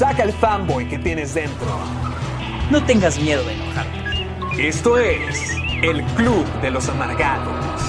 Saca 0.00 0.22
el 0.22 0.32
fanboy 0.32 0.88
que 0.88 0.98
tienes 0.98 1.34
dentro. 1.34 1.66
No 2.70 2.82
tengas 2.86 3.20
miedo 3.20 3.44
de 3.44 3.52
enojarte. 3.52 4.66
Esto 4.66 4.96
es 4.96 5.50
el 5.82 6.02
Club 6.16 6.46
de 6.62 6.70
los 6.70 6.88
Amargados. 6.88 7.82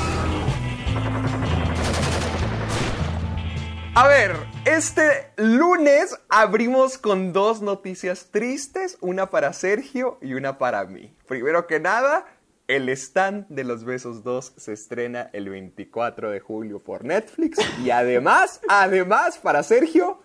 A 3.95 4.07
ver, 4.09 4.35
este 4.65 5.31
lunes 5.37 6.19
abrimos 6.27 6.97
con 6.97 7.31
dos 7.31 7.61
noticias 7.61 8.27
tristes, 8.29 8.97
una 8.99 9.29
para 9.29 9.53
Sergio 9.53 10.17
y 10.21 10.33
una 10.33 10.57
para 10.57 10.83
mí. 10.83 11.15
Primero 11.29 11.65
que 11.65 11.79
nada, 11.79 12.25
el 12.67 12.89
stand 12.89 13.47
de 13.47 13.63
los 13.63 13.85
besos 13.85 14.21
2 14.21 14.55
se 14.57 14.73
estrena 14.73 15.29
el 15.31 15.49
24 15.49 16.29
de 16.29 16.41
julio 16.41 16.83
por 16.83 17.05
Netflix 17.05 17.57
y 17.81 17.89
además, 17.89 18.59
además 18.67 19.37
para 19.37 19.63
Sergio, 19.63 20.21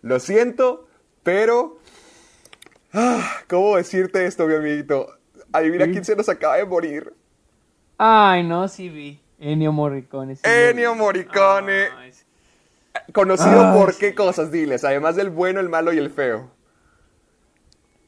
lo 0.00 0.20
siento, 0.20 0.87
pero 1.22 1.78
ah, 2.92 3.24
¿cómo 3.48 3.76
decirte 3.76 4.26
esto, 4.26 4.46
mi 4.46 4.54
amiguito? 4.54 5.06
Adivina 5.52 5.86
quién 5.90 6.04
se 6.04 6.16
nos 6.16 6.28
acaba 6.28 6.56
de 6.56 6.64
morir. 6.64 7.14
Ay, 7.98 8.42
no, 8.44 8.68
sí 8.68 8.88
vi. 8.88 9.20
Ennio 9.38 9.72
Morricone. 9.72 10.36
sí. 10.36 10.42
Ennio 10.44 10.94
Morricone. 10.94 11.88
Ay, 11.96 12.12
sí. 12.12 12.24
Conocido 13.12 13.60
Ah, 13.60 13.74
por 13.74 13.92
sí. 13.92 14.00
qué 14.00 14.14
cosas, 14.14 14.50
diles, 14.50 14.84
además 14.84 15.16
del 15.16 15.30
bueno, 15.30 15.60
el 15.60 15.68
malo 15.68 15.92
y 15.92 15.98
el 15.98 16.10
feo. 16.10 16.50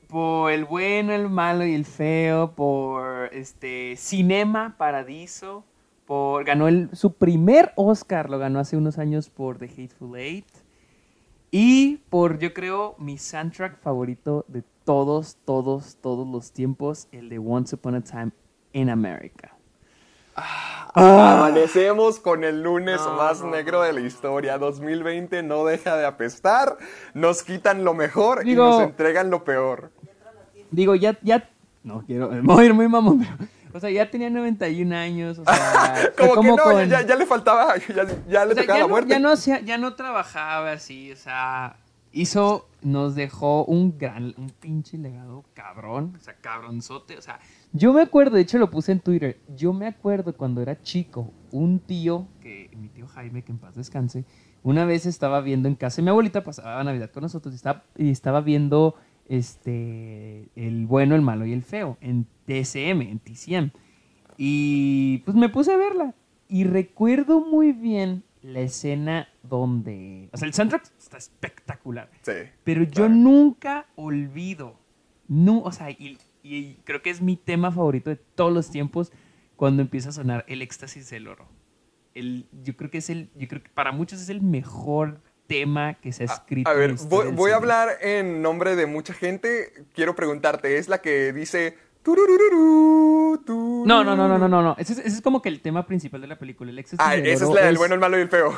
Por 0.08 0.50
el 0.50 0.64
bueno, 0.64 1.12
el 1.12 1.28
malo 1.30 1.64
y 1.64 1.74
el 1.74 1.84
feo, 1.84 2.52
por 2.56 3.32
este 3.32 3.94
Cinema 3.96 4.74
Paradiso, 4.76 5.64
por 6.04 6.44
ganó 6.44 6.66
el, 6.66 6.90
su 6.94 7.12
primer 7.14 7.72
Oscar, 7.76 8.28
lo 8.28 8.38
ganó 8.38 8.58
hace 8.58 8.76
unos 8.76 8.98
años 8.98 9.30
por 9.30 9.58
The 9.58 9.66
Hateful 9.66 10.16
Eight. 10.18 10.46
Y 11.50 11.96
por, 12.10 12.38
yo 12.38 12.54
creo, 12.54 12.94
mi 12.98 13.18
soundtrack 13.18 13.80
favorito 13.80 14.44
de 14.48 14.62
todos, 14.84 15.36
todos, 15.44 15.96
todos 16.00 16.26
los 16.28 16.52
tiempos, 16.52 17.08
el 17.12 17.28
de 17.28 17.38
Once 17.38 17.74
Upon 17.74 17.96
a 17.96 18.00
Time 18.02 18.30
in 18.72 18.88
America. 18.90 19.56
Amanecemos 20.94 22.18
con 22.18 22.44
el 22.44 22.62
lunes 22.62 23.00
No, 23.04 23.16
más 23.16 23.42
no, 23.42 23.50
negro 23.50 23.82
de 23.82 23.92
la 23.92 24.00
historia. 24.00 24.58
2020 24.58 25.42
no 25.42 25.64
deja 25.64 25.96
de 25.96 26.06
apestar. 26.06 26.76
Nos 27.14 27.42
quitan 27.42 27.84
lo 27.84 27.94
mejor 27.94 28.44
Digo- 28.44 28.66
y 28.66 28.70
nos 28.70 28.82
entregan 28.82 29.30
lo 29.30 29.44
peor. 29.44 29.90
Digo, 30.70 30.94
ya, 30.94 31.18
ya, 31.22 31.50
no 31.82 32.04
quiero, 32.06 32.30
voy 32.42 32.62
a 32.62 32.66
ir 32.66 32.74
muy 32.74 32.86
mamón, 32.88 33.18
pero, 33.20 33.50
o 33.72 33.80
sea, 33.80 33.90
ya 33.90 34.10
tenía 34.10 34.30
91 34.30 34.94
años, 34.96 35.38
o 35.38 35.44
sea, 35.44 36.10
Como, 36.18 36.40
que 36.42 36.48
no, 36.48 36.56
con- 36.56 36.88
ya, 36.88 37.06
ya 37.06 37.16
le 37.16 37.26
faltaba, 37.26 37.74
ya, 37.88 38.06
ya 38.28 38.44
le 38.44 38.52
O 38.52 38.54
sea, 38.54 38.62
tocaba 38.62 38.66
ya, 38.66 38.74
la 38.74 38.80
no, 38.82 38.88
muerte. 38.88 39.08
ya, 39.10 39.18
no, 39.18 39.34
ya 39.66 39.78
no 39.78 39.94
trabajaba 39.94 40.72
así, 40.72 41.12
o 41.12 41.16
sea, 41.16 41.76
hizo, 42.12 42.68
nos 42.82 43.14
dejó 43.14 43.64
un 43.64 43.96
gran, 43.98 44.34
un 44.36 44.50
pinche 44.50 44.98
legado 44.98 45.44
cabrón, 45.54 46.14
o 46.18 46.22
sea, 46.22 46.34
cabronzote, 46.40 47.16
o 47.16 47.22
sea, 47.22 47.38
yo 47.72 47.92
me 47.92 48.02
acuerdo, 48.02 48.36
de 48.36 48.42
hecho 48.42 48.58
lo 48.58 48.70
puse 48.70 48.92
en 48.92 49.00
Twitter, 49.00 49.38
yo 49.56 49.72
me 49.72 49.86
acuerdo 49.86 50.34
cuando 50.36 50.60
era 50.62 50.82
chico, 50.82 51.32
un 51.52 51.78
tío, 51.78 52.26
que 52.40 52.68
mi 52.76 52.88
tío 52.88 53.06
Jaime, 53.06 53.42
que 53.42 53.52
en 53.52 53.58
paz 53.58 53.76
descanse, 53.76 54.24
una 54.62 54.84
vez 54.84 55.06
estaba 55.06 55.40
viendo 55.40 55.68
en 55.68 55.74
casa, 55.76 56.02
mi 56.02 56.08
abuelita 56.08 56.42
pasaba 56.44 56.82
Navidad 56.84 57.10
con 57.10 57.22
nosotros 57.22 57.54
y 57.54 57.56
estaba, 57.56 57.84
y 57.96 58.10
estaba 58.10 58.40
viendo 58.40 58.94
este, 59.54 60.48
el 60.56 60.86
bueno, 60.86 61.14
el 61.14 61.22
malo 61.22 61.46
y 61.46 61.52
el 61.52 61.62
feo 61.62 61.96
en 62.00 62.26
TCM, 62.50 63.02
en 63.02 63.18
TCM. 63.20 63.70
Y 64.36 65.18
pues 65.18 65.36
me 65.36 65.48
puse 65.48 65.72
a 65.72 65.76
verla. 65.76 66.14
Y 66.48 66.64
recuerdo 66.64 67.40
muy 67.40 67.72
bien 67.72 68.24
la 68.42 68.60
escena 68.60 69.28
donde. 69.42 70.28
O 70.32 70.36
sea, 70.36 70.48
el 70.48 70.54
soundtrack 70.54 70.90
está 70.98 71.18
espectacular. 71.18 72.10
Sí. 72.22 72.32
Pero 72.64 72.82
yo 72.82 73.06
claro. 73.06 73.14
nunca 73.14 73.86
olvido. 73.94 74.78
No, 75.28 75.60
o 75.60 75.70
sea, 75.70 75.90
y, 75.90 76.18
y 76.42 76.74
creo 76.84 77.02
que 77.02 77.10
es 77.10 77.20
mi 77.20 77.36
tema 77.36 77.70
favorito 77.70 78.10
de 78.10 78.16
todos 78.16 78.52
los 78.52 78.70
tiempos 78.70 79.12
cuando 79.54 79.82
empieza 79.82 80.08
a 80.08 80.12
sonar 80.12 80.44
el 80.48 80.62
éxtasis 80.62 81.08
del 81.10 81.28
oro. 81.28 81.46
El, 82.14 82.48
yo 82.64 82.76
creo 82.76 82.90
que 82.90 82.98
es 82.98 83.10
el. 83.10 83.30
Yo 83.36 83.46
creo 83.46 83.62
que 83.62 83.70
para 83.70 83.92
muchos 83.92 84.20
es 84.20 84.28
el 84.28 84.42
mejor 84.42 85.20
tema 85.46 85.94
que 85.94 86.12
se 86.12 86.24
ha 86.24 86.26
escrito. 86.26 86.68
A 86.68 86.72
en 86.72 86.78
ver, 86.78 86.94
voy, 87.08 87.30
voy 87.30 87.52
a 87.52 87.56
hablar 87.56 87.90
en 88.00 88.42
nombre 88.42 88.74
de 88.74 88.86
mucha 88.86 89.14
gente. 89.14 89.72
Quiero 89.94 90.16
preguntarte, 90.16 90.78
¿es 90.78 90.88
la 90.88 90.98
que 90.98 91.32
dice... 91.32 91.76
No, 93.86 94.04
no, 94.04 94.16
no, 94.16 94.28
no, 94.28 94.38
no, 94.38 94.48
no. 94.48 94.62
no. 94.62 94.74
Ese, 94.78 94.94
es, 94.94 94.98
ese 95.00 95.08
es 95.08 95.20
como 95.20 95.42
que 95.42 95.48
el 95.48 95.60
tema 95.60 95.86
principal 95.86 96.20
de 96.20 96.26
la 96.26 96.38
película. 96.38 96.70
El 96.70 96.78
éxtasis 96.78 97.04
Ah, 97.04 97.12
del 97.12 97.26
esa 97.26 97.44
es 97.44 97.50
oro 97.50 97.60
la 97.60 97.66
del 97.66 97.78
bueno, 97.78 97.94
el 97.94 98.00
malo 98.00 98.18
y 98.18 98.22
el 98.22 98.28
feo. 98.28 98.52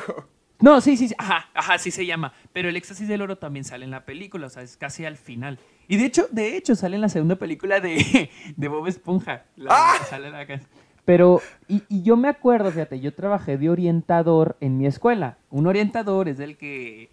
No, 0.61 0.79
sí, 0.79 0.95
sí, 0.95 1.09
sí, 1.09 1.15
ajá, 1.17 1.49
ajá, 1.53 1.77
sí 1.77 1.91
se 1.91 2.05
llama. 2.05 2.33
Pero 2.53 2.69
el 2.69 2.77
éxtasis 2.77 3.07
del 3.07 3.21
oro 3.21 3.37
también 3.37 3.65
sale 3.65 3.83
en 3.83 3.91
la 3.91 4.05
película, 4.05 4.47
o 4.47 4.49
sea, 4.49 4.63
es 4.63 4.77
casi 4.77 5.03
al 5.03 5.17
final. 5.17 5.59
Y 5.89 5.97
de 5.97 6.05
hecho, 6.05 6.27
de 6.31 6.55
hecho, 6.55 6.75
sale 6.75 6.95
en 6.95 7.01
la 7.01 7.09
segunda 7.09 7.35
película 7.35 7.81
de, 7.81 8.29
de 8.55 8.67
Bob 8.69 8.87
Esponja. 8.87 9.43
La, 9.57 9.71
¡Ah! 9.73 9.97
sale 10.09 10.31
la 10.31 10.45
Pero, 11.03 11.41
y, 11.67 11.83
y 11.89 12.03
yo 12.03 12.15
me 12.15 12.29
acuerdo, 12.29 12.71
fíjate, 12.71 13.01
yo 13.01 13.13
trabajé 13.13 13.57
de 13.57 13.69
orientador 13.69 14.55
en 14.61 14.77
mi 14.77 14.85
escuela. 14.87 15.37
Un 15.49 15.67
orientador 15.67 16.29
es 16.29 16.39
el 16.39 16.55
que 16.55 17.09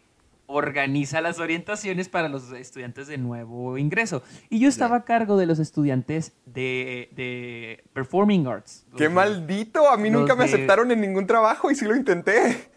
organiza 0.53 1.21
las 1.21 1.38
orientaciones 1.38 2.09
para 2.09 2.28
los 2.28 2.50
estudiantes 2.53 3.06
de 3.06 3.19
nuevo 3.19 3.78
ingreso. 3.78 4.22
Y 4.49 4.59
yo 4.59 4.69
estaba 4.69 4.97
a 4.97 5.05
cargo 5.05 5.37
de 5.37 5.47
los 5.47 5.59
estudiantes 5.61 6.33
de, 6.44 7.09
de 7.15 7.84
Performing 7.93 8.47
Arts. 8.47 8.84
¡Qué 8.97 9.05
Los- 9.05 9.12
maldito! 9.12 9.88
A 9.88 9.97
mí 9.97 10.11
nunca 10.11 10.34
me 10.34 10.44
de- 10.47 10.53
aceptaron 10.55 10.91
en 10.91 11.00
ningún 11.00 11.27
trabajo 11.27 11.71
y 11.71 11.75
sí 11.75 11.84
lo 11.84 11.94
intenté. 11.94 12.69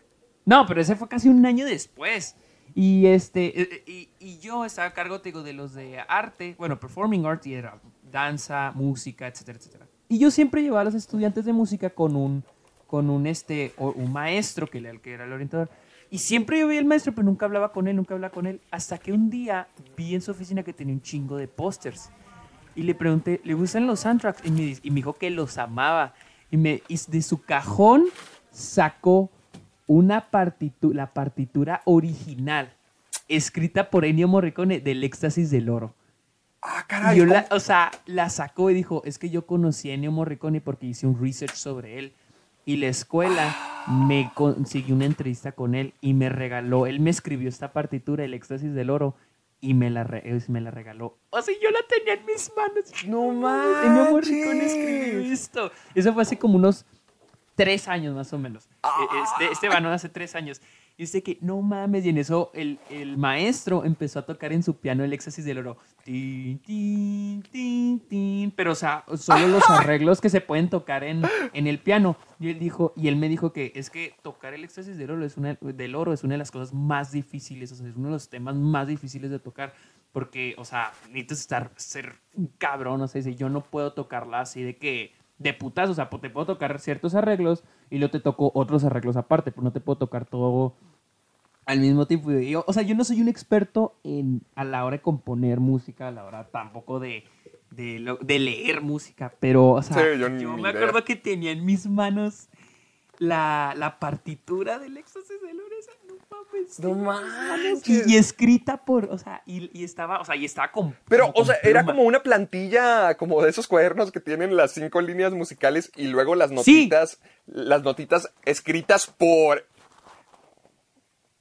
No, 0.46 0.66
pero 0.68 0.82
ese 0.82 0.96
fue 0.96 1.08
casi 1.08 1.30
un 1.30 1.46
año 1.46 1.66
después. 1.66 2.36
Y 2.76 3.06
este 3.08 3.62
eh, 3.62 3.84
y, 3.88 4.10
y 4.20 4.40
yo 4.40 4.66
estaba 4.66 4.88
a 4.88 4.94
cargo, 4.94 5.22
te 5.22 5.30
digo, 5.30 5.42
de 5.44 5.54
los 5.54 5.74
de 5.74 6.00
arte, 6.08 6.56
bueno, 6.58 6.80
performing 6.80 7.26
arts 7.26 7.46
y 7.48 7.54
era 7.54 7.80
danza, 8.12 8.72
música, 8.76 9.28
etcétera, 9.28 9.58
etcétera. 9.58 9.88
Y 10.10 10.20
yo 10.20 10.32
siempre 10.32 10.62
llevaba 10.62 10.82
a 10.82 10.86
los 10.86 10.96
estudiantes 10.96 11.46
de 11.46 11.54
música 11.54 11.90
con 11.90 12.16
un 12.16 12.44
con 12.88 13.10
un 13.10 13.26
este 13.26 13.74
un 13.78 14.12
maestro 14.12 14.68
que 14.68 14.78
era 14.80 15.24
el 15.26 15.34
orientador. 15.34 15.70
Y 16.14 16.20
siempre 16.20 16.60
yo 16.60 16.68
veía 16.68 16.80
al 16.80 16.86
maestro, 16.86 17.12
pero 17.16 17.26
nunca 17.26 17.48
hablaba 17.48 17.72
con 17.72 17.88
él, 17.88 17.96
nunca 17.96 18.14
hablaba 18.14 18.32
con 18.32 18.46
él, 18.46 18.62
hasta 18.70 19.00
que 19.00 19.12
un 19.12 19.32
día 19.32 19.68
vi 19.98 20.14
en 20.14 20.22
su 20.22 20.30
oficina 20.30 20.62
que 20.62 20.72
tenía 20.72 20.94
un 20.94 21.02
chingo 21.02 21.38
de 21.38 21.48
pósters. 21.48 22.12
Y 22.76 22.84
le 22.84 22.94
pregunté, 22.94 23.42
¿le 23.44 23.56
gustan 23.56 23.88
los 23.88 24.02
soundtracks? 24.02 24.46
Y 24.46 24.52
me, 24.52 24.78
y 24.84 24.92
me 24.92 24.98
dijo 24.98 25.14
que 25.14 25.32
los 25.32 25.58
amaba. 25.58 26.14
Y, 26.52 26.58
me, 26.58 26.84
y 26.88 27.00
de 27.08 27.20
su 27.24 27.42
cajón 27.42 28.04
sacó 28.52 29.32
una 29.88 30.30
partitura, 30.30 30.96
la 30.96 31.14
partitura 31.16 31.82
original, 31.86 32.72
escrita 33.28 33.90
por 33.90 34.06
Ennio 34.06 34.28
Morricone 34.28 34.82
del 34.82 35.04
éxtasis 35.04 35.50
del 35.50 35.68
oro. 35.68 35.96
Ah, 36.62 36.86
caray. 36.88 37.18
yo 37.18 37.26
la, 37.26 37.48
o 37.50 37.60
sea, 37.60 37.90
la 38.06 38.30
sacó 38.30 38.70
y 38.70 38.76
dijo, 38.76 39.02
es 39.04 39.18
que 39.18 39.32
yo 39.32 39.48
conocí 39.48 39.90
a 39.90 39.96
Ennio 39.96 40.12
Morricone 40.12 40.62
porque 40.62 40.86
hice 40.86 41.08
un 41.08 41.20
research 41.20 41.56
sobre 41.56 41.98
él. 41.98 42.14
Y 42.66 42.78
la 42.78 42.88
escuela 42.88 43.56
me 43.88 44.32
consiguió 44.34 44.96
una 44.96 45.06
entrevista 45.06 45.52
con 45.52 45.76
él 45.76 45.94
y 46.02 46.14
me 46.14 46.30
regaló, 46.30 46.86
él 46.88 47.00
me 47.02 47.10
escribió 47.10 47.50
esta 47.50 47.74
partitura, 47.74 48.24
el 48.24 48.34
éxtasis 48.34 48.74
del 48.74 48.90
oro, 48.90 49.16
y 49.60 49.74
me 49.74 49.90
la, 49.90 50.04
re- 50.04 50.24
me 50.50 50.60
la 50.62 50.72
regaló. 50.72 51.18
O 51.30 51.42
sea, 51.42 51.54
yo 51.62 51.70
la 51.72 51.80
tenía 51.88 52.14
en 52.16 52.26
mis 52.26 52.52
manos. 52.56 53.06
No 53.08 53.32
Ennio 53.86 54.12
Morricone 54.12 54.56
manches. 54.56 54.74
escribió 54.74 55.20
esto. 55.34 55.72
Eso 55.96 56.14
fue 56.14 56.22
hace 56.24 56.38
como 56.38 56.56
unos 56.56 56.86
tres 57.56 57.88
años 57.88 58.14
más 58.16 58.32
o 58.34 58.38
menos. 58.38 58.68
Ah. 58.84 58.94
E- 59.00 59.22
Este, 59.24 59.54
este 59.54 59.70
vanón 59.70 59.94
hace 59.94 60.10
tres 60.10 60.36
años. 60.36 60.62
Y 60.96 61.04
dice 61.04 61.24
que, 61.24 61.40
no 61.42 61.60
mames, 61.62 62.06
y 62.06 62.10
en 62.10 62.20
eso 62.20 62.52
el, 62.54 62.80
el 62.92 63.18
maestro 63.18 63.84
empezó 63.84 64.20
a 64.20 64.26
tocar 64.28 64.54
en 64.54 64.62
su 64.62 64.78
piano 64.78 65.04
el 65.04 65.12
éxtasis 65.12 65.44
del 65.44 65.58
oro. 65.58 65.78
Tin, 66.04 66.60
tin, 66.60 67.42
tin, 67.52 68.00
tin. 68.02 68.52
Pero, 68.52 68.74
o 68.74 68.76
sea, 68.76 69.04
solo 69.18 69.48
los 69.48 69.64
arreglos 69.70 70.22
que 70.22 70.30
se 70.30 70.40
pueden 70.40 70.70
tocar 70.70 71.04
en, 71.04 71.24
en 71.54 71.66
el 71.66 71.80
piano. 71.80 72.16
Y 72.40 72.50
él 72.50 72.60
dijo, 72.60 72.94
y 72.96 73.08
él 73.08 73.16
me 73.16 73.28
dijo 73.28 73.52
que 73.54 73.72
es 73.74 73.90
que 73.90 74.16
tocar 74.22 74.54
el 74.54 74.64
éxtasis 74.64 74.96
del 74.96 75.10
oro 75.10 75.26
es 75.26 75.36
una, 75.36 75.58
del 75.62 75.96
oro 75.96 76.14
es 76.14 76.24
una 76.24 76.36
de 76.36 76.40
las 76.40 76.52
cosas 76.52 76.74
más 76.74 77.12
difíciles, 77.12 77.72
o 77.72 77.76
sea, 77.76 77.88
es 77.88 77.96
uno 77.96 78.10
de 78.10 78.14
los 78.14 78.30
temas 78.30 78.56
más 78.56 78.88
difíciles 78.88 79.32
de 79.32 79.40
tocar. 79.40 79.74
Porque, 80.12 80.54
o 80.60 80.66
sea, 80.66 80.94
necesitas 81.08 81.40
estar, 81.40 81.72
ser 81.76 82.14
un 82.36 82.52
cabrón, 82.60 83.02
o 83.02 83.08
sea, 83.08 83.20
dice, 83.20 83.36
yo 83.36 83.50
no 83.50 83.62
puedo 83.62 83.94
tocarla 83.94 84.42
así 84.42 84.62
de 84.62 84.78
que, 84.78 85.12
de 85.40 85.54
putas, 85.56 85.90
o 85.90 85.96
sea, 85.96 86.08
te 86.08 86.30
puedo 86.30 86.46
tocar 86.46 86.80
ciertos 86.80 87.16
arreglos 87.16 87.64
y 87.94 88.00
luego 88.00 88.12
te 88.12 88.20
toco 88.20 88.52
otros 88.56 88.84
arreglos 88.84 89.16
aparte, 89.18 89.52
pero 89.52 89.64
no 89.64 89.72
te 89.72 89.80
puedo 89.80 89.98
tocar 90.00 90.26
todo 90.26 90.76
Al 91.66 91.80
mismo 91.80 92.06
tiempo, 92.08 92.32
yo- 92.32 92.66
o 92.68 92.74
sea, 92.74 92.84
yo 92.84 92.94
no 92.96 93.04
soy 93.06 93.22
un 93.22 93.30
experto 93.30 93.96
en, 94.04 94.42
a 94.56 94.64
la 94.66 94.84
hora 94.84 94.98
de 94.98 95.02
componer 95.02 95.60
música, 95.62 96.10
a 96.10 96.12
la 96.12 96.26
hora 96.26 96.50
tampoco 96.50 97.00
de, 97.00 97.24
de, 97.72 98.00
lo- 98.00 98.18
de 98.18 98.40
leer 98.40 98.82
música, 98.82 99.34
pero, 99.40 99.70
o 99.70 99.82
sea, 99.82 99.96
Sí, 100.14 100.20
yo 100.42 100.50
me 100.58 100.70
acuerdo 100.70 101.06
que 101.06 101.16
tenía 101.16 101.52
en 101.52 101.64
mis 101.64 101.88
manos 101.88 102.50
la, 103.18 103.74
la 103.78 104.00
partitura 104.00 104.80
del 104.80 104.94
Lorenzo. 104.96 105.20
No 106.08 106.16
mames. 106.30 106.80
No 106.80 106.94
manches. 106.94 107.88
Y, 107.88 108.14
y 108.14 108.18
escrita 108.18 108.78
por, 108.86 109.06
o 109.06 109.18
sea, 109.18 109.42
y, 109.46 109.70
y 109.78 109.84
estaba, 109.84 110.20
o 110.20 110.26
sea, 110.26 110.36
y 110.36 110.46
estaba 110.46 110.72
con. 110.72 110.96
Pero, 111.08 111.28
como 111.32 111.40
o 111.42 111.46
sea, 111.46 111.56
era 111.64 111.82
pluma. 111.82 111.94
como 111.94 112.04
una 112.08 112.24
plantilla, 112.24 113.16
como 113.16 113.42
de 113.44 113.50
esos 113.50 113.68
cuadernos 113.68 114.12
que 114.12 114.20
tienen 114.20 114.56
las 114.56 114.72
cinco 114.72 115.02
líneas 115.02 115.34
musicales 115.34 115.92
y 115.96 116.08
luego 116.08 116.36
las 116.36 116.50
Sí. 116.50 116.56
notitas, 116.56 117.20
las 117.48 117.84
notitas 117.84 118.32
escritas 118.46 119.08
por... 119.08 119.66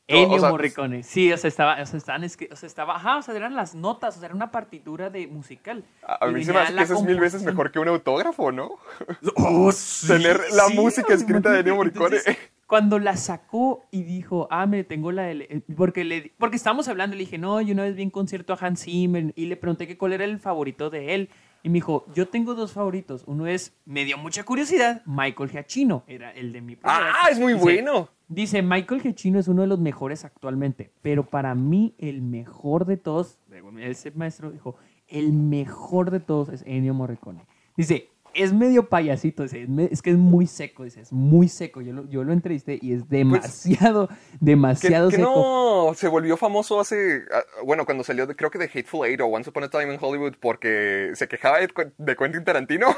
Ennio 0.09 0.37
o 0.37 0.41
sea, 0.41 0.51
Morricone. 0.51 1.03
Sí, 1.05 1.33
o 1.33 1.39
sea, 1.39 1.49
estaba, 1.49 1.81
o 1.81 1.87
sea, 1.87 1.97
estaban 1.97 2.25
o 2.25 2.29
sea, 2.29 2.67
estaba, 2.67 2.97
ajá, 2.97 3.17
o 3.19 3.23
sea, 3.23 3.35
eran 3.35 3.55
las 3.55 3.75
notas, 3.75 4.17
o 4.17 4.19
sea, 4.21 4.27
era 4.27 4.35
una 4.35 4.51
partitura 4.51 5.09
de 5.09 5.27
musical. 5.27 5.85
A, 6.03 6.27
mí 6.27 6.45
se 6.45 6.53
me 6.53 6.59
hace 6.59 6.75
que 6.75 6.83
eso 6.83 6.95
es 6.97 7.03
mil 7.03 7.19
veces 7.21 7.43
mejor 7.45 7.71
que 7.71 7.79
un 7.79 7.89
autógrafo, 7.89 8.53
¿no? 8.53 8.79
Oh, 9.37 9.73
sí, 9.73 10.09
Tener 10.09 10.39
la 10.53 10.67
sí, 10.67 10.75
música 10.75 11.15
escrita 11.15 11.51
de 11.53 11.61
Ennio 11.61 11.77
Morricone. 11.77 12.17
entonces, 12.17 12.37
cuando 12.73 12.99
la 12.99 13.19
sacó 13.19 13.85
y 13.91 14.03
dijo, 14.03 14.49
ah, 14.51 14.65
me 14.65 14.83
tengo 14.83 15.13
la... 15.13 15.25
de- 15.25 15.47
eh, 15.51 15.61
Porque, 15.77 16.05
le, 16.05 16.33
porque 16.39 16.57
estábamos 16.57 16.89
hablando, 16.89 17.15
le 17.15 17.21
dije, 17.21 17.37
no, 17.37 17.61
yo 17.61 17.75
una 17.75 17.83
vez 17.83 17.95
vi 17.95 18.03
un 18.03 18.09
concierto 18.09 18.55
a 18.55 18.57
Hans 18.59 18.85
Zimmer 18.85 19.31
y 19.37 19.45
le 19.45 19.59
pregunté 19.59 19.87
que 19.87 19.99
cuál 19.99 20.15
era 20.15 20.25
el 20.25 20.39
favorito 20.39 20.89
de 20.89 21.15
él. 21.15 21.29
Y 21.63 21.69
me 21.69 21.75
dijo, 21.75 22.07
yo 22.15 22.29
tengo 22.29 22.55
dos 22.55 22.73
favoritos. 22.73 23.25
Uno 23.27 23.47
es, 23.47 23.77
me 23.85 24.07
dio 24.07 24.17
mucha 24.17 24.43
curiosidad, 24.45 25.03
Michael 25.05 25.51
Giacchino, 25.51 26.03
era 26.07 26.31
el 26.31 26.51
de 26.55 26.63
mi 26.63 26.77
primera. 26.77 27.13
Ah, 27.23 27.29
es 27.31 27.39
muy 27.39 27.53
Dice, 27.53 27.63
bueno. 27.63 28.09
Dice, 28.27 28.63
Michael 28.63 29.03
Giacchino 29.03 29.39
es 29.39 29.49
uno 29.49 29.61
de 29.61 29.69
los 29.69 29.79
mejores 29.79 30.25
actualmente, 30.25 30.91
pero 31.03 31.25
para 31.29 31.55
mí 31.55 31.95
el 31.99 32.23
mejor 32.23 32.87
de 32.87 32.97
todos, 32.97 33.39
ese 33.81 34.13
maestro 34.13 34.51
dijo, 34.51 34.77
el 35.09 35.35
mejor 35.35 36.11
de 36.11 36.21
todos 36.21 36.49
es 36.49 36.63
Ennio 36.67 36.95
Morricone. 36.95 37.45
Dice, 37.77 38.09
es 38.35 38.53
medio 38.53 38.89
payasito, 38.89 39.45
es, 39.45 39.53
es 39.55 40.03
que 40.03 40.11
es 40.11 40.17
muy 40.17 40.47
seco, 40.47 40.85
dice, 40.85 41.01
es 41.01 41.13
muy 41.13 41.49
seco. 41.49 41.81
Yo 41.81 41.93
lo, 41.93 42.09
yo 42.09 42.25
lo 42.25 42.33
entrevisté 42.33 42.79
y 42.81 42.93
es 42.93 43.09
demasiado, 43.09 44.09
Que, 44.09 44.15
demasiado 44.41 45.09
que 45.11 45.17
seco. 45.17 45.89
no 45.89 45.95
se 45.95 46.09
volvió 46.09 46.37
famoso 46.37 46.81
hace, 46.81 47.23
ah, 47.33 47.43
bueno, 47.65 47.85
cuando 47.85 48.05
salió, 48.05 48.27
creo 48.37 48.51
que 48.51 48.59
de 48.59 48.65
Hateful 48.67 49.07
Eight 49.07 49.21
o 49.21 49.27
Once 49.27 49.49
Upon 49.51 49.65
a 49.65 49.69
Time 49.71 49.93
in 49.95 49.99
Hollywood 50.01 50.35
porque 50.41 51.13
se 51.15 51.29
quejaba 51.29 51.59
de, 51.59 51.69
Qu- 51.69 51.93
de 51.97 52.17
Quentin 52.17 52.45
Tarantino. 52.45 52.89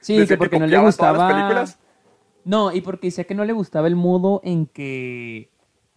Sí, 0.00 0.26
que 0.26 0.36
porque 0.36 0.58
no 0.58 0.66
le 0.66 0.78
gustaba... 0.80 1.28
películas. 1.28 1.78
No, 2.44 2.72
y 2.72 2.80
porque 2.80 3.06
decía 3.06 3.22
que 3.22 3.36
no 3.36 3.44
le 3.44 3.52
gustaba 3.52 3.86
el 3.86 3.94
modo 3.94 4.40
en 4.42 4.66
que 4.66 5.48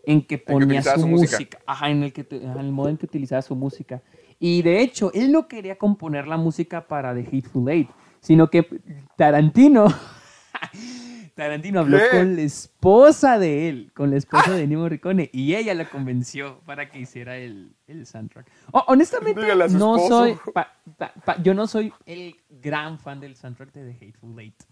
en 0.03 0.21
que 0.27 0.37
ponía 0.37 0.83
su, 0.83 0.99
su 0.99 1.07
música. 1.07 1.37
música. 1.37 1.57
Ajá, 1.65 1.89
en 1.89 2.03
el 2.03 2.13
que 2.13 2.21
ajá, 2.47 2.61
el 2.61 2.71
modo 2.71 2.89
en 2.89 2.97
que 2.97 3.07
utilizaba 3.07 3.41
su 3.41 3.55
música. 3.55 4.03
Y 4.39 4.61
de 4.61 4.81
hecho, 4.81 5.11
él 5.15 5.31
no 5.31 5.47
quería 5.47 5.79
componer 5.79 6.27
la 6.27 6.37
música 6.37 6.85
para 6.87 7.15
The 7.15 7.21
Hateful 7.21 7.67
Eight, 7.67 7.89
sino 8.25 8.49
que 8.49 8.67
Tarantino 9.15 9.85
Tarantino 11.35 11.81
habló 11.81 11.97
¿Qué? 11.97 12.17
con 12.17 12.35
la 12.37 12.41
esposa 12.43 13.37
de 13.37 13.67
él, 13.67 13.91
con 13.93 14.09
la 14.09 14.15
esposa 14.17 14.51
de 14.53 14.63
Ennio 14.63 14.79
Morricone, 14.79 15.29
y 15.33 15.55
ella 15.55 15.73
la 15.73 15.89
convenció 15.89 16.61
para 16.65 16.89
que 16.89 16.99
hiciera 16.99 17.35
el, 17.37 17.75
el 17.87 18.05
soundtrack. 18.05 18.47
Oh, 18.71 18.85
honestamente, 18.87 19.41
no 19.71 19.99
soy, 19.99 20.37
pa- 20.53 20.73
pa- 20.97 21.13
pa- 21.25 21.41
yo 21.43 21.53
no 21.53 21.67
soy 21.67 21.91
el 22.05 22.37
gran 22.49 22.97
fan 22.99 23.19
del 23.19 23.35
soundtrack 23.35 23.73
de 23.73 23.91
The 23.93 24.05
Hateful 24.05 24.39
Eight. 24.39 24.63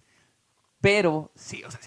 Pero 0.80 1.32
sí, 1.36 1.64
o 1.66 1.72
sea, 1.72 1.80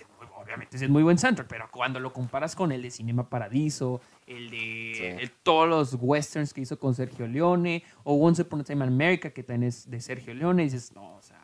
obviamente 0.43 0.77
es 0.77 0.89
muy 0.91 1.03
buen 1.03 1.17
soundtrack, 1.17 1.49
pero 1.49 1.71
cuando 1.71 1.99
lo 1.99 2.13
comparas 2.13 2.55
con 2.55 2.71
el 2.71 2.83
de 2.83 2.91
Cinema 2.91 3.29
Paradiso, 3.31 4.03
el 4.27 4.51
de 4.51 4.93
Sí. 4.95 5.05
el- 5.23 5.31
todos 5.43 5.69
los 5.69 5.97
westerns 5.99 6.53
que 6.53 6.61
hizo 6.61 6.79
con 6.79 6.95
Sergio 6.95 7.27
Leone, 7.27 7.83
o 8.05 8.15
Once 8.15 8.43
Upon 8.43 8.61
a 8.61 8.65
Time 8.65 8.85
in 8.85 8.93
America, 8.93 9.31
que 9.31 9.43
también 9.43 9.69
es 9.71 9.89
de 9.91 10.01
Sergio 10.03 10.35
Leone, 10.35 10.65
dices, 10.65 10.93
no, 10.95 11.17
o 11.17 11.23
sea, 11.23 11.41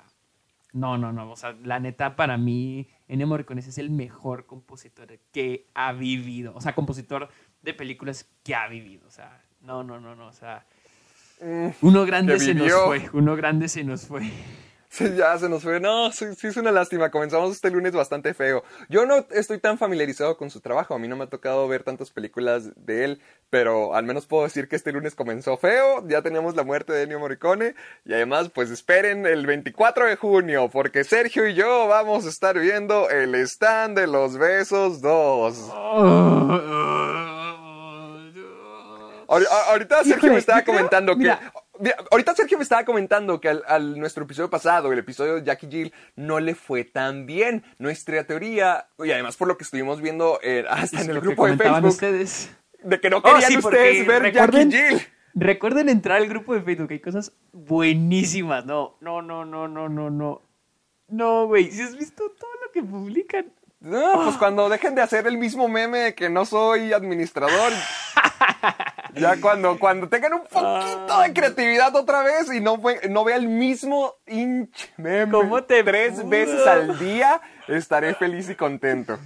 no, 0.72 0.98
no, 0.98 1.12
no, 1.12 1.30
o 1.30 1.36
sea, 1.36 1.56
la 1.62 1.80
neta 1.80 2.16
para 2.16 2.36
mí, 2.38 2.88
Ennio 3.08 3.26
Morricone 3.26 3.60
es 3.60 3.78
el 3.78 3.90
mejor 3.90 4.46
compositor 4.46 5.18
que 5.32 5.68
ha 5.74 5.92
vivido, 5.92 6.54
o 6.54 6.60
sea, 6.60 6.74
compositor 6.74 7.28
de 7.62 7.74
películas 7.74 8.28
que 8.42 8.54
ha 8.54 8.66
vivido, 8.68 9.06
o 9.06 9.10
sea, 9.10 9.42
no, 9.60 9.84
no, 9.84 10.00
no, 10.00 10.14
no, 10.16 10.26
o 10.26 10.32
sea, 10.32 10.66
Mm, 11.42 11.70
uno 11.80 12.06
grande 12.06 12.38
se 12.38 12.54
nos 12.54 12.72
fue, 12.72 13.10
uno 13.12 13.34
grande 13.34 13.68
se 13.68 13.82
nos 13.82 14.06
fue. 14.06 14.30
Sí, 14.94 15.10
ya 15.16 15.38
se 15.38 15.48
nos 15.48 15.62
fue. 15.62 15.80
No, 15.80 16.12
sí, 16.12 16.26
sí 16.36 16.48
es 16.48 16.56
una 16.58 16.70
lástima. 16.70 17.10
Comenzamos 17.10 17.50
este 17.52 17.70
lunes 17.70 17.94
bastante 17.94 18.34
feo. 18.34 18.62
Yo 18.90 19.06
no 19.06 19.24
estoy 19.30 19.58
tan 19.58 19.78
familiarizado 19.78 20.36
con 20.36 20.50
su 20.50 20.60
trabajo. 20.60 20.94
A 20.94 20.98
mí 20.98 21.08
no 21.08 21.16
me 21.16 21.24
ha 21.24 21.28
tocado 21.30 21.66
ver 21.66 21.82
tantas 21.82 22.10
películas 22.10 22.72
de 22.76 23.04
él, 23.04 23.22
pero 23.48 23.94
al 23.94 24.04
menos 24.04 24.26
puedo 24.26 24.42
decir 24.44 24.68
que 24.68 24.76
este 24.76 24.92
lunes 24.92 25.14
comenzó 25.14 25.56
feo. 25.56 26.06
Ya 26.08 26.20
teníamos 26.20 26.56
la 26.56 26.62
muerte 26.62 26.92
de 26.92 27.04
Ennio 27.04 27.20
Morricone. 27.20 27.74
Y 28.04 28.12
además, 28.12 28.50
pues 28.54 28.68
esperen 28.70 29.24
el 29.24 29.46
24 29.46 30.04
de 30.04 30.16
junio, 30.16 30.68
porque 30.70 31.04
Sergio 31.04 31.46
y 31.48 31.54
yo 31.54 31.86
vamos 31.88 32.26
a 32.26 32.28
estar 32.28 32.58
viendo 32.58 33.08
el 33.08 33.34
stand 33.36 33.98
de 33.98 34.06
los 34.06 34.36
besos 34.36 35.00
2. 35.00 35.70
Ahori- 39.26 39.46
a- 39.50 39.70
Ahorita 39.70 39.96
Sergio 40.04 40.16
Híjole, 40.16 40.32
me 40.34 40.38
estaba 40.38 40.60
creo- 40.62 40.74
comentando 40.76 41.12
que. 41.14 41.18
mira. 41.20 41.52
Ahorita 42.10 42.34
Sergio 42.34 42.58
me 42.58 42.62
estaba 42.62 42.84
comentando 42.84 43.40
que 43.40 43.48
al, 43.48 43.62
al 43.66 43.98
nuestro 43.98 44.24
episodio 44.24 44.48
pasado, 44.50 44.92
el 44.92 44.98
episodio 44.98 45.34
de 45.36 45.42
Jackie 45.44 45.68
Jill, 45.70 45.92
no 46.16 46.38
le 46.40 46.54
fue 46.54 46.84
tan 46.84 47.26
bien. 47.26 47.64
Nuestra 47.78 48.24
teoría, 48.24 48.88
y 48.98 49.10
además 49.10 49.36
por 49.36 49.48
lo 49.48 49.56
que 49.56 49.64
estuvimos 49.64 50.00
viendo 50.00 50.38
eh, 50.42 50.64
hasta 50.68 51.00
en 51.02 51.10
el 51.10 51.20
grupo 51.20 51.46
de 51.46 51.56
Facebook, 51.56 51.84
ustedes. 51.86 52.50
de 52.82 53.00
que 53.00 53.10
no 53.10 53.18
Oh, 53.18 53.22
querían 53.22 53.50
sí, 53.50 53.56
ustedes 53.58 54.06
ver 54.06 54.22
recuerden- 54.22 54.70
Jackie 54.70 54.96
Jill. 54.96 55.02
Recuerden 55.34 55.88
entrar 55.88 56.18
al 56.18 56.28
grupo 56.28 56.54
de 56.54 56.60
Facebook, 56.60 56.90
hay 56.90 57.00
cosas 57.00 57.32
buenísimas. 57.52 58.66
No, 58.66 58.96
no, 59.00 59.22
no, 59.22 59.44
no, 59.46 59.66
no, 59.66 59.88
no, 59.88 60.10
no. 60.10 60.42
No, 61.08 61.46
güey, 61.46 61.70
si 61.70 61.80
has 61.82 61.96
visto 61.96 62.22
todo 62.38 62.50
lo 62.64 62.70
que 62.70 62.82
publican. 62.82 63.46
No, 63.80 64.22
pues 64.24 64.36
cuando 64.36 64.68
dejen 64.68 64.94
de 64.94 65.00
hacer 65.02 65.26
el 65.26 65.38
mismo 65.38 65.68
meme 65.68 65.98
de 65.98 66.14
que 66.14 66.28
no 66.30 66.44
soy 66.44 66.92
administrador. 66.92 67.72
Ya 69.14 69.40
cuando, 69.40 69.78
cuando 69.78 70.08
tengan 70.08 70.34
un 70.34 70.42
poquito 70.42 71.20
de 71.20 71.32
creatividad 71.32 71.94
otra 71.94 72.22
vez 72.22 72.52
y 72.52 72.60
no, 72.60 72.80
no 73.10 73.24
vea 73.24 73.36
el 73.36 73.48
mismo 73.48 74.14
inch 74.26 74.90
meme 74.96 75.30
¿Cómo 75.30 75.62
te 75.64 75.84
tres 75.84 76.14
pudo? 76.14 76.28
veces 76.28 76.66
al 76.66 76.98
día, 76.98 77.40
estaré 77.68 78.14
feliz 78.14 78.48
y 78.48 78.54
contento. 78.54 79.18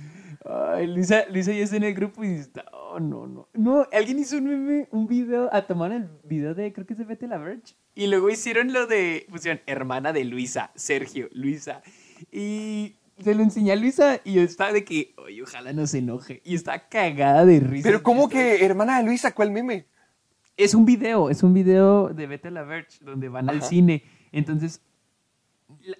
Ay, 0.45 0.87
Luisa, 0.87 1.25
Luisa 1.29 1.53
ya 1.53 1.65
está 1.65 1.77
en 1.77 1.85
el 1.85 1.95
grupo 1.95 2.23
y 2.25 2.35
está. 2.35 2.65
Oh, 2.73 3.01
no, 3.01 3.27
no. 3.27 3.49
No, 3.53 3.87
alguien 3.93 4.19
hizo 4.19 4.37
un 4.37 4.45
meme, 4.45 4.89
un 4.93 5.07
video, 5.07 5.49
a 5.53 5.63
tomar 5.67 5.91
el 5.93 6.09
video 6.23 6.55
de, 6.55 6.73
creo 6.73 6.87
que 6.87 6.93
es 6.93 6.99
de 6.99 7.05
Vete 7.05 7.27
la 7.27 7.39
Verge. 7.39 7.75
Y 7.95 8.07
luego 8.07 8.31
hicieron 8.31 8.73
lo 8.73 8.87
de, 8.87 9.27
pusieron 9.29 9.61
hermana 9.67 10.13
de 10.13 10.25
Luisa, 10.25 10.71
Sergio, 10.77 11.29
Luisa. 11.33 11.83
Y 12.31 12.97
se 13.19 13.35
lo 13.35 13.43
enseñé 13.43 13.73
a 13.73 13.77
Luisa 13.77 14.21
y 14.25 14.35
yo 14.35 14.43
estaba 14.43 14.73
de 14.73 14.85
que, 14.85 15.15
oye, 15.17 15.43
ojalá 15.43 15.73
no 15.73 15.87
se 15.87 15.99
enoje. 15.99 16.43
Y 16.45 16.55
está 16.55 16.89
cagada 16.89 17.45
de 17.47 17.61
risa. 17.61 17.89
Pero 17.89 18.03
¿cómo 18.03 18.29
que 18.29 18.65
hermana 18.65 18.99
de 18.99 19.05
Luis 19.05 19.23
sacó 19.23 19.43
el 19.43 19.51
meme? 19.51 19.87
Es 20.57 20.75
un 20.75 20.85
video, 20.87 21.31
es 21.31 21.43
un 21.43 21.53
video 21.55 22.09
de 22.09 22.27
Vete 22.27 22.49
a 22.49 22.51
la 22.51 22.63
Verge, 22.63 23.05
donde 23.05 23.29
van 23.29 23.49
al 23.51 23.63
cine. 23.63 24.03
Entonces, 24.33 24.81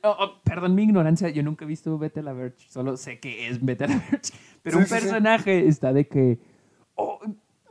oh, 0.03 0.17
oh, 0.19 0.41
perdón 0.45 0.75
mi 0.75 0.85
ignorancia, 0.85 1.29
yo 1.29 1.43
nunca 1.43 1.65
he 1.65 1.69
visto 1.69 1.99
Vete 1.99 2.21
a 2.21 2.23
la 2.23 2.33
Verge, 2.33 2.67
solo 2.69 2.97
sé 2.97 3.19
que 3.19 3.49
es 3.49 3.63
Vete 3.65 3.85
a 3.85 3.89
la 3.89 3.97
Verge. 4.11 4.33
Pero 4.63 4.79
Sí, 4.79 4.83
un 4.83 4.89
sí, 4.89 4.95
sí. 4.95 5.01
personaje 5.01 5.67
está 5.69 5.93
de 5.93 6.09
que... 6.09 6.39
oh, 6.95 7.21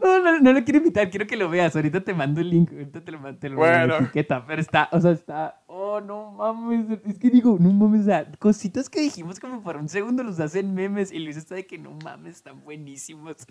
no, 0.02 0.20
no, 0.20 0.40
no 0.40 0.54
lo 0.54 0.64
quiero 0.64 0.78
invitar, 0.78 1.10
quiero 1.10 1.26
que 1.26 1.36
lo 1.36 1.50
veas. 1.50 1.76
Ahorita 1.76 2.02
te 2.04 2.14
mando 2.14 2.40
el 2.40 2.50
link, 2.52 2.72
ahorita 2.72 3.04
te 3.04 3.12
lo, 3.12 3.36
te 3.38 3.50
lo 3.50 3.58
Bueno. 3.58 3.96
etiqueta. 3.98 4.46
Pero 4.46 4.62
está, 4.62 4.88
o 4.92 5.02
sea, 5.02 5.12
está... 5.12 5.64
Oh, 5.78 6.00
no 6.00 6.32
mames, 6.32 7.02
es 7.04 7.20
que 7.20 7.30
digo, 7.30 7.58
no 7.60 7.70
mames, 7.74 8.04
o 8.04 8.06
sea, 8.06 8.32
cositas 8.40 8.90
que 8.90 9.02
dijimos 9.02 9.42
como 9.42 9.62
por 9.62 9.76
un 9.76 9.90
segundo 9.90 10.24
los 10.24 10.40
hacen 10.40 10.74
memes 10.74 11.12
y 11.12 11.20
Luis 11.20 11.36
está 11.36 11.56
de 11.56 11.68
que 11.68 11.78
no 11.78 11.92
mames, 12.02 12.38
están 12.38 12.64
buenísimos. 12.64 13.46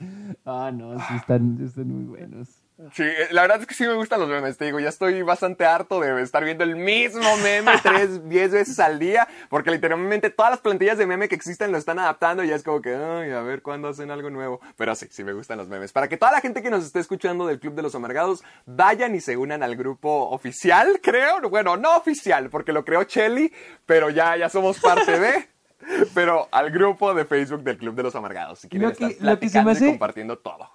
Ah, 0.47 0.73
no, 0.75 0.99
sí, 0.99 1.16
están, 1.16 1.61
están 1.62 1.88
muy 1.88 2.04
buenos. 2.04 2.63
Sí, 2.93 3.04
eh, 3.04 3.28
la 3.31 3.43
verdad 3.43 3.61
es 3.61 3.66
que 3.69 3.75
sí 3.75 3.87
me 3.87 3.95
gustan 3.95 4.19
los 4.19 4.28
memes, 4.28 4.57
te 4.57 4.64
digo, 4.64 4.81
ya 4.81 4.88
estoy 4.88 5.23
bastante 5.23 5.64
harto 5.64 6.00
de 6.00 6.21
estar 6.21 6.43
viendo 6.43 6.64
el 6.64 6.75
mismo 6.75 7.37
meme 7.37 7.71
tres, 7.85 8.28
diez 8.28 8.50
veces 8.50 8.81
al 8.81 8.99
día, 8.99 9.28
porque 9.49 9.71
literalmente 9.71 10.28
todas 10.31 10.50
las 10.50 10.61
plantillas 10.61 10.99
de 10.99 11.07
meme 11.07 11.28
que 11.28 11.37
existen 11.37 11.71
lo 11.71 11.78
están 11.78 12.00
adaptando 12.00 12.43
y 12.43 12.49
ya 12.49 12.57
es 12.57 12.64
como 12.64 12.83
que, 12.83 12.97
ay, 12.97 13.31
a 13.31 13.43
ver 13.43 13.62
cuándo 13.62 13.87
hacen 13.88 14.11
algo 14.11 14.28
nuevo. 14.28 14.61
Pero 14.76 14.93
sí, 14.97 15.07
sí 15.09 15.23
me 15.23 15.33
gustan 15.33 15.59
los 15.59 15.69
memes. 15.69 15.93
Para 15.93 16.09
que 16.09 16.16
toda 16.16 16.33
la 16.33 16.40
gente 16.40 16.62
que 16.62 16.71
nos 16.71 16.85
esté 16.85 16.99
escuchando 16.99 17.47
del 17.47 17.61
Club 17.61 17.75
de 17.75 17.83
los 17.83 17.95
Amargados 17.95 18.43
vayan 18.66 19.14
y 19.14 19.21
se 19.21 19.37
unan 19.37 19.62
al 19.62 19.76
grupo 19.76 20.31
oficial, 20.31 20.99
creo. 21.02 21.49
Bueno, 21.49 21.76
no 21.76 21.97
oficial, 21.97 22.50
porque 22.50 22.73
lo 22.73 22.85
creó 22.85 23.04
Chelly, 23.04 23.52
pero 23.87 24.11
ya, 24.11 24.37
ya 24.37 24.49
somos 24.49 24.81
parte 24.81 25.21
de... 25.21 25.49
Pero 26.14 26.49
al 26.50 26.71
grupo 26.71 27.12
de 27.14 27.25
Facebook 27.26 27.62
del 27.62 27.76
Club 27.76 27.95
de 27.95 28.02
los 28.04 28.14
Amargados, 28.16 28.59
si 28.59 28.69
quieren 28.69 28.88
Lo 28.88 28.97
que- 28.97 29.07
estar 29.07 29.25
lo 29.26 29.38
que 29.38 29.49
se 29.49 29.59
me 29.59 29.64
platicando 29.64 29.71
y 29.71 29.75
hace- 29.75 29.87
compartiendo 29.87 30.38
todo. 30.38 30.71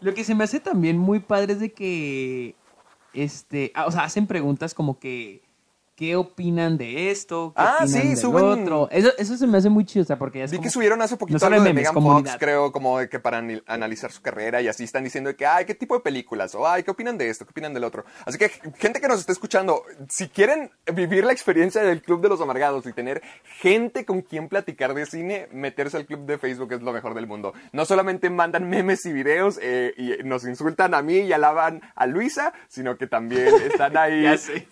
Lo 0.00 0.14
que 0.14 0.24
se 0.24 0.34
me 0.34 0.44
hace 0.44 0.60
también 0.60 0.98
muy 0.98 1.20
padre 1.20 1.54
es 1.54 1.60
de 1.60 1.72
que, 1.72 2.56
este, 3.12 3.72
ah, 3.74 3.86
o 3.86 3.90
sea, 3.92 4.04
hacen 4.04 4.26
preguntas 4.26 4.74
como 4.74 4.98
que, 4.98 5.47
¿qué 5.98 6.14
opinan 6.14 6.78
de 6.78 7.10
esto? 7.10 7.52
¿Qué 7.56 7.60
Ah, 7.60 7.78
opinan 7.80 8.02
sí, 8.02 8.08
del 8.10 8.16
suben- 8.16 8.62
otro? 8.62 8.88
Eso, 8.92 9.10
eso 9.18 9.36
se 9.36 9.46
me 9.48 9.58
hace 9.58 9.68
muy 9.68 9.84
chido, 9.84 10.04
o 10.04 10.06
sea, 10.06 10.16
porque 10.16 10.44
es 10.44 10.50
Vi 10.52 10.58
como- 10.58 10.64
que 10.64 10.70
subieron 10.70 11.02
hace 11.02 11.16
poquito 11.16 11.40
no 11.40 11.46
algo 11.46 11.64
de 11.64 11.68
memes, 11.74 11.92
Megan 11.92 12.02
Fox, 12.04 12.36
creo, 12.38 12.70
como 12.70 13.00
de 13.00 13.08
que 13.08 13.18
para 13.18 13.42
analizar 13.66 14.12
su 14.12 14.22
carrera 14.22 14.62
y 14.62 14.68
así 14.68 14.84
están 14.84 15.02
diciendo 15.02 15.28
de 15.30 15.34
que, 15.36 15.44
ay, 15.44 15.64
¿qué 15.64 15.74
tipo 15.74 15.94
de 15.94 16.00
películas? 16.00 16.54
O, 16.54 16.68
ay, 16.68 16.84
¿qué 16.84 16.92
opinan 16.92 17.18
de 17.18 17.28
esto? 17.28 17.44
¿Qué 17.44 17.50
opinan 17.50 17.74
del 17.74 17.82
otro? 17.82 18.04
Así 18.24 18.38
que, 18.38 18.48
gente 18.78 19.00
que 19.00 19.08
nos 19.08 19.18
está 19.18 19.32
escuchando, 19.32 19.82
si 20.08 20.28
quieren 20.28 20.70
vivir 20.94 21.24
la 21.24 21.32
experiencia 21.32 21.82
del 21.82 22.00
Club 22.00 22.20
de 22.22 22.28
los 22.28 22.40
Amargados 22.40 22.86
y 22.86 22.92
tener 22.92 23.20
gente 23.60 24.04
con 24.04 24.22
quien 24.22 24.48
platicar 24.48 24.94
de 24.94 25.04
cine, 25.04 25.48
meterse 25.52 25.96
al 25.96 26.06
club 26.06 26.26
de 26.26 26.38
Facebook 26.38 26.72
es 26.74 26.80
lo 26.82 26.92
mejor 26.92 27.14
del 27.14 27.26
mundo. 27.26 27.52
No 27.72 27.84
solamente 27.84 28.30
mandan 28.30 28.68
memes 28.70 29.04
y 29.04 29.12
videos 29.12 29.58
eh, 29.60 29.92
y 29.96 30.22
nos 30.24 30.44
insultan 30.44 30.94
a 30.94 31.02
mí 31.02 31.18
y 31.18 31.32
alaban 31.32 31.80
a 31.96 32.06
Luisa, 32.06 32.52
sino 32.68 32.96
que 32.96 33.08
también 33.08 33.48
están 33.82 33.96
ahí. 33.96 34.22
Ya 34.22 34.36
sé. 34.38 34.68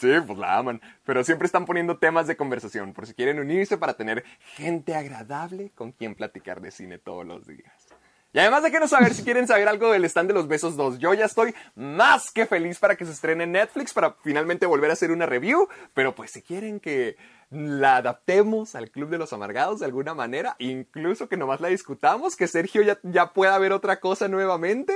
Sí, 0.00 0.10
pues 0.26 0.38
la 0.38 0.58
Pero 1.04 1.24
siempre 1.24 1.46
están 1.46 1.64
poniendo 1.64 1.98
temas 1.98 2.26
de 2.26 2.36
conversación 2.36 2.92
por 2.92 3.06
si 3.06 3.14
quieren 3.14 3.38
unirse 3.38 3.78
para 3.78 3.94
tener 3.94 4.24
gente 4.54 4.94
agradable 4.94 5.70
con 5.74 5.92
quien 5.92 6.14
platicar 6.14 6.60
de 6.60 6.70
cine 6.70 6.98
todos 6.98 7.26
los 7.26 7.46
días. 7.46 7.86
Y 8.32 8.38
además 8.38 8.62
déjenos 8.62 8.90
saber 8.90 9.14
si 9.14 9.22
quieren 9.22 9.46
saber 9.46 9.66
algo 9.66 9.90
del 9.90 10.04
stand 10.04 10.28
de 10.28 10.34
los 10.34 10.46
besos 10.46 10.76
2. 10.76 10.98
Yo 10.98 11.14
ya 11.14 11.24
estoy 11.24 11.54
más 11.74 12.30
que 12.30 12.44
feliz 12.44 12.78
para 12.78 12.94
que 12.94 13.06
se 13.06 13.12
estrene 13.12 13.44
en 13.44 13.52
Netflix 13.52 13.94
para 13.94 14.14
finalmente 14.22 14.66
volver 14.66 14.90
a 14.90 14.92
hacer 14.92 15.10
una 15.10 15.24
review. 15.24 15.68
Pero 15.94 16.14
pues 16.14 16.32
si 16.32 16.42
quieren 16.42 16.78
que 16.78 17.16
la 17.50 17.96
adaptemos 17.98 18.74
al 18.74 18.90
Club 18.90 19.08
de 19.10 19.18
los 19.18 19.32
Amargados 19.32 19.78
de 19.80 19.86
alguna 19.86 20.14
manera, 20.14 20.56
incluso 20.58 21.28
que 21.28 21.36
nomás 21.36 21.60
la 21.60 21.68
discutamos, 21.68 22.34
que 22.34 22.48
Sergio 22.48 22.82
ya, 22.82 22.98
ya 23.04 23.32
pueda 23.32 23.56
ver 23.58 23.72
otra 23.72 24.00
cosa 24.00 24.26
nuevamente, 24.28 24.92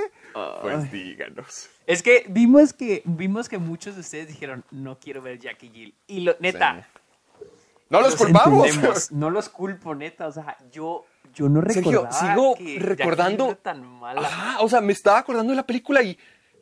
pues 0.61 0.91
díganos. 0.91 1.69
Es 1.87 2.03
que 2.03 2.25
vimos 2.27 2.73
que 2.73 3.01
vimos 3.05 3.47
que 3.49 3.57
muchos 3.57 3.95
de 3.95 4.01
ustedes 4.01 4.27
dijeron, 4.27 4.63
no 4.71 4.99
quiero 4.99 5.21
ver 5.21 5.39
Jackie 5.39 5.69
Jill. 5.69 5.95
Y 6.07 6.21
lo, 6.21 6.35
neta, 6.39 6.87
No 7.89 8.01
los, 8.01 8.15
culpamos. 8.15 9.11
No 9.11 9.29
los 9.29 9.49
culpo, 9.49 9.95
neta. 9.95 10.27
O 10.27 10.31
sea, 10.31 10.57
yo, 10.71 11.05
yo 11.33 11.49
no 11.49 11.61
Sergio, 11.61 11.91
recordaba 12.03 12.33
sigo 12.33 12.55
que 12.55 12.79
recordando- 12.79 13.45
Jill 13.47 13.57
tan 13.57 13.85
mala. 13.85 14.21
Ajá, 14.21 14.61
o 14.61 14.69
sea, 14.69 14.79
me 14.81 14.93
estaba 14.93 15.19
acordando 15.19 15.51
de 15.51 15.57
la 15.57 15.65
película 15.65 16.01
y 16.01 16.17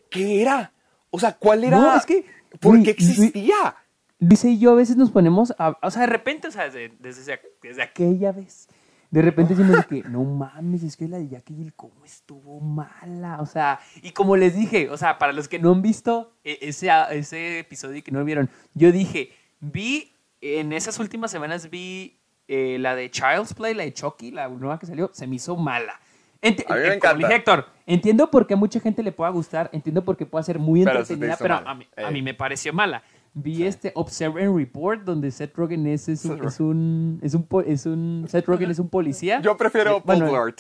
¿qué 0.10 0.42
era? 0.42 0.72
O 1.12 1.20
sea, 1.20 1.36
¿cuál 1.38 1.64
era? 1.64 1.78
No, 1.80 1.96
es 1.96 2.06
que- 2.06 2.26
¿Por 2.60 2.82
qué 2.82 2.92
existía? 2.92 3.76
Dice 4.20 4.50
y 4.50 4.60
yo 4.60 4.72
a 4.72 4.76
veces 4.76 4.98
nos 4.98 5.12
ponemos 5.12 5.54
a, 5.58 5.78
o 5.82 5.90
sea, 5.92 6.02
de 6.02 6.08
repente, 6.08 6.50
o 6.50 6.52
sea, 6.52 6.66
desde, 6.66 6.90
desde, 7.00 7.40
desde 7.62 7.82
aquella 7.82 8.34
vez, 8.34 8.68
de 9.12 9.22
repente 9.22 9.56
decimos 9.56 9.78
de 9.78 9.84
que, 10.02 10.10
no 10.10 10.24
mames, 10.26 10.84
es 10.84 10.98
que 10.98 11.08
la 11.08 11.18
de 11.20 11.30
Jackie 11.30 11.56
Jill, 11.56 11.74
¿cómo 11.74 12.04
estuvo 12.04 12.60
mala? 12.60 13.38
O 13.42 13.46
sea, 13.46 13.80
y 14.02 14.12
como 14.12 14.36
les 14.36 14.56
dije, 14.56 14.90
o 14.90 14.98
sea, 14.98 15.18
para 15.18 15.32
los 15.32 15.48
que 15.48 15.58
no 15.60 15.72
han 15.72 15.82
visto 15.82 16.34
e- 16.44 16.60
ese, 16.62 16.90
ese 17.12 17.60
episodio 17.60 17.98
y 17.98 18.02
que 18.02 18.12
no 18.12 18.20
lo 18.20 18.26
vieron, 18.26 18.50
yo 18.74 18.92
dije, 18.92 19.32
vi, 19.62 20.12
en 20.42 20.74
esas 20.74 21.00
últimas 21.00 21.32
semanas 21.32 21.70
vi 21.70 22.20
eh, 22.50 22.78
la 22.80 22.96
de 22.96 23.10
Child's 23.10 23.54
Play, 23.54 23.74
la 23.74 23.84
de 23.84 23.94
Chucky, 23.94 24.32
la 24.32 24.50
nueva 24.50 24.80
que 24.80 24.86
salió, 24.86 25.10
se 25.14 25.28
me 25.28 25.38
hizo 25.38 25.56
mala. 25.56 25.98
Enti- 26.42 26.66
A 26.70 26.74
mí 26.76 26.80
me 26.82 26.88
eh, 26.88 26.94
encanta. 26.96 27.18
dije, 27.18 27.36
Héctor, 27.36 27.66
entiendo 27.86 28.30
por 28.32 28.48
qué 28.48 28.54
a 28.54 28.58
mucha 28.58 28.80
gente 28.82 29.02
le 29.02 29.12
pueda 29.14 29.30
gustar, 29.32 29.70
entiendo 29.74 30.04
por 30.04 30.18
qué 30.18 30.26
puede 30.26 30.44
ser 30.44 30.60
muy 30.60 30.84
Pero 30.84 31.06
se 31.06 31.16
te 31.18 31.26
entretenida, 31.26 31.38
pero 31.38 31.70
a 31.70 31.76
mí, 31.76 31.88
a 31.96 32.04
Eh. 32.10 32.12
mí 32.12 32.22
me 32.22 32.34
pareció 32.34 32.74
mala. 32.74 33.02
Vi 33.34 33.64
este 33.66 33.92
Observe 33.96 34.44
and 34.44 34.58
Report 34.58 35.04
donde 35.04 35.30
Seth 35.32 35.56
Rogen 35.56 35.86
es, 35.88 36.10
es, 36.10 36.26
un, 36.26 36.38
Seth 36.40 36.46
es 36.46 36.60
un 36.60 37.20
es 37.22 37.34
un 37.36 37.44
po- 37.44 37.62
es 37.62 37.86
un 37.86 38.26
Seth 38.28 38.46
Rogen 38.48 38.72
es 38.72 38.80
un 38.80 38.90
policía. 38.90 39.40
Yo 39.42 39.56
prefiero 39.56 40.02
bueno, 40.02 40.26
Paul 40.26 40.32
Blart. 40.46 40.60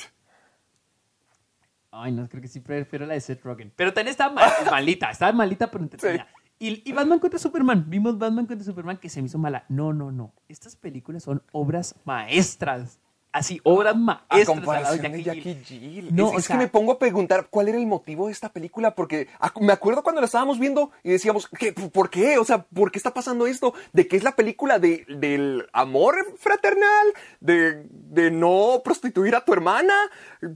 Ay, 1.91 2.11
no, 2.11 2.29
creo 2.29 2.41
que 2.41 2.47
sí 2.47 2.59
prefiero 2.59 3.05
la 3.05 3.15
de 3.15 3.21
Seth 3.21 3.43
Rogen. 3.43 3.73
Pero 3.75 3.93
también 3.93 4.11
estaba 4.11 4.33
mal- 4.33 4.51
malita, 4.69 5.09
estaba 5.09 5.31
malita 5.31 5.69
pero 5.71 5.83
entretenida. 5.83 6.27
Y, 6.59 6.87
y 6.87 6.93
Batman 6.93 7.19
contra 7.19 7.39
Superman, 7.39 7.85
vimos 7.87 8.17
Batman 8.17 8.45
contra 8.45 8.63
Superman 8.65 8.97
que 8.97 9.09
se 9.09 9.21
me 9.21 9.27
hizo 9.27 9.37
mala. 9.37 9.65
No, 9.69 9.93
no, 9.93 10.11
no. 10.11 10.33
Estas 10.47 10.75
películas 10.75 11.23
son 11.23 11.41
obras 11.51 11.95
maestras. 12.05 12.99
Así, 13.31 13.59
obras 13.63 13.93
A 13.93 13.97
maestras. 13.97 14.39
lado 14.39 14.45
comparación 14.55 15.11
de 15.11 15.23
Jackie 15.23 15.41
Jackie 15.43 15.63
Jill. 15.63 15.91
Jill. 16.03 16.15
No, 16.15 16.37
es 16.37 16.47
que 16.47 16.55
me 16.55 16.67
pongo 16.67 16.93
a 16.93 16.99
preguntar 16.99 17.47
cuál 17.51 17.67
era 17.69 17.77
el 17.77 17.85
motivo 17.85 18.25
de 18.25 18.31
esta 18.33 18.49
película, 18.49 18.95
porque 18.95 19.27
me 19.61 19.71
acuerdo 19.71 20.01
cuando 20.01 20.19
la 20.21 20.25
estábamos 20.25 20.57
viendo 20.57 20.89
y 21.03 21.11
decíamos, 21.11 21.47
¿qué, 21.47 21.71
¿por 21.73 22.09
qué? 22.09 22.39
O 22.39 22.43
sea, 22.43 22.63
¿por 22.63 22.91
qué 22.91 22.97
está 22.97 23.13
pasando 23.13 23.45
esto? 23.45 23.75
¿De 23.93 24.07
qué 24.07 24.17
es 24.17 24.23
la 24.23 24.35
película? 24.35 24.79
¿De, 24.79 25.05
¿Del 25.07 25.67
amor 25.73 26.15
fraternal? 26.39 27.13
¿De, 27.39 27.83
¿De 27.91 28.31
no 28.31 28.81
prostituir 28.83 29.35
a 29.35 29.45
tu 29.45 29.53
hermana? 29.53 29.93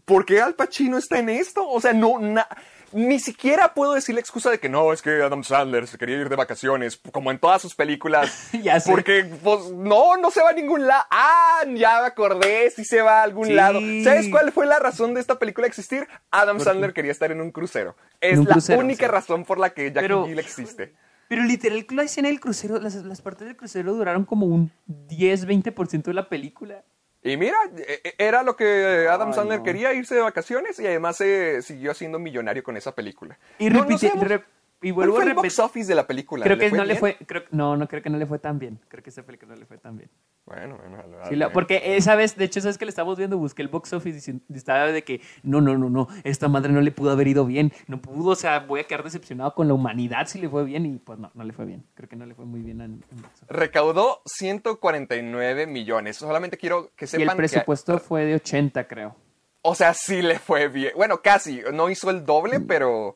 ¿Por 0.06 0.26
qué 0.26 0.42
Al 0.42 0.56
Pacino 0.56 0.98
está 0.98 1.20
en 1.20 1.30
esto? 1.30 1.68
O 1.70 1.80
sea, 1.80 1.94
no, 1.94 2.18
na- 2.18 2.48
ni 2.94 3.20
siquiera 3.20 3.74
puedo 3.74 3.94
decir 3.94 4.16
la 4.16 4.22
excusa 4.22 4.50
de 4.50 4.60
que 4.60 4.70
no, 4.70 4.94
es 4.94 5.02
que 5.02 5.22
Adam 5.22 5.44
Sandler 5.44 5.88
se 5.88 5.98
quería 5.98 6.18
ir 6.18 6.30
de 6.30 6.36
vacaciones, 6.36 7.00
como 7.12 7.32
en 7.32 7.40
todas 7.40 7.62
sus 7.62 7.76
películas. 7.76 8.50
Ya 8.64 8.80
sé. 8.80 8.90
Porque, 8.92 9.26
pues, 9.44 9.72
no, 9.72 10.16
no 10.18 10.32
se 10.32 10.42
va 10.42 10.50
a 10.52 10.54
ningún 10.54 10.88
lado. 10.88 11.04
Ah, 11.12 11.64
ya 11.76 12.02
me 12.02 12.08
acordé, 12.08 12.70
sí 12.72 12.86
se 12.86 13.02
va 13.02 13.20
a 13.20 13.24
algún 13.24 13.48
Sí. 13.48 13.54
lado. 13.54 13.80
¿Sabes 14.04 14.30
cuál 14.30 14.52
fue 14.52 14.66
la 14.66 14.80
razón 14.80 15.14
de 15.14 15.20
esta 15.22 15.38
película 15.40 15.68
existir? 15.68 16.08
Adam 16.32 16.60
Sandler 16.60 16.94
quería 16.94 17.12
estar 17.12 17.32
en 17.32 17.42
un 17.42 17.52
crucero. 17.52 17.96
Es 18.22 18.38
un 18.40 18.46
la 18.46 18.52
crucero, 18.52 18.80
única 18.80 19.06
sí. 19.08 19.12
razón 19.12 19.44
por 19.46 19.60
la 19.60 19.72
que 19.72 19.86
Jackie 19.92 20.00
Pero- 20.02 20.26
Jill 20.26 20.40
existe. 20.40 20.94
Pero 21.30 21.44
literal, 21.44 21.86
la 21.92 22.04
escena 22.04 22.28
del 22.28 22.40
crucero, 22.40 22.80
las, 22.80 22.94
las 22.96 23.22
partes 23.22 23.48
del 23.48 23.56
crucero 23.58 23.94
duraron 23.94 24.24
como 24.26 24.46
un 24.46 24.72
10-20% 24.88 26.04
de 26.04 26.14
la 26.14 26.30
película. 26.30 26.84
Y 27.24 27.38
mira, 27.38 27.56
e- 27.78 28.02
e- 28.04 28.16
era 28.18 28.44
lo 28.44 28.56
que 28.56 29.08
Adam 29.10 29.30
Ay, 29.30 29.34
Sandler 29.34 29.60
no. 29.60 29.64
quería, 29.64 29.94
irse 29.94 30.14
de 30.16 30.22
vacaciones 30.22 30.78
y 30.80 30.86
además 30.88 31.16
se 31.18 31.62
siguió 31.62 31.94
siendo 31.94 32.20
millonario 32.20 32.64
con 32.64 32.76
esa 32.76 32.94
película. 32.94 33.38
Y, 33.60 33.70
No, 33.70 33.86
repite- 33.86 34.12
re- 34.22 34.44
y 34.82 34.92
¿Cuál 34.92 35.10
vuelvo 35.10 35.18
a 35.22 35.34
repetir. 35.34 35.62
office 35.62 35.88
de 35.88 35.96
la 35.96 36.06
película? 36.06 36.44
Creo 36.44 36.58
que 36.58 36.70
no 36.72 36.84
le 36.84 36.96
bien? 36.96 37.00
fue, 37.00 37.18
creo, 37.26 37.44
no, 37.52 37.78
no 37.78 37.88
creo 37.88 38.02
que 38.04 38.10
no 38.10 38.18
le 38.18 38.26
fue 38.26 38.40
tan 38.40 38.60
bien. 38.60 38.78
Creo 38.90 39.02
que 39.02 39.10
esa 39.10 39.24
película 39.24 39.54
no 39.54 39.60
le 39.62 39.66
fue 39.66 39.78
tan 39.78 39.96
bien. 39.98 40.10
Bueno, 40.46 40.78
bueno. 40.78 40.98
a 41.02 41.08
la- 41.08 41.26
Sí, 41.30 41.36
la- 41.38 41.54
porque 41.54 41.96
esa 41.96 42.16
vez, 42.16 42.36
de 42.36 42.44
hecho, 42.46 42.60
sabes 42.60 42.78
que 42.78 42.84
le 42.86 42.90
estábamos 42.90 43.18
viendo, 43.18 43.38
busqué 43.38 43.62
el 43.62 43.70
box 43.70 43.94
office 43.94 44.32
y 44.50 44.56
estaba 44.58 44.88
de 44.88 45.02
que 45.04 45.22
no, 45.42 45.62
no, 45.62 45.78
no, 45.78 45.90
no, 45.90 46.10
esta 46.26 46.50
madre 46.50 46.74
no 46.74 46.82
le 46.82 46.92
pudo 46.92 47.12
haber 47.12 47.30
ido 47.30 47.46
bien, 47.46 47.72
no 47.88 48.02
pudo, 48.02 48.32
o 48.32 48.36
sea, 48.36 48.60
voy 48.60 48.82
a 48.82 48.84
quedar 48.84 49.04
decepcionado 49.04 49.54
con 49.56 49.70
la 49.70 49.74
humanidad 49.74 50.28
si 50.28 50.40
le 50.40 50.50
fue 50.50 50.66
bien 50.66 50.86
y 50.86 50.98
pues 51.00 51.18
no, 51.18 51.32
no 51.34 51.44
le 51.46 51.54
fue 51.54 51.64
bien. 51.66 51.86
Creo 51.94 52.10
que 52.10 52.18
no 52.18 52.26
le 52.26 52.36
fue 52.36 52.44
muy 52.46 52.60
bien 52.62 52.82
en, 52.82 52.92
en 53.10 53.22
box. 53.22 53.44
Recaudó 53.48 54.22
149 54.26 55.68
millones. 55.68 56.18
Solamente 56.18 56.58
quiero 56.58 56.92
que 56.96 57.06
Y 57.06 57.08
sepan 57.08 57.30
el 57.30 57.36
presupuesto 57.38 58.00
fue 58.00 58.26
de 58.26 58.36
80, 58.36 58.88
creo. 58.88 59.16
O 59.62 59.76
sea, 59.76 59.94
sí 59.94 60.22
le 60.22 60.40
fue 60.40 60.68
bien. 60.68 60.92
Bueno, 60.96 61.22
casi. 61.22 61.62
No 61.74 61.90
hizo 61.90 62.10
el 62.10 62.26
doble, 62.26 62.60
Mm. 62.60 62.68
pero. 62.68 63.16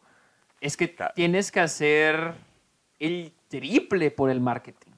Es 0.61 0.77
que 0.77 0.95
tienes 1.13 1.51
que 1.51 1.59
hacer 1.59 2.33
el 2.99 3.33
triple 3.49 4.11
por 4.11 4.29
el 4.29 4.39
marketing. 4.39 4.91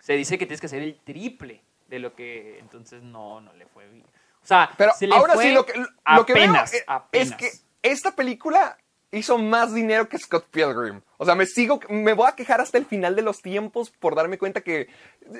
Se 0.00 0.14
dice 0.14 0.38
que 0.38 0.46
tienes 0.46 0.60
que 0.60 0.66
hacer 0.66 0.82
el 0.82 0.96
triple 1.04 1.60
de 1.88 1.98
lo 1.98 2.14
que 2.14 2.58
entonces 2.58 3.02
no, 3.02 3.40
no 3.40 3.52
le 3.54 3.66
fue 3.66 3.86
bien. 3.88 4.06
O 4.42 4.46
sea, 4.46 4.70
Pero 4.76 4.92
se 4.98 5.08
ahora 5.12 5.36
sí, 5.36 5.50
lo 5.52 5.66
que, 5.66 5.72
lo 5.78 6.26
que 6.26 6.34
veo 6.34 6.44
apenas, 6.44 6.72
es- 6.72 6.84
apenas. 6.86 7.30
es 7.30 7.36
que 7.36 7.50
esta 7.82 8.14
película 8.14 8.78
hizo 9.12 9.38
más 9.38 9.72
dinero 9.74 10.08
que 10.08 10.18
Scott 10.18 10.46
Pilgrim. 10.50 11.00
O 11.16 11.24
sea, 11.24 11.34
me 11.34 11.46
sigo, 11.46 11.80
me 11.88 12.12
voy 12.12 12.28
a 12.28 12.36
quejar 12.36 12.60
hasta 12.60 12.78
el 12.78 12.86
final 12.86 13.16
de 13.16 13.22
los 13.22 13.40
tiempos 13.42 13.90
por 13.90 14.14
darme 14.14 14.38
cuenta 14.38 14.60
que 14.60 14.88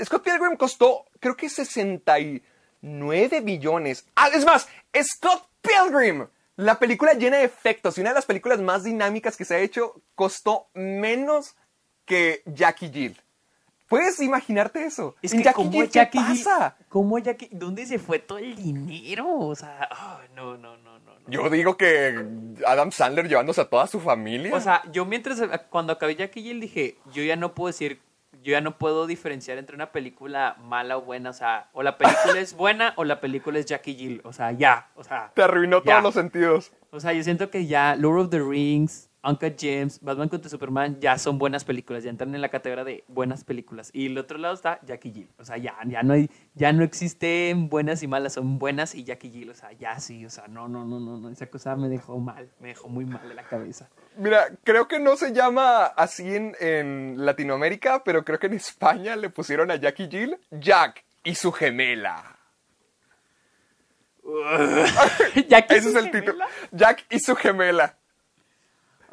Scott 0.04 0.22
Pilgrim 0.24 0.56
costó, 0.56 1.04
creo 1.20 1.36
que 1.36 1.48
69 1.48 3.40
billones. 3.42 4.06
Ah, 4.14 4.28
es 4.32 4.44
más, 4.44 4.68
Scott 5.02 5.48
Pilgrim, 5.60 6.26
la 6.56 6.78
película 6.78 7.12
llena 7.14 7.38
de 7.38 7.44
efectos 7.44 7.98
y 7.98 8.00
una 8.00 8.10
de 8.10 8.14
las 8.16 8.26
películas 8.26 8.60
más 8.60 8.84
dinámicas 8.84 9.36
que 9.36 9.44
se 9.44 9.54
ha 9.56 9.58
hecho, 9.58 10.00
costó 10.14 10.68
menos 10.74 11.56
que 12.04 12.42
Jackie 12.46 12.90
Jill. 12.90 13.20
¿Puedes 13.88 14.20
imaginarte 14.20 14.84
eso? 14.84 15.14
Es 15.22 15.32
que 15.32 15.42
Jackie 15.42 15.54
¿cómo 15.54 15.70
Jill, 15.70 15.88
Jackie 15.90 16.18
¿qué 16.18 16.24
pasa? 16.24 16.76
¿Cómo 16.88 17.18
Jackie? 17.18 17.48
¿Dónde 17.52 17.86
se 17.86 17.98
fue 17.98 18.18
todo 18.18 18.38
el 18.38 18.56
dinero? 18.56 19.28
O 19.38 19.54
sea, 19.54 19.88
ay, 19.90 20.28
no, 20.34 20.56
no, 20.56 20.76
no, 20.78 20.98
no. 20.98 21.18
no. 21.18 21.30
Yo 21.30 21.48
digo 21.50 21.76
que 21.76 22.24
Adam 22.66 22.90
Sandler 22.90 23.28
llevándose 23.28 23.60
a 23.60 23.68
toda 23.68 23.86
su 23.86 24.00
familia. 24.00 24.54
O 24.54 24.60
sea, 24.60 24.82
yo 24.90 25.04
mientras, 25.04 25.40
cuando 25.70 25.92
acabé 25.92 26.16
Jackie 26.16 26.42
Jill 26.42 26.60
dije, 26.60 26.98
yo 27.12 27.22
ya 27.22 27.36
no 27.36 27.54
puedo 27.54 27.68
decir, 27.68 28.00
yo 28.42 28.52
ya 28.52 28.60
no 28.60 28.78
puedo 28.78 29.06
diferenciar 29.06 29.58
entre 29.58 29.76
una 29.76 29.92
película 29.92 30.56
mala 30.60 30.96
o 30.96 31.02
buena. 31.02 31.30
O 31.30 31.32
sea, 31.32 31.68
o 31.72 31.82
la 31.82 31.96
película 31.96 32.38
es 32.38 32.54
buena 32.54 32.92
o 32.96 33.04
la 33.04 33.20
película 33.20 33.58
es 33.58 33.66
Jackie 33.66 33.94
Jill. 33.94 34.20
O 34.24 34.32
sea, 34.32 34.52
ya, 34.52 34.88
o 34.96 35.04
sea. 35.04 35.30
te 35.34 35.42
arruinó 35.42 35.78
ya. 35.78 35.92
todos 35.92 36.02
los 36.02 36.14
sentidos. 36.14 36.72
O 36.90 37.00
sea, 37.00 37.12
yo 37.12 37.22
siento 37.22 37.50
que 37.50 37.66
ya 37.66 37.94
Lord 37.94 38.20
of 38.20 38.30
the 38.30 38.40
Rings, 38.40 39.05
Uncut 39.26 39.56
James, 39.58 40.00
Batman 40.00 40.28
contra 40.28 40.48
Superman 40.48 40.98
ya 41.00 41.18
son 41.18 41.38
buenas 41.38 41.64
películas, 41.64 42.04
ya 42.04 42.10
entran 42.10 42.34
en 42.34 42.40
la 42.40 42.48
categoría 42.48 42.84
de 42.84 43.04
buenas 43.08 43.44
películas. 43.44 43.90
Y 43.92 44.06
el 44.06 44.18
otro 44.18 44.38
lado 44.38 44.54
está 44.54 44.80
Jackie 44.84 45.12
Jill. 45.12 45.28
O 45.38 45.44
sea, 45.44 45.56
ya, 45.56 45.76
ya 45.86 46.02
no 46.02 46.14
hay, 46.14 46.30
ya 46.54 46.72
no 46.72 46.84
existen 46.84 47.68
buenas 47.68 48.02
y 48.02 48.06
malas, 48.06 48.34
son 48.34 48.58
buenas 48.58 48.94
y 48.94 49.04
Jackie 49.04 49.30
Jill. 49.30 49.50
O 49.50 49.54
sea, 49.54 49.72
ya 49.72 49.98
sí, 49.98 50.24
o 50.24 50.30
sea, 50.30 50.46
no, 50.48 50.68
no, 50.68 50.84
no, 50.84 51.00
no, 51.00 51.18
no. 51.18 51.28
Esa 51.30 51.46
cosa 51.46 51.74
me 51.76 51.88
dejó 51.88 52.18
mal, 52.18 52.50
me 52.60 52.68
dejó 52.68 52.88
muy 52.88 53.04
mal 53.04 53.28
de 53.28 53.34
la 53.34 53.42
cabeza. 53.42 53.88
Mira, 54.16 54.46
creo 54.64 54.88
que 54.88 54.98
no 54.98 55.16
se 55.16 55.32
llama 55.32 55.84
así 55.84 56.34
en, 56.34 56.54
en 56.60 57.14
Latinoamérica, 57.18 58.04
pero 58.04 58.24
creo 58.24 58.38
que 58.38 58.46
en 58.46 58.54
España 58.54 59.16
le 59.16 59.30
pusieron 59.30 59.70
a 59.70 59.76
Jackie 59.76 60.08
Jill 60.08 60.38
Jack 60.50 61.04
y 61.24 61.34
su 61.34 61.50
gemela. 61.52 62.36
Jackie 65.48 65.74
Ese 65.74 65.88
es 65.88 65.92
su 65.92 65.98
el 65.98 66.10
título. 66.10 66.44
Jack 66.72 67.06
y 67.10 67.18
su 67.20 67.36
gemela. 67.36 67.96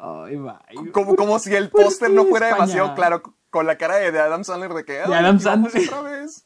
Ay, 0.06 0.36
va. 0.36 0.60
Como, 0.92 1.16
como 1.16 1.38
si 1.38 1.54
el 1.54 1.70
¿Por 1.70 1.84
póster 1.84 2.10
no 2.10 2.24
fuera 2.26 2.48
España? 2.50 2.66
demasiado 2.66 2.94
claro. 2.94 3.22
con 3.50 3.66
la 3.66 3.78
cara 3.78 3.96
de, 3.96 4.12
de 4.12 4.20
Adam 4.20 4.44
Sandler 4.44 4.72
de 4.74 4.84
que... 4.84 4.98
"Ay, 5.00 5.12
Adam 5.12 5.38
vamos 5.42 5.72
Sandler. 5.72 5.88
otra 5.88 6.02
vez. 6.02 6.44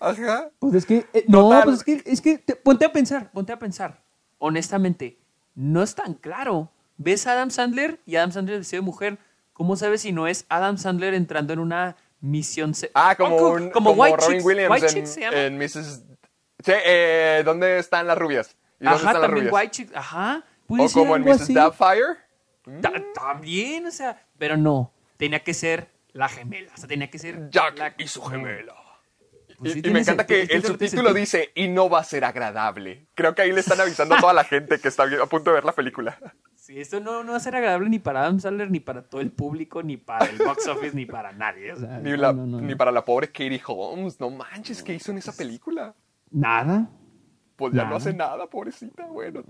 Ajá. 0.00 0.50
Pues 0.58 0.74
es 0.74 0.86
que, 0.86 1.06
eh, 1.12 1.24
no, 1.28 1.40
Total. 1.42 1.64
pues 1.64 1.76
es 1.78 1.84
que, 1.84 2.02
es 2.06 2.20
que 2.20 2.38
te- 2.38 2.56
ponte 2.56 2.84
a 2.84 2.92
pensar, 2.92 3.30
ponte 3.32 3.52
a 3.52 3.58
pensar. 3.58 4.02
Honestamente, 4.38 5.18
no 5.54 5.82
es 5.82 5.94
tan 5.94 6.14
claro. 6.14 6.70
¿Ves 6.96 7.26
a 7.26 7.32
Adam 7.32 7.50
Sandler 7.50 8.00
y 8.06 8.16
Adam 8.16 8.30
Sandler 8.32 8.58
vestido 8.58 8.82
de 8.82 8.86
mujer? 8.86 9.18
¿Cómo 9.52 9.76
sabes 9.76 10.02
si 10.02 10.12
no 10.12 10.26
es 10.26 10.46
Adam 10.48 10.78
Sandler 10.78 11.14
entrando 11.14 11.52
en 11.52 11.58
una 11.58 11.96
misión? 12.20 12.74
se- 12.74 12.90
Ah, 12.94 13.14
como, 13.16 13.36
co- 13.36 13.48
un, 13.52 13.70
como 13.70 13.90
como 13.90 14.02
White 14.02 14.16
Robin 14.18 14.32
Chicks. 14.32 14.44
Williams 14.44 14.70
White 14.82 14.98
en, 14.98 15.06
se 15.06 15.20
llama. 15.20 15.36
en 15.36 15.58
Mrs. 15.58 16.02
Sí, 16.64 16.72
eh, 16.84 17.42
¿dónde 17.44 17.78
están 17.78 18.06
las 18.06 18.16
rubias? 18.18 18.56
¿Y 18.80 18.84
dónde 18.84 18.88
Ajá, 18.88 18.96
están 18.98 19.12
las 19.14 19.22
también 19.22 19.46
rubias? 19.48 19.62
White 19.62 19.70
Chicks. 19.72 19.96
Ajá. 19.96 20.44
O 20.68 20.88
como 20.92 21.16
en 21.16 21.22
Mrs. 21.24 21.52
Doubtfire. 21.52 22.23
Ta- 22.80 22.92
También, 23.14 23.86
o 23.86 23.90
sea, 23.90 24.22
pero 24.38 24.56
no. 24.56 24.92
Tenía 25.16 25.42
que 25.44 25.54
ser 25.54 25.88
la 26.12 26.28
gemela. 26.28 26.72
O 26.74 26.76
sea, 26.76 26.88
tenía 26.88 27.10
que 27.10 27.18
ser. 27.18 27.50
Jack 27.50 27.78
la- 27.78 27.94
y 27.98 28.08
su 28.08 28.22
gemela. 28.22 28.74
Pues 29.58 29.70
y, 29.70 29.72
sí 29.74 29.78
y 29.78 29.82
tiene 29.82 29.94
me 29.94 30.00
encanta 30.00 30.26
que 30.26 30.42
el 30.42 30.64
subtítulo 30.64 31.14
dice, 31.14 31.52
y 31.54 31.68
no 31.68 31.88
va 31.88 32.00
a 32.00 32.04
ser 32.04 32.24
agradable. 32.24 33.06
Creo 33.14 33.34
que 33.36 33.42
ahí 33.42 33.52
le 33.52 33.60
están 33.60 33.80
avisando 33.80 34.16
a 34.16 34.20
toda 34.20 34.32
la 34.32 34.42
gente 34.44 34.80
que 34.80 34.88
está 34.88 35.04
a 35.04 35.26
punto 35.26 35.50
de 35.50 35.54
ver 35.54 35.64
la 35.64 35.72
película. 35.72 36.18
Sí, 36.56 36.80
esto 36.80 36.98
no, 36.98 37.22
no 37.22 37.32
va 37.32 37.36
a 37.36 37.40
ser 37.40 37.54
agradable 37.54 37.88
ni 37.88 37.98
para 38.00 38.22
Adam 38.22 38.40
Sandler, 38.40 38.70
ni 38.70 38.80
para 38.80 39.02
todo 39.02 39.20
el 39.20 39.30
público, 39.30 39.82
ni 39.82 39.96
para 39.96 40.24
el 40.26 40.38
box 40.38 40.66
office, 40.66 40.96
ni 40.96 41.06
para 41.06 41.30
nadie. 41.32 41.72
O 41.72 41.76
sea, 41.76 41.98
Ni, 41.98 42.10
no, 42.10 42.16
la- 42.16 42.32
no, 42.32 42.46
no, 42.46 42.60
ni 42.60 42.72
no. 42.72 42.76
para 42.76 42.90
la 42.90 43.04
pobre 43.04 43.28
Katie 43.28 43.62
Holmes. 43.66 44.18
No 44.18 44.30
manches, 44.30 44.82
¿qué 44.82 44.94
hizo 44.94 45.12
en 45.12 45.18
esa 45.18 45.32
película? 45.36 45.94
Nada. 46.30 46.88
Pues 47.56 47.72
ya 47.74 47.84
no 47.84 47.94
hace 47.96 48.12
nada, 48.12 48.48
pobrecita. 48.48 49.06
Bueno, 49.06 49.44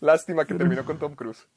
lástima 0.00 0.44
que 0.44 0.54
terminó 0.54 0.84
con 0.84 0.98
Tom 0.98 1.14
Cruise. 1.16 1.48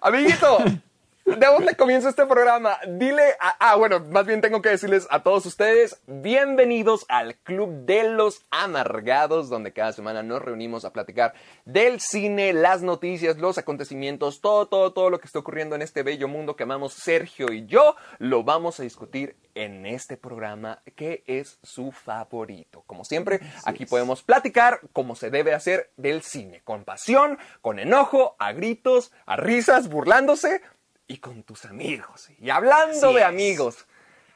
Amiguito, 0.00 0.58
démosle 1.24 1.74
comienzo 1.76 2.06
a 2.06 2.10
este 2.10 2.26
programa. 2.26 2.78
Dile, 2.86 3.22
a- 3.40 3.56
ah, 3.58 3.76
bueno, 3.76 4.00
más 4.00 4.26
bien 4.26 4.40
tengo 4.40 4.60
que 4.62 4.68
decirles 4.68 5.06
a 5.10 5.22
todos 5.22 5.46
ustedes, 5.46 6.00
bienvenidos 6.06 7.06
al 7.08 7.36
Club 7.36 7.84
de 7.86 8.04
los 8.10 8.42
Amargados, 8.50 9.48
donde 9.48 9.72
cada 9.72 9.92
semana 9.92 10.22
nos 10.22 10.42
reunimos 10.42 10.84
a 10.84 10.92
platicar 10.92 11.34
del 11.64 12.00
cine, 12.00 12.52
las 12.52 12.82
noticias, 12.82 13.38
los 13.38 13.58
acontecimientos, 13.58 14.40
todo, 14.40 14.66
todo, 14.66 14.92
todo 14.92 15.10
lo 15.10 15.18
que 15.18 15.26
está 15.26 15.38
ocurriendo 15.38 15.74
en 15.74 15.82
este 15.82 16.02
bello 16.02 16.28
mundo 16.28 16.56
que 16.56 16.64
amamos 16.64 16.92
Sergio 16.92 17.52
y 17.52 17.66
yo, 17.66 17.96
lo 18.18 18.44
vamos 18.44 18.78
a 18.80 18.82
discutir 18.82 19.36
en 19.54 19.86
este 19.86 20.16
programa 20.16 20.82
que 20.96 21.22
es 21.26 21.58
su 21.62 21.92
favorito. 21.92 22.82
Como 22.86 23.04
siempre, 23.04 23.40
aquí 23.64 23.86
podemos 23.86 24.22
platicar 24.22 24.80
como 24.92 25.14
se 25.14 25.30
debe 25.30 25.54
hacer 25.54 25.90
del 25.96 26.22
cine, 26.22 26.60
con 26.64 26.84
pasión, 26.84 27.38
con 27.62 27.78
enojo, 27.78 28.34
a 28.40 28.52
gritos, 28.52 29.12
a 29.26 29.36
risas, 29.36 29.88
burlándose 29.88 30.60
y 31.06 31.18
con 31.18 31.42
tus 31.42 31.64
amigos. 31.64 32.30
Y 32.40 32.50
hablando 32.50 33.08
Así 33.08 33.14
de 33.14 33.20
es. 33.20 33.26
amigos, 33.26 33.86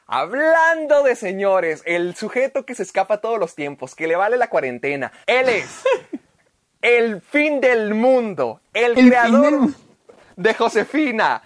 hablando 0.05 1.03
de 1.03 1.15
señores, 1.15 1.81
el 1.85 2.15
sujeto 2.15 2.65
que 2.65 2.75
se 2.75 2.83
escapa 2.83 3.21
todos 3.21 3.39
los 3.39 3.55
tiempos, 3.55 3.95
que 3.95 4.07
le 4.07 4.15
vale 4.15 4.37
la 4.37 4.49
cuarentena, 4.49 5.11
él 5.25 5.49
es 5.49 5.83
el 6.81 7.21
fin 7.21 7.61
del 7.61 7.93
mundo, 7.93 8.61
el, 8.73 8.93
creador 8.93 9.61
del 9.61 9.75
de 10.35 10.53
Josefina, 10.53 11.43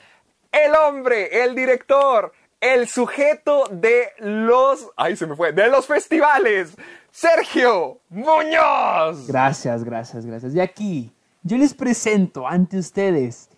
el 0.51 0.75
hombre, 0.75 1.43
el 1.43 1.55
director, 1.55 2.31
el 2.61 2.87
sujeto 2.87 3.67
de 3.71 4.09
los, 4.19 4.89
ay 4.95 5.17
se 5.17 5.25
me 5.25 5.35
fue, 5.35 5.51
de 5.51 5.67
los 5.67 5.87
festivales, 5.87 6.75
Sergio 7.11 7.99
Muñoz. 8.09 9.27
Gracias, 9.27 9.83
gracias, 9.83 10.25
gracias. 10.25 10.53
Y 10.55 10.59
aquí, 10.59 11.11
yo 11.41 11.57
les 11.57 11.73
presento 11.73 12.47
ante 12.47 12.77
ustedes 12.77 13.49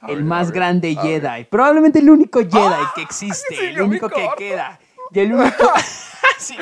A 0.00 0.08
el 0.08 0.16
ver, 0.16 0.24
más 0.24 0.48
ver, 0.48 0.54
grande. 0.54 0.94
Jedi. 0.94 1.44
Probablemente 1.44 1.98
el 1.98 2.10
único 2.10 2.40
Jedi 2.40 2.50
¡Ah! 2.56 2.92
que 2.94 3.02
existe, 3.08 3.54
Sí, 3.54 3.64
el 3.64 3.82
único 3.82 4.08
que 4.08 4.28
queda. 4.36 4.78
Y 5.12 5.20
el 5.20 5.32
único. 5.34 5.72
Sí, 6.38 6.56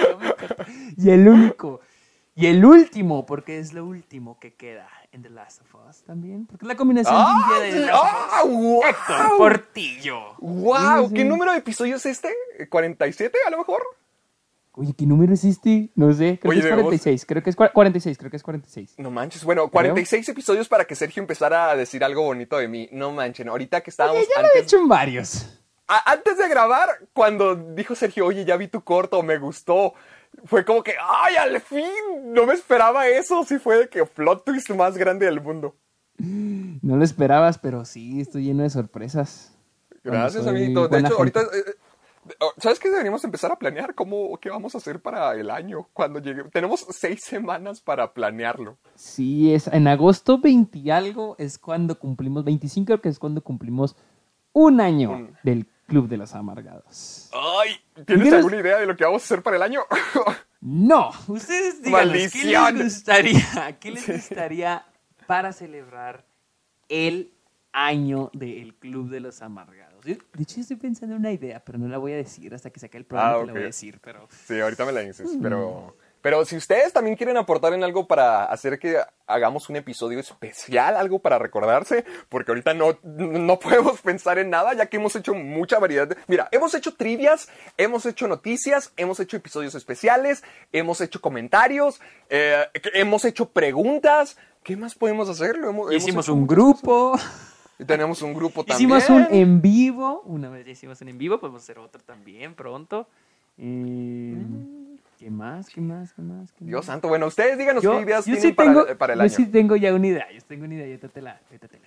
y 0.96 1.10
el 1.10 1.28
único. 1.28 1.80
Y 2.34 2.46
el 2.46 2.64
último, 2.64 3.24
porque 3.26 3.58
es 3.58 3.72
lo 3.72 3.84
último 3.84 4.38
que 4.38 4.54
queda 4.54 4.88
en 5.12 5.22
The 5.22 5.30
Last 5.30 5.62
of 5.62 5.74
Us 5.88 6.02
también. 6.04 6.46
Porque 6.46 6.66
la 6.66 6.76
combinación 6.76 7.14
de 7.14 7.22
¡Ah! 7.26 7.48
Jedi 7.48 7.70
The 7.72 7.78
sí! 7.80 7.86
Last 7.86 8.44
of 8.44 8.84
¡Ah! 8.84 8.88
Héctor 8.88 9.38
Portillo. 9.38 10.34
¡Wow! 10.38 11.12
¿Qué 11.12 11.24
número 11.24 11.52
de 11.52 11.58
episodio 11.58 11.96
es 11.96 12.06
este? 12.06 12.34
¿47 12.70 13.32
a 13.46 13.50
lo 13.50 13.58
mejor? 13.58 13.82
Oye, 14.78 14.92
¿qué 14.96 15.06
número 15.06 15.32
es 15.32 15.42
este? 15.44 15.90
No 15.94 16.12
sé, 16.12 16.38
creo 16.38 16.50
Oye, 16.50 16.60
que 16.60 16.66
es 16.66 16.70
debemos- 16.70 16.82
46. 16.84 17.24
Creo 17.26 17.42
que 17.42 17.48
es 17.50 17.56
cua- 17.56 17.72
46, 17.72 18.18
creo 18.18 18.30
que 18.30 18.36
es 18.36 18.42
46. 18.42 18.94
No 18.98 19.10
manches, 19.10 19.42
bueno, 19.42 19.70
46 19.70 20.28
episodios 20.28 20.68
para 20.68 20.84
que 20.84 20.94
Sergio 20.94 21.22
empezara 21.22 21.70
a 21.70 21.76
decir 21.76 22.04
algo 22.04 22.22
bonito 22.22 22.58
de 22.58 22.68
mí. 22.68 22.88
No 22.92 23.10
manchen, 23.10 23.48
ahorita 23.48 23.80
que 23.80 23.88
estábamos 23.88 24.18
Oye, 24.20 24.28
ya 24.36 24.42
lo 24.42 24.48
he 24.48 24.50
antes, 24.50 24.62
hecho 24.64 24.76
en 24.78 24.88
varios. 24.88 25.60
a- 25.88 26.12
antes 26.12 26.36
de 26.36 26.46
grabar, 26.48 26.88
cuando 27.14 27.54
dijo 27.56 27.94
Sergio, 27.94 28.26
oye, 28.26 28.44
ya 28.44 28.58
vi 28.58 28.68
tu 28.68 28.82
corto, 28.84 29.22
me 29.22 29.38
gustó, 29.38 29.94
fue 30.44 30.62
como 30.66 30.82
que, 30.82 30.92
¡ay, 31.00 31.36
al 31.36 31.58
fin! 31.62 31.88
No 32.26 32.44
me 32.44 32.52
esperaba 32.52 33.08
eso, 33.08 33.44
sí 33.44 33.58
fue 33.58 33.78
de 33.78 33.88
que 33.88 34.04
plot 34.04 34.44
twist 34.44 34.68
más 34.70 34.98
grande 34.98 35.24
del 35.24 35.40
mundo. 35.40 35.74
No 36.18 36.96
lo 36.96 37.04
esperabas, 37.04 37.56
pero 37.58 37.86
sí, 37.86 38.20
estoy 38.20 38.44
lleno 38.44 38.62
de 38.62 38.68
sorpresas. 38.70 39.52
Gracias, 40.04 40.46
amiguito. 40.46 40.86
De 40.88 40.98
hecho, 41.00 41.16
ahorita, 41.16 41.40
gente. 41.40 41.58
eh, 41.58 41.64
eh, 41.68 41.74
¿sabes 42.58 42.78
qué? 42.78 42.88
Deberíamos 42.90 43.22
empezar 43.24 43.52
a 43.52 43.56
planear 43.58 43.94
cómo, 43.94 44.38
qué 44.40 44.50
vamos 44.50 44.74
a 44.74 44.78
hacer 44.78 45.00
para 45.00 45.34
el 45.34 45.50
año 45.50 45.88
cuando 45.92 46.18
llegue. 46.20 46.44
Tenemos 46.44 46.86
seis 46.90 47.22
semanas 47.22 47.80
para 47.80 48.12
planearlo. 48.12 48.76
Sí, 48.94 49.52
es 49.54 49.66
en 49.68 49.88
agosto 49.88 50.38
20 50.38 50.78
y 50.78 50.90
algo 50.90 51.36
es 51.38 51.58
cuando 51.58 51.98
cumplimos, 51.98 52.44
25 52.44 52.86
creo 52.86 53.00
que 53.00 53.08
es 53.08 53.18
cuando 53.18 53.40
cumplimos 53.42 53.96
un 54.52 54.80
año 54.80 55.10
Un- 55.12 55.36
del 55.42 55.66
Club 55.86 56.08
de 56.08 56.16
los 56.16 56.34
Amargados. 56.34 57.30
¡Ay! 57.32 57.76
¿Tienes 58.06 58.32
alguna 58.32 58.56
idea 58.56 58.78
de 58.78 58.86
lo 58.86 58.96
que 58.96 59.04
vamos 59.04 59.22
a 59.22 59.24
hacer 59.24 59.42
para 59.42 59.56
el 59.56 59.62
año? 59.62 59.82
No, 60.68 61.10
ustedes 61.28 61.80
díganos, 61.82 62.32
¿qué 62.32 62.44
les 62.72 62.82
gustaría, 62.84 63.78
qué 63.78 63.90
les 63.92 64.08
gustaría 64.08 64.84
para 65.28 65.52
celebrar 65.52 66.24
el 66.88 67.30
año 67.72 68.30
del 68.32 68.74
Club 68.74 69.08
de 69.10 69.20
los 69.20 69.42
Amargados? 69.42 69.85
De 70.14 70.42
hecho, 70.42 70.60
estoy 70.60 70.76
pensando 70.76 71.14
en 71.14 71.20
una 71.20 71.32
idea, 71.32 71.62
pero 71.64 71.78
no 71.78 71.88
la 71.88 71.98
voy 71.98 72.12
a 72.12 72.16
decir 72.16 72.54
hasta 72.54 72.70
que 72.70 72.78
saque 72.80 72.96
el 72.98 73.04
programa, 73.04 73.36
Ah, 73.36 73.40
te 73.40 73.46
la 73.46 73.52
voy 73.52 73.62
a 73.62 73.66
decir, 73.66 73.98
pero... 74.02 74.28
Sí, 74.46 74.60
ahorita 74.60 74.84
me 74.84 74.92
la 74.92 75.00
dices, 75.00 75.30
pero... 75.42 75.96
Pero 76.22 76.44
si 76.44 76.56
ustedes 76.56 76.92
también 76.92 77.14
quieren 77.14 77.36
aportar 77.36 77.72
en 77.72 77.84
algo 77.84 78.08
para 78.08 78.46
hacer 78.46 78.80
que 78.80 78.96
hagamos 79.28 79.68
un 79.68 79.76
episodio 79.76 80.18
especial, 80.18 80.96
algo 80.96 81.20
para 81.20 81.38
recordarse, 81.38 82.04
porque 82.28 82.50
ahorita 82.50 82.74
no, 82.74 82.98
no 83.04 83.58
podemos 83.60 84.00
pensar 84.00 84.38
en 84.38 84.50
nada, 84.50 84.74
ya 84.74 84.86
que 84.86 84.96
hemos 84.96 85.14
hecho 85.14 85.34
mucha 85.34 85.78
variedad. 85.78 86.08
de- 86.08 86.16
Mira, 86.26 86.48
hemos 86.50 86.74
hecho 86.74 86.94
trivias, 86.96 87.48
hemos 87.76 88.06
hecho 88.06 88.26
noticias, 88.26 88.92
hemos 88.96 89.20
hecho 89.20 89.36
episodios 89.36 89.76
especiales, 89.76 90.42
hemos 90.72 91.00
hecho 91.00 91.20
comentarios, 91.20 92.00
eh, 92.28 92.64
hemos 92.94 93.24
hecho 93.24 93.50
preguntas. 93.50 94.36
¿Qué 94.64 94.76
más 94.76 94.96
podemos 94.96 95.28
hacer? 95.28 95.54
Hemos- 95.54 95.92
hemos 95.92 95.94
Hicimos 95.94 96.24
hecho 96.24 96.34
un 96.34 96.46
grupo. 96.48 97.16
Y 97.78 97.84
tenemos 97.84 98.22
un 98.22 98.34
grupo 98.34 98.64
también. 98.64 98.90
hicimos 98.98 99.10
un 99.10 99.26
en 99.30 99.60
vivo, 99.60 100.22
una 100.22 100.48
vez 100.48 100.66
ya 100.66 100.72
hicimos 100.72 101.00
un 101.00 101.08
en 101.08 101.18
vivo, 101.18 101.38
podemos 101.38 101.62
hacer 101.62 101.78
otro 101.78 102.00
también 102.02 102.54
pronto. 102.54 103.06
Eh, 103.58 104.36
¿Qué 105.18 105.30
más? 105.30 105.70
¿Qué 105.70 105.80
más? 105.80 106.12
¿Qué 106.12 106.20
más? 106.20 106.52
¿Qué 106.52 106.64
Dios 106.64 106.80
más? 106.80 106.86
santo, 106.86 107.08
bueno, 107.08 107.26
ustedes 107.26 107.56
díganos 107.56 107.82
Yo, 107.82 107.96
qué 107.96 108.02
ideas 108.02 108.26
yo 108.26 108.34
tienen 108.34 108.42
sí 108.42 108.52
para, 108.52 108.68
tengo, 108.68 108.98
para 108.98 109.12
el 109.14 109.18
yo 109.18 109.22
año. 109.24 109.34
sí 109.34 109.46
tengo 109.46 109.76
ya 109.76 109.94
una 109.94 110.06
idea, 110.06 110.30
yo 110.30 110.40
tengo 110.42 110.64
una 110.66 110.74
idea, 110.74 110.86
ahorita 110.86 111.08
te 111.08 111.22
la, 111.22 111.40
ahorita 111.50 111.68
te 111.68 111.78
la 111.78 111.86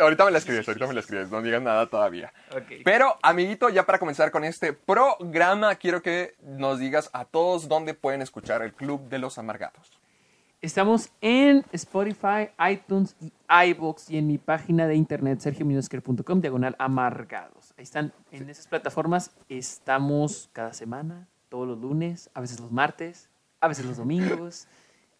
Ahorita 0.00 0.24
me 0.24 0.30
la 0.30 0.38
escribes, 0.38 0.68
ahorita 0.68 0.86
me 0.86 0.94
la 0.94 1.00
escribes, 1.00 1.30
no 1.30 1.42
digas 1.42 1.62
nada 1.62 1.86
todavía. 1.86 2.32
Ok. 2.56 2.82
Pero, 2.84 3.16
amiguito, 3.22 3.68
ya 3.68 3.86
para 3.86 3.98
comenzar 3.98 4.30
con 4.30 4.44
este 4.44 4.72
programa, 4.72 5.74
quiero 5.76 6.02
que 6.02 6.34
nos 6.42 6.78
digas 6.78 7.10
a 7.12 7.24
todos 7.24 7.68
dónde 7.68 7.94
pueden 7.94 8.22
escuchar 8.22 8.62
el 8.62 8.72
Club 8.72 9.08
de 9.08 9.18
los 9.18 9.38
Amargados. 9.38 9.98
Estamos 10.62 11.10
en 11.22 11.64
Spotify, 11.72 12.50
iTunes 12.70 13.16
y 13.18 13.32
iBox 13.70 14.10
y 14.10 14.18
en 14.18 14.26
mi 14.26 14.36
página 14.36 14.86
de 14.86 14.94
internet 14.94 15.40
sergiominosquer.com 15.40 16.42
diagonal 16.42 16.76
amargados. 16.78 17.72
Ahí 17.78 17.84
están, 17.84 18.12
en 18.30 18.50
esas 18.50 18.66
plataformas 18.66 19.30
estamos 19.48 20.50
cada 20.52 20.74
semana, 20.74 21.28
todos 21.48 21.66
los 21.66 21.78
lunes, 21.78 22.28
a 22.34 22.42
veces 22.42 22.60
los 22.60 22.70
martes, 22.70 23.30
a 23.62 23.68
veces 23.68 23.86
los 23.86 23.96
domingos, 23.96 24.68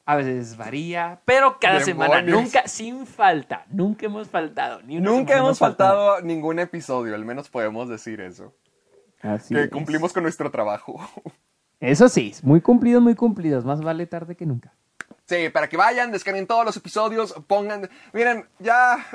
a 0.05 0.17
veces 0.17 0.59
varía, 0.59 1.23
pero 1.25 1.57
cada 1.59 1.81
semana, 1.81 2.21
nunca, 2.21 2.69
sin 2.69 3.07
falta, 3.07 3.65
nunca 3.71 4.05
hemos 4.05 4.29
faltado. 4.29 4.83
Ni 4.83 5.01
Nunca 5.01 5.39
hemos 5.39 5.59
faltado. 5.59 6.11
faltado 6.17 6.27
ningún 6.27 6.59
episodio, 6.59 7.15
al 7.15 7.25
menos 7.25 7.49
podemos 7.49 7.89
decir 7.89 8.21
eso. 8.21 8.53
Así 9.23 9.55
que 9.55 9.63
es. 9.65 9.71
cumplimos 9.71 10.13
con 10.13 10.23
nuestro 10.23 10.51
trabajo. 10.51 11.01
Eso 11.81 12.11
sí, 12.11 12.35
muy 12.43 12.61
cumplidos, 12.61 13.03
muy 13.03 13.15
cumplidos. 13.15 13.65
Más 13.65 13.81
vale 13.81 14.07
tarde 14.07 14.37
que 14.37 14.45
nunca. 14.45 14.75
Sí, 15.31 15.49
para 15.49 15.69
que 15.69 15.77
vayan, 15.77 16.11
descarguen 16.11 16.49
todos 16.49 16.65
los 16.65 16.77
episodios, 16.77 17.33
pongan... 17.47 17.89
Miren, 18.13 18.49
ya 18.59 19.07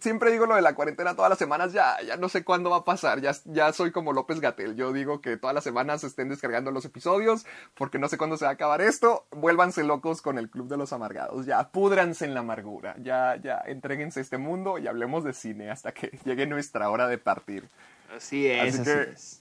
siempre 0.00 0.32
digo 0.32 0.46
lo 0.46 0.54
de 0.54 0.62
la 0.62 0.74
cuarentena 0.74 1.14
todas 1.14 1.28
las 1.28 1.38
semanas, 1.38 1.74
ya, 1.74 2.00
ya 2.00 2.16
no 2.16 2.30
sé 2.30 2.44
cuándo 2.44 2.70
va 2.70 2.78
a 2.78 2.84
pasar, 2.84 3.20
ya, 3.20 3.32
ya 3.44 3.70
soy 3.74 3.92
como 3.92 4.14
López 4.14 4.40
Gatel, 4.40 4.74
yo 4.74 4.90
digo 4.94 5.20
que 5.20 5.36
todas 5.36 5.52
las 5.52 5.62
semanas 5.62 6.02
estén 6.02 6.30
descargando 6.30 6.70
los 6.70 6.86
episodios, 6.86 7.44
porque 7.74 7.98
no 7.98 8.08
sé 8.08 8.16
cuándo 8.16 8.38
se 8.38 8.46
va 8.46 8.52
a 8.52 8.54
acabar 8.54 8.80
esto, 8.80 9.26
vuélvanse 9.32 9.84
locos 9.84 10.22
con 10.22 10.38
el 10.38 10.48
Club 10.48 10.66
de 10.68 10.78
los 10.78 10.94
Amargados, 10.94 11.44
ya 11.44 11.68
púdranse 11.68 12.24
en 12.24 12.32
la 12.32 12.40
amargura, 12.40 12.94
ya, 12.98 13.36
ya, 13.36 13.60
entréguense 13.66 14.20
a 14.20 14.22
este 14.22 14.38
mundo 14.38 14.78
y 14.78 14.86
hablemos 14.86 15.24
de 15.24 15.34
cine 15.34 15.70
hasta 15.70 15.92
que 15.92 16.18
llegue 16.24 16.46
nuestra 16.46 16.88
hora 16.88 17.06
de 17.06 17.18
partir. 17.18 17.68
Así 18.16 18.46
es, 18.46 18.62
Así 18.76 18.80
así, 18.80 18.84
que- 18.90 19.12
es. 19.12 19.39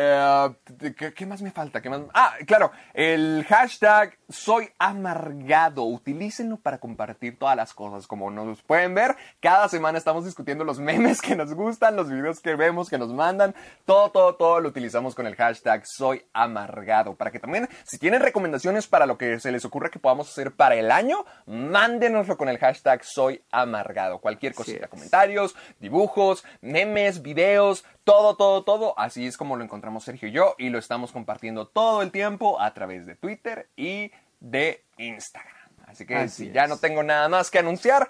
Eh, 0.00 0.48
¿qué, 0.96 1.12
qué 1.12 1.26
más 1.26 1.42
me 1.42 1.50
falta? 1.50 1.82
¿Qué 1.82 1.90
más? 1.90 2.02
Ah, 2.14 2.36
claro, 2.46 2.70
el 2.94 3.44
hashtag 3.48 4.16
soy 4.28 4.68
amargado. 4.78 5.82
Utilícenlo 5.82 6.56
para 6.56 6.78
compartir 6.78 7.36
todas 7.36 7.56
las 7.56 7.74
cosas. 7.74 8.06
Como 8.06 8.30
nos 8.30 8.62
pueden 8.62 8.94
ver, 8.94 9.16
cada 9.40 9.68
semana 9.68 9.98
estamos 9.98 10.24
discutiendo 10.24 10.62
los 10.62 10.78
memes 10.78 11.20
que 11.20 11.34
nos 11.34 11.52
gustan, 11.52 11.96
los 11.96 12.08
videos 12.08 12.38
que 12.38 12.54
vemos, 12.54 12.88
que 12.88 12.96
nos 12.96 13.12
mandan. 13.12 13.56
Todo, 13.86 14.12
todo, 14.12 14.36
todo 14.36 14.60
lo 14.60 14.68
utilizamos 14.68 15.16
con 15.16 15.26
el 15.26 15.34
hashtag 15.34 15.82
soy 15.84 16.24
amargado. 16.32 17.16
Para 17.16 17.32
que 17.32 17.40
también, 17.40 17.68
si 17.84 17.98
tienen 17.98 18.20
recomendaciones 18.20 18.86
para 18.86 19.04
lo 19.04 19.18
que 19.18 19.40
se 19.40 19.50
les 19.50 19.64
ocurra 19.64 19.90
que 19.90 19.98
podamos 19.98 20.30
hacer 20.30 20.52
para 20.52 20.76
el 20.76 20.92
año, 20.92 21.24
mándenoslo 21.46 22.36
con 22.36 22.48
el 22.48 22.58
hashtag 22.58 23.02
soy 23.02 23.42
amargado. 23.50 24.20
Cualquier 24.20 24.54
cosita, 24.54 24.86
comentarios, 24.86 25.56
dibujos, 25.80 26.44
memes, 26.60 27.20
videos, 27.20 27.84
todo, 28.08 28.36
todo, 28.36 28.62
todo. 28.62 28.98
Así 28.98 29.26
es 29.26 29.36
como 29.36 29.56
lo 29.56 29.64
encontramos 29.64 30.02
Sergio 30.02 30.28
y 30.28 30.32
yo 30.32 30.54
y 30.56 30.70
lo 30.70 30.78
estamos 30.78 31.12
compartiendo 31.12 31.66
todo 31.66 32.00
el 32.00 32.10
tiempo 32.10 32.58
a 32.58 32.72
través 32.72 33.04
de 33.04 33.16
Twitter 33.16 33.68
y 33.76 34.10
de 34.40 34.82
Instagram. 34.96 35.52
Así 35.86 36.06
que 36.06 36.14
Así 36.14 36.46
si 36.46 36.52
ya 36.52 36.66
no 36.66 36.78
tengo 36.78 37.02
nada 37.02 37.28
más 37.28 37.50
que 37.50 37.58
anunciar, 37.58 38.08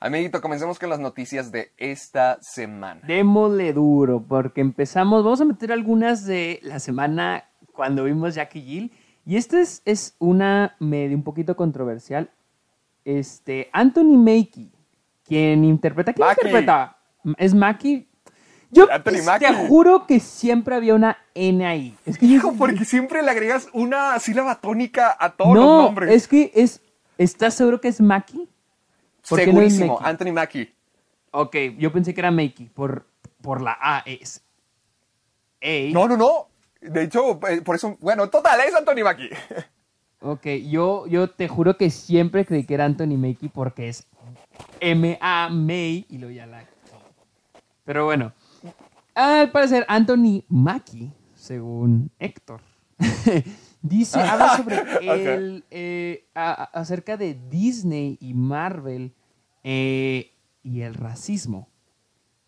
amiguito, 0.00 0.40
comencemos 0.40 0.80
con 0.80 0.90
las 0.90 0.98
noticias 0.98 1.52
de 1.52 1.70
esta 1.76 2.38
semana. 2.40 3.00
Démosle 3.06 3.72
duro, 3.72 4.20
porque 4.26 4.60
empezamos, 4.60 5.22
vamos 5.22 5.40
a 5.40 5.44
meter 5.44 5.70
algunas 5.70 6.26
de 6.26 6.58
la 6.64 6.80
semana 6.80 7.44
cuando 7.72 8.02
vimos 8.02 8.34
Jackie 8.34 8.62
Jill. 8.62 8.92
Y 9.24 9.36
esta 9.36 9.60
es, 9.60 9.80
es 9.84 10.16
una 10.18 10.74
medio 10.80 11.16
un 11.16 11.22
poquito 11.22 11.54
controversial. 11.54 12.30
Este, 13.04 13.70
Anthony 13.72 14.16
Mackie, 14.16 14.72
quien 15.22 15.64
interpreta, 15.64 16.12
¿quién 16.12 16.26
Mackie. 16.26 16.48
interpreta? 16.48 16.96
¿Es 17.38 17.54
Mackie? 17.54 18.08
Yo 18.70 18.90
Anthony 18.90 19.22
Mackie. 19.24 19.46
te 19.46 19.54
juro 19.68 20.06
que 20.06 20.20
siempre 20.20 20.74
había 20.74 20.94
una 20.94 21.16
N 21.34 21.64
ahí. 21.66 21.96
Es 22.04 22.18
que 22.18 22.26
yo- 22.28 22.34
Hijo, 22.36 22.54
porque 22.58 22.84
siempre 22.84 23.22
le 23.22 23.30
agregas 23.30 23.68
una 23.72 24.18
sílaba 24.18 24.56
tónica 24.60 25.16
a 25.18 25.30
todos 25.32 25.54
los 25.54 25.64
no, 25.64 25.82
nombres. 25.82 26.12
es 26.12 26.28
que 26.28 26.50
es, 26.54 26.80
¿estás 27.18 27.54
seguro 27.54 27.80
que 27.80 27.88
es 27.88 28.00
Mackie? 28.00 28.48
¿Por 29.28 29.38
qué 29.40 29.46
no 29.46 29.60
es 29.60 29.72
Segurísimo, 29.74 29.94
Mackie? 29.94 30.08
Anthony 30.10 30.32
Mackie. 30.32 30.74
Ok, 31.30 31.56
yo 31.78 31.92
pensé 31.92 32.14
que 32.14 32.20
era 32.20 32.30
Makey 32.30 32.66
por, 32.74 33.06
por 33.42 33.60
la 33.60 33.76
A. 33.80 34.02
Es 34.06 34.42
A. 35.62 35.92
No, 35.92 36.08
no, 36.08 36.16
no. 36.16 36.48
De 36.80 37.02
hecho, 37.04 37.38
eh, 37.48 37.60
por 37.62 37.76
eso, 37.76 37.96
bueno, 38.00 38.28
total, 38.30 38.60
es 38.60 38.74
Anthony 38.74 39.02
Mackie. 39.04 39.30
Ok, 40.20 40.46
yo, 40.66 41.06
yo 41.06 41.28
te 41.28 41.46
juro 41.46 41.76
que 41.76 41.90
siempre 41.90 42.46
creí 42.46 42.64
que 42.64 42.72
era 42.74 42.86
Anthony 42.86 43.16
Makey 43.18 43.50
porque 43.50 43.90
es 43.90 44.06
M-A 44.80 45.50
May 45.50 46.06
y 46.08 46.16
luego 46.18 46.34
ya 46.34 46.46
la. 46.46 46.64
Pero 47.84 48.06
bueno, 48.06 48.32
al 49.16 49.50
parecer 49.50 49.84
Anthony 49.88 50.44
Mackie, 50.48 51.12
según 51.34 52.10
Héctor, 52.18 52.60
dice, 53.82 54.20
habla 54.20 54.56
sobre 54.56 54.76
el, 55.34 55.64
eh, 55.70 56.28
a- 56.34 56.64
acerca 56.78 57.16
de 57.16 57.34
Disney 57.50 58.18
y 58.20 58.34
Marvel 58.34 59.14
eh, 59.64 60.32
y 60.62 60.82
el 60.82 60.94
racismo. 60.94 61.68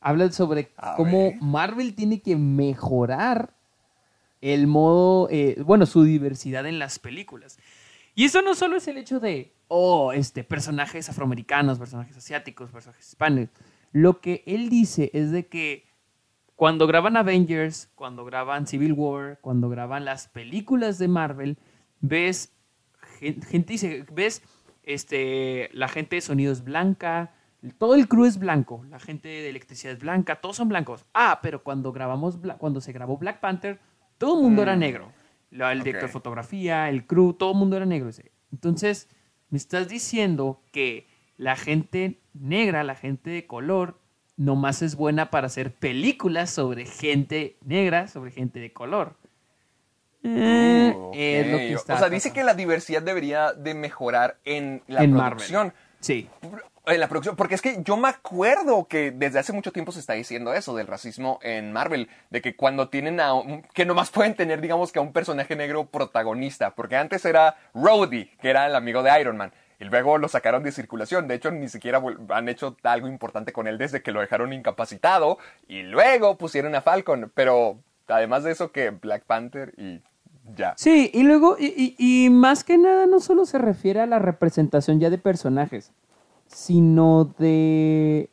Habla 0.01 0.31
sobre 0.31 0.73
A 0.77 0.95
cómo 0.97 1.31
ver. 1.31 1.43
Marvel 1.43 1.95
tiene 1.95 2.21
que 2.21 2.37
mejorar 2.37 3.55
el 4.41 4.69
modo, 4.69 5.29
eh, 5.31 5.61
bueno, 5.65 5.87
su 5.87 6.05
diversidad 6.05 6.67
en 6.67 6.79
las 6.79 6.99
películas. 7.01 7.59
Y 8.15 8.25
eso 8.25 8.41
no 8.43 8.55
solo 8.55 8.77
es 8.77 8.87
el 8.87 8.97
hecho 8.99 9.19
de, 9.19 9.53
oh, 9.67 10.13
este, 10.13 10.45
personajes 10.45 11.09
afroamericanos, 11.09 11.79
personajes 11.79 12.17
asiáticos, 12.17 12.71
personajes 12.71 13.09
hispanos. 13.09 13.49
Lo 13.91 14.21
que 14.21 14.45
él 14.47 14.69
dice 14.71 15.11
es 15.15 15.33
de 15.33 15.47
que 15.49 15.88
cuando 16.59 16.89
graban 16.89 17.17
Avengers, 17.17 17.89
cuando 17.95 18.25
graban 18.25 18.67
Civil 18.67 18.93
War, 18.93 19.39
cuando 19.41 19.69
graban 19.69 20.05
las 20.05 20.27
películas 20.27 20.99
de 20.99 21.07
Marvel, 21.07 21.57
ves 22.01 22.53
gen- 23.21 23.41
gente, 23.43 23.75
dice, 23.75 24.05
ves 24.13 24.43
este, 24.83 25.71
la 25.73 25.87
gente 25.87 26.17
de 26.17 26.21
sonido 26.21 26.53
es 26.53 26.65
blanca, 26.65 27.33
todo 27.79 27.95
el 27.95 28.09
crew 28.09 28.25
es 28.25 28.41
blanco, 28.41 28.85
la 28.91 28.99
gente 28.99 29.29
de 29.29 29.49
electricidad 29.49 29.93
es 29.93 30.01
blanca, 30.01 30.41
todos 30.41 30.57
son 30.57 30.69
blancos. 30.69 31.05
Ah, 31.15 31.39
pero 31.43 31.63
cuando 31.63 31.93
grabamos, 31.93 32.39
cuando 32.59 32.81
se 32.81 32.93
grabó 32.93 33.19
Black 33.19 33.39
Panther, 33.39 33.79
todo 34.19 34.37
el 34.39 34.43
mundo 34.43 34.63
era 34.63 34.75
Mm. 34.75 34.81
negro. 34.81 35.13
La- 35.53 35.71
el 35.71 35.85
director 35.85 36.09
de 36.09 36.13
fotografía, 36.13 36.89
el 36.89 37.07
crew, 37.07 37.35
todo 37.35 37.53
el 37.53 37.59
mundo 37.59 37.77
era 37.77 37.87
negro. 37.87 38.11
Entonces, 38.51 39.09
me 39.51 39.59
estás 39.59 39.89
diciendo 39.89 40.61
que 40.73 41.07
la 41.37 41.55
gente 41.55 42.21
negra, 42.35 42.83
la 42.83 42.97
gente 42.97 43.31
de 43.31 43.47
color, 43.47 43.98
nomás 44.39 44.81
es 44.81 44.95
buena 44.97 45.29
para 45.31 45.49
hacer 45.49 45.75
películas 45.75 46.49
sobre 46.49 46.87
gente 46.87 47.57
negra, 47.67 48.09
sobre 48.09 48.31
gente 48.31 48.59
de 48.61 48.73
color. 48.73 49.17
Eh, 50.25 50.95
Uh, 50.97 51.13
es 51.15 51.47
lo 51.47 51.57
ok. 51.57 51.61
que 51.61 51.73
está 51.75 51.95
o 51.95 51.99
sea, 51.99 52.09
dice 52.09 52.33
que 52.33 52.43
la 52.43 52.55
diversidad 52.55 53.03
debería 53.03 53.53
de 53.53 53.75
mejorar 53.75 54.39
en 54.45 54.83
la 54.87 55.03
En 55.05 55.13
Marvel. 55.13 55.37
producción. 55.37 55.75
Sí. 56.01 56.29
En 56.87 57.01
la 57.01 57.09
producción, 57.09 57.37
porque 57.37 57.55
es 57.55 57.61
que 57.63 57.83
yo 57.85 57.97
me 57.99 58.09
acuerdo 58.09 58.87
que 58.89 59.11
desde 59.11 59.39
hace 59.39 59.53
mucho 59.53 59.73
tiempo 59.73 59.93
se 59.93 60.01
está 60.01 60.15
diciendo 60.15 60.55
eso 60.55 60.75
del 60.75 60.87
racismo 60.87 61.39
en 61.43 61.73
Marvel, 61.73 62.09
de 62.31 62.41
que 62.41 62.57
cuando 62.57 62.89
tienen 62.89 63.21
a 63.21 63.35
un, 63.35 63.63
que 63.75 63.85
nomás 63.85 64.11
pueden 64.11 64.35
tener, 64.35 64.61
digamos 64.63 64.91
que 64.93 64.99
a 64.99 65.03
un 65.03 65.13
personaje 65.13 65.55
negro 65.55 65.87
protagonista, 65.87 66.75
porque 66.75 66.97
antes 66.97 67.25
era 67.27 67.57
Rhodey, 67.75 68.31
que 68.41 68.49
era 68.49 68.67
el 68.67 68.75
amigo 68.75 69.03
de 69.03 69.21
Iron 69.21 69.37
Man, 69.37 69.53
y 69.81 69.85
luego 69.85 70.19
lo 70.19 70.29
sacaron 70.29 70.63
de 70.63 70.73
circulación, 70.73 71.29
de 71.29 71.35
hecho 71.37 71.51
ni 71.51 71.69
siquiera 71.69 72.03
han 72.31 72.49
hecho 72.49 72.77
algo 72.83 73.09
importante 73.09 73.53
con 73.53 73.67
él 73.69 73.79
desde 73.79 74.03
que 74.03 74.13
lo 74.13 74.21
dejaron 74.21 74.53
incapacitado, 74.53 75.39
y 75.69 75.83
luego 75.83 76.37
pusieron 76.37 76.75
a 76.75 76.81
Falcon, 76.83 77.31
pero 77.35 77.79
además 78.09 78.43
de 78.45 78.53
eso 78.53 78.73
que 78.73 78.91
Black 78.91 79.25
Panther 79.25 79.75
y 79.77 80.01
ya. 80.57 80.73
Sí, 80.77 81.11
y 81.13 81.23
luego, 81.25 81.57
y, 81.59 81.95
y- 81.99 82.25
y 82.27 82.31
más 82.31 82.65
que 82.65 82.79
nada, 82.79 83.07
no 83.07 83.21
solo 83.21 83.45
se 83.47 83.59
refiere 83.59 84.01
a 84.01 84.07
la 84.07 84.19
representación 84.19 84.99
ya 84.99 85.11
de 85.11 85.19
personajes, 85.19 85.93
sino 86.47 87.35
de 87.39 88.31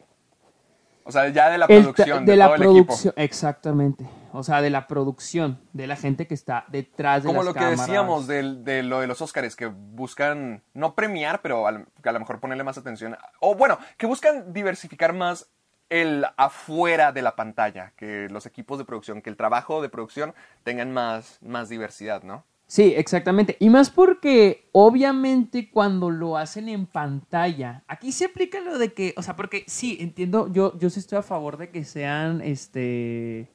O 1.04 1.12
sea, 1.12 1.28
ya 1.30 1.50
de 1.50 1.58
la 1.58 1.68
producción, 1.68 2.26
de, 2.26 2.32
de, 2.32 2.38
la 2.38 2.46
todo 2.46 2.56
el 2.56 2.62
equipo. 2.64 2.86
producción, 2.86 3.14
exactamente. 3.18 4.06
O 4.36 4.44
sea, 4.44 4.62
de 4.62 4.70
la 4.70 4.88
producción, 4.88 5.60
de 5.74 5.88
la 5.88 5.96
gente 5.96 6.28
que 6.28 6.34
está 6.34 6.66
detrás 6.68 7.24
de 7.24 7.28
Como 7.28 7.44
las 7.44 7.48
lo 7.48 7.54
que 7.54 7.66
decíamos 7.66 8.28
del- 8.28 8.64
de, 8.64 8.84
lo 8.84 9.00
de 9.00 9.08
los 9.08 9.22
Oscars, 9.22 9.56
que 9.56 9.68
buscan 9.68 10.62
no 10.74 10.96
premiar, 10.96 11.42
pero 11.42 11.68
a, 11.68 11.70
a 11.70 12.12
lo 12.12 12.20
mejor 12.20 12.40
ponerle 12.40 12.64
más 12.64 12.78
atención. 12.78 13.18
O 13.40 13.56
bueno, 13.56 13.78
que 13.98 14.06
buscan 14.06 14.54
diversificar 14.54 15.14
más 15.14 15.48
el 15.90 16.26
afuera 16.38 17.12
de 17.12 17.22
la 17.22 17.36
pantalla, 17.36 17.94
que 17.96 18.28
los 18.30 18.46
equipos 18.46 18.78
de 18.80 18.86
producción, 18.86 19.22
que 19.22 19.30
el 19.30 19.38
trabajo 19.38 19.82
de 19.82 19.90
producción 19.90 20.34
tengan 20.64 20.92
más, 20.92 21.38
más 21.42 21.70
diversidad, 21.70 22.24
¿no? 22.24 22.44
Sí, 22.68 22.96
exactamente. 22.98 23.58
Y 23.60 23.70
más 23.70 23.92
porque 23.92 24.68
obviamente 24.72 25.70
cuando 25.70 26.10
lo 26.10 26.38
hacen 26.38 26.68
en 26.70 26.88
pantalla, 26.88 27.84
aquí 27.88 28.12
se 28.12 28.26
aplica 28.26 28.60
lo 28.62 28.80
de 28.80 28.92
que, 28.94 29.14
o 29.18 29.22
sea, 29.22 29.36
porque 29.36 29.64
sí, 29.68 29.98
entiendo, 30.02 30.52
yo, 30.52 30.76
yo 30.80 30.90
sí 30.90 31.00
estoy 31.00 31.20
a 31.20 31.22
favor 31.22 31.58
de 31.58 31.70
que 31.70 31.84
sean, 31.86 32.42
este, 32.42 33.52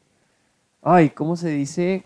ay, 0.82 1.10
¿cómo 1.10 1.36
se 1.36 1.48
dice? 1.50 2.04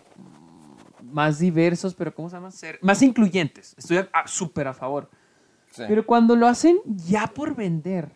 Más 1.03 1.39
diversos, 1.39 1.93
pero 1.93 2.13
¿cómo 2.13 2.29
se 2.29 2.35
llama? 2.35 2.51
Ser, 2.51 2.79
más 2.81 3.01
incluyentes. 3.01 3.73
Estoy 3.77 3.99
súper 4.25 4.67
a 4.67 4.73
favor. 4.73 5.09
Sí. 5.71 5.83
Pero 5.87 6.05
cuando 6.05 6.35
lo 6.35 6.47
hacen 6.47 6.77
ya 6.85 7.27
por 7.27 7.55
vender, 7.55 8.09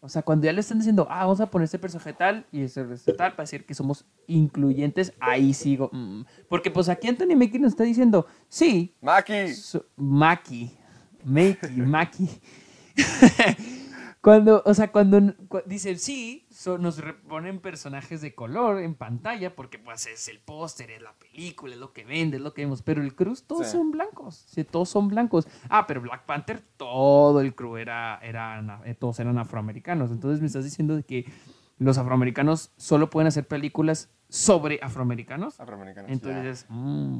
o 0.00 0.08
sea, 0.08 0.22
cuando 0.22 0.44
ya 0.46 0.52
le 0.52 0.60
están 0.60 0.78
diciendo, 0.78 1.06
ah, 1.10 1.20
vamos 1.24 1.40
a 1.40 1.46
poner 1.50 1.64
este 1.64 1.78
personaje 1.78 2.12
tal 2.12 2.44
y 2.52 2.62
este 2.62 2.84
personaje 2.84 3.12
tal 3.16 3.32
para 3.32 3.44
decir 3.44 3.64
que 3.64 3.74
somos 3.74 4.04
incluyentes, 4.26 5.12
ahí 5.20 5.54
sigo. 5.54 5.88
mm. 5.92 6.22
Porque 6.48 6.70
pues 6.70 6.88
aquí 6.88 7.08
Anthony 7.08 7.34
Mackie 7.36 7.58
nos 7.58 7.72
está 7.72 7.84
diciendo, 7.84 8.26
sí, 8.48 8.94
Maki, 9.00 9.54
so- 9.54 9.86
Maki, 9.96 10.70
Makey, 11.24 11.76
Maki. 11.76 12.28
Cuando, 14.24 14.62
o 14.64 14.72
sea, 14.72 14.90
cuando 14.90 15.20
cu- 15.48 15.60
dicen 15.66 15.98
sí, 15.98 16.46
so- 16.50 16.78
nos 16.78 16.96
re- 16.98 17.12
ponen 17.12 17.60
personajes 17.60 18.22
de 18.22 18.34
color 18.34 18.80
en 18.80 18.94
pantalla 18.94 19.54
porque 19.54 19.78
pues 19.78 20.06
es 20.06 20.28
el 20.28 20.40
póster, 20.40 20.90
es 20.90 21.02
la 21.02 21.12
película, 21.12 21.74
es 21.74 21.78
lo 21.80 21.92
que 21.92 22.04
vende, 22.06 22.38
es 22.38 22.42
lo 22.42 22.54
que 22.54 22.62
vemos. 22.62 22.80
Pero 22.80 23.02
el 23.02 23.14
crew 23.14 23.34
todos 23.46 23.66
Sí. 23.66 23.72
son 23.72 23.90
blancos, 23.90 24.36
sí, 24.48 24.64
todos 24.64 24.88
son 24.88 25.08
blancos. 25.08 25.46
Ah, 25.68 25.86
pero 25.86 26.00
Black 26.00 26.24
Panther, 26.24 26.62
todo 26.78 27.42
el 27.42 27.54
crew 27.54 27.76
era, 27.76 28.18
eran, 28.22 28.80
eh, 28.86 28.94
todos 28.94 29.20
eran 29.20 29.36
afroamericanos. 29.36 30.10
Entonces 30.10 30.40
me 30.40 30.46
estás 30.46 30.64
diciendo 30.64 30.96
de 30.96 31.02
que 31.02 31.30
los 31.78 31.98
afroamericanos 31.98 32.72
solo 32.78 33.10
pueden 33.10 33.26
hacer 33.28 33.46
películas 33.46 34.08
sobre 34.30 34.80
afroamericanos. 34.82 35.60
afroamericanos. 35.60 36.10
Entonces, 36.10 36.64
mm, 36.70 37.18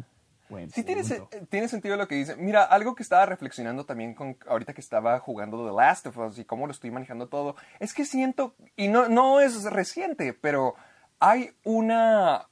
buen 0.54 0.70
Sí, 0.70 0.82
tiene, 0.82 1.68
sentido 1.68 1.96
lo 1.96 2.08
que 2.08 2.14
dice. 2.14 2.36
Mira, 2.36 2.64
algo 2.64 2.94
que 2.94 3.02
estaba 3.02 3.26
reflexionando 3.26 3.84
también 3.84 4.14
con 4.14 4.36
ahorita 4.46 4.72
que 4.72 4.80
estaba 4.80 5.18
jugando 5.18 5.66
The 5.66 5.74
Last 5.74 6.06
of 6.06 6.18
Us 6.18 6.38
y 6.38 6.44
cómo 6.44 6.66
lo 6.66 6.72
estoy 6.72 6.90
manejando 6.90 7.28
todo, 7.28 7.56
es 7.80 7.92
que 7.94 8.04
siento, 8.04 8.54
y 8.76 8.88
no, 8.88 9.08
no 9.08 9.40
es 9.40 9.64
reciente, 9.64 10.32
pero 10.32 10.74
hay 11.18 11.50
una, 11.64 12.48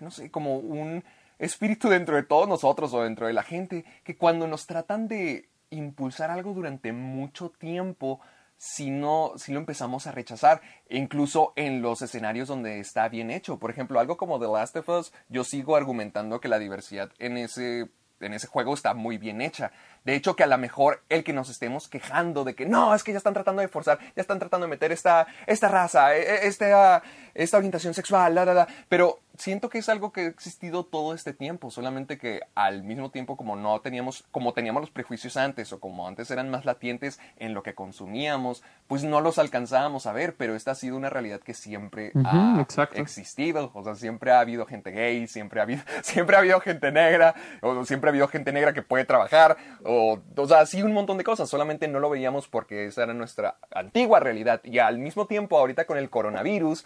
no 0.00 0.10
sé, 0.10 0.30
como 0.30 0.56
un 0.58 1.04
espíritu 1.38 1.88
dentro 1.88 2.16
de 2.16 2.22
todos 2.22 2.48
nosotros 2.48 2.92
o 2.94 3.02
dentro 3.02 3.26
de 3.26 3.32
la 3.32 3.42
gente, 3.42 3.84
que 4.04 4.16
cuando 4.16 4.46
nos 4.46 4.66
tratan 4.66 5.08
de 5.08 5.48
impulsar 5.70 6.30
algo 6.30 6.52
durante 6.52 6.92
mucho 6.92 7.50
tiempo, 7.50 8.20
si 8.58 8.90
no, 8.90 9.32
si 9.36 9.52
lo 9.52 9.60
empezamos 9.60 10.06
a 10.06 10.12
rechazar, 10.12 10.60
incluso 10.90 11.52
en 11.54 11.80
los 11.80 12.02
escenarios 12.02 12.48
donde 12.48 12.80
está 12.80 13.08
bien 13.08 13.30
hecho. 13.30 13.58
Por 13.58 13.70
ejemplo, 13.70 14.00
algo 14.00 14.16
como 14.16 14.40
The 14.40 14.48
Last 14.48 14.76
of 14.76 14.88
Us, 14.88 15.12
yo 15.28 15.44
sigo 15.44 15.76
argumentando 15.76 16.40
que 16.40 16.48
la 16.48 16.58
diversidad 16.58 17.12
en 17.20 17.36
ese, 17.38 17.88
en 18.20 18.34
ese 18.34 18.48
juego 18.48 18.74
está 18.74 18.94
muy 18.94 19.16
bien 19.16 19.40
hecha. 19.40 19.70
De 20.08 20.14
hecho, 20.14 20.36
que 20.36 20.42
a 20.42 20.46
lo 20.46 20.56
mejor 20.56 21.02
el 21.10 21.22
que 21.22 21.34
nos 21.34 21.50
estemos 21.50 21.86
quejando 21.86 22.42
de 22.42 22.54
que 22.54 22.64
no, 22.64 22.94
es 22.94 23.04
que 23.04 23.12
ya 23.12 23.18
están 23.18 23.34
tratando 23.34 23.60
de 23.60 23.68
forzar, 23.68 23.98
ya 24.16 24.22
están 24.22 24.38
tratando 24.38 24.66
de 24.66 24.70
meter 24.70 24.90
esta, 24.90 25.26
esta 25.46 25.68
raza, 25.68 26.16
e, 26.16 26.22
e, 26.22 26.46
esta, 26.46 27.02
esta 27.34 27.58
orientación 27.58 27.92
sexual, 27.92 28.34
la, 28.34 28.46
la, 28.46 28.54
la. 28.54 28.68
pero 28.88 29.20
siento 29.38 29.68
que 29.68 29.78
es 29.78 29.88
algo 29.88 30.12
que 30.12 30.22
ha 30.22 30.26
existido 30.26 30.84
todo 30.84 31.14
este 31.14 31.32
tiempo, 31.32 31.70
solamente 31.70 32.18
que 32.18 32.40
al 32.54 32.82
mismo 32.82 33.10
tiempo 33.10 33.36
como 33.36 33.56
no 33.56 33.80
teníamos, 33.80 34.24
como 34.30 34.52
teníamos 34.52 34.82
los 34.82 34.90
prejuicios 34.90 35.36
antes 35.36 35.72
o 35.72 35.80
como 35.80 36.06
antes 36.06 36.30
eran 36.30 36.50
más 36.50 36.64
latientes 36.64 37.20
en 37.38 37.54
lo 37.54 37.62
que 37.62 37.74
consumíamos, 37.74 38.62
pues 38.88 39.04
no 39.04 39.20
los 39.20 39.38
alcanzábamos 39.38 40.06
a 40.06 40.12
ver, 40.12 40.34
pero 40.36 40.56
esta 40.56 40.72
ha 40.72 40.74
sido 40.74 40.96
una 40.96 41.08
realidad 41.08 41.40
que 41.40 41.54
siempre 41.54 42.12
ha 42.24 42.66
existido, 42.94 43.70
o 43.74 43.84
sea, 43.84 43.94
siempre 43.94 44.32
ha 44.32 44.40
habido 44.40 44.66
gente 44.66 44.90
gay, 44.90 45.26
siempre 45.28 45.60
ha 45.60 45.62
habido, 45.62 45.82
siempre 46.02 46.36
ha 46.36 46.40
habido 46.40 46.60
gente 46.60 46.90
negra, 46.90 47.34
o 47.62 47.84
siempre 47.84 48.08
ha 48.08 48.10
habido 48.10 48.28
gente 48.28 48.52
negra 48.52 48.72
que 48.72 48.82
puede 48.82 49.04
trabajar, 49.04 49.56
o, 49.84 49.97
o 50.02 50.46
sea, 50.46 50.66
sí 50.66 50.82
un 50.82 50.92
montón 50.92 51.18
de 51.18 51.24
cosas, 51.24 51.48
solamente 51.48 51.88
no 51.88 52.00
lo 52.00 52.10
veíamos 52.10 52.48
porque 52.48 52.86
esa 52.86 53.04
era 53.04 53.14
nuestra 53.14 53.56
antigua 53.74 54.20
realidad 54.20 54.60
y 54.64 54.78
al 54.78 54.98
mismo 54.98 55.26
tiempo 55.26 55.58
ahorita 55.58 55.84
con 55.84 55.98
el 55.98 56.10
coronavirus, 56.10 56.84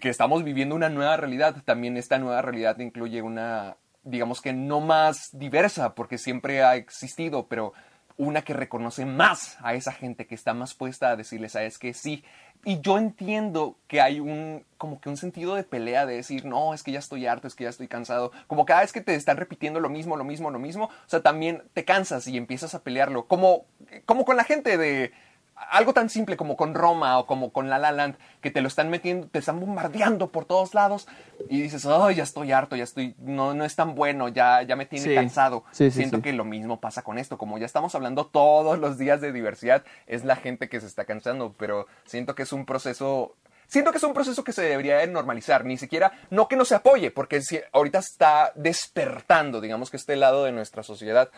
que 0.00 0.08
estamos 0.08 0.44
viviendo 0.44 0.74
una 0.74 0.88
nueva 0.88 1.16
realidad. 1.16 1.56
También 1.64 1.96
esta 1.96 2.18
nueva 2.18 2.42
realidad 2.42 2.78
incluye 2.78 3.22
una, 3.22 3.76
digamos 4.04 4.40
que 4.40 4.52
no 4.52 4.80
más 4.80 5.30
diversa, 5.32 5.94
porque 5.94 6.18
siempre 6.18 6.62
ha 6.62 6.76
existido, 6.76 7.46
pero 7.46 7.72
una 8.16 8.42
que 8.42 8.54
reconoce 8.54 9.04
más 9.04 9.56
a 9.60 9.74
esa 9.74 9.92
gente 9.92 10.26
que 10.26 10.34
está 10.34 10.54
más 10.54 10.74
puesta 10.74 11.10
a 11.10 11.16
decirles, 11.16 11.52
sabes 11.52 11.78
que 11.78 11.92
sí. 11.92 12.24
Y 12.64 12.80
yo 12.80 12.98
entiendo 12.98 13.76
que 13.86 14.00
hay 14.00 14.20
un, 14.20 14.64
como 14.78 15.00
que 15.00 15.08
un 15.08 15.16
sentido 15.16 15.54
de 15.54 15.62
pelea 15.62 16.06
de 16.06 16.16
decir, 16.16 16.44
no, 16.44 16.74
es 16.74 16.82
que 16.82 16.92
ya 16.92 16.98
estoy 16.98 17.26
harto, 17.26 17.46
es 17.46 17.54
que 17.54 17.64
ya 17.64 17.70
estoy 17.70 17.88
cansado. 17.88 18.32
Como 18.46 18.64
cada 18.66 18.80
vez 18.80 18.92
que 18.92 19.00
te 19.00 19.14
están 19.14 19.36
repitiendo 19.36 19.80
lo 19.80 19.88
mismo, 19.88 20.16
lo 20.16 20.24
mismo, 20.24 20.50
lo 20.50 20.58
mismo, 20.58 20.86
o 20.86 21.08
sea, 21.08 21.22
también 21.22 21.62
te 21.74 21.84
cansas 21.84 22.26
y 22.26 22.36
empiezas 22.36 22.74
a 22.74 22.82
pelearlo. 22.82 23.26
Como, 23.26 23.66
como 24.04 24.24
con 24.24 24.36
la 24.36 24.44
gente 24.44 24.76
de, 24.78 25.12
algo 25.56 25.92
tan 25.92 26.10
simple 26.10 26.36
como 26.36 26.56
con 26.56 26.74
Roma 26.74 27.18
o 27.18 27.26
como 27.26 27.50
con 27.50 27.68
La 27.68 27.78
La 27.78 27.90
Land, 27.90 28.16
que 28.40 28.50
te 28.50 28.60
lo 28.60 28.68
están 28.68 28.90
metiendo, 28.90 29.26
te 29.28 29.38
están 29.38 29.58
bombardeando 29.58 30.28
por 30.28 30.44
todos 30.44 30.74
lados 30.74 31.08
y 31.48 31.62
dices, 31.62 31.84
oh, 31.86 32.10
ya 32.10 32.22
estoy 32.22 32.52
harto, 32.52 32.76
ya 32.76 32.84
estoy, 32.84 33.14
no, 33.18 33.54
no 33.54 33.64
es 33.64 33.74
tan 33.74 33.94
bueno, 33.94 34.28
ya, 34.28 34.62
ya 34.62 34.76
me 34.76 34.86
tiene 34.86 35.14
cansado. 35.14 35.64
Siento 35.72 36.22
que 36.22 36.32
lo 36.32 36.44
mismo 36.44 36.80
pasa 36.80 37.02
con 37.02 37.18
esto, 37.18 37.38
como 37.38 37.58
ya 37.58 37.66
estamos 37.66 37.94
hablando 37.94 38.26
todos 38.26 38.78
los 38.78 38.98
días 38.98 39.20
de 39.20 39.32
diversidad, 39.32 39.84
es 40.06 40.24
la 40.24 40.36
gente 40.36 40.68
que 40.68 40.80
se 40.80 40.86
está 40.86 41.04
cansando, 41.04 41.54
pero 41.58 41.86
siento 42.04 42.34
que 42.34 42.42
es 42.42 42.52
un 42.52 42.66
proceso 42.66 43.34
Siento 43.68 43.90
que 43.90 43.98
es 43.98 44.04
un 44.04 44.14
proceso 44.14 44.44
que 44.44 44.52
se 44.52 44.62
debería 44.62 45.04
normalizar, 45.06 45.64
ni 45.64 45.76
siquiera, 45.76 46.12
no 46.30 46.46
que 46.46 46.56
no 46.56 46.64
se 46.64 46.76
apoye, 46.76 47.10
porque 47.10 47.42
si, 47.42 47.58
ahorita 47.72 47.98
está 47.98 48.52
despertando, 48.54 49.60
digamos 49.60 49.90
que 49.90 49.96
este 49.96 50.14
lado 50.14 50.44
de 50.44 50.52
nuestra 50.52 50.84
sociedad, 50.84 51.30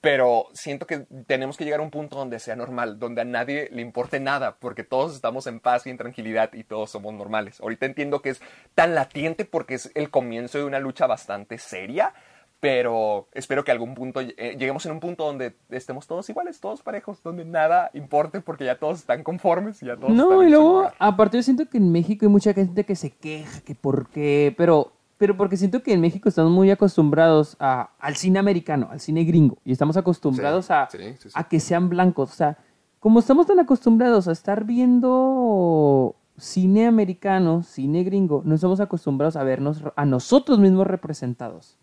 pero 0.00 0.46
siento 0.54 0.86
que 0.86 1.06
tenemos 1.26 1.56
que 1.56 1.64
llegar 1.64 1.80
a 1.80 1.82
un 1.82 1.90
punto 1.90 2.16
donde 2.16 2.38
sea 2.38 2.56
normal, 2.56 2.98
donde 2.98 3.20
a 3.20 3.24
nadie 3.24 3.68
le 3.70 3.82
importe 3.82 4.18
nada, 4.18 4.56
porque 4.58 4.82
todos 4.82 5.14
estamos 5.14 5.46
en 5.46 5.60
paz 5.60 5.86
y 5.86 5.90
en 5.90 5.98
tranquilidad 5.98 6.52
y 6.54 6.64
todos 6.64 6.90
somos 6.90 7.12
normales. 7.12 7.60
Ahorita 7.60 7.84
entiendo 7.84 8.22
que 8.22 8.30
es 8.30 8.40
tan 8.74 8.94
latiente 8.94 9.44
porque 9.44 9.74
es 9.74 9.90
el 9.94 10.10
comienzo 10.10 10.58
de 10.58 10.64
una 10.64 10.80
lucha 10.80 11.06
bastante 11.06 11.58
seria, 11.58 12.14
pero 12.60 13.28
espero 13.34 13.62
que 13.62 13.72
algún 13.72 13.94
punto 13.94 14.22
eh, 14.22 14.56
lleguemos 14.58 14.86
en 14.86 14.92
un 14.92 15.00
punto 15.00 15.26
donde 15.26 15.54
estemos 15.68 16.06
todos 16.06 16.26
iguales, 16.30 16.60
todos 16.60 16.80
parejos, 16.80 17.22
donde 17.22 17.44
nada 17.44 17.90
importe 17.92 18.40
porque 18.40 18.64
ya 18.64 18.78
todos 18.78 19.00
están 19.00 19.22
conformes 19.22 19.82
y 19.82 19.86
ya 19.86 19.96
todos 19.96 20.14
No, 20.14 20.42
y 20.42 20.48
luego, 20.48 20.90
aparte 20.98 21.36
yo 21.36 21.42
siento 21.42 21.68
que 21.68 21.76
en 21.76 21.92
México 21.92 22.24
hay 22.24 22.32
mucha 22.32 22.54
gente 22.54 22.84
que 22.84 22.96
se 22.96 23.10
queja, 23.10 23.60
que 23.60 23.74
por 23.74 24.08
qué, 24.08 24.54
pero 24.56 24.93
pero 25.18 25.36
porque 25.36 25.56
siento 25.56 25.82
que 25.82 25.92
en 25.92 26.00
México 26.00 26.28
estamos 26.28 26.50
muy 26.50 26.70
acostumbrados 26.70 27.56
a, 27.60 27.90
al 27.98 28.16
cine 28.16 28.38
americano, 28.38 28.88
al 28.90 29.00
cine 29.00 29.24
gringo, 29.24 29.58
y 29.64 29.72
estamos 29.72 29.96
acostumbrados 29.96 30.70
a, 30.70 30.88
a 31.34 31.48
que 31.48 31.60
sean 31.60 31.88
blancos. 31.88 32.32
O 32.32 32.34
sea, 32.34 32.58
como 33.00 33.20
estamos 33.20 33.46
tan 33.46 33.60
acostumbrados 33.60 34.28
a 34.28 34.32
estar 34.32 34.64
viendo 34.64 36.16
cine 36.36 36.86
americano, 36.86 37.62
cine 37.62 38.02
gringo, 38.02 38.42
no 38.44 38.54
estamos 38.54 38.80
acostumbrados 38.80 39.36
a 39.36 39.44
vernos 39.44 39.82
a 39.94 40.04
nosotros 40.04 40.58
mismos 40.58 40.86
representados. 40.86 41.78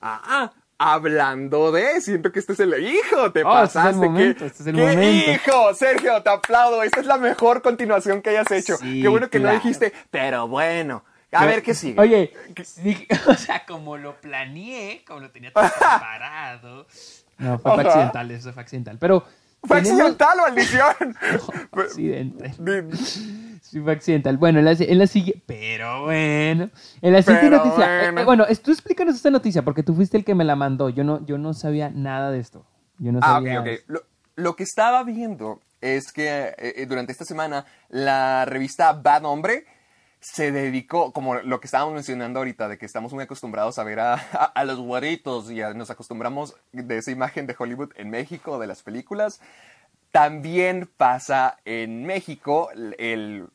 Ah, 0.00 0.50
hablando 0.78 1.70
de, 1.72 2.00
siento 2.00 2.32
que 2.32 2.38
este 2.38 2.54
es 2.54 2.60
el 2.60 2.72
hijo, 2.82 3.30
te 3.32 3.44
pasaste. 3.44 3.90
Este 3.90 3.90
es 3.90 4.02
el 4.02 4.10
momento, 4.10 4.44
este 4.46 4.62
es 4.62 4.66
el 4.66 4.76
¿Qué 4.76 5.32
hijo? 5.34 5.74
Sergio, 5.74 6.22
te 6.22 6.30
aplaudo. 6.30 6.82
Esta 6.82 7.00
es 7.00 7.06
la 7.06 7.18
mejor 7.18 7.60
continuación 7.60 8.22
que 8.22 8.30
hayas 8.30 8.50
hecho. 8.50 8.78
Qué 8.80 9.06
bueno 9.08 9.28
que 9.28 9.38
no 9.38 9.52
dijiste, 9.52 9.92
pero 10.10 10.48
bueno. 10.48 11.04
A 11.32 11.46
ver 11.46 11.62
qué 11.62 11.74
sigue. 11.74 12.00
Oye, 12.00 12.32
o 13.26 13.34
sea, 13.34 13.64
como 13.66 13.96
lo 13.96 14.20
planeé, 14.20 15.04
como 15.06 15.20
lo 15.20 15.30
tenía 15.30 15.52
todo 15.52 15.64
preparado. 15.78 16.86
No, 17.38 17.58
fue 17.58 17.72
accidental, 17.72 18.30
eso 18.30 18.52
fue 18.52 18.62
accidental. 18.62 18.98
Pero. 18.98 19.24
¿Fue 19.62 19.76
accidental 19.76 20.38
o 20.40 20.42
maldición? 20.42 21.16
fue 21.70 21.82
accidental. 21.84 22.54
Sí, 23.60 23.78
fue 23.80 23.92
accidental. 23.92 24.38
Bueno, 24.38 24.58
en 24.58 24.64
la, 24.64 24.72
en 24.72 24.98
la 24.98 25.06
siguiente. 25.06 25.42
Pero 25.46 26.04
bueno. 26.04 26.70
En 27.02 27.12
la 27.12 27.22
siguiente 27.22 27.50
noticia. 27.50 28.08
Eh, 28.08 28.24
bueno. 28.24 28.46
Eh, 28.48 28.56
tú 28.56 28.72
explícanos 28.72 29.14
esta 29.14 29.30
noticia 29.30 29.62
porque 29.62 29.82
tú 29.82 29.94
fuiste 29.94 30.16
el 30.16 30.24
que 30.24 30.34
me 30.34 30.44
la 30.44 30.56
mandó. 30.56 30.88
Yo 30.88 31.04
no, 31.04 31.24
yo 31.26 31.36
no 31.36 31.52
sabía 31.52 31.90
nada 31.90 32.30
de 32.30 32.40
esto. 32.40 32.64
Yo 32.98 33.12
no 33.12 33.20
sabía. 33.20 33.58
Ah, 33.58 33.60
ok, 33.60 33.68
ok. 33.68 33.80
Lo, 33.86 34.02
lo, 34.36 34.56
que 34.56 34.62
estaba 34.62 35.04
viendo 35.04 35.60
es 35.82 36.10
que 36.10 36.54
eh, 36.56 36.86
durante 36.86 37.12
esta 37.12 37.26
semana 37.26 37.66
la 37.90 38.46
revista 38.46 38.94
Bad 38.94 39.26
Hombre 39.26 39.66
se 40.20 40.52
dedicó, 40.52 41.12
como 41.12 41.36
lo 41.36 41.60
que 41.60 41.66
estábamos 41.66 41.94
mencionando 41.94 42.40
ahorita, 42.40 42.68
de 42.68 42.76
que 42.76 42.86
estamos 42.86 43.12
muy 43.12 43.24
acostumbrados 43.24 43.78
a 43.78 43.84
ver 43.84 44.00
a, 44.00 44.14
a, 44.14 44.64
los 44.64 44.78
guaritos 44.78 45.50
y 45.50 45.60
nos 45.74 45.90
acostumbramos 45.90 46.54
de 46.72 46.98
esa 46.98 47.10
imagen 47.10 47.46
de 47.46 47.56
Hollywood 47.58 47.92
en 47.96 48.10
México, 48.10 48.58
de 48.58 48.66
las 48.66 48.82
películas. 48.82 49.40
También 50.12 50.90
pasa 50.96 51.58
en 51.64 52.04
México 52.04 52.68
el, 52.98 53.48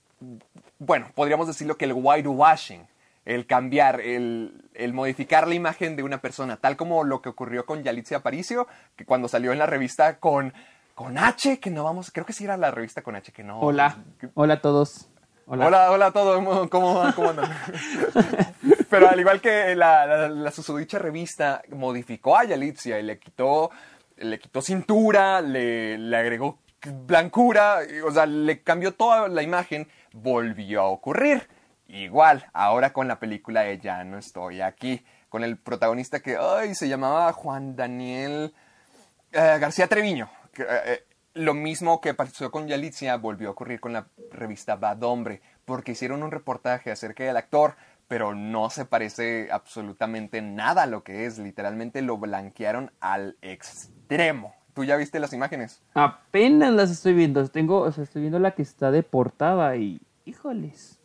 bueno, 0.79 1.07
podríamos 1.13 1.47
decirlo 1.47 1.77
que 1.77 1.85
el 1.85 1.93
whitewashing, 1.93 2.87
el 3.25 3.45
cambiar, 3.45 4.01
el, 4.01 4.63
el, 4.73 4.93
modificar 4.93 5.47
la 5.47 5.55
imagen 5.55 5.95
de 5.95 6.03
una 6.03 6.19
persona, 6.19 6.57
tal 6.57 6.77
como 6.77 7.03
lo 7.03 7.21
que 7.21 7.29
ocurrió 7.29 7.65
con 7.65 7.83
Yalitza 7.83 8.17
Aparicio, 8.17 8.67
que 8.95 9.05
cuando 9.05 9.27
salió 9.27 9.51
en 9.51 9.59
la 9.59 9.65
revista 9.65 10.19
con, 10.19 10.53
con 10.93 11.17
H, 11.17 11.59
que 11.59 11.69
no 11.69 11.83
vamos, 11.83 12.11
creo 12.11 12.25
que 12.25 12.33
sí 12.33 12.45
era 12.45 12.57
la 12.57 12.71
revista 12.71 13.01
con 13.01 13.15
H, 13.15 13.31
que 13.31 13.43
no. 13.43 13.59
Hola, 13.59 13.97
hola 14.33 14.55
a 14.55 14.61
todos. 14.61 15.09
Hola, 15.47 15.91
hola, 15.91 16.07
a 16.07 16.11
todos, 16.11 16.43
¿cómo, 16.69 17.15
cómo 17.15 17.29
andan? 17.29 17.51
Pero 18.89 19.07
al 19.07 19.19
igual 19.19 19.39
que 19.41 19.75
la, 19.75 20.07
la, 20.07 20.27
la 20.27 20.51
susodicha 20.51 20.97
revista 20.97 21.61
modificó 21.69 22.35
a 22.35 22.45
Yalitza 22.45 22.97
y 22.97 23.03
le 23.03 23.19
quitó, 23.19 23.69
le 24.17 24.39
quitó 24.39 24.63
cintura, 24.63 25.41
le, 25.41 25.99
le 25.99 26.17
agregó 26.17 26.57
blancura, 27.05 27.77
o 28.07 28.11
sea, 28.11 28.25
le 28.25 28.63
cambió 28.63 28.95
toda 28.95 29.27
la 29.27 29.43
imagen, 29.43 29.87
volvió 30.13 30.81
a 30.81 30.87
ocurrir. 30.87 31.47
Igual, 31.89 32.47
ahora 32.51 32.91
con 32.91 33.07
la 33.07 33.19
película 33.19 33.61
de 33.61 33.77
Ya 33.77 34.03
no 34.03 34.17
estoy 34.17 34.61
aquí, 34.61 35.05
con 35.29 35.43
el 35.43 35.57
protagonista 35.57 36.21
que, 36.21 36.37
ay, 36.39 36.73
se 36.73 36.89
llamaba 36.89 37.31
Juan 37.33 37.75
Daniel 37.75 38.51
eh, 39.31 39.57
García 39.59 39.85
Treviño. 39.85 40.27
Que, 40.51 40.63
eh, 40.63 40.67
eh 40.85 41.05
lo 41.35 41.53
mismo 41.53 42.01
que 42.01 42.13
pasó 42.13 42.49
con 42.49 42.67
Yalitza 42.67 43.15
volvió 43.17 43.49
a 43.49 43.51
ocurrir 43.51 43.79
con 43.79 43.93
la 43.93 44.07
revista 44.31 44.77
Bad 44.77 45.03
Hombre, 45.03 45.41
porque 45.65 45.91
hicieron 45.91 46.23
un 46.23 46.31
reportaje 46.31 46.91
acerca 46.91 47.23
del 47.23 47.37
actor, 47.37 47.75
pero 48.07 48.33
no 48.33 48.69
se 48.69 48.85
parece 48.85 49.49
absolutamente 49.51 50.41
nada 50.41 50.83
a 50.83 50.87
lo 50.87 51.03
que 51.03 51.25
es. 51.25 51.37
Literalmente 51.37 52.01
lo 52.01 52.17
blanquearon 52.17 52.91
al 53.01 53.37
extremo. 53.41 54.55
¿Tú 54.73 54.83
ya 54.85 54.95
viste 54.95 55.19
las 55.19 55.33
imágenes? 55.33 55.81
Apenas 55.93 56.73
las 56.73 56.89
estoy 56.89 57.13
viendo. 57.13 57.47
Tengo, 57.49 57.79
o 57.79 57.91
sea, 57.91 58.03
estoy 58.03 58.21
viendo 58.21 58.39
la 58.39 58.51
que 58.51 58.61
está 58.61 58.91
de 58.91 59.03
portada 59.03 59.75
y. 59.75 60.01
Híjoles. 60.25 60.99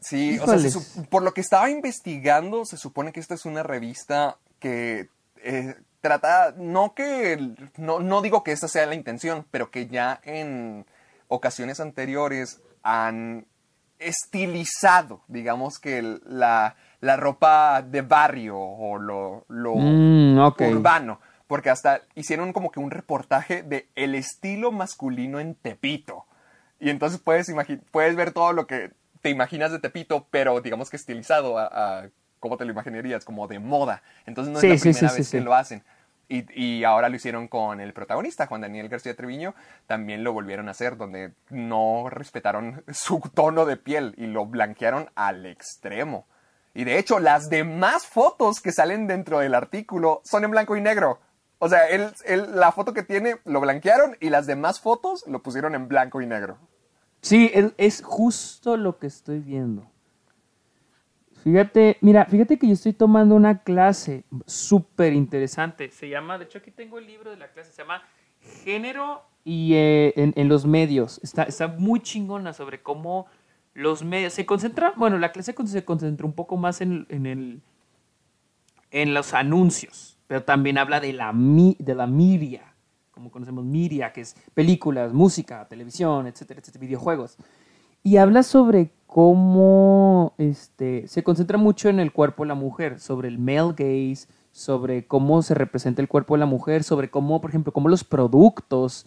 Sí, 0.00 0.38
o 0.38 0.46
sea, 0.46 1.06
por 1.10 1.22
lo 1.22 1.32
que 1.32 1.40
estaba 1.40 1.70
investigando, 1.70 2.64
se 2.64 2.76
supone 2.76 3.12
que 3.12 3.20
esta 3.20 3.34
es 3.34 3.44
una 3.44 3.62
revista 3.62 4.36
que 4.58 5.08
eh, 5.36 5.76
trata, 6.02 6.52
no 6.58 6.94
que, 6.94 7.54
no, 7.78 8.00
no 8.00 8.20
digo 8.20 8.44
que 8.44 8.52
esta 8.52 8.68
sea 8.68 8.84
la 8.84 8.94
intención, 8.94 9.46
pero 9.50 9.70
que 9.70 9.86
ya 9.86 10.20
en 10.24 10.84
ocasiones 11.28 11.80
anteriores 11.80 12.60
han 12.82 13.46
estilizado, 13.98 15.22
digamos 15.28 15.78
que 15.78 16.18
la, 16.26 16.74
la 17.00 17.16
ropa 17.16 17.82
de 17.82 18.02
barrio 18.02 18.58
o 18.58 18.98
lo, 18.98 19.46
lo 19.48 19.74
mm, 19.76 20.38
urbano. 20.38 21.20
Porque 21.46 21.70
hasta 21.70 22.02
hicieron 22.14 22.52
como 22.52 22.70
que 22.70 22.80
un 22.80 22.90
reportaje 22.90 23.62
de 23.62 23.88
el 23.94 24.14
estilo 24.14 24.72
masculino 24.72 25.38
en 25.38 25.54
Tepito. 25.54 26.24
Y 26.80 26.90
entonces 26.90 27.20
puedes, 27.20 27.52
puedes 27.90 28.16
ver 28.16 28.32
todo 28.32 28.52
lo 28.52 28.66
que 28.66 28.90
te 29.20 29.30
imaginas 29.30 29.70
de 29.70 29.78
Tepito, 29.78 30.26
pero 30.30 30.60
digamos 30.60 30.90
que 30.90 30.96
estilizado 30.96 31.58
a, 31.58 31.66
a 31.66 32.08
cómo 32.42 32.56
te 32.56 32.64
lo 32.64 32.72
imaginarías, 32.72 33.24
como 33.24 33.46
de 33.46 33.60
moda. 33.60 34.02
Entonces 34.26 34.52
no 34.52 34.58
es 34.58 34.84
la 34.84 34.92
primera 34.92 35.14
vez 35.14 35.30
que 35.30 35.40
lo 35.40 35.54
hacen. 35.54 35.84
Y, 36.28 36.44
y, 36.60 36.84
ahora 36.84 37.08
lo 37.08 37.16
hicieron 37.16 37.46
con 37.46 37.80
el 37.80 37.92
protagonista, 37.92 38.46
Juan 38.46 38.62
Daniel 38.62 38.88
García 38.88 39.14
Treviño, 39.14 39.54
también 39.86 40.24
lo 40.24 40.32
volvieron 40.32 40.66
a 40.68 40.70
hacer, 40.70 40.96
donde 40.96 41.32
no 41.50 42.08
respetaron 42.08 42.84
su 42.92 43.20
tono 43.34 43.64
de 43.64 43.76
piel 43.76 44.14
y 44.16 44.26
lo 44.26 44.46
blanquearon 44.46 45.10
al 45.14 45.46
extremo. 45.46 46.26
Y 46.74 46.84
de 46.84 46.98
hecho, 46.98 47.20
las 47.20 47.48
demás 47.48 48.06
fotos 48.06 48.60
que 48.60 48.72
salen 48.72 49.06
dentro 49.06 49.38
del 49.38 49.54
artículo 49.54 50.20
son 50.24 50.44
en 50.44 50.50
blanco 50.50 50.76
y 50.76 50.80
negro. 50.80 51.20
O 51.58 51.68
sea, 51.68 51.86
él, 51.88 52.12
la 52.54 52.72
foto 52.72 52.92
que 52.92 53.04
tiene 53.04 53.36
lo 53.44 53.60
blanquearon 53.60 54.16
y 54.18 54.30
las 54.30 54.46
demás 54.46 54.80
fotos 54.80 55.24
lo 55.28 55.42
pusieron 55.42 55.76
en 55.76 55.86
blanco 55.86 56.20
y 56.20 56.26
negro. 56.26 56.58
Sí, 57.20 57.52
es 57.76 58.02
justo 58.02 58.76
lo 58.76 58.98
que 58.98 59.06
estoy 59.06 59.38
viendo. 59.38 59.91
Fíjate, 61.42 61.96
mira, 62.00 62.24
fíjate 62.26 62.56
que 62.56 62.68
yo 62.68 62.74
estoy 62.74 62.92
tomando 62.92 63.34
una 63.34 63.62
clase 63.62 64.24
súper 64.46 65.12
interesante. 65.12 65.90
Se 65.90 66.08
llama, 66.08 66.38
de 66.38 66.44
hecho 66.44 66.58
aquí 66.58 66.70
tengo 66.70 66.98
el 66.98 67.06
libro 67.06 67.30
de 67.30 67.36
la 67.36 67.48
clase, 67.48 67.72
se 67.72 67.82
llama 67.82 68.02
Género 68.64 69.22
y 69.44 69.74
eh, 69.74 70.12
en, 70.16 70.48
los 70.48 70.66
medios. 70.66 71.20
Está, 71.22 71.66
muy 71.66 72.00
chingona 72.00 72.52
sobre 72.52 72.80
cómo 72.80 73.26
los 73.74 74.04
medios 74.04 74.34
se 74.34 74.46
concentra, 74.46 74.92
bueno, 74.96 75.18
la 75.18 75.32
clase 75.32 75.54
se 75.66 75.84
concentra 75.84 76.26
un 76.26 76.32
poco 76.32 76.56
más 76.56 76.80
en, 76.80 77.06
el, 77.08 77.60
en 78.90 79.14
los 79.14 79.34
anuncios, 79.34 80.18
pero 80.28 80.44
también 80.44 80.78
habla 80.78 81.00
de 81.00 81.12
la, 81.12 81.32
de 81.34 81.94
la 81.94 82.06
media, 82.06 82.74
como 83.10 83.32
conocemos 83.32 83.64
media, 83.64 84.12
que 84.12 84.20
es 84.20 84.36
películas, 84.54 85.12
música, 85.12 85.66
televisión, 85.66 86.28
etcétera, 86.28 86.60
etcétera, 86.60 86.82
videojuegos. 86.82 87.36
Y 88.02 88.16
habla 88.16 88.42
sobre 88.42 88.90
cómo 89.06 90.34
este, 90.38 91.06
se 91.06 91.22
concentra 91.22 91.58
mucho 91.58 91.88
en 91.88 92.00
el 92.00 92.12
cuerpo 92.12 92.42
de 92.42 92.48
la 92.48 92.54
mujer, 92.54 92.98
sobre 92.98 93.28
el 93.28 93.38
male 93.38 93.74
gaze, 93.76 94.26
sobre 94.50 95.06
cómo 95.06 95.42
se 95.42 95.54
representa 95.54 96.02
el 96.02 96.08
cuerpo 96.08 96.34
de 96.34 96.40
la 96.40 96.46
mujer, 96.46 96.82
sobre 96.82 97.10
cómo, 97.10 97.40
por 97.40 97.50
ejemplo, 97.50 97.72
cómo 97.72 97.88
los 97.88 98.04
productos 98.04 99.06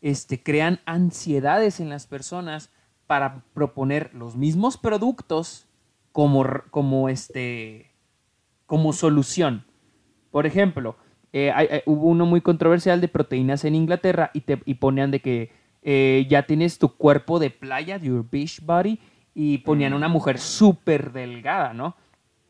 este, 0.00 0.42
crean 0.42 0.80
ansiedades 0.86 1.80
en 1.80 1.88
las 1.88 2.06
personas 2.06 2.70
para 3.06 3.44
proponer 3.54 4.14
los 4.14 4.36
mismos 4.36 4.78
productos 4.78 5.66
como, 6.12 6.44
como, 6.70 7.08
este, 7.08 7.90
como 8.66 8.92
solución. 8.92 9.64
Por 10.30 10.46
ejemplo, 10.46 10.96
eh, 11.32 11.82
hubo 11.86 12.08
uno 12.08 12.24
muy 12.24 12.40
controversial 12.40 13.00
de 13.00 13.08
proteínas 13.08 13.64
en 13.64 13.74
Inglaterra 13.74 14.30
y, 14.32 14.42
te, 14.42 14.60
y 14.64 14.74
ponían 14.74 15.10
de 15.10 15.20
que 15.20 15.59
eh, 15.82 16.26
ya 16.28 16.46
tienes 16.46 16.78
tu 16.78 16.96
cuerpo 16.96 17.38
de 17.38 17.50
playa, 17.50 17.96
your 17.98 18.24
beach 18.28 18.60
body, 18.62 18.98
y 19.34 19.58
ponían 19.58 19.94
una 19.94 20.08
mujer 20.08 20.38
súper 20.38 21.12
delgada, 21.12 21.72
¿no? 21.72 21.96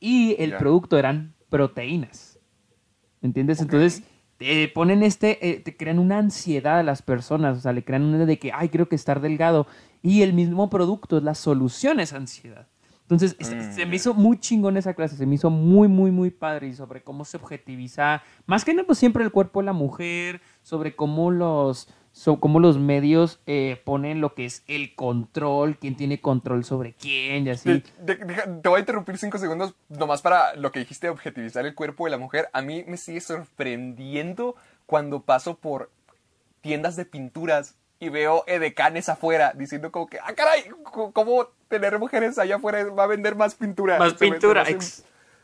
Y 0.01 0.37
el 0.39 0.57
producto 0.57 0.99
eran 0.99 1.35
proteínas. 1.49 2.39
¿Me 3.21 3.29
entiendes? 3.29 3.61
Entonces, 3.61 4.03
te 4.39 4.69
ponen 4.69 5.03
este, 5.03 5.49
eh, 5.49 5.61
te 5.61 5.77
crean 5.77 5.99
una 5.99 6.19
ansiedad 6.19 6.79
a 6.79 6.83
las 6.83 7.03
personas, 7.03 7.59
o 7.59 7.61
sea, 7.61 7.73
le 7.73 7.85
crean 7.85 8.03
una 8.05 8.25
de 8.25 8.39
que, 8.39 8.53
ay, 8.53 8.71
creo 8.71 8.89
que 8.89 8.97
estar 8.97 9.21
delgado. 9.21 9.67
Y 10.03 10.23
el 10.23 10.33
mismo 10.33 10.71
producto 10.71 11.19
es 11.19 11.23
la 11.23 11.35
solución 11.35 12.01
a 12.01 12.05
esa 12.05 12.17
ansiedad. 12.17 12.67
Entonces, 13.03 13.37
se 13.41 13.85
me 13.85 13.93
mm. 13.93 13.95
hizo 13.95 14.15
muy 14.15 14.39
chingón 14.39 14.77
esa 14.77 14.95
clase, 14.95 15.17
se 15.17 15.27
me 15.27 15.35
hizo 15.35 15.51
muy, 15.51 15.89
muy, 15.89 16.13
muy 16.13 16.31
padre 16.31 16.69
y 16.69 16.75
sobre 16.75 17.03
cómo 17.03 17.25
se 17.25 17.37
objetiviza, 17.37 18.23
más 18.47 18.65
que 18.65 18.73
nada, 18.73 18.87
pues 18.87 18.99
siempre 18.99 19.25
el 19.25 19.33
cuerpo 19.33 19.61
de 19.61 19.67
la 19.67 19.73
mujer, 19.73 20.41
sobre 20.63 20.95
cómo 20.95 21.33
los, 21.33 21.89
son 22.13 22.37
como 22.37 22.59
los 22.59 22.79
medios 22.79 23.41
eh, 23.47 23.81
ponen 23.85 24.21
lo 24.21 24.35
que 24.35 24.45
es 24.45 24.63
el 24.67 24.95
control, 24.95 25.77
quién 25.79 25.97
tiene 25.97 26.21
control 26.21 26.65
sobre 26.65 26.93
quién 26.95 27.47
y 27.47 27.51
así. 27.51 27.83
te 28.05 28.69
voy 28.69 28.77
a 28.77 28.81
interrumpir 28.81 29.17
cinco 29.17 29.39
segundos 29.39 29.75
nomás 29.89 30.21
para 30.21 30.55
lo 30.57 30.73
que 30.73 30.81
dijiste 30.81 31.07
de 31.07 31.13
objetivizar 31.13 31.65
el 31.67 31.75
cuerpo 31.75 32.05
de 32.05 32.11
la 32.11 32.19
mujer. 32.19 32.49
A 32.53 32.63
mí 32.63 32.85
me 32.87 32.97
sigue 32.97 33.21
sorprendiendo 33.21 34.57
cuando 34.87 35.23
paso 35.23 35.57
por 35.57 35.91
tiendas 36.61 36.97
de 36.97 37.05
pinturas 37.05 37.77
y 38.01 38.09
veo 38.09 38.45
edecanes 38.47 39.09
afuera 39.09 39.53
diciendo 39.55 39.93
como 39.93 40.09
que, 40.09 40.19
ah, 40.19 40.33
caray, 40.35 40.65
¿cómo 41.13 41.49
tener 41.69 41.99
mujeres 41.99 42.39
allá 42.39 42.57
afuera 42.57 42.85
va 42.87 43.05
a 43.05 43.07
vender 43.07 43.37
más 43.37 43.55
pintura? 43.55 43.99
Más 43.99 44.15
pintura, 44.15 44.65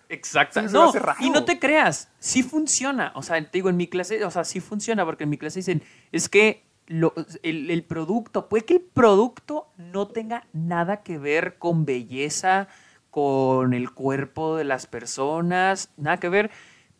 Exacto. 0.09 0.63
no, 0.63 0.93
y 1.21 1.31
no 1.31 1.45
te 1.45 1.59
creas, 1.59 2.11
sí 2.19 2.43
funciona. 2.43 3.13
O 3.15 3.23
sea, 3.23 3.43
te 3.43 3.59
digo, 3.59 3.71
en 3.71 3.77
mi 3.77 3.89
clase, 3.89 4.25
o 4.25 4.31
sea, 4.31 4.45
sí 4.45 4.61
funciona, 4.61 5.05
porque 5.05 5.25
en 5.25 5.31
mi 5.31 5.39
clase 5.39 5.61
dicen, 5.61 5.83
es 6.13 6.29
que 6.29 6.65
el, 6.87 7.85
producto, 7.87 8.49
puede 8.49 8.65
que 8.65 8.75
el 8.75 8.81
producto 8.81 9.69
no 9.77 10.09
tenga 10.09 10.47
nada 10.53 11.03
que 11.03 11.19
ver 11.19 11.59
con 11.59 11.85
belleza, 11.85 12.69
con 13.11 13.75
el 13.75 13.91
cuerpo 13.93 14.57
de 14.57 14.65
las 14.65 14.87
personas, 14.87 15.91
nada 15.97 16.19
que 16.19 16.29
ver, 16.29 16.51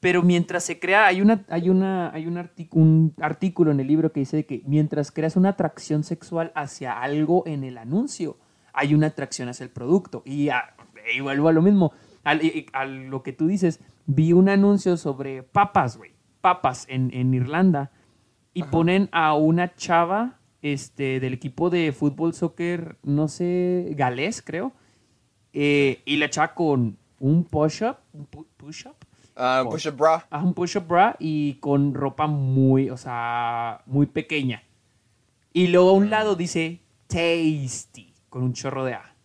pero 0.01 0.23
mientras 0.23 0.65
se 0.65 0.79
crea, 0.79 1.07
hay, 1.07 1.21
una, 1.21 1.45
hay, 1.49 1.69
una, 1.69 2.11
hay 2.13 2.27
un, 2.27 2.49
un 2.73 3.15
artículo 3.21 3.71
en 3.71 3.81
el 3.81 3.87
libro 3.87 4.13
que 4.13 4.21
dice 4.21 4.45
que 4.45 4.63
mientras 4.67 5.11
creas 5.11 5.37
una 5.37 5.51
atracción 5.51 6.05
sexual 6.05 6.53
hacia 6.55 7.01
algo 7.01 7.45
en 7.47 7.65
el 7.65 7.79
anuncio, 7.79 8.37
hay 8.73 8.95
una 8.95 9.09
atracción 9.09 9.49
hacia 9.49 9.65
el 9.65 9.71
producto. 9.71 10.23
Y 10.25 10.49
igual 11.15 11.41
vuelvo 11.41 11.49
a 11.49 11.53
lo 11.53 11.63
mismo 11.63 11.93
a 12.27 12.85
lo 12.85 13.23
que 13.23 13.33
tú 13.33 13.47
dices, 13.47 13.81
vi 14.07 14.33
un 14.33 14.49
anuncio 14.49 14.97
sobre 14.97 15.43
papas, 15.45 15.97
güey, 15.97 16.13
papas 16.41 16.87
en, 16.89 17.35
Irlanda, 17.35 17.93
y 18.53 18.65
ponen 18.65 19.09
a 19.13 19.35
una 19.35 19.75
chava 19.75 20.41
este, 20.63 21.21
del 21.21 21.35
equipo 21.35 21.71
de 21.71 21.93
fútbol, 21.93 22.35
soccer, 22.35 22.99
no 23.05 23.29
sé, 23.29 23.93
galés, 23.93 24.43
creo, 24.43 24.73
eh, 25.53 26.03
y 26.05 26.17
la 26.17 26.29
chava 26.29 26.55
con 26.55 26.99
un 27.21 27.45
push-up, 27.45 27.99
un 28.13 28.27
push-up. 28.27 28.97
Ah, 29.37 29.63
un 29.65 29.71
push-up 29.71 29.97
bra. 29.97 30.27
un 30.43 30.55
push-up 30.55 30.87
bra 30.87 31.17
y 31.19 31.55
con 31.55 31.95
ropa 31.95 32.27
muy, 32.27 32.91
o 32.91 32.97
sea, 32.97 33.83
muy 33.87 34.07
pequeña. 34.07 34.63
Y 35.53 35.69
luego 35.69 35.91
a 35.91 35.93
un 35.93 36.07
mm. 36.07 36.11
lado 36.11 36.37
dice 36.37 36.81
tasty, 37.07 38.13
con 38.29 38.43
un 38.43 38.53
chorro 38.53 38.85
de 38.85 38.95
A. 38.95 39.16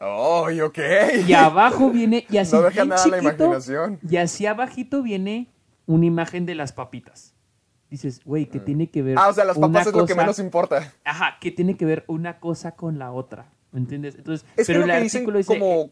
Oh, 0.00 0.48
ok. 0.64 0.78
Y 1.26 1.32
abajo 1.32 1.90
viene, 1.90 2.26
y 2.30 2.36
así 2.36 2.54
no 2.54 2.62
deja 2.62 2.84
nada 2.84 3.06
la 3.06 3.18
imaginación. 3.18 3.98
Y 4.08 4.16
así 4.16 4.46
abajito 4.46 5.02
viene 5.02 5.48
una 5.86 6.06
imagen 6.06 6.46
de 6.46 6.54
las 6.54 6.72
papitas. 6.72 7.34
Dices, 7.90 8.20
güey, 8.24 8.46
que 8.46 8.60
mm. 8.60 8.64
tiene 8.64 8.90
que 8.90 9.02
ver. 9.02 9.16
Ah, 9.18 9.28
o 9.28 9.32
sea, 9.32 9.44
las 9.44 9.58
papas 9.58 9.86
es 9.86 9.94
lo 9.94 10.06
que 10.06 10.14
menos 10.14 10.38
importa. 10.38 10.92
Ajá, 11.04 11.38
que 11.40 11.50
tiene 11.50 11.76
que 11.76 11.84
ver 11.84 12.04
una 12.06 12.38
cosa 12.38 12.72
con 12.72 12.98
la 12.98 13.12
otra. 13.12 13.50
¿Me 13.72 13.80
entiendes? 13.80 14.14
Entonces, 14.16 14.46
es 14.56 14.66
pero 14.66 14.82
que 14.82 14.86
lo 14.86 14.94
que 14.94 15.00
dicen 15.00 15.44
como 15.44 15.90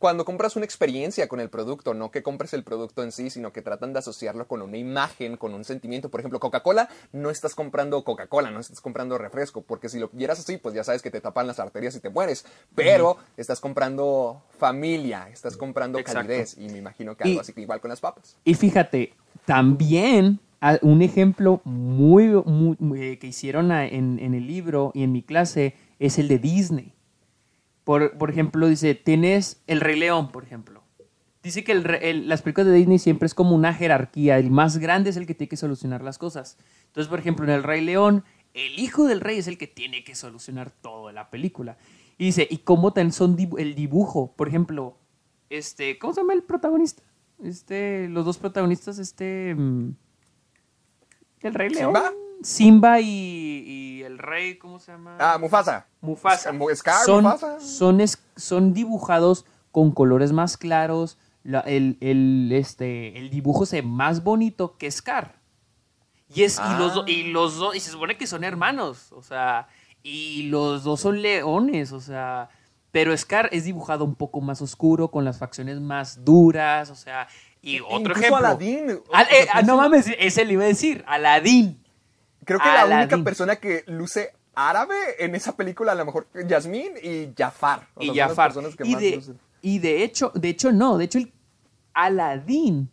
cuando 0.00 0.24
compras 0.24 0.56
una 0.56 0.64
experiencia 0.64 1.28
con 1.28 1.40
el 1.40 1.50
producto, 1.50 1.92
no 1.92 2.10
que 2.10 2.22
compres 2.22 2.54
el 2.54 2.64
producto 2.64 3.02
en 3.02 3.12
sí, 3.12 3.28
sino 3.28 3.52
que 3.52 3.60
tratan 3.60 3.92
de 3.92 3.98
asociarlo 3.98 4.48
con 4.48 4.62
una 4.62 4.78
imagen, 4.78 5.36
con 5.36 5.52
un 5.52 5.62
sentimiento. 5.62 6.08
Por 6.08 6.20
ejemplo, 6.20 6.40
Coca-Cola, 6.40 6.88
no 7.12 7.28
estás 7.28 7.54
comprando 7.54 8.02
Coca-Cola, 8.02 8.50
no 8.50 8.60
estás 8.60 8.80
comprando 8.80 9.18
refresco, 9.18 9.60
porque 9.60 9.90
si 9.90 9.98
lo 9.98 10.08
quieras 10.08 10.40
así, 10.40 10.56
pues 10.56 10.74
ya 10.74 10.84
sabes 10.84 11.02
que 11.02 11.10
te 11.10 11.20
tapan 11.20 11.46
las 11.46 11.60
arterias 11.60 11.94
y 11.96 12.00
te 12.00 12.08
mueres. 12.08 12.46
Pero 12.74 13.18
estás 13.36 13.60
comprando 13.60 14.42
familia, 14.58 15.28
estás 15.30 15.58
comprando 15.58 16.02
calidez, 16.02 16.56
y 16.56 16.70
me 16.70 16.78
imagino 16.78 17.14
que 17.14 17.24
algo 17.24 17.40
así 17.42 17.52
que 17.52 17.60
igual 17.60 17.82
con 17.82 17.90
las 17.90 18.00
papas. 18.00 18.38
Y 18.42 18.54
fíjate, 18.54 19.12
también 19.44 20.40
un 20.80 21.02
ejemplo 21.02 21.60
muy, 21.64 22.42
eh, 22.96 23.18
que 23.18 23.26
hicieron 23.26 23.70
en 23.70 24.34
el 24.34 24.46
libro 24.46 24.92
y 24.94 25.02
en 25.02 25.12
mi 25.12 25.22
clase 25.22 25.74
es 25.98 26.18
el 26.18 26.26
de 26.28 26.38
Disney. 26.38 26.94
Por, 27.90 28.30
ejemplo, 28.30 28.68
dice, 28.68 28.94
tienes 28.94 29.64
El 29.66 29.80
Rey 29.80 29.98
León, 29.98 30.30
por 30.30 30.44
ejemplo. 30.44 30.84
Dice 31.42 31.64
que 31.64 31.74
las 31.74 32.40
películas 32.40 32.68
de 32.68 32.74
Disney 32.74 33.00
siempre 33.00 33.26
es 33.26 33.34
como 33.34 33.52
una 33.56 33.74
jerarquía. 33.74 34.38
El 34.38 34.52
más 34.52 34.78
grande 34.78 35.10
es 35.10 35.16
el 35.16 35.26
que 35.26 35.34
tiene 35.34 35.48
que 35.48 35.56
solucionar 35.56 36.00
las 36.00 36.16
cosas. 36.16 36.56
Entonces, 36.86 37.08
por 37.08 37.18
ejemplo, 37.18 37.44
en 37.46 37.50
El 37.50 37.64
Rey 37.64 37.80
León, 37.80 38.22
el 38.54 38.78
hijo 38.78 39.08
del 39.08 39.20
rey 39.20 39.38
es 39.38 39.48
el 39.48 39.58
que 39.58 39.66
tiene 39.66 40.04
que 40.04 40.14
solucionar 40.14 40.70
toda 40.70 41.12
la 41.12 41.30
película. 41.30 41.78
Y 42.16 42.26
dice, 42.26 42.46
¿y 42.48 42.58
cómo 42.58 42.94
son 43.10 43.36
el 43.58 43.74
dibujo? 43.74 44.36
Por 44.36 44.46
ejemplo, 44.46 44.96
este, 45.48 45.98
¿cómo 45.98 46.14
se 46.14 46.20
llama 46.20 46.34
el 46.34 46.44
protagonista? 46.44 47.02
Este, 47.42 48.08
los 48.08 48.24
dos 48.24 48.38
protagonistas, 48.38 49.00
este... 49.00 49.56
Mm, 49.56 49.96
el 51.40 51.54
Rey 51.54 51.70
León. 51.70 51.92
Simba 51.92 52.12
y, 53.00 54.02
el 54.04 54.18
rey, 54.18 54.58
¿cómo 54.58 54.78
se 54.78 54.92
llama? 54.92 55.16
Ah, 55.18 55.38
Mufasa. 55.38 55.86
Mufasa. 56.00 56.52
son, 57.60 57.98
Son, 58.36 58.72
dibujados 58.72 59.44
con 59.70 59.92
colores 59.92 60.32
más 60.32 60.56
claros. 60.56 61.18
el, 61.44 62.48
este, 62.52 63.18
el 63.18 63.30
dibujo 63.30 63.66
se 63.66 63.82
ve 63.82 63.86
más 63.86 64.24
bonito 64.24 64.76
que 64.76 64.90
Scar. 64.90 65.40
Y, 66.34 66.44
es, 66.44 66.58
y, 66.58 66.78
los, 66.78 67.04
y 67.08 67.22
ah. 67.22 67.32
los 67.32 67.56
dos, 67.56 67.74
y 67.74 67.80
se 67.80 67.90
supone 67.90 68.16
que 68.16 68.26
son 68.26 68.44
hermanos, 68.44 69.10
o 69.10 69.22
sea, 69.22 69.66
y 70.02 70.44
los 70.44 70.84
dos 70.84 71.00
son 71.00 71.22
leones, 71.22 71.90
o 71.90 72.00
sea, 72.00 72.48
pero 72.92 73.16
Scar 73.16 73.48
es 73.52 73.64
dibujado 73.64 74.04
un 74.04 74.14
poco 74.14 74.40
más 74.40 74.62
oscuro, 74.62 75.10
con 75.10 75.24
las 75.24 75.38
facciones 75.38 75.80
más 75.80 76.24
duras, 76.24 76.90
o 76.90 76.94
sea, 76.94 77.26
y 77.62 77.80
otro 77.80 78.14
ejemplo. 78.14 78.36
Aladín. 78.36 78.90
Eh, 78.90 79.46
ah, 79.52 79.62
no 79.62 79.76
mames, 79.76 80.06
ese 80.18 80.44
le 80.44 80.54
iba 80.54 80.64
a 80.64 80.68
decir, 80.68 81.04
Aladín. 81.06 81.79
Creo 82.58 82.58
que 82.60 82.68
la 82.68 82.84
única 83.02 83.16
persona 83.24 83.56
que 83.56 83.84
luce 83.86 84.32
árabe 84.54 84.94
en 85.18 85.34
esa 85.34 85.56
película, 85.56 85.92
a 85.92 85.94
lo 85.94 86.04
mejor 86.04 86.26
Yasmín 86.46 86.92
y 87.02 87.28
Jafar. 87.36 87.86
y 88.00 88.08
Jafar. 88.18 88.52
y, 88.84 88.94
de, 89.00 89.10
y 89.62 89.78
de 89.78 90.02
hecho, 90.04 90.32
de 90.34 90.48
hecho 90.48 90.72
no, 90.72 90.98
de 90.98 91.04
hecho 91.04 91.18
el 91.18 91.32
Aladín 91.94 92.90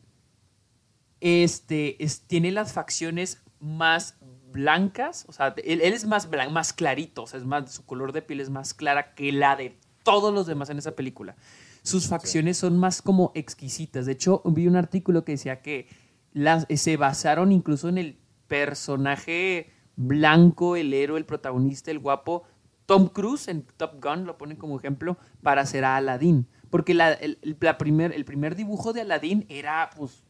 este, 1.21 2.03
es- 2.03 2.21
tiene 2.21 2.51
las 2.51 2.73
facciones 2.73 3.41
más 3.59 4.15
blancas, 4.51 5.25
o 5.27 5.33
sea, 5.33 5.53
él, 5.63 5.81
él 5.81 5.93
es 5.93 6.05
más, 6.05 6.29
blan- 6.29 6.51
más 6.51 6.73
clarito, 6.73 7.23
o 7.23 7.27
sea, 7.27 7.39
es 7.39 7.45
más, 7.45 7.71
su 7.71 7.85
color 7.85 8.11
de 8.11 8.21
piel 8.21 8.39
es 8.39 8.49
más 8.49 8.73
clara 8.73 9.13
que 9.13 9.31
la 9.31 9.55
de 9.55 9.77
todos 10.03 10.33
los 10.33 10.47
demás 10.47 10.69
en 10.69 10.77
esa 10.77 10.91
película. 10.91 11.35
Sus 11.83 12.07
facciones 12.07 12.57
son 12.57 12.77
más 12.77 13.01
como 13.01 13.31
exquisitas. 13.33 14.05
De 14.05 14.11
hecho, 14.13 14.41
vi 14.45 14.67
un 14.67 14.75
artículo 14.75 15.23
que 15.23 15.33
decía 15.33 15.61
que 15.61 15.87
las, 16.33 16.65
se 16.75 16.97
basaron 16.97 17.51
incluso 17.51 17.87
en 17.89 17.97
el 17.97 18.17
personaje 18.47 19.71
blanco, 19.95 20.75
el 20.75 20.93
héroe, 20.93 21.17
el 21.19 21.25
protagonista, 21.25 21.91
el 21.91 21.99
guapo, 21.99 22.43
Tom 22.85 23.07
Cruise 23.07 23.47
en 23.49 23.63
Top 23.77 24.01
Gun, 24.03 24.25
lo 24.25 24.37
ponen 24.37 24.57
como 24.57 24.77
ejemplo, 24.77 25.17
para 25.41 25.61
hacer 25.61 25.83
a 25.83 25.97
Aladdin. 25.97 26.47
Porque 26.69 26.93
la- 26.93 27.13
el, 27.13 27.37
la 27.59 27.77
primer, 27.77 28.13
el 28.13 28.23
primer 28.25 28.55
dibujo 28.55 28.93
de 28.93 29.01
Aladdin 29.01 29.45
era, 29.49 29.89
pues, 29.97 30.23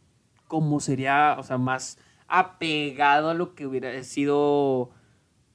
como 0.48 0.80
sería, 0.80 1.36
o 1.38 1.44
sea, 1.44 1.58
más 1.58 1.98
apegado 2.28 3.30
a 3.30 3.34
lo 3.34 3.54
que 3.56 3.66
hubiera 3.68 4.02
sido 4.04 4.90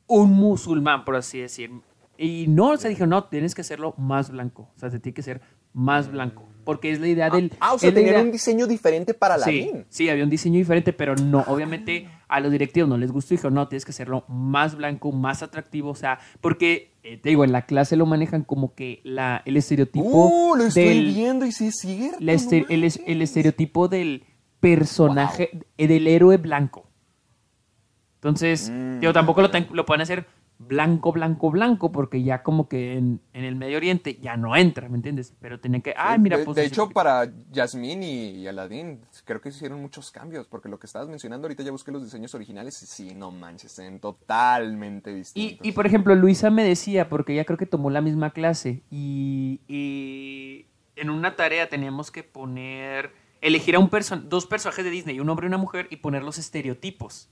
un 0.06 0.30
musulmán, 0.32 1.04
por 1.04 1.16
así 1.16 1.40
decir. 1.40 1.70
Y 2.18 2.46
no, 2.48 2.70
o 2.70 2.76
sea, 2.76 2.90
dijo, 2.90 3.06
no, 3.06 3.24
tienes 3.24 3.54
que 3.54 3.62
hacerlo 3.62 3.94
más 3.96 4.30
blanco. 4.30 4.68
O 4.76 4.78
sea, 4.78 4.90
se 4.90 5.00
tiene 5.00 5.14
que 5.14 5.22
ser 5.22 5.40
más 5.72 6.10
blanco. 6.10 6.46
Porque 6.64 6.92
es 6.92 7.00
la 7.00 7.08
idea 7.08 7.30
del... 7.30 7.52
Ah, 7.58 7.72
o 7.72 7.78
sea, 7.78 7.92
tenían 7.92 8.14
idea- 8.14 8.22
un 8.24 8.30
diseño 8.30 8.66
diferente 8.66 9.14
para 9.14 9.38
Sí, 9.38 9.62
Aladdin. 9.62 9.86
sí, 9.88 10.08
había 10.08 10.22
un 10.24 10.30
diseño 10.30 10.58
diferente, 10.58 10.92
pero 10.92 11.16
no, 11.16 11.40
obviamente 11.48 12.08
a 12.35 12.41
los 12.41 12.51
directivos 12.51 12.89
no 12.89 12.97
les 12.97 13.12
gustó. 13.12 13.35
Dijo, 13.35 13.51
no, 13.51 13.68
tienes 13.68 13.85
que 13.85 13.91
hacerlo 13.91 14.24
más 14.28 14.76
blanco, 14.76 15.12
más 15.12 15.43
atractivo. 15.43 15.91
O 15.91 15.95
sea, 15.95 16.18
porque, 16.41 16.93
eh, 17.03 17.18
te 17.18 17.28
digo, 17.28 17.45
en 17.45 17.53
la 17.53 17.66
clase 17.66 17.97
lo 17.97 18.07
manejan 18.07 18.43
como 18.43 18.74
que 18.74 19.01
la, 19.05 19.43
el 19.45 19.57
estereotipo 19.57 20.07
Uh, 20.09 20.57
lo 20.57 20.64
estoy 20.64 20.85
del, 20.85 21.07
viendo 21.14 21.45
y 21.47 21.53
sí 21.53 21.66
es 21.68 21.78
cierto. 21.78 22.16
la 22.20 22.33
este- 22.33 22.61
no 22.61 22.66
el, 22.70 23.22
estereotipo 23.22 23.89
del 23.89 24.24
personaje, 24.61 25.51
eh, 25.76 25.87
del 25.89 26.07
héroe 26.07 26.37
blanco. 26.39 26.87
Entonces, 28.16 28.70
Mm, 28.72 29.01
digo, 29.01 29.12
tampoco 29.12 29.43
lo, 29.43 29.51
lo 29.72 29.85
pueden 29.85 30.01
hacer 30.01 30.26
blanco, 30.66 31.12
blanco, 31.12 31.50
blanco, 31.50 31.92
porque 31.92 32.22
ya 32.22 32.42
como 32.42 32.68
que 32.68 32.96
en, 32.96 33.20
en 33.32 33.44
el 33.44 33.56
Medio 33.56 33.76
Oriente 33.76 34.18
ya 34.20 34.36
no 34.36 34.56
entra, 34.56 34.88
¿me 34.88 34.96
entiendes? 34.96 35.34
Pero 35.40 35.60
tenían 35.60 35.82
que, 35.82 35.94
ay, 35.96 36.18
mira, 36.18 36.38
de, 36.38 36.44
pues... 36.44 36.56
de 36.56 36.64
hecho, 36.64 36.88
para 36.90 37.32
Yasmín 37.50 38.02
y, 38.02 38.46
Aladdin, 38.46 39.00
creo 39.24 39.40
que 39.40 39.50
se 39.50 39.56
hicieron 39.56 39.80
muchos 39.80 40.10
cambios, 40.10 40.46
porque 40.46 40.68
lo 40.68 40.78
que 40.78 40.86
estabas 40.86 41.08
mencionando 41.08 41.46
ahorita 41.46 41.62
ya 41.62 41.70
busqué 41.70 41.92
los 41.92 42.04
diseños 42.04 42.34
originales 42.34 42.82
y 42.82 42.86
sí, 42.86 43.14
no 43.14 43.30
manches, 43.30 43.76
ven 43.78 44.00
totalmente 44.00 45.14
distintos. 45.14 45.66
y, 45.66 45.72
por 45.72 45.86
ejemplo, 45.86 46.14
Luisa 46.14 46.50
me 46.50 46.64
decía, 46.64 47.08
porque 47.08 47.34
ella 47.34 47.44
creo 47.44 47.58
que 47.58 47.66
tomó 47.66 47.90
la 47.90 48.00
misma 48.00 48.30
clase, 48.30 48.82
y, 48.90 49.60
y 49.68 50.66
en 50.96 51.10
una 51.10 51.36
tarea 51.36 51.68
teníamos 51.68 52.10
que 52.10 52.22
poner, 52.22 53.12
elegir 53.40 53.76
a 53.76 53.78
un 53.78 53.88
person 53.88 54.28
dos 54.28 54.46
personajes 54.46 54.84
de 54.84 54.90
Disney, 54.90 55.20
un 55.20 55.28
hombre 55.28 55.46
y 55.46 55.48
una 55.48 55.58
mujer, 55.58 55.88
y 55.90 55.96
poner 55.96 56.22
los 56.22 56.38
estereotipos. 56.38 57.28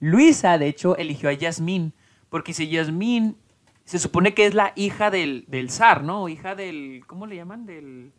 Luisa, 0.00 0.58
de 0.58 0.66
hecho, 0.66 0.96
eligió 0.96 1.28
a 1.28 1.32
Yasmín, 1.32 1.94
porque 2.32 2.54
si 2.54 2.66
Yasmín 2.66 3.36
se 3.84 3.98
supone 3.98 4.32
que 4.32 4.46
es 4.46 4.54
la 4.54 4.72
hija 4.74 5.10
del, 5.10 5.44
del 5.48 5.68
zar, 5.68 6.02
¿no? 6.02 6.30
Hija 6.30 6.54
del, 6.54 7.02
¿cómo 7.06 7.26
le 7.26 7.36
llaman? 7.36 7.66
Del, 7.66 8.10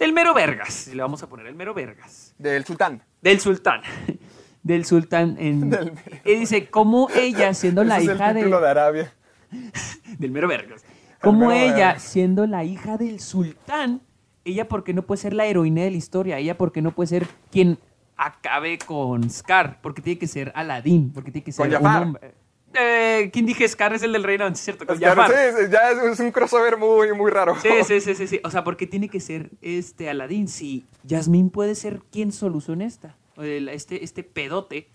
del 0.00 0.12
mero 0.12 0.34
vergas, 0.34 0.74
si 0.74 0.96
le 0.96 1.02
vamos 1.02 1.22
a 1.22 1.28
poner 1.28 1.46
el 1.46 1.54
mero 1.54 1.72
vergas. 1.72 2.34
Del 2.38 2.64
sultán. 2.64 3.04
Del 3.22 3.38
sultán. 3.38 3.82
Del 4.64 4.84
sultán. 4.84 5.36
En, 5.38 5.60
Del 5.70 5.92
mero 5.92 6.16
y 6.24 6.34
dice, 6.34 6.68
¿cómo 6.70 7.08
ella, 7.14 7.54
siendo 7.54 7.84
la 7.84 7.98
Ese 7.98 8.06
hija 8.06 8.14
es 8.14 8.20
el 8.20 8.34
de, 8.34 8.40
título 8.40 8.60
de 8.60 8.68
Arabia. 8.68 9.14
del 10.18 10.30
mero 10.32 10.48
vergas. 10.48 10.84
Como 11.22 11.50
mero 11.50 11.52
ella, 11.52 11.86
vergas. 11.86 12.02
siendo 12.02 12.48
la 12.48 12.64
hija 12.64 12.98
del 12.98 13.20
sultán, 13.20 14.00
ella 14.44 14.66
por 14.66 14.82
qué 14.82 14.92
no 14.92 15.02
puede 15.02 15.22
ser 15.22 15.34
la 15.34 15.46
heroína 15.46 15.82
de 15.82 15.92
la 15.92 15.96
historia, 15.96 16.38
ella 16.38 16.58
por 16.58 16.72
qué 16.72 16.82
no 16.82 16.90
puede 16.90 17.06
ser 17.06 17.28
quien 17.52 17.78
acabe 18.16 18.76
con 18.78 19.30
Scar, 19.30 19.80
porque 19.80 20.02
tiene 20.02 20.18
que 20.18 20.26
ser 20.26 20.50
Aladdin, 20.56 21.12
porque 21.12 21.30
tiene 21.30 21.44
que 21.44 21.52
ser 21.52 21.78
un 21.78 21.86
hombre. 21.86 22.39
Eh, 22.74 23.30
¿Quién 23.32 23.46
dije 23.46 23.66
Scar 23.66 23.92
es 23.94 24.02
el 24.02 24.12
del 24.12 24.22
reino? 24.22 24.46
Es 24.46 24.60
cierto, 24.60 24.86
con 24.86 24.96
Claro, 24.96 25.22
Jafar. 25.22 25.36
sí, 25.36 25.64
sí, 25.64 25.70
ya 25.72 25.90
es, 25.90 25.98
es 26.12 26.20
un 26.20 26.30
crossover 26.30 26.76
muy, 26.76 27.12
muy 27.14 27.30
raro. 27.30 27.56
Sí, 27.60 27.68
sí, 27.84 28.00
sí, 28.00 28.14
sí, 28.14 28.26
sí. 28.26 28.40
O 28.44 28.50
sea, 28.50 28.62
porque 28.64 28.86
tiene 28.86 29.08
que 29.08 29.18
ser 29.20 29.50
este 29.60 30.08
Aladdin. 30.08 30.46
Si 30.48 30.84
Yasmín 31.04 31.50
puede 31.50 31.74
ser 31.74 32.00
quien 32.12 32.30
solucione 32.32 32.84
esta, 32.84 33.16
este, 33.38 34.04
este 34.04 34.22
pedote. 34.22 34.88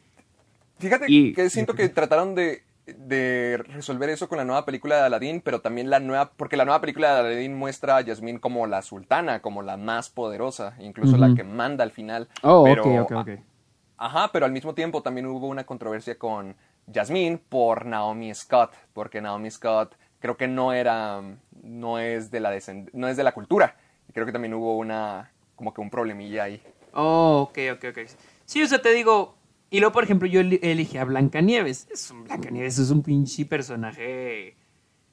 Fíjate 0.80 1.06
Y- 1.10 1.34
que 1.34 1.50
siento 1.50 1.74
que 1.74 1.90
trataron 1.90 2.34
de, 2.36 2.64
de 2.86 3.58
resolver 3.68 4.10
eso 4.10 4.30
con 4.30 4.38
la 4.38 4.46
nueva 4.46 4.66
película 4.66 4.96
de 4.98 5.02
Aladdin, 5.04 5.42
pero 5.42 5.60
también 5.62 5.90
la 5.90 6.00
nueva, 6.00 6.32
porque 6.38 6.56
la 6.58 6.66
nueva 6.66 6.80
película 6.82 7.14
de 7.14 7.20
Aladdin 7.22 7.56
muestra 7.56 7.98
a 7.98 8.02
Yasmín 8.02 8.40
como 8.40 8.68
la 8.68 8.82
sultana, 8.84 9.42
como 9.42 9.62
la 9.62 9.76
más 9.76 10.10
poderosa, 10.10 10.76
incluso 10.80 11.18
la 11.18 11.34
que 11.36 11.44
manda 11.44 11.84
al 11.84 11.92
final. 11.92 12.30
Oh, 12.42 12.64
pero, 12.64 12.84
ok, 13.04 13.12
ok, 13.12 13.18
ok. 13.18 13.30
Ajá, 13.98 14.30
pero 14.34 14.46
al 14.46 14.52
mismo 14.52 14.74
tiempo 14.76 15.02
también 15.02 15.26
hubo 15.28 15.48
una 15.48 15.66
controversia 15.66 16.18
con 16.20 16.56
Jasmine 16.94 17.38
por 17.38 17.86
Naomi 17.86 18.34
Scott, 18.34 18.74
porque 18.94 19.22
Naomi 19.22 19.50
Scott 19.52 19.96
creo 20.20 20.38
que 20.38 20.48
no 20.48 20.74
era, 20.74 21.22
no 21.64 22.00
es 22.00 22.32
de 22.32 22.40
la 22.40 22.52
no 22.94 23.08
es 23.08 23.18
de 23.18 23.24
la 23.24 23.34
cultura. 23.34 23.76
Creo 24.14 24.26
que 24.26 24.32
también 24.32 24.54
hubo 24.54 24.78
una, 24.78 25.32
como 25.56 25.74
que 25.74 25.82
un 25.82 25.90
problemilla 25.90 26.44
ahí. 26.44 26.62
Oh, 26.94 27.50
ok, 27.50 27.58
ok, 27.74 27.86
ok. 27.90 28.10
Sí, 28.46 28.64
o 28.64 28.68
sea, 28.68 28.82
te 28.82 28.94
digo. 28.94 29.36
Y 29.70 29.80
luego, 29.80 29.94
por 29.94 30.04
ejemplo, 30.04 30.28
yo 30.28 30.40
elegí 30.40 30.98
a 30.98 31.04
Blancanieves. 31.04 31.88
Es 31.92 32.12
un 32.12 32.24
Blancanieves, 32.24 32.78
es 32.78 32.92
un 32.92 33.02
pinche 33.02 33.46
personaje 33.46 34.56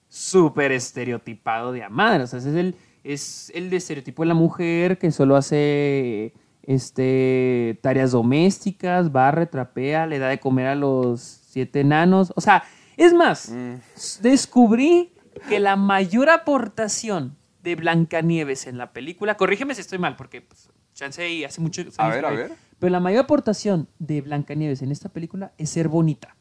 súper 0.09 0.73
estereotipado 0.73 1.73
de 1.73 1.83
a 1.83 1.89
madre. 1.89 2.25
O 2.25 2.27
sea, 2.27 2.39
es 2.39 2.47
el, 2.47 2.77
es 3.03 3.51
el 3.55 3.71
de 3.71 3.79
estereotipo 3.79 4.23
de 4.23 4.29
la 4.29 4.35
mujer 4.35 4.99
que 4.99 5.11
solo 5.11 5.37
hace 5.37 6.35
este, 6.63 7.79
tareas 7.83 8.13
domésticas, 8.13 9.11
barre, 9.11 9.47
trapea, 9.47 10.07
le 10.07 10.19
da 10.19 10.29
de 10.29 10.39
comer 10.39 10.67
a 10.67 10.75
los 10.75 11.42
siete 11.53 11.81
enanos. 11.81 12.33
O 12.37 12.41
sea, 12.41 12.65
es 12.97 13.13
más, 13.13 13.51
Mm. 13.51 13.75
descubrí 14.23 15.13
que 15.49 15.61
la 15.61 15.77
mayor 15.77 16.31
aportación 16.31 17.37
de 17.63 17.77
Blancanieves 17.77 18.67
en 18.67 18.79
la 18.79 18.93
película, 18.93 19.37
corrígeme 19.37 19.75
si 19.75 19.81
estoy 19.83 19.99
mal, 19.99 20.17
porque 20.17 20.41
pues, 20.43 20.71
chance 20.95 21.29
y 21.29 21.45
hace 21.45 21.61
mucho 21.61 21.83
A 21.99 22.09
ver, 22.09 22.25
a 22.25 22.31
ver. 22.31 22.53
Pero 22.79 22.91
la 22.91 23.01
mayor 23.01 23.25
aportación 23.25 23.89
de 23.99 24.21
Blancanieves 24.23 24.83
en 24.83 24.91
esta 24.91 25.09
película 25.11 25.53
es 25.59 25.71
ser 25.71 25.89
bonita. 25.89 26.37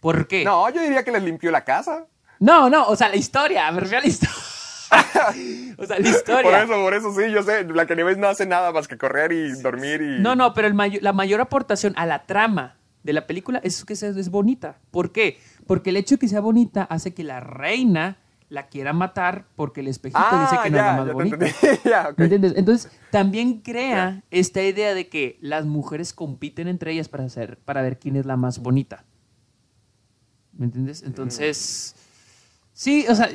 ¿Por 0.00 0.26
qué? 0.28 0.44
No, 0.44 0.70
yo 0.70 0.80
diría 0.80 1.04
que 1.04 1.12
les 1.12 1.22
limpió 1.22 1.50
la 1.50 1.64
casa. 1.64 2.06
no, 2.38 2.70
no, 2.70 2.86
o 2.88 2.96
sea, 2.96 3.08
la 3.10 3.16
historia, 3.16 3.70
me 3.70 3.80
refiero 3.80 3.98
a 3.98 4.02
la 4.02 4.08
historia. 4.08 4.34
o 5.78 5.86
sea, 5.86 5.98
la 5.98 6.08
historia. 6.16 6.42
Por 6.42 6.54
eso, 6.54 6.72
por 6.82 6.94
eso 6.94 7.14
sí, 7.14 7.30
yo 7.32 7.42
sé. 7.42 7.62
Blancanieves 7.64 8.16
no 8.18 8.28
hace 8.28 8.46
nada 8.46 8.72
más 8.72 8.88
que 8.88 8.96
correr 8.96 9.32
y 9.32 9.52
dormir 9.60 10.00
y. 10.02 10.20
No, 10.20 10.34
no, 10.34 10.54
pero 10.54 10.66
el 10.66 10.74
mayo- 10.74 11.00
la 11.02 11.12
mayor 11.12 11.40
aportación 11.40 11.92
a 11.96 12.06
la 12.06 12.24
trama 12.24 12.76
de 13.02 13.12
la 13.12 13.26
película 13.26 13.60
es 13.64 13.84
que 13.84 13.96
sea- 13.96 14.10
es 14.10 14.30
bonita. 14.30 14.78
¿Por 14.90 15.12
qué? 15.12 15.38
Porque 15.66 15.90
el 15.90 15.96
hecho 15.96 16.16
de 16.16 16.18
que 16.18 16.28
sea 16.28 16.40
bonita 16.40 16.82
hace 16.84 17.14
que 17.14 17.24
la 17.24 17.40
reina 17.40 18.18
la 18.48 18.66
quiera 18.68 18.92
matar 18.92 19.46
porque 19.54 19.80
el 19.80 19.86
espejito 19.86 20.18
Ah, 20.20 20.48
dice 20.50 20.60
que 20.64 20.70
no 20.70 20.76
ya, 20.76 20.90
es 20.90 20.96
la 20.96 21.04
más 21.04 21.12
bonita. 21.12 21.38
ya, 21.84 22.08
ok. 22.10 22.18
¿Me 22.18 22.24
entiendes? 22.24 22.54
Entonces, 22.56 22.90
también 23.12 23.60
crea 23.60 24.24
esta 24.32 24.60
idea 24.62 24.92
de 24.94 25.08
que 25.08 25.38
las 25.40 25.66
mujeres 25.66 26.12
compiten 26.12 26.66
entre 26.66 26.92
ellas 26.92 27.08
para, 27.08 27.24
hacer, 27.24 27.58
para 27.58 27.80
ver 27.82 27.98
quién 28.00 28.16
es 28.16 28.26
la 28.26 28.36
más 28.36 28.58
bonita. 28.58 29.04
¿Me 30.52 30.66
entiendes? 30.66 31.02
Entonces, 31.04 31.94
sí, 32.80 33.04
o 33.10 33.14
sea, 33.14 33.28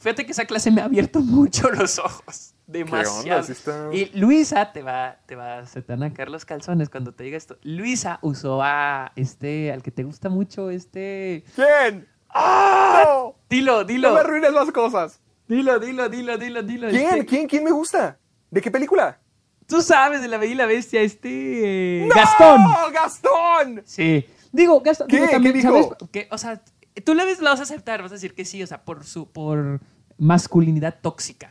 fíjate 0.00 0.26
que 0.26 0.32
esa 0.32 0.44
clase 0.46 0.72
me 0.72 0.80
ha 0.80 0.86
abierto 0.86 1.20
mucho 1.38 1.70
los 1.70 1.98
ojos. 2.00 2.54
Demasiado. 2.66 3.40
Está- 3.52 3.88
Y 3.92 4.06
Luisa 4.18 4.72
te 4.72 4.82
va, 4.82 5.16
te 5.26 5.36
va, 5.36 5.58
a 5.60 6.12
caer 6.14 6.28
los 6.30 6.44
calzones 6.44 6.88
cuando 6.88 7.12
te 7.12 7.22
diga 7.24 7.36
esto. 7.36 7.56
Luisa 7.62 8.18
usó 8.22 8.60
a 8.62 9.12
este, 9.16 9.72
al 9.72 9.82
que 9.82 9.90
te 9.92 10.02
gusta 10.02 10.28
mucho, 10.28 10.70
este. 10.70 11.44
¿Quién? 11.54 12.08
¡Ah! 12.28 13.30
Dilo, 13.48 13.78
No 13.78 13.84
dilo. 13.84 14.14
me 14.14 14.20
arruines 14.20 14.52
las 14.52 14.70
cosas. 14.72 15.20
Dilo, 15.48 15.78
dilo, 15.78 16.08
dilo, 16.08 16.36
dilo, 16.38 16.62
dilo. 16.62 16.88
¿Quién? 16.90 17.04
este- 17.06 17.26
¿Quién? 17.26 17.46
¿Quién 17.48 17.64
me 17.64 17.70
gusta? 17.70 18.18
¿De 18.50 18.60
qué 18.60 18.70
película? 18.70 19.18
Tú 19.66 19.82
sabes 19.82 20.20
de 20.20 20.26
la 20.28 20.36
Bella 20.36 20.52
y 20.52 20.56
la 20.56 20.66
Bestia, 20.66 21.00
este. 21.00 22.04
eh, 22.04 22.08
Gastón. 22.14 22.62
¡No! 22.62 22.90
¡Gastón! 22.92 23.82
Sí. 23.84 24.24
Digo, 24.52 24.80
Gastón. 24.80 25.06
¿Qué? 25.08 25.16
digo, 25.16 25.28
también, 25.30 25.54
¿Qué 25.54 25.58
dijo? 25.60 25.72
¿sabes? 25.72 26.10
Que, 26.12 26.28
o 26.30 26.38
sea, 26.38 26.60
tú 27.04 27.14
la 27.14 27.24
ves, 27.24 27.40
la 27.40 27.50
vas 27.50 27.60
a 27.60 27.64
aceptar, 27.64 28.02
vas 28.02 28.10
a 28.12 28.14
decir 28.14 28.34
que 28.34 28.44
sí, 28.44 28.62
o 28.62 28.66
sea, 28.66 28.84
por 28.84 29.04
su, 29.04 29.30
por 29.30 29.80
masculinidad 30.18 30.98
tóxica. 31.00 31.50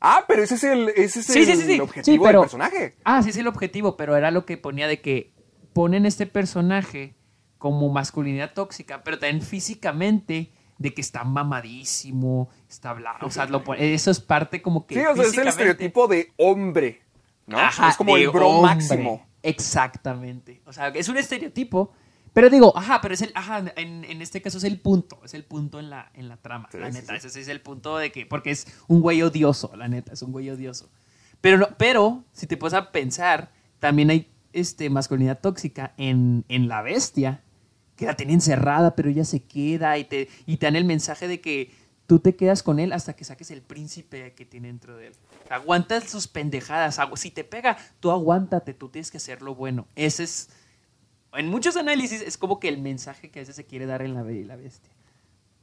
Ah, 0.00 0.24
pero 0.28 0.42
ese 0.42 0.56
es 0.56 0.64
el, 0.64 0.88
ese 0.90 1.20
es 1.20 1.26
Sí, 1.26 1.38
el 1.40 1.46
sí, 1.46 1.56
sí, 1.56 1.62
sí. 1.62 1.80
objetivo 1.80 2.04
Sí, 2.16 2.18
pero- 2.22 2.40
del 2.40 2.44
personaje. 2.50 2.96
Ah, 3.04 3.22
sí 3.22 3.30
es 3.30 3.36
el 3.38 3.46
objetivo, 3.46 3.96
pero 3.96 4.16
era 4.16 4.30
lo 4.30 4.44
que 4.44 4.56
ponía 4.58 4.86
de 4.86 5.00
que 5.00 5.32
ponen 5.72 6.04
este 6.06 6.26
personaje 6.26 7.14
como 7.58 7.88
masculinidad 7.88 8.52
tóxica, 8.52 9.02
pero 9.02 9.18
también 9.18 9.40
físicamente 9.42 10.52
de 10.76 10.92
que 10.92 11.00
está 11.00 11.24
mamadísimo, 11.24 12.50
está 12.68 12.92
bla, 12.92 13.16
o 13.22 13.30
sea, 13.30 13.46
lo 13.46 13.62
eso 13.74 14.10
es 14.10 14.20
parte 14.20 14.60
como 14.60 14.86
que 14.86 14.96
Sí, 14.96 15.00
o 15.00 15.14
sea, 15.16 15.24
es 15.24 15.38
el 15.38 15.48
estereotipo 15.48 16.06
de 16.08 16.32
hombre, 16.36 17.00
¿no? 17.46 17.58
Ajá, 17.58 17.88
es 17.90 17.96
como 17.96 18.16
de 18.16 18.24
el 18.24 18.30
bro 18.30 18.48
hombre. 18.48 18.74
máximo. 18.74 19.26
Exactamente. 19.42 20.62
O 20.66 20.72
sea, 20.72 20.88
es 20.88 21.08
un 21.08 21.16
estereotipo. 21.16 21.92
Pero 22.34 22.50
digo, 22.50 22.76
ajá, 22.76 23.00
pero 23.00 23.14
es 23.14 23.22
el, 23.22 23.32
ajá, 23.34 23.64
en, 23.76 24.04
en 24.04 24.20
este 24.20 24.42
caso 24.42 24.58
es 24.58 24.64
el 24.64 24.78
punto, 24.80 25.20
es 25.24 25.32
el 25.34 25.44
punto 25.44 25.78
en 25.78 25.88
la, 25.88 26.10
en 26.14 26.28
la 26.28 26.36
trama, 26.36 26.68
Sí, 26.70 26.78
la 26.78 26.90
neta, 26.90 27.18
sí. 27.18 27.26
ese 27.28 27.40
es 27.40 27.48
el 27.48 27.60
punto 27.60 27.96
de 27.96 28.12
que, 28.12 28.26
porque 28.26 28.50
es 28.50 28.66
un 28.88 29.00
güey 29.00 29.22
odioso, 29.22 29.74
la 29.76 29.88
neta, 29.88 30.12
es 30.12 30.20
un 30.20 30.32
güey 30.32 30.50
odioso. 30.50 30.90
Pero, 31.40 31.58
no, 31.58 31.68
pero 31.78 32.24
si 32.32 32.46
te 32.46 32.56
pones 32.56 32.74
a 32.74 32.90
pensar, 32.90 33.52
también 33.78 34.10
hay 34.10 34.30
este, 34.52 34.90
masculinidad 34.90 35.40
tóxica 35.40 35.94
en, 35.96 36.44
en 36.48 36.68
La 36.68 36.82
Bestia, 36.82 37.40
que 37.96 38.06
la 38.06 38.16
tiene 38.16 38.32
encerrada, 38.32 38.96
pero 38.96 39.08
ella 39.08 39.24
se 39.24 39.44
queda 39.44 39.96
y 39.98 40.04
te, 40.04 40.28
y 40.46 40.56
te 40.56 40.66
dan 40.66 40.74
el 40.74 40.84
mensaje 40.84 41.28
de 41.28 41.40
que 41.40 41.72
tú 42.06 42.18
te 42.18 42.34
quedas 42.34 42.62
con 42.62 42.80
él 42.80 42.92
hasta 42.92 43.14
que 43.14 43.24
saques 43.24 43.50
el 43.50 43.62
príncipe 43.62 44.32
que 44.34 44.44
tiene 44.44 44.68
dentro 44.68 44.96
de 44.96 45.08
él. 45.08 45.12
Aguantas 45.50 46.10
sus 46.10 46.26
pendejadas. 46.26 46.98
Si 47.14 47.30
te 47.30 47.44
pega, 47.44 47.76
tú 48.00 48.10
aguántate, 48.10 48.74
tú 48.74 48.88
tienes 48.88 49.10
que 49.10 49.18
hacer 49.18 49.42
lo 49.42 49.54
bueno. 49.54 49.86
Ese 49.94 50.24
es, 50.24 50.48
en 51.36 51.48
muchos 51.48 51.76
análisis, 51.76 52.20
es 52.20 52.38
como 52.38 52.60
que 52.60 52.68
el 52.68 52.80
mensaje 52.80 53.30
que 53.30 53.40
a 53.40 53.42
veces 53.42 53.56
se 53.56 53.64
quiere 53.64 53.86
dar 53.86 54.02
en 54.02 54.14
La 54.14 54.22
Bella 54.22 54.40
y 54.40 54.44
la 54.44 54.56
Bestia. 54.56 54.90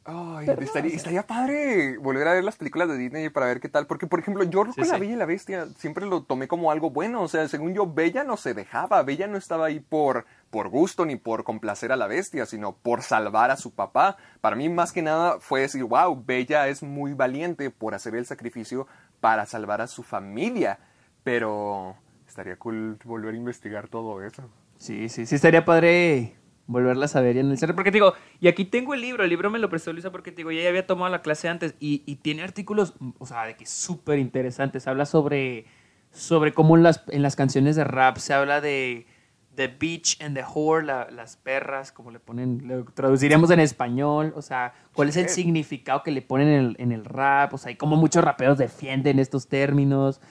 Ay, 0.04 0.48
Pero 0.48 0.62
no, 0.62 0.66
estaría, 0.66 0.88
o 0.88 0.90
sea- 0.90 0.98
estaría 0.98 1.28
padre 1.28 1.98
volver 2.00 2.28
a 2.28 2.34
ver 2.34 2.44
las 2.44 2.56
películas 2.58 2.88
de 2.90 2.98
Disney 2.98 3.30
para 3.30 3.46
ver 3.46 3.60
qué 3.60 3.70
tal. 3.70 3.86
Porque, 3.86 4.08
por 4.08 4.20
ejemplo, 4.20 4.44
yo 4.44 4.64
con 4.64 4.74
Sí, 4.74 4.82
La 4.82 4.96
sí. 4.96 5.00
Bella 5.00 5.14
y 5.14 5.16
la 5.16 5.26
Bestia 5.28 5.68
siempre 5.78 6.08
lo 6.08 6.24
tomé 6.24 6.48
como 6.48 6.72
algo 6.72 6.90
bueno. 6.90 7.22
O 7.22 7.28
sea, 7.28 7.48
según 7.48 7.76
yo, 7.76 7.86
Bella 7.86 8.24
no 8.24 8.36
se 8.36 8.56
dejaba. 8.56 9.04
Bella 9.04 9.28
no 9.28 9.38
estaba 9.38 9.68
ahí 9.68 9.80
por, 9.80 10.26
por 10.50 10.70
gusto 10.70 11.06
ni 11.06 11.18
por 11.18 11.44
complacer 11.44 11.92
a 11.92 11.98
la 11.98 12.08
bestia, 12.08 12.48
sino 12.48 12.74
por 12.76 13.04
salvar 13.04 13.52
a 13.52 13.58
su 13.58 13.76
papá. 13.76 14.18
Para 14.42 14.56
mí, 14.56 14.70
más 14.70 14.92
que 14.92 15.04
nada, 15.04 15.40
fue 15.40 15.62
decir, 15.62 15.84
wow, 15.84 16.20
Bella 16.26 16.68
es 16.68 16.82
muy 16.82 17.14
valiente 17.14 17.70
por 17.70 17.94
hacer 17.94 18.16
el 18.16 18.26
sacrificio 18.26 18.88
para 19.20 19.46
salvar 19.46 19.82
a 19.82 19.88
su 19.88 20.02
familia. 20.02 20.80
Pero 21.24 21.96
estaría 22.28 22.56
cool 22.58 22.98
volver 23.04 23.36
a 23.36 23.38
investigar 23.38 23.88
todo 23.88 24.24
eso. 24.24 24.50
Sí, 24.82 25.10
sí, 25.10 25.28
sí, 25.28 25.36
estaría 25.36 25.64
padre 25.64 26.34
volverlas 26.66 27.16
a 27.16 27.22
ver 27.22 27.36
y 27.36 27.40
analizar. 27.40 27.76
Porque 27.76 27.92
te 27.92 27.98
digo, 27.98 28.14
y 28.40 28.48
aquí 28.48 28.66
tengo 28.66 28.96
el 28.96 29.02
libro, 29.02 29.24
el 29.24 29.30
libro 29.30 29.52
me 29.52 29.60
lo 29.60 29.70
prestó 29.70 29.94
Luisa 29.94 30.12
porque 30.12 30.32
te 30.32 30.38
digo, 30.38 30.52
ya 30.52 30.68
había 30.68 30.88
tomado 30.88 31.12
la 31.12 31.22
clase 31.22 31.48
antes 31.50 31.76
y, 31.80 32.02
y 32.08 32.16
tiene 32.16 32.42
artículos, 32.42 32.96
o 33.20 33.26
sea, 33.28 33.46
de 33.46 33.56
que 33.56 33.68
súper 33.68 34.18
interesantes. 34.18 34.88
Habla 34.88 35.06
sobre, 35.06 35.66
sobre 36.12 36.52
cómo 36.52 36.76
en 36.78 36.82
las, 36.82 37.04
en 37.10 37.22
las 37.22 37.36
canciones 37.36 37.76
de 37.76 37.84
rap 37.84 38.18
se 38.18 38.34
habla 38.34 38.60
de 38.60 39.06
The 39.54 39.68
Beach 39.68 40.20
and 40.20 40.36
the 40.36 40.44
Whore, 40.52 40.84
la- 40.84 41.12
las 41.12 41.36
perras, 41.38 41.92
como 41.92 42.10
le 42.10 42.20
ponen, 42.20 42.64
lo 42.68 42.84
traduciríamos 42.86 43.52
en 43.52 43.60
español, 43.60 44.34
o 44.36 44.42
sea, 44.42 44.74
cuál 44.96 45.10
es 45.10 45.18
el 45.18 45.30
significado 45.30 46.02
que 46.02 46.10
le 46.10 46.24
ponen 46.24 46.48
en 46.48 46.60
el, 46.60 46.76
en 46.80 46.92
el 46.92 47.06
rap, 47.06 47.54
o 47.54 47.60
sea, 47.60 47.72
y 47.72 47.76
cómo 47.76 47.98
muchos 47.98 48.24
raperos 48.24 48.58
defienden 48.58 49.20
estos 49.20 49.48
términos. 49.48 50.22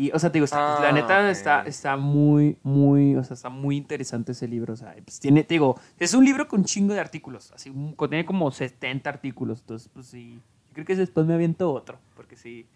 Y, 0.00 0.12
o 0.12 0.18
sea, 0.20 0.30
te 0.30 0.34
digo, 0.38 0.44
está- 0.44 0.80
la 0.80 0.88
Ah, 0.90 0.92
neta 0.92 1.28
está, 1.28 1.62
está 1.62 1.96
muy, 1.96 2.56
muy, 2.62 3.16
o 3.16 3.24
sea, 3.24 3.34
está 3.34 3.48
muy 3.48 3.76
interesante 3.76 4.30
ese 4.30 4.46
libro. 4.46 4.74
O 4.74 4.76
sea, 4.76 4.94
pues 5.04 5.18
tiene, 5.18 5.42
te 5.42 5.54
digo, 5.54 5.76
es 5.98 6.14
un 6.14 6.24
libro 6.24 6.46
con 6.46 6.62
chingo 6.64 6.94
de 6.94 7.00
artículos. 7.00 7.50
Así, 7.52 7.68
un- 7.70 7.96
tiene 7.96 8.24
como 8.24 8.48
70 8.52 9.10
artículos. 9.10 9.60
Entonces, 9.60 9.90
pues 9.92 10.06
sí. 10.06 10.34
Yo 10.68 10.74
creo 10.74 10.86
que 10.86 10.94
después 10.96 11.26
me 11.26 11.34
aviento 11.34 11.72
otro. 11.72 11.98
Porque 12.14 12.36
sí, 12.36 12.66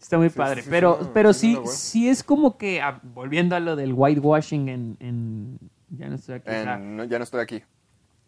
está 0.00 0.18
muy 0.18 0.30
Sí, 0.30 0.36
padre. 0.36 0.62
sí, 0.62 0.68
pero, 0.68 0.98
sí, 1.00 1.08
pero 1.14 1.32
sí, 1.32 1.56
sí, 1.66 2.08
es 2.08 2.24
como 2.24 2.58
que, 2.58 2.82
ah, 2.82 2.98
volviendo 3.04 3.54
a 3.54 3.60
lo 3.60 3.76
del 3.76 3.92
whitewashing 3.92 4.68
en, 4.68 4.96
en 4.98 5.58
ya 5.90 6.08
no 6.08 6.16
estoy 6.16 6.34
aquí. 6.34 6.48
o 6.48 6.52
sea, 6.52 6.74
En- 6.74 6.96
no, 6.96 7.04
ya 7.04 7.18
no 7.18 7.24
estoy 7.24 7.40
aquí. 7.40 7.62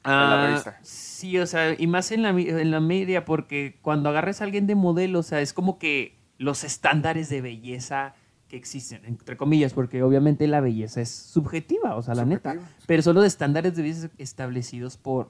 Ah. 0.05 0.63
Sí, 0.83 1.37
o 1.39 1.47
sea, 1.47 1.75
y 1.77 1.87
más 1.89 2.13
en 2.13 2.23
la, 2.23 2.31
en 2.31 2.71
la 2.71 2.79
media, 2.79 3.25
porque 3.25 3.77
cuando 3.83 4.09
agarras 4.09 4.41
a 4.41 4.45
alguien 4.45 4.69
de 4.69 4.77
modelo, 4.77 5.19
o 5.19 5.23
sea, 5.25 5.41
es 5.41 5.53
como 5.53 5.79
que 5.81 6.17
los 6.39 6.63
estándares 6.63 7.29
de 7.29 7.41
belleza 7.41 8.15
que 8.49 8.57
existen, 8.57 9.05
entre 9.05 9.37
comillas, 9.37 9.73
porque 9.73 10.03
obviamente 10.03 10.47
la 10.47 10.61
belleza 10.61 11.01
es 11.01 11.11
subjetiva, 11.11 11.97
o 11.97 12.03
sea, 12.03 12.15
la 12.15 12.25
neta, 12.25 12.57
pero 12.87 13.03
son 13.03 13.17
los 13.17 13.25
estándares 13.25 13.75
de 13.77 13.83
belleza 13.83 14.11
establecidos 14.19 14.97
por, 14.97 15.29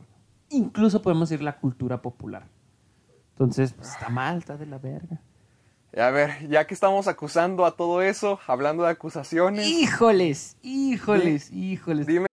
incluso 0.50 1.02
podemos 1.02 1.28
decir, 1.28 1.42
la 1.42 1.58
cultura 1.58 2.02
popular. 2.02 2.48
Entonces, 3.30 3.72
pues, 3.72 3.90
está 3.90 4.08
mal, 4.08 4.38
está 4.38 4.56
de 4.56 4.66
la 4.66 4.78
verga. 4.78 5.20
A 5.96 6.10
ver, 6.10 6.48
ya 6.48 6.66
que 6.66 6.74
estamos 6.74 7.08
acusando 7.08 7.64
a 7.64 7.76
todo 7.76 8.02
eso, 8.02 8.38
hablando 8.46 8.82
de 8.82 8.90
acusaciones, 8.90 9.66
Híjoles, 9.66 10.58
híjoles, 10.62 11.50
híjoles. 11.50 12.06
dime 12.06 12.26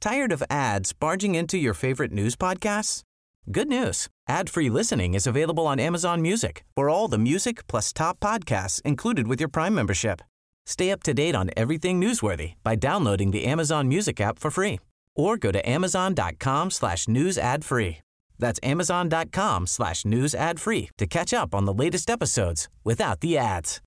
Tired 0.00 0.32
of 0.32 0.42
ads 0.48 0.92
barging 0.92 1.34
into 1.34 1.56
your 1.58 1.74
favorite 1.74 2.12
news 2.14 2.36
podcasts? 2.36 3.02
Good 3.50 3.68
news. 3.68 4.08
Ad-free 4.28 4.70
listening 4.70 5.14
is 5.14 5.26
available 5.26 5.66
on 5.68 5.78
Amazon 5.78 6.20
Music 6.20 6.64
for 6.74 6.88
all 6.90 7.06
the 7.06 7.18
music 7.18 7.64
plus 7.68 7.92
top 7.92 8.18
podcasts 8.18 8.82
included 8.82 9.28
with 9.28 9.38
your 9.40 9.48
Prime 9.48 9.72
membership. 9.74 10.20
Stay 10.66 10.90
up 10.90 11.02
to 11.04 11.14
date 11.14 11.36
on 11.36 11.50
everything 11.56 12.00
newsworthy 12.00 12.54
by 12.64 12.74
downloading 12.74 13.30
the 13.30 13.44
Amazon 13.44 13.86
Music 13.88 14.20
app 14.20 14.40
for 14.40 14.50
free 14.50 14.80
or 15.14 15.36
go 15.36 15.52
to 15.52 15.60
amazon.com 15.68 16.72
slash 16.72 17.06
news 17.06 17.38
ad 17.38 17.64
free. 17.64 17.98
That's 18.38 18.58
amazon.com 18.64 19.68
slash 19.68 20.04
news 20.04 20.34
ad 20.34 20.58
free 20.58 20.90
to 20.98 21.06
catch 21.06 21.32
up 21.32 21.54
on 21.54 21.64
the 21.64 21.72
latest 21.72 22.10
episodes 22.10 22.68
without 22.84 23.20
the 23.20 23.38
ads. 23.38 23.80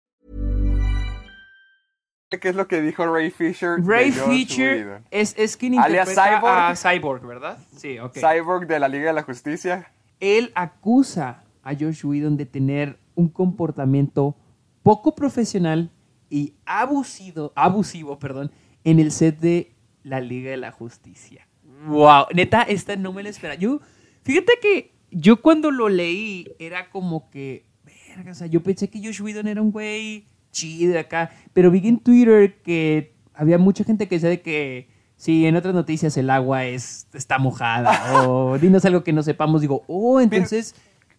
qué 2.31 2.45
es 2.51 2.55
lo 2.55 2.65
que 2.65 2.79
dijo 2.81 3.11
Ray 3.11 3.29
Fisher. 3.29 3.77
de 3.77 3.83
Ray 3.85 4.11
Fisher 4.11 4.75
Whedon. 4.85 5.05
es, 5.11 5.33
es 5.37 5.57
quien 5.57 5.77
Alias 5.79 6.09
interpreta 6.09 6.39
Cyborg. 6.39 6.59
a 6.59 6.75
Cyborg, 6.75 7.21
¿verdad? 7.27 7.57
Sí, 7.75 7.99
ok. 7.99 8.13
Cyborg 8.13 8.67
de 8.67 8.79
la 8.79 8.87
Liga 8.87 9.07
de 9.07 9.13
la 9.13 9.23
Justicia. 9.23 9.91
Él 10.19 10.51
acusa 10.55 11.43
a 11.63 11.73
Josh 11.73 12.05
Whedon 12.05 12.37
de 12.37 12.45
tener 12.45 12.99
un 13.15 13.29
comportamiento 13.29 14.35
poco 14.83 15.15
profesional 15.15 15.91
y 16.29 16.53
abusivo, 16.65 17.51
abusivo 17.55 18.19
perdón, 18.19 18.51
en 18.83 18.99
el 18.99 19.11
set 19.11 19.39
de 19.39 19.73
la 20.03 20.21
Liga 20.21 20.51
de 20.51 20.57
la 20.57 20.71
Justicia. 20.71 21.47
Wow, 21.87 22.25
neta, 22.33 22.63
esta 22.63 22.95
no 22.95 23.13
me 23.13 23.23
la 23.23 23.29
esperaba. 23.29 23.59
Yo, 23.59 23.79
fíjate 24.23 24.53
que 24.61 24.91
yo 25.11 25.41
cuando 25.41 25.71
lo 25.71 25.89
leí 25.89 26.47
era 26.59 26.89
como 26.89 27.29
que, 27.29 27.65
verga, 27.83 28.31
o 28.31 28.35
sea, 28.35 28.47
yo 28.47 28.61
pensé 28.61 28.89
que 28.89 29.03
Josh 29.03 29.21
Whedon 29.21 29.47
era 29.47 29.61
un 29.61 29.71
güey 29.71 30.25
chido 30.51 30.99
acá, 30.99 31.31
pero 31.53 31.71
vi 31.71 31.87
en 31.87 31.99
Twitter 31.99 32.61
que 32.61 33.13
había 33.33 33.57
mucha 33.57 33.83
gente 33.83 34.07
que 34.07 34.15
decía 34.15 34.29
de 34.29 34.41
que 34.41 34.89
sí, 35.19 35.45
en 35.45 35.55
otras 35.55 35.75
noticias 35.75 36.15
el 36.17 36.29
agua 36.31 36.65
es, 36.65 37.05
está 37.13 37.37
mojada 37.37 38.27
o 38.27 38.57
dinos 38.59 38.83
algo 38.85 39.03
que 39.03 39.13
no 39.13 39.21
sepamos. 39.21 39.61
Digo, 39.61 39.83
oh, 39.87 40.19
entonces 40.21 40.73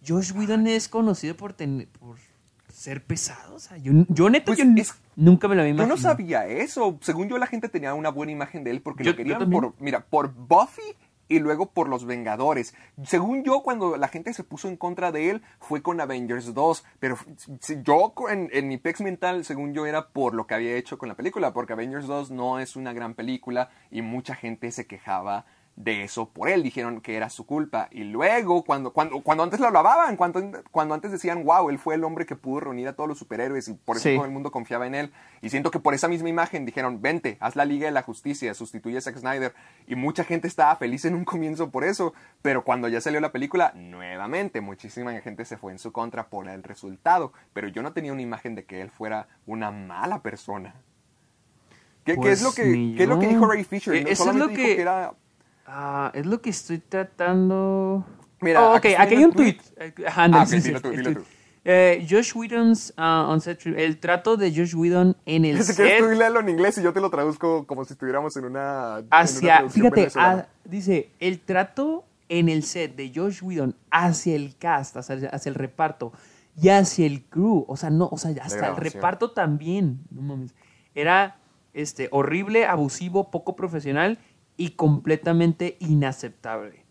Josh 0.07 0.33
Whedon 0.33 0.67
es 0.67 0.89
conocido 0.89 1.37
por, 1.37 1.53
tener, 1.53 1.87
por 1.89 2.17
ser 2.73 3.05
pesado. 3.05 3.55
O 3.55 3.59
sea, 3.59 3.77
yo, 3.77 3.93
yo 4.09 4.31
neta, 4.31 4.47
Pues 4.47 4.59
yo 4.59 4.65
es- 4.77 4.95
nunca 5.17 5.47
me 5.49 5.55
lo 5.55 5.61
había 5.63 5.73
Yo 5.75 5.77
imaginado. 5.85 5.97
no 5.97 6.03
sabía 6.03 6.47
eso. 6.47 6.99
Según 7.03 7.29
yo, 7.29 7.37
la 7.39 7.47
gente 7.47 7.69
tenía 7.69 7.93
una 7.95 8.09
buena 8.09 8.33
imagen 8.33 8.65
de 8.65 8.71
él 8.71 8.81
porque 8.81 9.05
Yo- 9.05 9.11
lo 9.11 9.13
yo 9.13 9.17
querían 9.19 9.51
por, 9.51 9.75
mira, 9.79 10.01
por 10.01 10.33
Buffy 10.35 10.97
y 11.31 11.39
luego 11.39 11.71
por 11.71 11.89
los 11.89 12.05
Vengadores. 12.05 12.75
Según 13.05 13.45
yo, 13.45 13.63
cuando 13.63 13.97
la 13.97 14.09
gente 14.09 14.35
se 14.35 14.43
puso 14.43 14.69
en 14.69 14.77
contra 14.77 15.13
de 15.13 15.31
él, 15.31 15.43
fue 15.61 15.81
con 15.81 16.01
Avengers 16.01 16.53
2. 16.53 16.85
Pero 16.99 17.17
yo, 17.85 18.13
en, 18.29 18.51
en 18.53 18.69
mi 18.69 18.77
pex 18.77 19.01
mental, 19.01 19.45
según 19.45 19.73
yo, 19.73 19.87
era 19.87 20.09
por 20.09 20.35
lo 20.35 20.49
que 20.49 20.55
había 20.55 20.75
hecho 20.77 20.99
con 20.99 21.09
la 21.09 21.15
película. 21.15 21.53
Porque 21.53 21.73
Avengers 21.73 22.09
2 22.09 22.33
no 22.33 22.59
es 22.59 22.75
una 22.75 22.93
gran 22.93 23.15
película 23.15 23.71
y 23.93 24.03
mucha 24.03 24.35
gente 24.35 24.73
se 24.73 24.89
quejaba 24.89 25.47
de 25.83 26.03
eso 26.05 26.29
por 26.29 26.49
él. 26.51 26.63
Dijeron 26.63 27.01
que 27.01 27.17
era 27.17 27.31
su 27.31 27.47
culpa. 27.47 27.89
Y 27.91 28.05
luego, 28.05 28.65
cuando, 28.65 28.93
cuando, 28.93 29.21
cuando 29.23 29.45
antes 29.45 29.61
lo 29.61 29.69
alababan, 29.69 30.17
cuando, 30.17 30.43
cuando 30.71 30.95
antes 30.95 31.11
decían, 31.11 31.43
wow, 31.45 31.71
él 31.71 31.79
fue 31.79 31.95
el 31.95 32.05
hombre 32.05 32.27
que 32.27 32.37
pudo 32.37 32.61
reunir 32.61 32.87
a 32.89 32.93
todos 32.93 33.09
los 33.09 33.19
superhéroes 33.19 33.69
y 33.69 33.75
por 33.75 33.97
eso 33.97 34.09
Sí. 34.09 34.15
todo 34.17 34.27
el 34.27 34.31
mundo 34.31 34.51
confiaba 34.51 34.87
en 34.87 34.95
él. 34.95 35.13
Y 35.41 35.49
siento 35.49 35.71
que 35.71 35.79
por 35.81 35.95
esa 35.95 36.07
misma 36.09 36.29
imagen 36.29 36.67
dijeron, 36.67 37.01
vente, 37.01 37.39
haz 37.41 37.57
la 37.57 37.65
Liga 37.65 37.87
de 37.87 37.93
la 37.93 38.03
Justicia, 38.03 38.53
sustituye 38.55 38.99
a 38.99 39.01
Zack 39.01 39.17
Snyder. 39.19 39.55
Y 39.87 39.95
mucha 39.97 40.23
gente 40.25 40.47
estaba 40.49 40.77
feliz 40.77 41.05
en 41.07 41.15
un 41.15 41.25
comienzo 41.25 41.71
por 41.71 41.85
eso. 41.85 42.13
Pero 42.43 42.63
cuando 42.63 42.89
ya 42.89 43.01
salió 43.01 43.21
la 43.21 43.33
película, 43.33 43.73
nuevamente, 43.75 44.61
muchísima 44.61 45.13
gente 45.21 45.45
se 45.47 45.57
fue 45.57 45.73
en 45.73 45.79
su 45.79 45.93
contra 45.93 46.29
por 46.29 46.49
el 46.49 46.63
resultado. 46.63 47.33
Pero 47.55 47.69
yo 47.69 47.83
no 47.83 47.93
tenía 47.93 48.13
una 48.13 48.23
imagen 48.23 48.55
de 48.55 48.65
que 48.65 48.83
él 48.83 48.91
fuera 48.91 49.29
una 49.47 49.71
mala 49.71 50.21
persona. 50.23 50.75
¿Qué, 52.05 52.15
qué 52.15 52.33
es, 52.33 52.41
Pues 52.41 52.43
lo 52.43 52.53
que, 52.53 52.65
ni 52.67 52.95
qué 52.97 53.03
es 53.05 53.09
lo 53.09 53.19
que 53.19 53.29
dijo 53.29 53.47
Ray 53.47 53.65
Fisher? 53.65 53.95
Eh, 53.95 54.03
No 54.03 54.09
eso 54.09 54.13
es 54.13 54.19
solamente 54.19 54.45
lo 54.47 54.57
dijo 54.57 54.69
que- 54.69 54.77
que 54.77 54.83
era... 54.83 55.13
Ah, 55.73 56.11
es 56.15 56.27
lo 56.27 56.41
que 56.41 56.51
estoy 56.51 56.79
tratando. 56.79 58.05
Mira, 58.41 58.71
Oh, 58.71 58.77
ok, 58.77 58.87
aquí 58.99 59.15
hay 59.15 59.25
un 59.25 59.31
el 59.31 59.37
tweet. 59.37 59.59
Eh, 59.77 59.95
Ajá, 60.07 60.29
Ah, 60.33 60.43
ok, 60.43 60.49
sí, 60.49 60.61
sí, 60.61 60.69
dilo 60.69 60.81
tú, 60.81 60.91
dilo 60.91 61.13
tweet. 61.13 61.15
tú. 61.15 61.25
Eh, 61.63 62.07
Josh 62.09 62.33
Whedon's 62.35 62.93
uh, 62.97 63.31
on 63.31 63.41
set 63.41 63.65
el 63.67 63.99
trato 64.01 64.37
de 64.39 64.51
Josh 64.51 64.75
Whedon 64.75 65.17
en 65.27 65.45
el 65.45 65.59
Si 65.63 65.75
set 65.75 65.99
tú 65.99 66.07
léelo 66.09 66.41
en 66.41 66.49
inglés 66.49 66.79
y 66.79 66.83
yo 66.83 66.93
te 66.93 67.01
lo 67.01 67.11
traduzco 67.11 67.67
como 67.67 67.85
si 67.85 67.93
estuviéramos 67.93 68.37
en 68.37 68.47
una... 68.47 68.99
en 68.99 69.07
una 69.07 69.09
hacia, 69.11 69.69
fíjate, 69.69 70.01
venezolana. 70.01 70.49
ah, 70.49 70.49
dice, 70.65 71.11
el 71.21 71.39
trato 71.41 72.05
en 72.29 72.49
el 72.49 72.63
set 72.65 72.97
de 72.97 73.13
Josh 73.15 73.43
Whedon 73.43 73.77
hacia 73.91 74.35
el 74.35 74.57
cast, 74.57 74.97
hacia, 74.97 75.29
hacia 75.29 75.51
el 75.51 75.55
reparto 75.55 76.13
y 76.61 76.71
hacia 76.71 77.07
el 77.07 77.23
crew, 77.25 77.65
o 77.69 77.77
sea, 77.77 77.91
no, 77.91 78.09
o 78.11 78.17
sea, 78.19 78.33
hasta 78.43 78.69
el 78.69 78.77
reparto 78.77 79.31
también, 79.33 80.01
no 80.11 80.23
mames, 80.23 80.55
era 80.95 81.37
este, 81.75 82.09
horrible, 82.11 82.65
abusivo, 82.67 83.31
poco 83.31 83.55
profesional 83.55 84.19
y 84.61 84.71
completamente 84.73 85.77
inaceptable. 85.81 86.85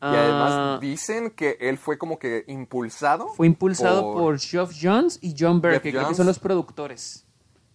Y 0.00 0.04
además 0.16 0.52
Ah, 0.54 0.78
dicen 0.80 1.30
que 1.30 1.56
él 1.60 1.78
fue 1.78 1.96
como 1.96 2.18
que 2.18 2.44
impulsado. 2.48 3.28
fue 3.28 3.46
impulsado 3.46 4.12
por, 4.12 4.38
Geoff 4.40 4.72
Jones 4.80 5.20
y 5.22 5.34
John 5.38 5.60
Burke, 5.60 5.80
que 5.80 5.92
creo 5.92 6.08
que 6.08 6.14
son 6.14 6.26
los 6.26 6.40
productores. 6.40 7.24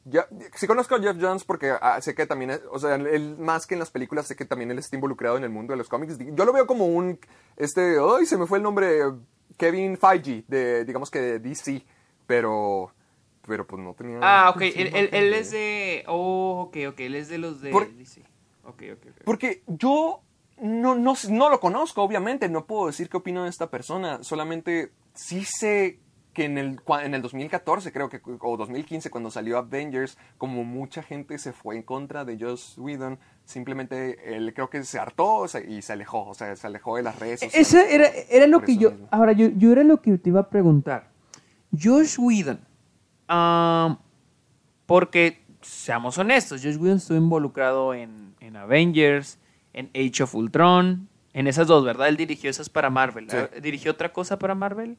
Ya, 0.04 0.28
sí 0.56 0.68
conozco 0.68 0.96
a 0.96 1.02
Jeff 1.02 1.18
Jones 1.20 1.44
porque 1.46 1.72
ah, 1.82 2.00
sé 2.02 2.16
que 2.16 2.26
también, 2.26 2.52
es- 2.52 2.62
o 2.72 2.80
sea, 2.80 2.96
él 2.96 3.38
más 3.40 3.66
que 3.66 3.76
en 3.76 3.80
las 3.80 3.92
películas, 3.92 4.28
sé 4.28 4.36
que 4.36 4.46
también 4.46 4.72
él 4.72 4.80
está 4.80 4.96
involucrado 4.98 5.38
en 5.38 5.44
el 5.44 5.50
mundo 5.50 5.72
de 5.72 5.78
los 5.78 5.88
cómics. 5.90 6.18
Yo 6.20 6.46
lo 6.46 6.52
veo 6.54 6.68
como 6.68 6.86
un, 6.88 7.18
este, 7.56 7.98
ay, 8.00 8.26
se 8.26 8.38
me 8.38 8.46
fue 8.46 8.58
el 8.58 8.64
nombre, 8.64 9.00
Kevin 9.58 9.98
Feige, 9.98 10.44
de, 10.48 10.84
digamos 10.86 11.10
que 11.10 11.20
de 11.22 11.40
DC, 11.40 11.86
pero 12.26 12.92
pero 13.46 13.66
pues 13.66 13.82
no 13.82 13.94
tenía... 13.94 14.20
Ah, 14.22 14.50
ok, 14.50 14.62
él, 14.76 14.92
él- 14.94 15.10
él 15.14 15.34
es 15.34 15.52
de... 15.52 16.04
Oh, 16.08 16.64
ok, 16.68 16.78
ok, 16.90 17.00
él 17.00 17.16
es 17.16 17.30
de 17.30 17.38
los 17.38 17.62
de... 17.62 17.72
Por- 17.72 17.90
DC. 17.96 18.22
Porque 19.26 19.64
yo 19.68 20.22
no, 20.62 20.96
no, 20.96 21.14
no 21.30 21.50
lo 21.50 21.60
conozco, 21.60 22.02
obviamente, 22.04 22.50
no 22.50 22.66
puedo 22.66 22.88
decir 22.88 23.10
qué 23.10 23.18
opino 23.18 23.44
de 23.44 23.50
esta 23.50 23.70
persona, 23.70 24.24
solamente 24.24 24.92
sí 25.14 25.44
sé 25.46 26.00
que 26.38 26.46
en 26.46 26.60
el, 26.60 26.80
en 27.04 27.16
el 27.16 27.22
2014, 27.24 27.92
creo 27.92 28.10
que, 28.10 28.22
o 28.24 28.58
2015, 28.58 29.10
cuando 29.10 29.32
salió 29.32 29.58
Avengers, 29.58 30.20
como 30.38 30.64
mucha 30.64 31.02
gente 31.02 31.40
se 31.40 31.52
fue 31.52 31.76
en 31.76 31.82
contra 31.82 32.26
de 32.26 32.38
Joss 32.40 32.78
Whedon, 32.78 33.18
simplemente 33.44 34.36
él 34.36 34.54
creo 34.54 34.70
que 34.70 34.84
se 34.84 35.00
hartó 35.00 35.38
o 35.38 35.48
sea, 35.48 35.62
y 35.62 35.82
se 35.82 35.94
alejó, 35.94 36.28
o 36.28 36.36
sea, 36.36 36.56
se 36.56 36.68
alejó 36.68 36.98
de 36.98 37.02
las 37.02 37.18
redes 37.18 37.40
sociales. 37.40 37.74
Ese 37.74 37.96
era, 37.96 38.08
era 38.30 38.46
lo 38.46 38.62
que 38.62 38.74
eso 38.74 38.82
yo... 38.82 38.92
mismo. 38.92 39.08
Ahora, 39.10 39.32
yo, 39.32 39.48
yo 39.48 39.72
era 39.72 39.84
lo 39.84 40.00
que 40.00 40.16
te 40.20 40.30
iba 40.30 40.42
a 40.42 40.50
preguntar. 40.50 41.10
Josh 41.72 42.18
Whedon. 42.20 42.60
ah, 43.28 43.98
porque, 44.86 45.44
seamos 45.62 46.20
honestos, 46.20 46.62
Josh 46.64 46.78
Whedon 46.78 46.98
estuvo 46.98 47.18
involucrado 47.18 47.96
en, 47.96 48.27
en 48.48 48.56
Avengers, 48.56 49.40
en 49.74 49.90
Age 49.96 50.24
of 50.24 50.34
Ultron, 50.36 51.08
en 51.34 51.48
esas 51.48 51.68
dos, 51.68 51.84
¿verdad? 51.86 52.08
Él 52.08 52.18
dirigió 52.18 52.50
esas 52.50 52.70
para 52.70 52.90
Marvel. 52.90 53.30
Sí. 53.30 53.38
Ah, 53.38 53.50
¿Dirigió 53.62 53.92
otra 53.92 54.12
cosa 54.12 54.40
para 54.40 54.56
Marvel? 54.56 54.98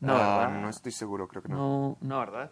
No, 0.00 0.14
Ah, 0.16 0.58
no 0.62 0.68
estoy 0.68 0.92
seguro, 0.92 1.26
creo 1.28 1.42
que 1.42 1.48
no. 1.48 1.56
No, 1.56 1.98
no, 2.00 2.18
¿verdad? 2.20 2.50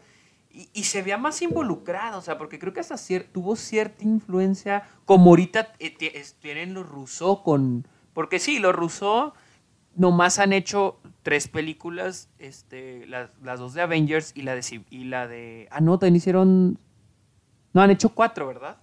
Y, 0.50 0.68
y 0.72 0.84
se 0.84 1.02
veía 1.02 1.18
más 1.18 1.42
involucrado, 1.42 2.18
o 2.18 2.22
sea, 2.22 2.38
porque 2.38 2.58
creo 2.58 2.72
que 2.72 2.80
hasta 2.80 2.94
cier- 2.94 3.26
tuvo 3.30 3.56
cierta 3.56 4.02
influencia, 4.04 4.84
como 5.04 5.30
ahorita 5.30 5.74
eh, 5.78 5.94
tienen 6.40 6.72
los 6.74 6.88
Rousseau 6.88 7.42
con... 7.42 7.86
Porque 8.14 8.38
sí, 8.38 8.58
los 8.58 8.74
Rousseau 8.74 9.32
nomás 9.94 10.38
han 10.38 10.52
hecho 10.54 10.98
tres 11.22 11.48
películas, 11.48 12.30
este, 12.38 13.06
las, 13.06 13.28
las 13.42 13.60
dos 13.60 13.74
de 13.74 13.82
Avengers 13.82 14.32
y 14.34 14.42
la 14.42 14.54
de... 14.54 14.84
Y 14.90 15.04
la 15.04 15.26
de 15.28 15.68
ah, 15.70 15.80
no, 15.80 15.98
también 15.98 16.16
hicieron... 16.16 16.78
No, 17.74 17.82
han 17.82 17.90
hecho 17.90 18.08
cuatro, 18.08 18.46
¿verdad? 18.46 18.78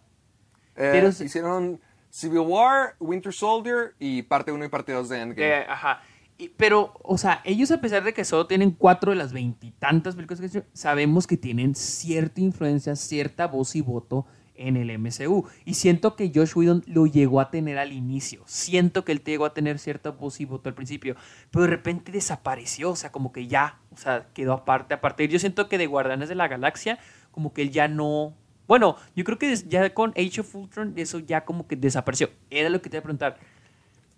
Eh, 0.76 0.90
pero 0.92 1.10
hicieron 1.10 1.80
Civil 2.10 2.40
War, 2.40 2.96
Winter 3.00 3.34
Soldier 3.34 3.94
y 4.00 4.24
parte 4.24 4.52
1 4.52 4.66
y 4.66 4.70
parte 4.70 4.92
2 4.92 5.10
de 5.10 5.20
Endgame. 5.22 5.48
Eh, 5.62 5.66
ajá. 5.68 6.02
Y- 6.38 6.50
pero, 6.50 6.94
o 7.04 7.18
sea, 7.18 7.42
ellos 7.44 7.72
a 7.72 7.80
pesar 7.82 8.04
de 8.04 8.14
que 8.14 8.26
solo 8.26 8.48
tienen 8.48 8.72
cuatro 8.72 9.12
de 9.12 9.18
las 9.18 9.34
veintitantas 9.34 10.16
películas 10.16 10.40
que 10.40 10.48
hecho, 10.48 10.64
sabemos 10.74 11.28
que 11.28 11.38
tienen 11.38 11.76
cierta 11.76 12.42
influencia, 12.42 12.96
cierta 12.96 13.48
voz 13.48 13.76
y 13.76 13.82
voto 13.82 14.26
en 14.56 14.78
el 14.78 14.92
MCU. 14.92 15.48
Y 15.66 15.74
siento 15.76 16.16
que 16.16 16.32
Josh 16.34 16.54
Whedon 16.56 16.84
lo 16.86 17.08
llegó 17.08 17.40
a 17.40 17.50
tener 17.50 17.78
al 17.80 17.92
inicio. 17.92 18.44
Siento 18.46 19.04
que 19.04 19.12
él 19.12 19.24
llegó 19.24 19.46
a 19.46 19.54
tener 19.54 19.80
cierta 19.80 20.12
voz 20.12 20.40
y 20.42 20.46
voto 20.46 20.70
al 20.70 20.76
principio. 20.76 21.16
Pero 21.52 21.64
de 21.64 21.70
repente 21.72 22.12
desapareció, 22.12 22.92
o 22.92 22.96
sea, 22.96 23.12
como 23.12 23.32
que 23.32 23.48
ya, 23.48 23.80
o 23.92 23.98
sea, 23.98 24.28
quedó 24.34 24.54
aparte, 24.54 24.94
aparte. 24.94 25.28
Yo 25.28 25.40
siento 25.40 25.68
que 25.70 25.78
de 25.78 25.88
Guardianes 25.88 26.30
de 26.30 26.36
la 26.36 26.48
Galaxia, 26.48 27.00
como 27.32 27.54
que 27.54 27.64
él 27.64 27.72
ya 27.72 27.88
no... 27.88 28.36
Bueno, 28.68 28.96
yo 29.16 29.24
creo 29.24 29.38
que 29.38 29.56
ya 29.56 29.94
con 29.94 30.12
Age 30.12 30.42
of 30.42 30.56
Ultron 30.56 30.94
eso 30.96 31.20
ya 31.20 31.44
como 31.46 31.68
que 31.68 31.76
desapareció. 31.76 32.30
Era 32.50 32.70
lo 32.70 32.82
que 32.82 32.90
te 32.90 32.98
iba 32.98 33.02
a 33.02 33.04
preguntar. 33.04 33.38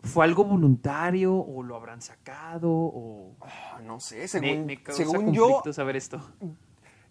¿Fue 0.03 0.23
algo 0.23 0.43
voluntario 0.45 1.33
o 1.35 1.63
lo 1.63 1.75
habrán 1.75 2.01
sacado? 2.01 2.69
O... 2.71 3.35
Ah, 3.41 3.79
no 3.83 3.99
sé, 3.99 4.19
Me, 4.19 4.27
según, 4.27 4.65
me 4.67 4.83
causa 4.83 5.03
según 5.03 5.33
yo, 5.33 5.63
saber 5.71 5.95
esto. 5.95 6.21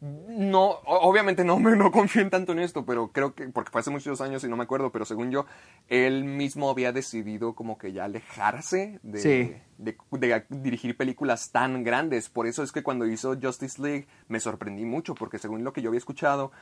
no, 0.01 0.79
obviamente 0.87 1.45
no 1.45 1.59
me 1.59 1.75
no 1.77 1.91
confío 1.91 2.23
en 2.23 2.31
tanto 2.31 2.53
en 2.53 2.61
esto, 2.61 2.85
pero 2.85 3.09
creo 3.09 3.35
que, 3.35 3.49
porque 3.49 3.73
fue 3.73 3.81
hace 3.81 3.91
muchos 3.91 4.21
años 4.21 4.45
y 4.45 4.49
no 4.49 4.57
me 4.57 4.63
acuerdo, 4.63 4.93
pero 4.93 5.05
según 5.05 5.31
yo, 5.33 5.47
él 5.89 6.23
mismo 6.25 6.71
había 6.71 6.93
decidido 6.93 7.55
como 7.55 7.79
que 7.79 7.93
ya 7.93 8.05
alejarse 8.05 9.01
de, 9.03 9.19
Sí. 9.19 9.57
de, 9.79 9.97
de 10.13 10.45
dirigir 10.51 10.97
películas 10.97 11.51
tan 11.51 11.83
grandes. 11.83 12.29
Por 12.29 12.47
eso 12.47 12.63
es 12.63 12.71
que 12.71 12.85
cuando 12.85 13.07
hizo 13.07 13.35
Justice 13.41 13.83
League 13.83 14.07
me 14.29 14.39
sorprendí 14.39 14.85
mucho, 14.85 15.17
porque 15.17 15.39
según 15.39 15.65
lo 15.65 15.73
que 15.73 15.83
yo 15.83 15.89
había 15.91 15.99
escuchado, 15.99 16.53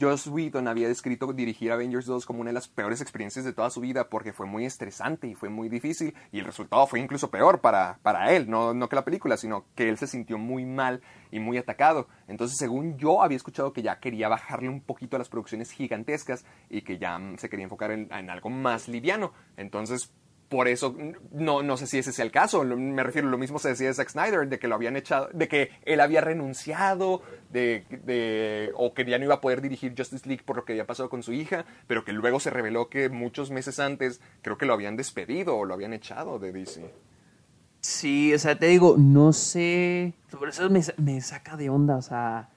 Joss 0.00 0.26
Whedon 0.26 0.68
había 0.68 0.88
descrito 0.88 1.32
dirigir 1.32 1.72
Avengers 1.72 2.06
2 2.06 2.26
como 2.26 2.40
una 2.40 2.50
de 2.50 2.54
las 2.54 2.68
peores 2.68 3.00
experiencias 3.00 3.44
de 3.44 3.52
toda 3.52 3.70
su 3.70 3.80
vida 3.80 4.08
porque 4.08 4.32
fue 4.32 4.46
muy 4.46 4.64
estresante 4.64 5.26
y 5.26 5.34
fue 5.34 5.48
muy 5.48 5.68
difícil 5.68 6.14
y 6.30 6.38
el 6.38 6.44
resultado 6.44 6.86
fue 6.86 7.00
incluso 7.00 7.30
peor 7.30 7.60
para, 7.60 7.98
para 8.02 8.32
él, 8.32 8.48
no, 8.48 8.74
no 8.74 8.88
que 8.88 8.96
la 8.96 9.04
película, 9.04 9.36
sino 9.36 9.66
que 9.74 9.88
él 9.88 9.98
se 9.98 10.06
sintió 10.06 10.38
muy 10.38 10.64
mal 10.64 11.02
y 11.30 11.40
muy 11.40 11.58
atacado. 11.58 12.08
Entonces, 12.28 12.58
según 12.58 12.98
yo 12.98 13.22
había 13.22 13.36
escuchado 13.36 13.72
que 13.72 13.82
ya 13.82 13.98
quería 13.98 14.28
bajarle 14.28 14.68
un 14.68 14.80
poquito 14.80 15.16
a 15.16 15.18
las 15.18 15.28
producciones 15.28 15.70
gigantescas 15.70 16.44
y 16.68 16.82
que 16.82 16.98
ya 16.98 17.18
mm, 17.18 17.38
se 17.38 17.48
quería 17.48 17.64
enfocar 17.64 17.90
en, 17.90 18.12
en 18.12 18.30
algo 18.30 18.50
más 18.50 18.88
liviano. 18.88 19.32
Entonces, 19.56 20.12
por 20.52 20.68
eso, 20.68 20.94
no, 21.32 21.62
no 21.62 21.76
sé 21.78 21.86
si 21.86 21.96
ese 21.96 22.12
sea 22.12 22.26
el 22.26 22.30
caso. 22.30 22.62
Me 22.62 23.02
refiero, 23.02 23.28
lo 23.30 23.38
mismo 23.38 23.58
se 23.58 23.70
decía 23.70 23.88
de 23.88 23.94
Zack 23.94 24.10
Snyder, 24.10 24.46
de 24.48 24.58
que 24.58 24.68
lo 24.68 24.74
habían 24.74 24.96
echado, 24.96 25.30
de 25.32 25.48
que 25.48 25.70
él 25.86 25.98
había 26.00 26.20
renunciado, 26.20 27.22
de, 27.50 27.84
de- 28.04 28.70
o 28.74 28.92
que 28.92 29.06
ya 29.06 29.18
no 29.18 29.24
iba 29.24 29.36
a 29.36 29.40
poder 29.40 29.62
dirigir 29.62 29.94
Justice 29.96 30.28
League 30.28 30.42
por 30.44 30.56
lo 30.56 30.66
que 30.66 30.74
había 30.74 30.86
pasado 30.86 31.08
con 31.08 31.22
su 31.22 31.32
hija, 31.32 31.64
pero 31.86 32.04
que 32.04 32.12
luego 32.12 32.38
se 32.38 32.50
reveló 32.50 32.90
que 32.90 33.08
muchos 33.08 33.50
meses 33.50 33.80
antes 33.80 34.20
creo 34.42 34.58
que 34.58 34.66
lo 34.66 34.74
habían 34.74 34.96
despedido 34.96 35.56
o 35.56 35.64
lo 35.64 35.72
habían 35.72 35.94
echado 35.94 36.38
de 36.38 36.52
DC. 36.52 36.92
Sí, 37.80 38.34
o 38.34 38.38
sea, 38.38 38.58
te 38.58 38.66
digo, 38.66 38.96
no 38.98 39.32
sé. 39.32 40.12
Por 40.38 40.50
eso 40.50 40.68
me, 40.68 40.82
me 40.98 41.20
saca 41.22 41.56
de 41.56 41.70
onda, 41.70 41.96
o 41.96 42.02
sea. 42.02 42.50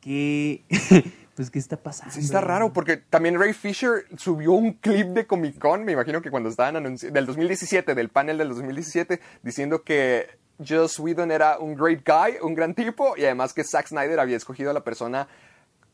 ¿Qué. 0.00 0.64
pues, 1.34 1.50
¿qué 1.50 1.58
está 1.58 1.76
pasando? 1.76 2.12
Sí, 2.14 2.20
está 2.20 2.40
raro, 2.40 2.72
porque 2.72 2.96
también 2.96 3.38
Ray 3.38 3.52
Fisher 3.52 4.04
subió 4.16 4.52
un 4.52 4.72
clip 4.74 5.08
de 5.08 5.26
Comic 5.26 5.58
Con, 5.58 5.84
me 5.84 5.92
imagino 5.92 6.22
que 6.22 6.30
cuando 6.30 6.48
estaban 6.48 6.76
anunciando, 6.76 7.14
del 7.14 7.26
2017, 7.26 7.94
del 7.94 8.08
panel 8.08 8.38
del 8.38 8.48
2017, 8.50 9.20
diciendo 9.42 9.82
que 9.82 10.28
Joss 10.66 10.98
Whedon 11.00 11.30
era 11.32 11.58
un 11.58 11.74
great 11.74 12.02
guy, 12.06 12.36
un 12.42 12.54
gran 12.54 12.74
tipo, 12.74 13.16
y 13.16 13.24
además 13.24 13.52
que 13.52 13.64
Zack 13.64 13.88
Snyder 13.88 14.20
había 14.20 14.36
escogido 14.36 14.70
a 14.70 14.74
la 14.74 14.84
persona 14.84 15.26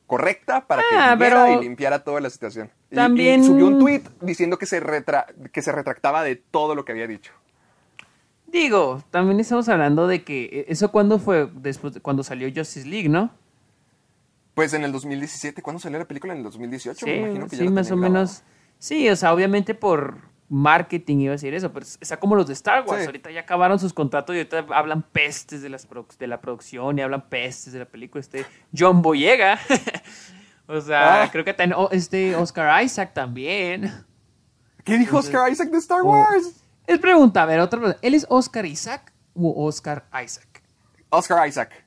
correcta 0.06 0.66
para 0.66 0.82
que 0.82 0.96
Ah, 0.96 1.14
viviera 1.14 1.44
pero 1.46 1.60
y 1.60 1.64
limpiara 1.64 2.02
toda 2.04 2.20
la 2.20 2.28
situación. 2.30 2.70
Y- 2.90 2.96
también- 2.96 3.42
Y, 3.42 3.46
subió 3.46 3.66
un 3.68 3.78
tweet 3.78 4.02
diciendo 4.20 4.58
que 4.58 4.66
se, 4.66 4.80
retra- 4.80 5.26
que 5.52 5.62
se 5.62 5.70
retractaba 5.72 6.22
de 6.24 6.36
todo 6.36 6.74
lo 6.74 6.84
que 6.84 6.92
había 6.92 7.06
dicho. 7.06 7.32
Digo, 8.46 9.02
también 9.10 9.38
estamos 9.38 9.68
hablando 9.68 10.08
de 10.08 10.24
que. 10.24 10.44
eh, 10.46 10.64
¿Eso 10.68 10.90
cuándo 10.90 11.18
fue? 11.20 11.48
Después, 11.54 11.94
de- 11.94 12.00
cuando 12.00 12.24
salió 12.24 12.48
Justice 12.54 12.86
League, 12.88 13.08
¿no? 13.08 13.30
Pues 14.54 14.72
en 14.74 14.84
el 14.84 14.92
2017, 14.92 15.62
¿cuándo 15.62 15.80
salió 15.80 15.98
la 15.98 16.04
película? 16.06 16.32
En 16.32 16.38
el 16.38 16.44
2018, 16.44 17.06
me 17.06 17.12
Sí, 17.12 17.18
imagino 17.18 17.46
que 17.48 17.56
ya 17.56 17.62
sí, 17.62 17.68
más 17.68 17.90
o 17.90 17.96
menos. 17.96 18.42
Sí, 18.78 19.08
o 19.08 19.16
sea, 19.16 19.32
obviamente 19.32 19.74
por 19.74 20.28
marketing 20.48 21.18
iba 21.18 21.30
a 21.30 21.36
decir 21.36 21.54
eso, 21.54 21.72
pero 21.72 21.86
está 22.00 22.18
como 22.18 22.34
los 22.34 22.46
de 22.48 22.54
Star 22.54 22.84
Wars. 22.86 23.02
Sí. 23.02 23.06
Ahorita 23.06 23.30
ya 23.30 23.40
acabaron 23.40 23.78
sus 23.78 23.92
contratos 23.92 24.34
y 24.34 24.38
ahorita 24.38 24.66
hablan 24.74 25.02
pestes 25.02 25.62
de, 25.62 25.68
las 25.68 25.86
de 26.18 26.26
la 26.26 26.40
producción 26.40 26.98
y 26.98 27.02
hablan 27.02 27.28
pestes 27.28 27.72
de 27.72 27.78
la 27.78 27.84
película. 27.84 28.20
Este 28.20 28.44
John 28.76 29.00
Boyega. 29.02 29.58
o 30.66 30.80
sea, 30.80 31.22
Ah. 31.22 31.28
creo 31.30 31.44
que 31.44 31.54
también, 31.54 31.78
oh, 31.80 31.88
este 31.92 32.34
Oscar 32.34 32.82
Isaac 32.82 33.14
también. 33.14 33.92
¿Qué 34.84 34.98
dijo 34.98 35.18
Oscar 35.18 35.52
Isaac 35.52 35.70
de 35.70 35.78
Star 35.78 36.02
Wars? 36.02 36.64
Es 36.86 36.98
pregunta, 36.98 37.42
a 37.42 37.46
ver, 37.46 37.60
otra 37.60 37.78
pregunta. 37.78 38.00
¿Él 38.02 38.14
es 38.14 38.26
Oscar 38.28 38.66
Isaac 38.66 39.12
o 39.34 39.66
Oscar 39.66 40.06
Isaac? 40.24 40.62
Oscar 41.10 41.46
Isaac. 41.46 41.84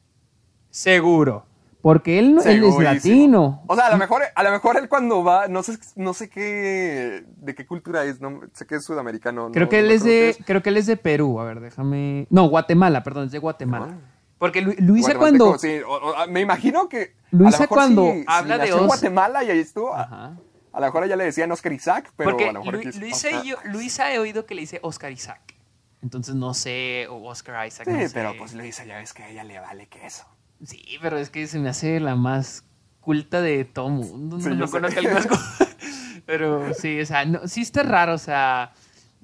Seguro. 0.70 1.46
Porque 1.84 2.18
él, 2.18 2.34
no- 2.34 2.42
él 2.42 2.64
es 2.64 2.78
latino. 2.80 3.62
O 3.68 3.76
sea, 3.76 3.88
a 3.88 3.92
lo 3.92 3.98
mejor, 3.98 4.22
a 4.34 4.44
lo 4.44 4.52
mejor 4.52 4.78
él 4.78 4.88
cuando 4.88 5.22
va, 5.22 5.50
no 5.50 5.64
sé, 5.64 5.78
no 5.98 6.14
sé 6.14 6.30
qué, 6.30 7.26
de 7.38 7.54
qué 7.54 7.66
cultura 7.66 8.06
es, 8.06 8.22
no, 8.22 8.40
sé 8.54 8.66
que 8.66 8.76
es 8.76 8.86
sudamericano. 8.86 9.52
Creo 9.52 9.66
no- 9.66 9.70
que 9.70 9.80
él 9.80 9.92
es 9.92 10.02
de, 10.06 10.38
creo 10.46 10.64
que 10.64 10.70
él 10.70 10.78
es 10.78 10.86
de 10.86 10.96
Perú. 10.96 11.42
A 11.42 11.44
ver, 11.44 11.60
déjame. 11.60 12.26
No, 12.30 12.46
Guatemala, 12.48 13.04
perdón, 13.04 13.26
es 13.26 13.34
de 13.34 13.40
Guatemala. 13.40 13.90
Ah. 13.92 14.10
Porque 14.40 14.62
Lu- 14.62 14.74
Luisa 14.80 15.16
cuando, 15.16 15.58
sí, 15.58 15.80
o- 15.86 15.92
o- 15.94 16.28
me 16.28 16.40
imagino 16.40 16.88
que. 16.88 17.16
Luisa 17.32 17.50
a 17.50 17.52
lo 17.52 17.64
mejor 17.64 17.78
cuando 17.78 18.14
habla 18.28 18.54
de 18.56 18.60
nació 18.62 18.78
en 18.80 18.88
Guatemala 18.88 19.44
y 19.44 19.50
ahí 19.52 19.60
estuvo. 19.60 19.94
a- 19.94 20.02
Ajá. 20.04 20.38
A 20.72 20.80
lo 20.80 20.86
mejor 20.86 21.06
ya 21.08 21.16
le 21.18 21.26
decían 21.26 21.52
Oscar 21.52 21.74
Isaac, 21.74 22.14
pero 22.16 22.30
Porque 22.32 22.48
a 22.50 22.54
lo 22.54 22.60
mejor 22.64 22.76
Lu- 22.84 22.92
Luisa, 23.00 23.30
y 23.30 23.50
yo, 23.50 23.58
Luisa 23.66 24.12
he 24.14 24.20
oído 24.20 24.46
que 24.46 24.56
le 24.56 24.62
dice 24.62 24.80
Oscar 24.84 25.12
Isaac. 25.12 25.56
Entonces 26.02 26.34
no 26.34 26.54
sé, 26.54 27.08
o 27.10 27.28
Oscar 27.30 27.68
Isaac. 27.68 27.88
Sí, 27.88 27.94
no 27.94 28.00
sé. 28.08 28.10
pero 28.14 28.34
pues 28.38 28.54
Luisa 28.54 28.86
ya 28.86 28.98
ves 29.00 29.14
que 29.14 29.24
a 29.24 29.30
ella 29.30 29.44
le 29.44 29.60
vale 29.60 29.88
queso. 29.88 30.26
Sí, 30.66 30.84
pero 31.02 31.18
es 31.18 31.30
que 31.30 31.46
se 31.48 31.60
me 31.60 31.70
hace 31.70 32.00
la 32.00 32.16
más 32.16 32.64
culta 33.00 33.42
de 33.42 33.66
todo 33.66 33.90
mundo. 33.90 34.38
No 34.38 34.68
conozco 34.70 34.98
alguien 35.00 35.14
más 35.14 35.28
Pero 36.26 36.74
sí, 36.74 37.02
o 37.02 37.06
sea, 37.06 37.26
no, 37.26 37.48
sí 37.48 37.62
está 37.62 37.84
raro, 37.84 38.14
o 38.14 38.18
sea. 38.18 38.74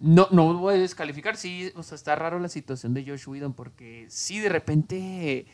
No, 0.02 0.28
no 0.32 0.54
voy 0.54 0.76
a 0.76 0.78
descalificar, 0.78 1.36
sí, 1.36 1.74
o 1.76 1.84
sea, 1.84 1.96
está 1.96 2.16
raro 2.16 2.40
la 2.40 2.48
situación 2.48 2.94
de 2.94 3.06
Josh 3.06 3.28
Whedon 3.28 3.54
porque 3.54 4.06
sí, 4.10 4.40
de 4.40 4.48
repente, 4.48 5.46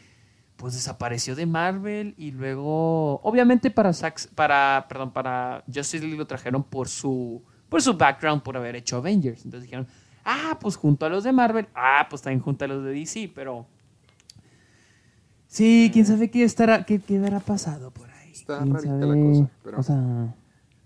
pues 0.55 0.75
desapareció 0.75 1.35
de 1.35 1.47
Marvel 1.47 2.13
y 2.15 2.29
luego, 2.31 3.19
obviamente 3.23 3.71
para 3.71 3.89
Zack- 3.89 4.29
para, 4.35 4.85
perdón, 4.87 5.11
para 5.13 5.63
Justice 5.65 5.99
League 6.03 6.17
lo 6.17 6.27
trajeron 6.27 6.63
por 6.63 6.89
su, 6.89 7.43
por 7.69 7.81
su 7.81 7.95
background, 7.97 8.43
por 8.43 8.55
haber 8.55 8.75
hecho 8.75 8.97
Avengers. 8.97 9.45
Entonces 9.45 9.63
dijeron, 9.63 9.87
ah, 10.23 10.59
pues 10.61 10.75
junto 10.75 11.07
a 11.07 11.09
los 11.09 11.23
de 11.23 11.31
Marvel, 11.31 11.67
ah, 11.73 12.05
pues 12.07 12.21
también 12.21 12.39
junto 12.41 12.65
a 12.65 12.67
los 12.67 12.83
de 12.83 12.91
DC, 12.93 13.31
pero 13.33 13.65
Sí, 15.55 15.89
quién 15.93 16.05
sabe 16.05 16.29
qué 16.29 16.43
estará, 16.43 16.83
qué, 16.85 16.99
habrá 17.17 17.39
pasado 17.39 17.91
por 17.91 18.09
ahí. 18.11 18.31
Está 18.31 18.57
¿Quién 18.59 18.73
rarita 18.73 18.91
sabe? 18.99 19.05
la 19.07 19.25
cosa, 19.25 19.49
pero- 19.63 19.79
O 19.79 19.83
sea, 19.83 19.95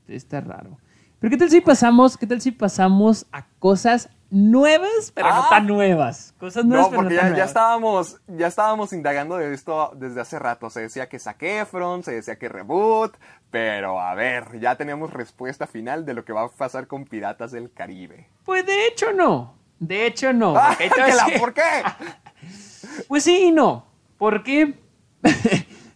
está 0.07 0.41
raro. 0.41 0.78
Pero 1.20 1.32
qué 1.32 1.38
tal 1.38 1.49
si 1.49 1.59
pasamos, 1.59 2.17
qué 2.17 2.28
tal 2.28 2.39
si 2.39 2.51
pasamos 2.51 3.26
a 3.32 3.47
cosas 3.57 4.09
nuevas, 4.30 5.11
pero 5.15 5.28
no 5.30 5.34
Ah. 5.41 5.47
tan 5.49 5.65
nuevas. 5.65 6.36
Cosas 6.39 6.63
nuevas, 6.65 6.86
No, 6.86 6.89
pero 6.91 7.01
porque 7.01 7.15
no 7.15 7.22
ya, 7.22 7.28
tan 7.30 7.36
ya 7.36 7.43
estábamos, 7.45 8.22
ya 8.28 8.45
estábamos 8.47 8.93
indagando 8.93 9.38
de 9.38 9.51
esto 9.53 9.91
desde 9.95 10.22
hace 10.22 10.38
rato. 10.38 10.70
Se 10.70 10.82
decía 10.82 11.09
que 11.09 11.17
Zac 11.17 11.41
Efron, 11.41 12.03
se 12.03 12.11
decía 12.11 12.38
que 12.38 12.47
reboot, 12.47 13.17
pero 13.49 13.99
a 13.99 14.13
ver, 14.13 14.59
ya 14.59 14.76
teníamos 14.76 15.11
respuesta 15.11 15.65
final 15.65 16.05
de 16.05 16.13
lo 16.13 16.24
que 16.24 16.32
va 16.32 16.43
a 16.43 16.49
pasar 16.49 16.86
con 16.86 17.05
Piratas 17.05 17.51
del 17.51 17.72
Caribe. 17.74 18.30
Pues 18.45 18.65
de 18.67 18.86
hecho 18.86 19.11
no. 19.13 19.55
De 19.80 20.05
hecho 20.05 20.32
no. 20.32 20.55
Ah, 20.55 20.78
decir- 20.78 21.39
¿Por 21.39 21.53
qué? 21.55 21.61
Pues 23.07 23.24
sí 23.24 23.45
y 23.47 23.51
no. 23.51 23.88
¿Por 24.20 24.43
qué? 24.43 24.76
Te 25.22 25.30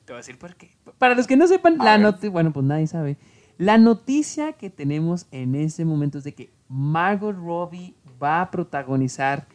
voy 0.08 0.16
a 0.16 0.18
decir 0.18 0.40
por 0.40 0.56
qué. 0.56 0.72
Para 0.98 1.14
los 1.14 1.28
que 1.28 1.38
no 1.38 1.46
sepan, 1.46 1.80
A 1.80 1.84
la 1.84 1.98
noticia, 1.98 2.30
bueno, 2.32 2.52
pues 2.52 2.66
nadie 2.66 2.88
sabe. 2.88 3.18
La 3.58 3.78
noticia 3.78 4.54
que 4.54 4.70
tenemos 4.70 5.28
en 5.32 5.54
ese 5.54 5.86
momento 5.86 6.18
es 6.18 6.24
de 6.24 6.34
que 6.34 6.52
Margot 6.70 7.36
Robbie 7.36 7.94
va 8.22 8.42
a 8.42 8.50
protagonizar 8.50 9.46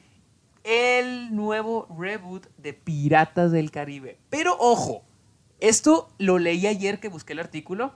el 0.64 1.34
nuevo 1.34 1.88
reboot 1.98 2.46
de 2.58 2.74
Piratas 2.74 3.50
del 3.52 3.70
Caribe. 3.70 4.18
Pero 4.28 4.54
ojo, 4.58 5.02
esto 5.60 6.10
lo 6.18 6.38
leí 6.38 6.66
ayer 6.66 7.00
que 7.00 7.08
busqué 7.08 7.32
el 7.32 7.40
artículo. 7.40 7.94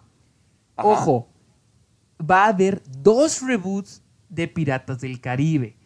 Ajá. 0.76 0.88
Ojo, 0.88 1.28
va 2.18 2.46
a 2.46 2.48
haber 2.48 2.82
dos 3.02 3.42
reboots 3.42 4.02
de 4.30 4.48
Piratas 4.48 5.02
del 5.02 5.20
Caribe. 5.20 5.76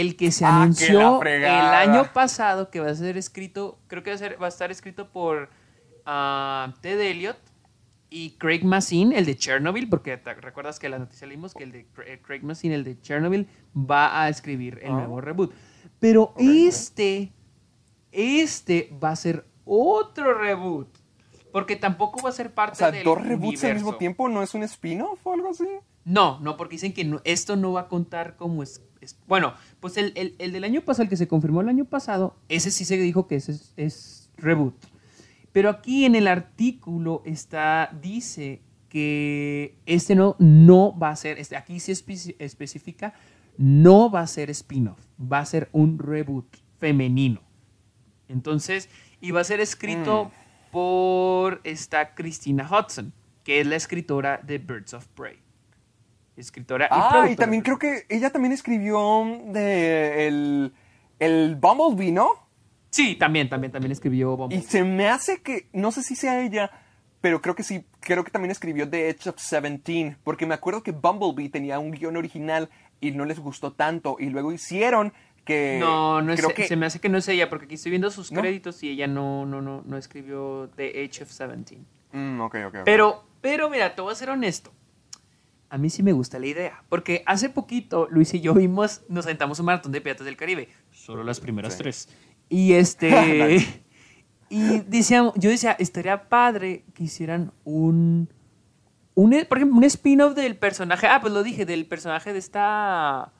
El 0.00 0.16
que 0.16 0.30
se 0.30 0.44
Ah, 0.44 0.50
que 0.50 0.54
anunció 0.62 1.22
el 1.22 1.44
año 1.46 2.12
pasado, 2.12 2.70
que 2.70 2.80
va 2.80 2.90
a 2.90 2.94
ser 2.94 3.16
escrito, 3.16 3.78
creo 3.86 4.02
que 4.02 4.10
va 4.10 4.14
a, 4.16 4.18
ser- 4.18 4.40
va 4.42 4.46
a 4.46 4.48
estar 4.48 4.70
escrito 4.70 5.08
por 5.10 5.48
ah, 6.04 6.74
Ted 6.82 7.00
Elliott 7.00 7.38
y 8.10 8.30
Craig 8.38 8.62
Mazin, 8.64 9.12
el 9.12 9.24
de 9.26 9.36
Chernobyl, 9.36 9.88
porque 9.88 10.16
te 10.16 10.34
recuerdas 10.34 10.78
que 10.78 10.88
la 10.88 10.98
noticia 10.98 11.26
leímos 11.26 11.54
que 11.54 11.64
el 11.64 11.72
de 11.72 11.86
eh, 12.06 12.20
Craig 12.22 12.42
Mazin, 12.42 12.72
el 12.72 12.84
de 12.84 13.00
Chernobyl, 13.00 13.48
va 13.74 14.22
a 14.22 14.28
escribir 14.28 14.78
el 14.82 14.90
Ah. 14.92 14.94
nuevo 14.94 15.20
reboot. 15.20 15.52
Pero 15.98 16.32
este, 16.38 17.32
este 18.12 18.90
va 19.02 19.10
a 19.10 19.16
ser 19.16 19.46
otro 19.64 20.34
reboot. 20.34 20.88
Porque 21.52 21.76
tampoco 21.76 22.20
va 22.22 22.28
a 22.28 22.32
ser 22.32 22.52
parte 22.52 22.72
O 22.74 22.76
sea, 22.76 22.90
del 22.90 23.02
dos 23.02 23.22
reboots 23.26 23.64
al 23.64 23.74
mismo 23.74 23.94
tiempo, 23.96 24.28
¿no 24.28 24.42
es 24.42 24.54
un 24.54 24.62
spin-off 24.64 25.18
o 25.26 25.32
algo 25.32 25.50
así? 25.50 25.66
No, 26.04 26.38
no, 26.40 26.56
porque 26.56 26.74
dicen 26.74 26.92
que 26.92 27.04
no- 27.04 27.20
esto 27.24 27.56
no 27.56 27.72
va 27.72 27.82
a 27.82 27.88
contar 27.88 28.36
como 28.36 28.62
es. 28.62 28.82
es- 29.00 29.18
bueno, 29.26 29.54
pues 29.86 29.96
el, 29.98 30.12
el- 30.16 30.34
el 30.38 30.52
del 30.52 30.64
año 30.64 30.80
pasado, 30.82 31.04
el 31.04 31.08
que 31.08 31.16
se 31.16 31.28
confirmó 31.28 31.60
el 31.60 31.68
año 31.68 31.84
pasado, 31.84 32.36
ese 32.48 32.70
sí 32.70 32.84
se 32.84 32.96
dijo 32.96 33.26
que 33.26 33.36
ese 33.36 33.52
es, 33.52 33.72
es 33.76 34.30
reboot. 34.36 34.74
Pero 35.52 35.70
aquí 35.70 36.04
en 36.04 36.14
el 36.14 36.26
artículo 36.28 37.22
está, 37.24 37.90
dice 38.02 38.62
que 38.88 39.78
este 39.86 40.14
no, 40.14 40.36
no 40.38 40.96
va 40.98 41.10
a 41.10 41.16
ser, 41.16 41.38
este, 41.38 41.56
aquí 41.56 41.80
sí 41.80 41.92
espe- 41.92 42.34
especifica, 42.38 43.14
no 43.58 44.10
va 44.10 44.20
a 44.20 44.26
ser 44.26 44.50
spin-off, 44.50 44.98
va 45.20 45.38
a 45.38 45.46
ser 45.46 45.68
un 45.72 45.98
reboot 45.98 46.46
femenino. 46.78 47.40
Entonces, 48.28 48.88
y 49.20 49.30
va 49.30 49.40
a 49.40 49.44
ser 49.44 49.60
escrito 49.60 50.26
Mm. 50.26 50.70
por 50.72 51.60
esta 51.64 52.14
Christina 52.14 52.68
Hudson, 52.70 53.12
que 53.44 53.60
es 53.60 53.66
la 53.66 53.76
escritora 53.76 54.40
de 54.42 54.58
Birds 54.58 54.94
of 54.94 55.06
Prey. 55.08 55.38
Escritora 56.36 56.86
y 56.86 56.88
Ah, 56.90 57.28
y 57.30 57.36
también 57.36 57.62
creo 57.62 57.78
que 57.78 58.04
ella 58.08 58.30
también 58.30 58.52
escribió 58.52 59.24
de 59.46 60.26
el, 60.26 60.72
el 61.18 61.56
Bumblebee, 61.56 62.12
¿no? 62.12 62.46
Sí, 62.90 63.16
también, 63.16 63.48
también, 63.48 63.72
también 63.72 63.92
escribió 63.92 64.32
Y 64.32 64.36
Bumblebee. 64.36 64.64
se 64.66 64.84
me 64.84 65.08
hace 65.08 65.42
que, 65.42 65.68
no 65.72 65.92
sé 65.92 66.02
si 66.02 66.16
sea 66.16 66.40
ella, 66.42 66.70
pero 67.20 67.42
creo 67.42 67.54
que 67.54 67.62
sí, 67.62 67.84
creo 68.00 68.24
que 68.24 68.30
también 68.30 68.50
escribió 68.50 68.88
The 68.88 69.08
Edge 69.08 69.28
of 69.28 69.38
Seventeen, 69.38 70.16
porque 70.24 70.46
me 70.46 70.54
acuerdo 70.54 70.82
que 70.82 70.92
Bumblebee 70.92 71.48
tenía 71.48 71.78
un 71.78 71.90
guion 71.90 72.16
original 72.16 72.70
y 73.00 73.10
no 73.10 73.24
les 73.24 73.38
gustó 73.38 73.72
tanto, 73.72 74.16
y 74.18 74.30
luego 74.30 74.52
hicieron 74.52 75.12
que... 75.44 75.78
No, 75.80 76.22
no 76.22 76.32
es, 76.32 76.40
creo 76.40 76.54
que, 76.54 76.66
se 76.66 76.76
me 76.76 76.86
hace 76.86 77.00
que 77.00 77.08
no 77.08 77.18
es 77.18 77.28
ella, 77.28 77.48
porque 77.48 77.66
aquí 77.66 77.74
estoy 77.74 77.90
viendo 77.90 78.10
sus 78.10 78.32
¿No? 78.32 78.40
créditos 78.40 78.82
y 78.82 78.90
ella 78.90 79.06
no, 79.06 79.46
no, 79.46 79.62
no, 79.62 79.82
no 79.84 79.96
escribió 79.96 80.70
The 80.76 80.88
Age 80.88 81.22
of 81.22 81.28
17. 81.28 81.78
Mm, 82.12 82.40
ok, 82.40 82.54
ok, 82.68 82.74
ok. 82.74 82.80
Pero, 82.84 83.24
pero 83.40 83.68
mira, 83.70 83.94
te 83.94 84.02
voy 84.02 84.12
a 84.12 84.14
ser 84.16 84.30
honesto. 84.30 84.72
A 85.68 85.78
mí 85.78 85.90
sí 85.90 86.02
me 86.02 86.12
gusta 86.12 86.38
la 86.38 86.46
idea. 86.46 86.82
Porque 86.88 87.22
hace 87.26 87.48
poquito 87.48 88.06
Luis 88.10 88.32
y 88.34 88.40
yo 88.40 88.54
vimos, 88.54 89.02
nos 89.08 89.24
sentamos 89.24 89.58
un 89.60 89.66
maratón 89.66 89.92
de 89.92 90.00
Piratas 90.00 90.24
del 90.24 90.36
Caribe. 90.36 90.68
Solo 90.92 91.24
las 91.24 91.40
primeras 91.40 91.72
Sí. 91.74 91.78
tres. 91.78 92.08
Y 92.48 92.72
este. 92.74 93.82
y 94.48 94.80
decíamos, 94.86 95.34
yo 95.36 95.50
decía, 95.50 95.72
estaría 95.72 96.28
padre 96.28 96.84
que 96.94 97.04
hicieran 97.04 97.52
un. 97.64 98.28
un 99.14 99.30
por 99.48 99.58
ejemplo, 99.58 99.76
un 99.78 99.84
spin-off 99.84 100.34
del 100.34 100.56
personaje. 100.56 101.06
Ah, 101.08 101.20
pues 101.20 101.32
lo 101.32 101.42
dije, 101.42 101.66
del 101.66 101.86
personaje 101.86 102.32
de 102.32 102.38
esta. 102.38 103.32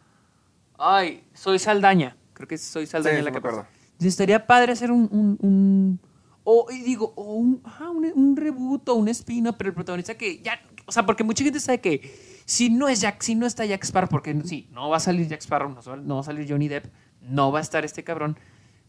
Ay, 0.79 1.25
soy 1.33 1.59
Saldaña. 1.59 2.17
Creo 2.33 2.49
que 2.49 2.59
soy 2.59 2.87
Saldaña 2.87 3.19
Sí, 3.19 3.25
la 3.25 3.31
que 3.31 3.39
acuerdo. 3.39 3.67
Entonces, 3.85 4.09
estaría 4.09 4.47
padre 4.47 4.73
hacer 4.73 4.91
un. 4.91 5.09
un, 5.13 5.39
un- 5.41 6.01
o, 6.49 6.67
y 6.71 6.81
digo, 6.83 7.13
o 7.17 7.35
un, 7.35 7.61
ajá, 7.65 7.91
un, 7.91 8.05
un 8.15 8.37
reboot 8.37 8.89
o 8.91 8.95
un 8.95 9.09
spin-off, 9.09 9.57
pero 9.59 9.69
el 9.71 9.75
protagonista 9.75 10.17
que 10.17 10.41
ya. 10.43 10.61
O 10.87 10.93
sea, 10.93 11.05
porque 11.05 11.25
mucha 11.25 11.43
gente 11.45 11.61
sabe 11.61 11.81
que 11.81 12.41
si 12.45 12.71
no 12.71 12.89
es 12.89 13.01
Jack, 13.01 13.21
si 13.23 13.35
no 13.35 13.45
está 13.47 13.65
Jack 13.65 13.85
Sparrow, 13.85 14.09
porque 14.09 14.41
sí, 14.45 14.69
no 14.73 14.89
va 14.89 14.99
a 14.99 15.01
salir 15.01 15.27
Jack 15.29 15.41
Sparrow, 15.43 15.69
no, 15.69 16.15
va- 16.15 16.21
a 16.21 16.23
salir 16.25 16.47
Johnny 16.49 16.69
Depp, 16.69 16.87
no 17.21 17.51
va 17.53 17.59
a 17.59 17.63
estar 17.63 17.85
este 17.85 18.05
cabrón. 18.05 18.39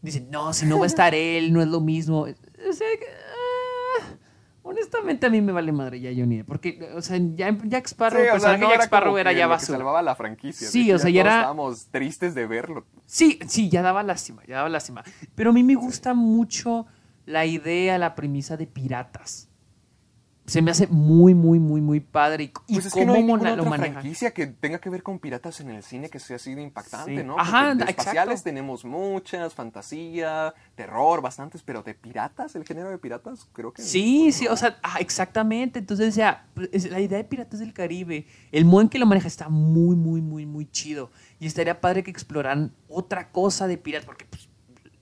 Dicen, 0.00 0.28
no, 0.30 0.52
si 0.52 0.64
no 0.66 0.78
va 0.78 0.84
a 0.84 0.86
estar 0.86 1.12
él, 1.14 1.52
no 1.52 1.60
es 1.60 1.66
lo 1.66 1.80
mismo. 1.80 2.20
O 2.20 2.26
sea, 2.72 2.86
que, 3.00 3.06
ah, 4.00 4.14
honestamente 4.62 5.26
a 5.26 5.30
mí 5.30 5.40
me 5.40 5.50
vale 5.50 5.72
madre 5.72 6.00
ya 6.00 6.10
Johnny 6.16 6.36
Depp, 6.38 6.46
porque, 6.46 6.88
o 6.94 7.02
sea, 7.02 7.18
ya 7.34 7.56
Jack 7.64 7.86
Sparrow, 7.88 8.20
Sí, 8.22 8.28
el 8.28 8.36
o 8.36 8.38
sea, 8.40 8.50
personaje 8.50 8.60
no 8.62 8.70
Jack 8.70 8.82
Sparrow 8.84 9.18
era 9.18 9.32
ya 9.32 9.46
basura. 9.48 9.78
salvaba 9.78 10.02
la 10.02 10.14
franquicia. 10.14 10.68
Sí, 10.68 10.92
o 10.92 10.98
sea, 11.00 11.10
ya 11.10 11.22
era- 11.22 11.34
Estábamos 11.38 11.86
tristes 11.86 12.34
de 12.36 12.46
verlo. 12.46 12.86
Sí, 13.06 13.40
sí, 13.48 13.68
ya 13.70 13.82
daba 13.82 14.04
lástima, 14.04 14.42
ya 14.46 14.56
daba 14.58 14.68
lástima. 14.68 15.02
Pero 15.34 15.50
a 15.50 15.52
mí 15.52 15.64
me 15.64 15.74
gusta 15.74 16.14
mucho 16.14 16.86
la 17.26 17.44
idea, 17.46 17.98
la 17.98 18.14
premisa 18.14 18.56
de 18.56 18.66
piratas. 18.68 19.48
Se 20.48 20.62
me 20.62 20.70
hace 20.70 20.86
muy, 20.86 21.34
muy, 21.34 21.58
muy, 21.58 21.80
muy 21.80 22.00
padre. 22.00 22.44
Y, 22.44 22.52
y 22.66 22.74
Pues 22.74 22.86
es 22.86 22.94
que 22.94 23.04
no 23.06 23.12
hay 23.12 23.22
ninguna 23.22 23.52
otra 23.52 23.70
franquicia 23.70 24.32
que 24.32 24.46
tenga 24.46 24.78
que 24.80 24.88
ver 24.90 25.02
con 25.02 25.18
piratas 25.18 25.60
en 25.60 25.70
el 25.70 25.82
cine 25.82 26.08
que 26.08 26.18
sea 26.18 26.36
así 26.36 26.54
de 26.54 26.62
impactante, 26.62 27.18
Sí. 27.18 27.22
¿no? 27.24 27.38
Ajá, 27.38 27.66
de 27.74 27.82
exacto. 27.82 27.90
espaciales 28.02 28.42
tenemos 28.42 28.84
muchas, 28.84 29.54
fantasía, 29.54 30.54
terror, 30.74 31.20
bastantes, 31.20 31.62
pero 31.62 31.82
de 31.82 31.94
piratas, 31.94 32.56
el 32.56 32.64
género 32.64 32.88
de 32.90 32.98
piratas, 32.98 33.46
creo 33.52 33.72
que 33.72 33.82
Sí, 33.82 34.22
pues, 34.24 34.36
sí, 34.36 34.46
o 34.48 34.56
sea, 34.56 34.78
ah, 34.82 34.96
exactamente. 35.00 35.78
Entonces, 35.78 36.18
es- 36.72 36.90
la 36.90 37.00
idea 37.00 37.18
de 37.18 37.24
Piratas 37.24 37.60
del 37.60 37.72
Caribe, 37.74 38.26
el 38.50 38.64
modo 38.64 38.80
en 38.82 38.88
que 38.88 38.98
lo 38.98 39.06
maneja 39.06 39.28
está 39.28 39.48
muy, 39.48 39.96
muy, 39.96 40.22
muy, 40.22 40.46
muy 40.46 40.66
chido. 40.70 41.10
Y 41.40 41.46
estaría 41.46 41.80
padre 41.80 42.02
que 42.02 42.10
exploraran 42.10 42.72
otra 42.88 43.30
cosa 43.30 43.66
de 43.66 43.76
piratas, 43.76 44.06
porque 44.06 44.24
pues, 44.24 44.48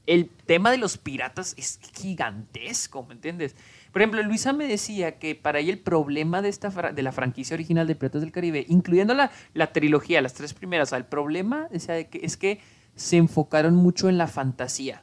el 0.07 0.29
tema 0.29 0.71
de 0.71 0.79
los 0.79 0.99
piratas 0.99 1.55
es 1.57 1.79
gigantesco, 1.95 3.05
¿me 3.05 3.15
entiendes? 3.15 3.57
Por 3.97 4.03
ejemplo, 4.03 4.23
Luisa 4.25 4.53
me 4.53 4.69
decía 4.69 5.19
que 5.19 5.35
para 5.35 5.59
ella 5.59 5.73
el 5.73 5.79
problema 5.79 6.43
de, 6.43 6.51
esta 6.51 6.69
de 6.69 7.03
la 7.03 7.13
franquicia 7.13 7.55
original 7.55 7.87
de 7.87 7.95
Piratas 7.95 8.21
del 8.21 8.31
Caribe, 8.31 8.67
incluyendo 8.69 9.15
la, 9.15 9.31
la 9.55 9.73
trilogía, 9.73 10.21
las 10.21 10.35
tres 10.35 10.53
primeras, 10.53 10.89
o 10.89 10.91
sea, 10.91 10.99
el 10.99 11.07
problema 11.07 11.67
decía, 11.71 11.95
de 11.95 12.07
que, 12.07 12.21
es 12.23 12.37
que 12.37 12.61
se 12.95 13.17
enfocaron 13.17 13.75
mucho 13.75 14.11
en 14.11 14.19
la 14.19 14.27
fantasía. 14.27 15.03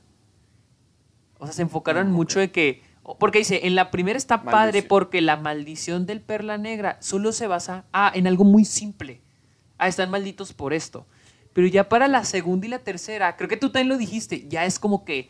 O 1.39 1.48
sea, 1.48 1.56
se 1.56 1.64
enfocaron 1.64 2.12
Mm, 2.12 2.14
mucho 2.14 2.39
de 2.39 2.52
que. 2.52 2.84
Porque 3.18 3.39
dice, 3.39 3.62
en 3.64 3.74
la 3.74 3.89
primera 3.89 4.16
está 4.16 4.44
padre 4.44 4.84
porque 4.84 5.22
la 5.22 5.38
maldición 5.38 6.06
del 6.06 6.22
perla 6.22 6.60
negra 6.60 6.98
solo 7.00 7.32
se 7.32 7.48
basa 7.48 7.86
ah, 7.94 8.12
en 8.14 8.28
algo 8.28 8.44
muy 8.44 8.64
simple. 8.64 9.22
Ah, 9.80 9.88
están 9.88 10.12
malditos 10.12 10.54
por 10.54 10.72
esto. 10.72 11.08
Pero 11.54 11.66
ya 11.66 11.89
para 11.89 12.08
la 12.08 12.26
segunda 12.26 12.68
y 12.68 12.70
la 12.70 12.78
tercera, 12.78 13.38
creo 13.38 13.50
que 13.50 13.58
tú 13.58 13.72
también 13.72 13.89
lo 13.89 13.98
dijiste, 13.98 14.48
ya 14.48 14.66
es 14.66 14.78
como 14.78 15.04
que, 15.04 15.30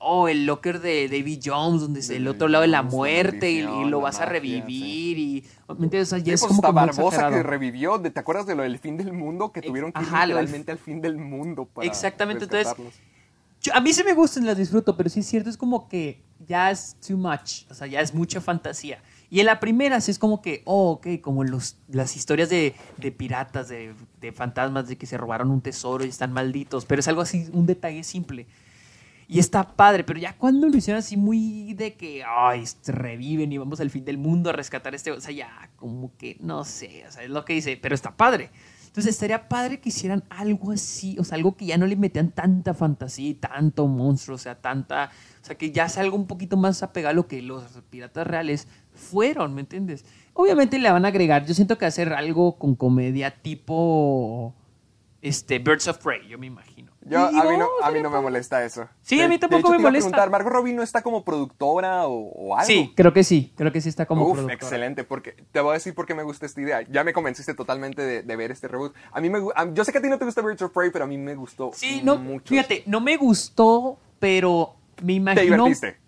oh, 0.00 0.28
el 0.28 0.46
locker 0.46 0.80
de 0.80 1.08
David 1.08 1.40
Jones, 1.44 1.82
donde 1.82 2.00
es 2.00 2.10
el 2.10 2.26
otro 2.26 2.48
lado 2.48 2.62
de 2.62 2.68
la 2.68 2.82
muerte 2.82 3.50
y, 3.50 3.62
lo 3.62 4.00
vas 4.00 4.20
a 4.20 4.26
revivir 4.26 5.18
y... 5.18 5.44
¿Me 5.68 5.84
entiendes? 5.84 6.08
O 6.08 6.16
sea, 6.16 6.18
ya 6.18 6.24
Sí, 6.24 6.30
es 6.32 6.40
pues 6.40 6.48
como 6.48 6.62
muy 6.62 6.72
Barbosa 6.72 7.30
que 7.30 7.42
revivió, 7.42 8.00
¿te 8.00 8.18
acuerdas 8.18 8.46
de 8.46 8.56
lo 8.56 8.62
del 8.62 8.78
fin 8.78 8.96
del 8.96 9.12
mundo? 9.12 9.52
Que 9.52 9.62
tuvieron 9.62 9.92
que 9.92 10.00
ir 10.00 10.06
ajá, 10.06 10.26
literalmente 10.26 10.72
al 10.72 10.78
fin 10.78 11.00
del 11.00 11.16
mundo 11.16 11.66
para 11.66 11.86
Exactamente, 11.86 12.44
entonces. 12.44 12.74
Yo- 13.62 13.74
a 13.74 13.80
mí 13.80 13.92
sí 13.92 14.02
me 14.02 14.14
gustan, 14.14 14.46
las 14.46 14.56
disfruto, 14.56 14.96
pero 14.96 15.10
sí 15.10 15.20
es 15.20 15.26
cierto, 15.26 15.50
es 15.50 15.58
como 15.58 15.86
que 15.86 16.22
ya 16.46 16.70
es 16.70 16.96
too 17.06 17.18
much, 17.18 17.64
o 17.70 17.74
sea, 17.74 17.86
ya 17.86 18.00
es 18.00 18.14
mucha 18.14 18.40
fantasía. 18.40 19.02
Y 19.28 19.40
en 19.40 19.46
la 19.46 19.60
primera 19.60 20.00
sí 20.00 20.10
es 20.10 20.18
como 20.18 20.40
que, 20.40 20.62
oh, 20.64 20.92
ok, 20.92 21.20
como 21.20 21.44
los, 21.44 21.76
las 21.88 22.16
historias 22.16 22.48
de, 22.48 22.74
de 22.96 23.12
piratas, 23.12 23.68
de, 23.68 23.94
de 24.20 24.32
fantasmas, 24.32 24.88
de 24.88 24.96
que 24.96 25.06
se 25.06 25.18
robaron 25.18 25.50
un 25.50 25.60
tesoro 25.60 26.04
y 26.04 26.08
están 26.08 26.32
malditos, 26.32 26.86
pero 26.86 27.00
es 27.00 27.06
algo 27.06 27.20
así, 27.20 27.48
un 27.52 27.66
detalle 27.66 28.02
simple. 28.02 28.46
Y 29.32 29.38
está 29.38 29.62
padre, 29.76 30.02
pero 30.02 30.18
ya 30.18 30.36
cuando 30.36 30.68
lo 30.68 30.76
hicieron 30.76 30.98
así 30.98 31.16
muy 31.16 31.72
de 31.74 31.94
que, 31.94 32.24
ay, 32.26 32.64
reviven 32.84 33.52
y 33.52 33.58
vamos 33.58 33.78
al 33.78 33.88
fin 33.88 34.04
del 34.04 34.18
mundo 34.18 34.50
a 34.50 34.52
rescatar 34.52 34.92
este, 34.92 35.12
o 35.12 35.20
sea, 35.20 35.30
ya 35.30 35.70
como 35.76 36.16
que, 36.16 36.36
no 36.40 36.64
sé, 36.64 37.04
o 37.06 37.12
sea, 37.12 37.22
es 37.22 37.30
lo 37.30 37.44
que 37.44 37.52
dice, 37.52 37.78
pero 37.80 37.94
está 37.94 38.16
padre. 38.16 38.50
Entonces 38.88 39.14
estaría 39.14 39.48
padre 39.48 39.78
que 39.78 39.90
hicieran 39.90 40.24
algo 40.30 40.72
así, 40.72 41.16
o 41.20 41.22
sea, 41.22 41.36
algo 41.36 41.56
que 41.56 41.64
ya 41.64 41.78
no 41.78 41.86
le 41.86 41.94
metían 41.94 42.32
tanta 42.32 42.74
fantasía 42.74 43.28
y 43.28 43.34
tanto 43.34 43.86
monstruo, 43.86 44.34
o 44.34 44.38
sea, 44.38 44.56
tanta, 44.56 45.12
o 45.40 45.44
sea, 45.44 45.56
que 45.56 45.70
ya 45.70 45.88
sea 45.88 46.02
algo 46.02 46.16
un 46.16 46.26
poquito 46.26 46.56
más 46.56 46.82
apegado 46.82 47.12
a 47.12 47.14
lo 47.14 47.28
que 47.28 47.40
los 47.40 47.62
piratas 47.88 48.26
reales 48.26 48.66
fueron, 48.94 49.54
¿me 49.54 49.60
entiendes? 49.60 50.04
Obviamente 50.34 50.76
le 50.80 50.90
van 50.90 51.04
a 51.04 51.08
agregar, 51.08 51.46
yo 51.46 51.54
siento 51.54 51.78
que 51.78 51.86
hacer 51.86 52.12
algo 52.14 52.58
con 52.58 52.74
comedia 52.74 53.30
tipo 53.30 54.56
este, 55.22 55.60
Birds 55.60 55.86
of 55.86 55.98
Prey, 55.98 56.26
yo 56.26 56.36
me 56.36 56.48
imagino. 56.48 56.89
Yo, 57.10 57.18
a 57.26 57.44
mí 57.44 57.56
no, 57.58 57.68
a 57.82 57.90
mí 57.90 58.00
no 58.00 58.08
me 58.10 58.20
molesta 58.20 58.64
eso. 58.64 58.88
Sí, 59.02 59.16
De- 59.18 59.24
a 59.24 59.28
mí 59.28 59.34
de 59.34 59.38
tampoco 59.40 59.58
hecho, 59.60 59.70
me 59.70 59.76
te 59.76 59.82
iba 59.82 59.88
a 59.88 59.92
molesta. 59.92 60.06
preguntar, 60.10 60.30
¿Margot 60.30 60.52
Robbie 60.52 60.72
no 60.72 60.82
está 60.82 61.02
como 61.02 61.24
productora 61.24 62.06
o, 62.06 62.12
o 62.30 62.54
algo? 62.56 62.66
Sí, 62.66 62.92
creo 62.94 63.12
que 63.12 63.24
sí, 63.24 63.52
creo 63.56 63.72
que 63.72 63.80
sí 63.80 63.88
está 63.88 64.06
como 64.06 64.22
Uf, 64.24 64.32
productora. 64.32 64.54
excelente, 64.54 65.04
porque 65.04 65.34
te 65.50 65.60
voy 65.60 65.70
a 65.70 65.74
decir 65.74 65.94
por 65.94 66.06
qué 66.06 66.14
me 66.14 66.22
gusta 66.22 66.46
esta 66.46 66.60
idea. 66.60 66.82
Ya 66.88 67.02
me 67.04 67.12
convenciste 67.12 67.54
totalmente 67.54 68.00
de, 68.02 68.22
de 68.22 68.36
ver 68.36 68.50
este 68.52 68.68
reboot. 68.68 68.94
A 69.12 69.20
mí 69.20 69.28
me 69.28 69.40
a- 69.56 69.72
yo 69.72 69.84
sé 69.84 69.92
que 69.92 69.98
a 69.98 70.02
ti 70.02 70.08
no 70.08 70.18
te 70.18 70.24
gusta 70.24 70.40
Birds 70.42 70.62
of 70.62 70.72
Prey, 70.72 70.90
pero 70.90 71.04
a 71.04 71.08
mí 71.08 71.18
me 71.18 71.34
gustó 71.34 71.72
Sí, 71.74 72.00
no, 72.04 72.16
mucho. 72.16 72.50
fíjate, 72.54 72.84
no 72.86 73.00
me 73.00 73.16
gustó, 73.16 73.98
pero 74.18 74.76
me 75.02 75.06
Te 75.08 75.12
imagino... 75.14 75.44
divertiste. 75.64 75.98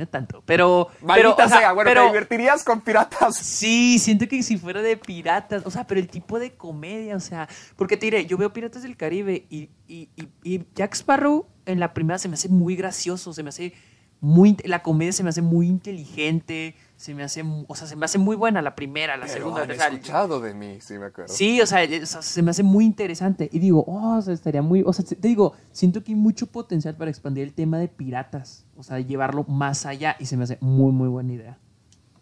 No 0.00 0.08
tanto, 0.08 0.42
pero... 0.46 0.88
Maldita 1.02 1.14
pero, 1.36 1.46
o 1.46 1.48
sea, 1.50 1.58
sea, 1.58 1.72
bueno, 1.72 1.90
pero- 1.90 2.02
te 2.04 2.06
divertirías 2.08 2.64
con 2.64 2.80
piratas. 2.80 3.36
Sí, 3.36 3.98
siento 3.98 4.26
que 4.26 4.42
si 4.42 4.56
fuera 4.56 4.80
de 4.80 4.96
piratas, 4.96 5.62
o 5.66 5.70
sea, 5.70 5.86
pero 5.86 6.00
el 6.00 6.08
tipo 6.08 6.38
de 6.38 6.52
comedia, 6.54 7.16
o 7.16 7.20
sea, 7.20 7.46
porque 7.76 7.98
te 7.98 8.06
diré, 8.06 8.24
yo 8.24 8.38
veo 8.38 8.50
Piratas 8.50 8.82
del 8.82 8.96
Caribe 8.96 9.44
y, 9.50 9.68
y, 9.86 10.08
y- 10.16 10.28
y 10.42 10.64
Jack 10.74 10.94
Sparrow 10.94 11.46
en 11.66 11.80
la 11.80 11.92
primera 11.92 12.18
se 12.18 12.28
me 12.28 12.34
hace 12.34 12.48
muy 12.48 12.76
gracioso, 12.76 13.34
se 13.34 13.42
me 13.42 13.50
hace 13.50 13.74
muy, 14.20 14.56
la 14.64 14.82
comedia 14.82 15.12
se 15.12 15.22
me 15.22 15.30
hace 15.30 15.40
muy 15.42 15.66
inteligente, 15.66 16.74
se 16.96 17.14
me 17.14 17.22
hace, 17.22 17.42
o 17.66 17.74
sea, 17.74 17.86
se 17.86 17.96
me 17.96 18.04
hace 18.04 18.18
muy 18.18 18.36
buena 18.36 18.60
la 18.60 18.74
primera, 18.74 19.16
la 19.16 19.24
Pero 19.26 19.38
segunda, 19.38 19.62
han 19.62 19.70
o 19.70 19.74
sea, 19.74 19.88
escuchado 19.88 20.40
de 20.40 20.52
mí, 20.54 20.78
sí 20.80 20.98
me 20.98 21.06
acuerdo. 21.06 21.32
Sí, 21.32 21.60
o 21.60 21.66
sea, 21.66 21.82
es- 21.82 22.02
o 22.02 22.06
sea, 22.06 22.22
se 22.22 22.42
me 22.42 22.50
hace 22.50 22.62
muy 22.62 22.84
interesante. 22.84 23.48
Y 23.52 23.58
digo, 23.58 23.84
oh, 23.86 24.18
o 24.18 24.22
sea, 24.22 24.34
estaría 24.34 24.60
muy. 24.62 24.82
O 24.84 24.92
sea, 24.92 25.04
te 25.04 25.16
digo, 25.28 25.54
siento 25.72 26.04
que 26.04 26.12
hay 26.12 26.16
mucho 26.16 26.46
potencial 26.46 26.94
para 26.96 27.10
expandir 27.10 27.44
el 27.44 27.54
tema 27.54 27.78
de 27.78 27.88
piratas. 27.88 28.66
O 28.76 28.82
sea, 28.82 29.00
llevarlo 29.00 29.44
más 29.44 29.86
allá. 29.86 30.16
Y 30.18 30.26
se 30.26 30.36
me 30.36 30.44
hace 30.44 30.58
muy, 30.60 30.92
muy 30.92 31.08
buena 31.08 31.32
idea. 31.32 31.58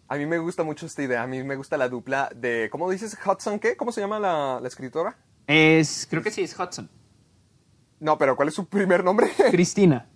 A 0.07 0.17
mí 0.17 0.25
me 0.25 0.39
gusta 0.39 0.63
mucho 0.63 0.87
esta 0.87 1.03
idea. 1.03 1.23
A 1.23 1.27
mí 1.27 1.43
me 1.43 1.57
gusta 1.57 1.77
la 1.77 1.89
dupla 1.89 2.31
de. 2.35 2.69
¿Cómo 2.71 2.89
dices? 2.91 3.17
¿Hudson 3.27 3.59
qué? 3.59 3.77
¿Cómo 3.77 3.91
se 3.93 4.01
llama 4.01 4.21
la, 4.21 4.59
la 4.63 4.69
escritora? 4.69 5.17
Es, 5.49 6.07
creo 6.09 6.23
que 6.23 6.31
sí, 6.31 6.43
es 6.43 6.59
Hudson. 6.59 6.89
No, 8.01 8.17
pero 8.17 8.37
¿cuál 8.37 8.49
es 8.49 8.55
su 8.55 8.67
primer 8.67 9.03
nombre? 9.03 9.29
Cristina. 9.51 10.07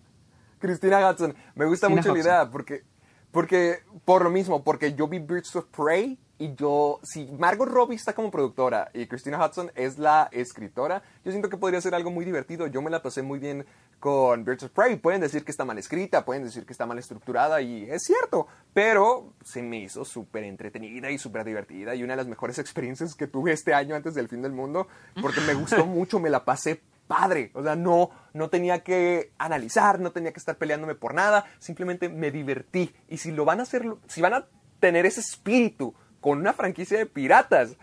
Christina 0.63 1.11
Hudson. 1.11 1.35
Me 1.57 1.67
gusta 1.67 1.89
Christina 1.89 2.01
mucho 2.01 2.15
la 2.15 2.21
idea 2.21 2.51
porque, 2.51 2.85
porque, 3.33 3.81
por 4.05 4.23
lo 4.23 4.31
mismo, 4.31 4.63
porque 4.63 4.95
yo 4.95 5.09
vi 5.09 5.19
Birds 5.19 5.57
of 5.57 5.67
Prey 5.67 6.19
y 6.39 6.55
yo, 6.55 7.01
si 7.03 7.27
Margot 7.39 7.69
Robbie 7.69 7.97
está 7.97 8.15
como 8.15 8.31
productora 8.31 8.91
y 8.95 9.07
Christina 9.07 9.45
Hudson 9.45 9.71
es 9.75 9.99
la 9.99 10.29
escritora, 10.33 11.03
yo 11.25 11.31
siento 11.31 11.49
que 11.49 11.57
podría 11.57 11.81
ser 11.81 11.95
algo 11.95 12.11
muy 12.11 12.25
divertido. 12.25 12.67
Yo 12.69 12.81
me 12.81 12.91
la 12.91 13.03
pasé 13.03 13.23
muy 13.23 13.39
bien 13.39 13.67
con 13.99 14.45
Birds 14.45 14.65
of 14.65 14.71
Prey. 14.71 14.97
Pueden 14.97 15.21
decir 15.21 15.45
que 15.45 15.51
está 15.51 15.65
mal 15.65 15.79
escrita, 15.79 16.25
pueden 16.25 16.45
decir 16.45 16.65
que 16.65 16.73
está 16.73 16.87
mal 16.87 16.99
estructurada 16.99 17.61
y 17.61 17.89
es 17.91 18.05
cierto, 18.05 18.47
pero 18.73 19.33
se 19.45 19.63
me 19.63 19.79
hizo 19.81 20.05
súper 20.05 20.45
entretenida 20.45 21.11
y 21.11 21.19
súper 21.19 21.45
divertida 21.45 21.95
y 21.95 22.03
una 22.03 22.13
de 22.15 22.19
las 22.19 22.29
mejores 22.29 22.59
experiencias 22.61 23.15
que 23.15 23.27
tuve 23.27 23.53
este 23.53 23.75
año 23.75 23.97
antes 23.97 24.15
del 24.15 24.29
fin 24.29 24.43
del 24.43 24.53
mundo 24.53 24.87
porque 25.21 25.41
me 25.41 25.55
gustó 25.55 25.87
mucho, 25.87 26.19
me 26.21 26.31
la 26.31 26.45
pasé 26.45 26.81
padre. 27.13 27.51
O 27.53 27.63
sea, 27.63 27.77
no, 27.77 28.11
no 28.33 28.49
tenía 28.49 28.83
que 28.83 29.33
analizar, 29.37 30.01
no 30.01 30.13
tenía 30.13 30.33
que 30.33 30.39
estar 30.39 30.57
peleándome 30.57 30.95
por 30.95 31.13
nada, 31.13 31.45
simplemente 31.59 32.09
me 32.09 32.31
divertí. 32.31 32.95
Y 33.09 33.19
si 33.19 33.33
lo 33.33 33.45
van 33.45 33.61
a 33.61 33.65
hacer, 33.65 33.85
si 34.09 34.23
van 34.23 34.33
a 34.33 34.47
tener 34.81 35.05
ese 35.05 35.21
espíritu 35.21 35.95
con 36.23 36.39
una 36.39 36.55
franquicia 36.55 36.97
de 36.97 37.05
piratas, 37.05 37.77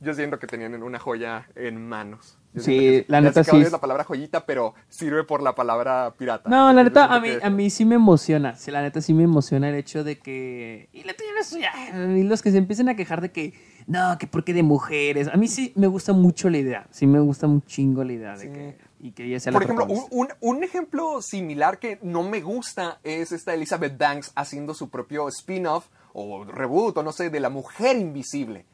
yo 0.00 0.14
siento 0.14 0.38
que 0.38 0.46
tenían 0.46 0.82
una 0.82 0.98
joya 0.98 1.46
en 1.54 1.86
manos. 1.86 2.39
Yo 2.52 2.62
Sí, 2.62 3.04
la 3.06 3.18
ya 3.18 3.28
neta 3.28 3.44
sí. 3.44 3.56
es 3.60 3.70
la 3.70 3.80
palabra 3.80 4.02
joyita, 4.02 4.44
pero 4.44 4.74
sirve 4.88 5.22
por 5.22 5.40
la 5.40 5.54
palabra 5.54 6.14
pirata. 6.18 6.50
No, 6.50 6.72
la 6.72 6.82
neta, 6.82 7.04
a 7.06 7.20
mí, 7.20 7.28
a 7.40 7.48
mí 7.48 7.70
sí 7.70 7.84
me 7.84 7.94
emociona. 7.94 8.56
Sí, 8.56 8.72
la 8.72 8.82
neta 8.82 9.00
sí 9.00 9.14
me 9.14 9.22
emociona 9.22 9.68
el 9.68 9.76
hecho 9.76 10.02
de 10.02 10.18
que. 10.18 10.88
Y 10.92 11.04
la 11.04 11.12
no 11.12 11.40
es 11.40 11.46
suya. 11.46 11.70
Y 12.16 12.24
los 12.24 12.42
que 12.42 12.50
se 12.50 12.58
empiecen 12.58 12.88
a 12.88 12.96
quejar 12.96 13.20
de 13.20 13.30
que. 13.30 13.54
No, 13.86 14.18
que 14.18 14.26
porque 14.26 14.52
de 14.52 14.64
mujeres. 14.64 15.28
A 15.28 15.36
mí 15.36 15.46
sí 15.46 15.72
me 15.76 15.86
gusta 15.86 16.12
mucho 16.12 16.50
la 16.50 16.58
idea. 16.58 16.86
Sí 16.90 17.06
me 17.06 17.20
gusta 17.20 17.46
un 17.46 17.62
chingo 17.64 18.02
la 18.02 18.12
idea 18.14 18.36
de 18.36 18.50
que. 18.50 18.78
Y 19.02 19.12
que 19.12 19.24
ella 19.24 19.38
sea 19.40 19.52
Por 19.52 19.62
la 19.62 19.64
ejemplo, 19.72 19.86
un, 19.86 20.04
un- 20.10 20.28
un 20.40 20.64
ejemplo 20.64 21.22
similar 21.22 21.78
que 21.78 21.98
no 22.02 22.22
me 22.24 22.40
gusta 22.42 22.98
es 23.04 23.32
esta 23.32 23.54
Elizabeth 23.54 23.96
Banks 23.96 24.32
haciendo 24.34 24.74
su 24.74 24.90
propio 24.90 25.26
spin-off 25.28 25.86
o 26.12 26.44
reboot 26.44 26.98
o 26.98 27.02
no 27.02 27.12
sé, 27.12 27.30
de 27.30 27.40
la 27.40 27.48
mujer 27.48 27.96
invisible. 27.96 28.66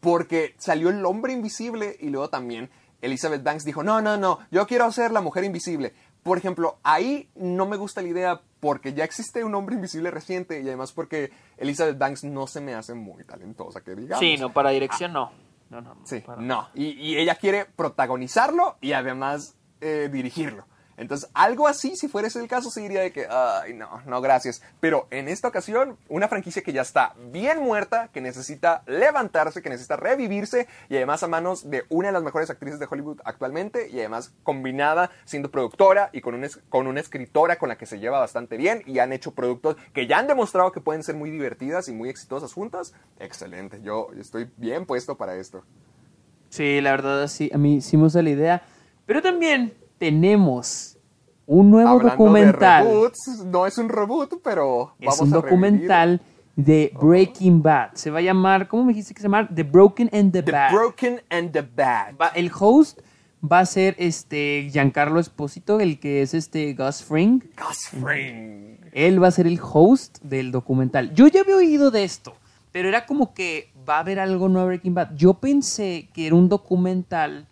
Porque 0.00 0.54
salió 0.58 0.88
el 0.88 1.04
hombre 1.04 1.32
invisible 1.32 1.96
y 2.00 2.08
luego 2.08 2.28
también 2.30 2.70
Elizabeth 3.00 3.42
Banks 3.42 3.64
dijo, 3.64 3.82
no, 3.82 4.00
no, 4.00 4.16
no, 4.16 4.38
yo 4.50 4.66
quiero 4.66 4.90
ser 4.92 5.10
la 5.12 5.20
mujer 5.20 5.44
invisible. 5.44 5.94
Por 6.22 6.36
ejemplo, 6.38 6.78
ahí 6.82 7.30
no 7.36 7.64
me 7.66 7.76
gusta 7.76 8.02
la 8.02 8.08
idea 8.08 8.40
porque 8.60 8.92
ya 8.92 9.04
existe 9.04 9.44
un 9.44 9.54
hombre 9.54 9.76
invisible 9.76 10.10
reciente 10.10 10.60
y 10.60 10.66
además 10.66 10.92
porque 10.92 11.30
Elizabeth 11.56 11.96
Banks 11.96 12.24
no 12.24 12.46
se 12.46 12.60
me 12.60 12.74
hace 12.74 12.94
muy 12.94 13.24
talentosa, 13.24 13.80
que 13.82 13.94
digamos. 13.94 14.18
Sí, 14.18 14.36
no, 14.36 14.52
para 14.52 14.70
dirección 14.70 15.12
no. 15.12 15.30
No, 15.70 15.80
no, 15.80 15.94
no. 15.94 16.06
Sí, 16.06 16.20
para- 16.20 16.40
no. 16.42 16.68
Y, 16.74 16.86
y 16.98 17.18
ella 17.18 17.34
quiere 17.36 17.66
protagonizarlo 17.66 18.76
y 18.80 18.92
además 18.92 19.54
eh, 19.80 20.08
dirigirlo. 20.10 20.66
Entonces, 20.98 21.30
algo 21.32 21.68
así, 21.68 21.96
si 21.96 22.08
fuera 22.08 22.26
ese 22.26 22.40
el 22.40 22.48
caso, 22.48 22.70
se 22.70 22.80
diría 22.80 23.00
de 23.00 23.12
que, 23.12 23.26
ay, 23.30 23.72
no, 23.72 24.02
no, 24.04 24.20
gracias. 24.20 24.62
Pero 24.80 25.06
en 25.10 25.28
esta 25.28 25.48
ocasión, 25.48 25.96
una 26.08 26.28
franquicia 26.28 26.62
que 26.62 26.72
ya 26.72 26.82
está 26.82 27.14
bien 27.30 27.60
muerta, 27.60 28.10
que 28.12 28.20
necesita 28.20 28.82
levantarse, 28.86 29.62
que 29.62 29.70
necesita 29.70 29.96
revivirse, 29.96 30.66
y 30.88 30.96
además 30.96 31.22
a 31.22 31.28
manos 31.28 31.70
de 31.70 31.84
una 31.88 32.08
de 32.08 32.12
las 32.12 32.24
mejores 32.24 32.50
actrices 32.50 32.80
de 32.80 32.88
Hollywood 32.90 33.20
actualmente, 33.24 33.88
y 33.88 34.00
además 34.00 34.32
combinada 34.42 35.10
siendo 35.24 35.50
productora 35.50 36.10
y 36.12 36.20
con, 36.20 36.34
un 36.34 36.48
con 36.68 36.88
una 36.88 37.00
escritora 37.00 37.58
con 37.58 37.68
la 37.68 37.78
que 37.78 37.86
se 37.86 38.00
lleva 38.00 38.18
bastante 38.18 38.56
bien, 38.56 38.82
y 38.84 38.98
han 38.98 39.12
hecho 39.12 39.32
productos 39.32 39.76
que 39.94 40.08
ya 40.08 40.18
han 40.18 40.26
demostrado 40.26 40.72
que 40.72 40.80
pueden 40.80 41.04
ser 41.04 41.14
muy 41.14 41.30
divertidas 41.30 41.88
y 41.88 41.92
muy 41.92 42.08
exitosas 42.08 42.52
juntas. 42.52 42.92
Excelente, 43.20 43.80
yo 43.82 44.08
estoy 44.18 44.50
bien 44.56 44.84
puesto 44.84 45.16
para 45.16 45.36
esto. 45.36 45.62
Sí, 46.48 46.80
la 46.80 46.90
verdad, 46.90 47.28
sí, 47.28 47.50
a 47.54 47.58
mí 47.58 47.80
sí 47.80 47.96
me 47.96 48.04
gusta 48.04 48.22
la 48.22 48.30
idea. 48.30 48.62
Pero 49.06 49.22
también 49.22 49.74
tenemos 49.98 50.96
un 51.46 51.70
nuevo 51.70 51.88
Hablando 51.90 52.10
documental. 52.10 52.84
de 52.84 52.90
reboots, 52.92 53.44
no 53.46 53.66
es 53.66 53.78
un 53.78 53.88
reboot, 53.88 54.40
pero 54.42 54.94
es 55.00 55.06
vamos 55.06 55.20
un 55.20 55.28
a 55.28 55.36
revivir 55.36 55.42
documental 55.50 56.20
de 56.56 56.92
Breaking 57.00 57.62
Bad. 57.62 57.90
Se 57.94 58.10
va 58.10 58.18
a 58.18 58.22
llamar, 58.22 58.68
¿cómo 58.68 58.84
me 58.84 58.92
dijiste 58.92 59.14
que 59.14 59.20
se 59.20 59.26
llama? 59.26 59.48
The 59.48 59.62
Broken 59.62 60.10
and 60.12 60.32
the, 60.32 60.42
The 60.42 60.52
Bad. 60.52 60.72
Broken 60.72 61.20
and 61.30 61.52
the 61.52 61.62
Bad. 61.62 62.16
Va- 62.20 62.32
el 62.34 62.50
host 62.58 63.00
va 63.40 63.60
a 63.60 63.66
ser 63.66 63.94
este 63.98 64.68
Giancarlo 64.72 65.20
Esposito, 65.20 65.80
el 65.80 66.00
que 66.00 66.22
es 66.22 66.34
este 66.34 66.74
Gus 66.74 67.02
Fring. 67.04 67.40
Gus 67.56 67.88
Fring. 67.88 68.78
Él 68.92 69.22
va 69.22 69.28
a 69.28 69.30
ser 69.30 69.46
el 69.46 69.60
host 69.62 70.18
del 70.22 70.50
documental. 70.50 71.14
Yo 71.14 71.28
ya 71.28 71.42
había 71.42 71.56
oído 71.56 71.90
de 71.90 72.02
esto, 72.04 72.34
pero 72.72 72.88
era 72.88 73.06
como 73.06 73.32
que 73.32 73.70
va 73.88 73.96
a 73.96 74.00
haber 74.00 74.18
algo 74.18 74.48
nuevo 74.48 74.64
a 74.64 74.68
Breaking 74.68 74.94
Bad. 74.94 75.14
Yo 75.14 75.34
pensé 75.34 76.08
que 76.12 76.26
era 76.26 76.34
un 76.34 76.48
documental. 76.48 77.46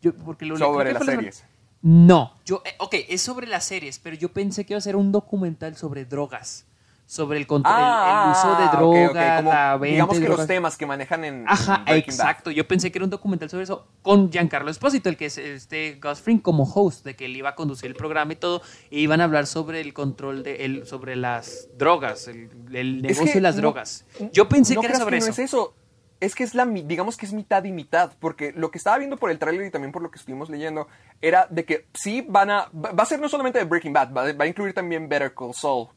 Yo, 0.00 0.14
porque 0.14 0.46
lo 0.46 0.56
Sobre 0.56 0.92
las 0.92 1.04
series. 1.04 1.44
No, 1.82 2.34
yo, 2.46 2.62
eh, 2.64 2.74
ok, 2.78 2.94
es 3.08 3.22
sobre 3.22 3.46
las 3.46 3.64
series, 3.64 3.98
pero 3.98 4.14
yo 4.16 4.28
pensé 4.32 4.64
que 4.64 4.72
iba 4.74 4.78
a 4.78 4.82
ser 4.82 4.96
un 4.96 5.10
documental 5.12 5.76
sobre 5.76 6.04
drogas. 6.04 6.66
Sobre 7.04 7.36
el, 7.38 7.46
control, 7.46 7.74
el- 7.74 7.80
el, 7.82 8.30
uso 8.30 8.56
de 8.56 8.64
Ah, 8.64 8.70
drogas, 8.74 9.36
como, 9.36 9.50
la 9.50 9.76
venta 9.76 9.92
Digamos 9.92 10.18
que 10.18 10.28
los 10.28 10.46
temas 10.46 10.78
que 10.78 10.86
manejan 10.86 11.24
en, 11.24 11.44
Ajá, 11.46 11.82
en 11.86 11.96
exacto. 11.98 12.50
Yo 12.50 12.66
pensé 12.66 12.90
que 12.90 12.96
era 12.98 13.04
un 13.04 13.10
documental 13.10 13.50
sobre 13.50 13.64
eso 13.64 13.86
con 14.00 14.30
Giancarlo 14.32 14.70
Espósito, 14.70 15.10
el 15.10 15.18
que 15.18 15.26
es 15.26 15.36
este 15.36 16.00
Gus 16.02 16.22
como 16.40 16.62
host, 16.64 17.04
de 17.04 17.14
que 17.14 17.26
él 17.26 17.36
iba 17.36 17.50
a 17.50 17.54
conducir 17.54 17.90
el 17.90 17.96
programa 17.96 18.32
y 18.32 18.36
todo, 18.36 18.62
e 18.90 19.00
iban 19.00 19.20
a 19.20 19.24
hablar 19.24 19.46
sobre 19.46 19.82
el 19.82 19.92
control 19.92 20.42
de 20.42 20.64
él, 20.64 20.86
sobre 20.86 21.16
las 21.16 21.68
drogas, 21.76 22.28
el, 22.28 22.48
el 22.72 22.96
Es 22.98 23.02
negocio 23.02 23.24
que 23.26 23.32
de 23.34 23.40
las 23.42 23.56
no- 23.56 23.60
drogas. 23.62 24.06
Yo 24.32 24.48
pensé 24.48 24.74
no 24.76 24.80
que 24.80 24.86
era 24.86 24.98
sobre 24.98 25.18
no 25.18 25.24
eso. 25.26 25.32
es 25.32 25.38
eso. 25.40 25.74
Es 26.22 26.34
que 26.36 26.44
es 26.44 26.54
la, 26.54 26.64
digamos 26.64 27.16
que 27.16 27.26
es 27.26 27.32
mitad 27.32 27.64
y 27.64 27.72
mitad, 27.72 28.12
porque 28.20 28.52
lo 28.54 28.70
que 28.70 28.78
estaba 28.78 28.96
viendo 28.98 29.16
por 29.16 29.30
el 29.30 29.38
tráiler 29.40 29.66
y 29.66 29.70
también 29.70 29.90
por 29.90 30.02
lo 30.02 30.10
que 30.10 30.18
estuvimos 30.18 30.48
leyendo 30.48 30.86
era 31.20 31.46
de 31.50 31.64
que 31.64 31.86
sí 31.94 32.24
van 32.28 32.50
a, 32.50 32.68
va 32.72 33.02
a 33.02 33.06
ser 33.06 33.18
no 33.20 33.28
solamente 33.28 33.58
de 33.58 33.64
Breaking 33.64 33.92
Bad, 33.92 34.12
va, 34.12 34.32
va 34.32 34.44
a 34.44 34.46
incluir 34.46 34.72
también 34.72 35.08
Better 35.08 35.34
Call 35.34 35.52
Saul 35.52 35.88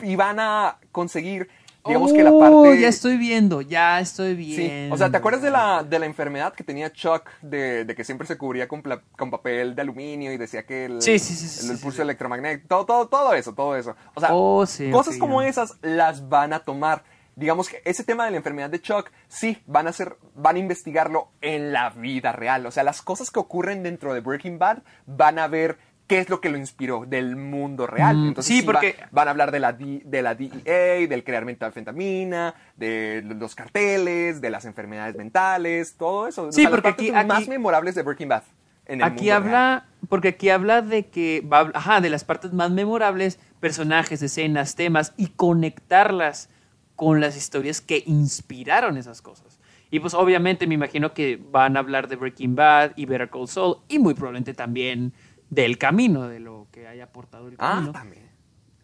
y 0.00 0.14
van 0.16 0.38
a 0.38 0.78
conseguir, 0.92 1.48
digamos 1.86 2.12
que 2.12 2.22
la 2.22 2.30
parte, 2.38 2.80
ya 2.80 2.88
estoy 2.88 3.16
viendo, 3.16 3.60
ya 3.62 3.98
estoy 4.00 4.34
sí, 4.36 4.36
viendo. 4.36 4.94
o 4.94 4.98
sea, 4.98 5.10
¿te 5.10 5.16
acuerdas 5.16 5.42
de 5.42 5.50
la, 5.50 5.82
de 5.82 5.98
la 5.98 6.06
enfermedad 6.06 6.52
que 6.52 6.62
tenía 6.64 6.92
Chuck 6.92 7.28
de, 7.42 7.84
de 7.84 7.94
que 7.94 8.04
siempre 8.04 8.26
se 8.28 8.36
cubría 8.38 8.68
con, 8.68 8.80
pla- 8.82 9.02
con 9.18 9.30
papel 9.30 9.74
de 9.74 9.82
aluminio 9.82 10.32
y 10.32 10.36
decía 10.36 10.64
que 10.64 10.84
el, 10.86 11.02
Sí, 11.02 11.18
sí, 11.18 11.64
el, 11.64 11.72
el 11.72 11.78
pulso 11.78 12.02
electromagnético, 12.02 12.68
todo, 12.68 12.86
todo, 12.86 13.08
todo 13.08 13.34
eso, 13.34 13.52
todo 13.54 13.76
eso, 13.76 13.96
o 14.14 14.20
sea, 14.20 14.28
Oh, 14.32 14.64
cosas 14.92 15.16
como 15.16 15.42
esas 15.42 15.76
las 15.82 16.28
van 16.28 16.52
a 16.52 16.60
tomar. 16.60 17.02
Digamos 17.36 17.68
que 17.68 17.82
ese 17.84 18.04
tema 18.04 18.24
de 18.26 18.30
la 18.30 18.36
enfermedad 18.36 18.70
de 18.70 18.80
Chuck, 18.80 19.10
sí, 19.28 19.58
van 19.66 19.86
a 19.86 19.90
hacer, 19.90 20.16
van 20.36 20.56
a 20.56 20.58
investigarlo 20.60 21.28
en 21.40 21.72
la 21.72 21.90
vida 21.90 22.32
real. 22.32 22.64
O 22.66 22.70
sea, 22.70 22.84
las 22.84 23.02
cosas 23.02 23.30
que 23.30 23.40
ocurren 23.40 23.82
dentro 23.82 24.14
de 24.14 24.20
Breaking 24.20 24.58
Bad 24.58 24.78
van 25.06 25.38
a 25.38 25.48
ver 25.48 25.78
qué 26.06 26.18
es 26.18 26.28
lo 26.28 26.40
que 26.40 26.50
lo 26.50 26.58
inspiró 26.58 27.06
del 27.06 27.34
mundo 27.34 27.86
real. 27.86 28.16
Mm, 28.16 28.28
Entonces, 28.28 28.54
sí, 28.54 28.60
va- 28.64 28.74
porque- 28.74 28.94
van 29.10 29.26
a 29.26 29.30
hablar 29.30 29.50
de 29.50 29.58
la, 29.58 29.72
D- 29.72 30.02
de 30.04 30.22
la 30.22 30.34
DEA, 30.34 31.08
del 31.08 31.24
crear 31.24 31.44
metanfetamina, 31.46 32.54
de 32.76 33.22
los 33.24 33.54
carteles, 33.54 34.40
de 34.40 34.50
las 34.50 34.64
enfermedades 34.66 35.16
mentales, 35.16 35.96
todo 35.96 36.28
eso. 36.28 36.44
O 36.48 36.52
Sí, 36.52 36.60
sea, 36.62 36.70
las 36.70 36.80
porque 36.82 36.88
aquí- 37.10 37.26
más 37.26 37.48
memorables 37.48 37.94
de 37.94 38.02
Breaking 38.02 38.28
Bad. 38.28 38.42
En 38.86 39.00
el 39.00 39.04
Aquí 39.06 39.24
mundo 39.30 39.34
habla, 39.36 39.86
porque 40.10 40.28
aquí 40.28 40.50
habla 40.50 40.82
de 40.82 41.06
que, 41.06 41.40
va, 41.40 41.70
ajá, 41.72 42.02
de 42.02 42.10
las 42.10 42.22
partes 42.22 42.52
más 42.52 42.70
memorables, 42.70 43.38
personajes, 43.58 44.20
escenas, 44.20 44.74
temas, 44.76 45.14
y 45.16 45.28
conectarlas 45.28 46.50
con 46.96 47.20
las 47.20 47.36
historias 47.36 47.80
que 47.80 48.02
inspiraron 48.06 48.96
esas 48.96 49.20
cosas. 49.22 49.58
Y 49.90 50.00
pues 50.00 50.14
obviamente 50.14 50.66
me 50.66 50.74
imagino 50.74 51.12
que 51.14 51.36
van 51.50 51.76
a 51.76 51.80
hablar 51.80 52.08
de 52.08 52.16
Breaking 52.16 52.54
Bad 52.56 52.92
y 52.96 53.06
Better 53.06 53.30
Call 53.30 53.48
Saul 53.48 53.76
y 53.88 53.98
muy 53.98 54.14
probablemente 54.14 54.54
también 54.54 55.12
del 55.50 55.78
camino, 55.78 56.28
de 56.28 56.40
lo 56.40 56.66
que 56.72 56.88
haya 56.88 57.04
aportado 57.04 57.48
el 57.48 57.54
Ah, 57.58 57.74
camino. 57.74 57.92
también. 57.92 58.24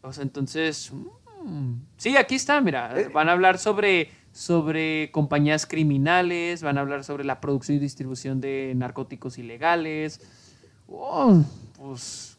O 0.03 0.13
sea, 0.13 0.23
entonces, 0.23 0.93
mm, 1.45 1.73
sí, 1.97 2.17
aquí 2.17 2.37
está, 2.37 2.61
mira, 2.61 2.99
Eh. 2.99 3.09
van 3.13 3.29
a 3.29 3.33
hablar 3.33 3.59
sobre, 3.59 4.11
sobre 4.33 5.11
compañías 5.11 5.67
criminales, 5.67 6.63
van 6.63 6.79
a 6.79 6.83
hablar 6.83 7.03
sobre 7.03 7.25
la 7.25 7.41
producción 7.41 7.77
y 7.79 7.81
distribución 7.81 8.41
de 8.41 8.73
narcóticos 8.77 9.37
ilegales. 9.39 10.21
Oh, 10.89 11.43
pues, 11.77 12.30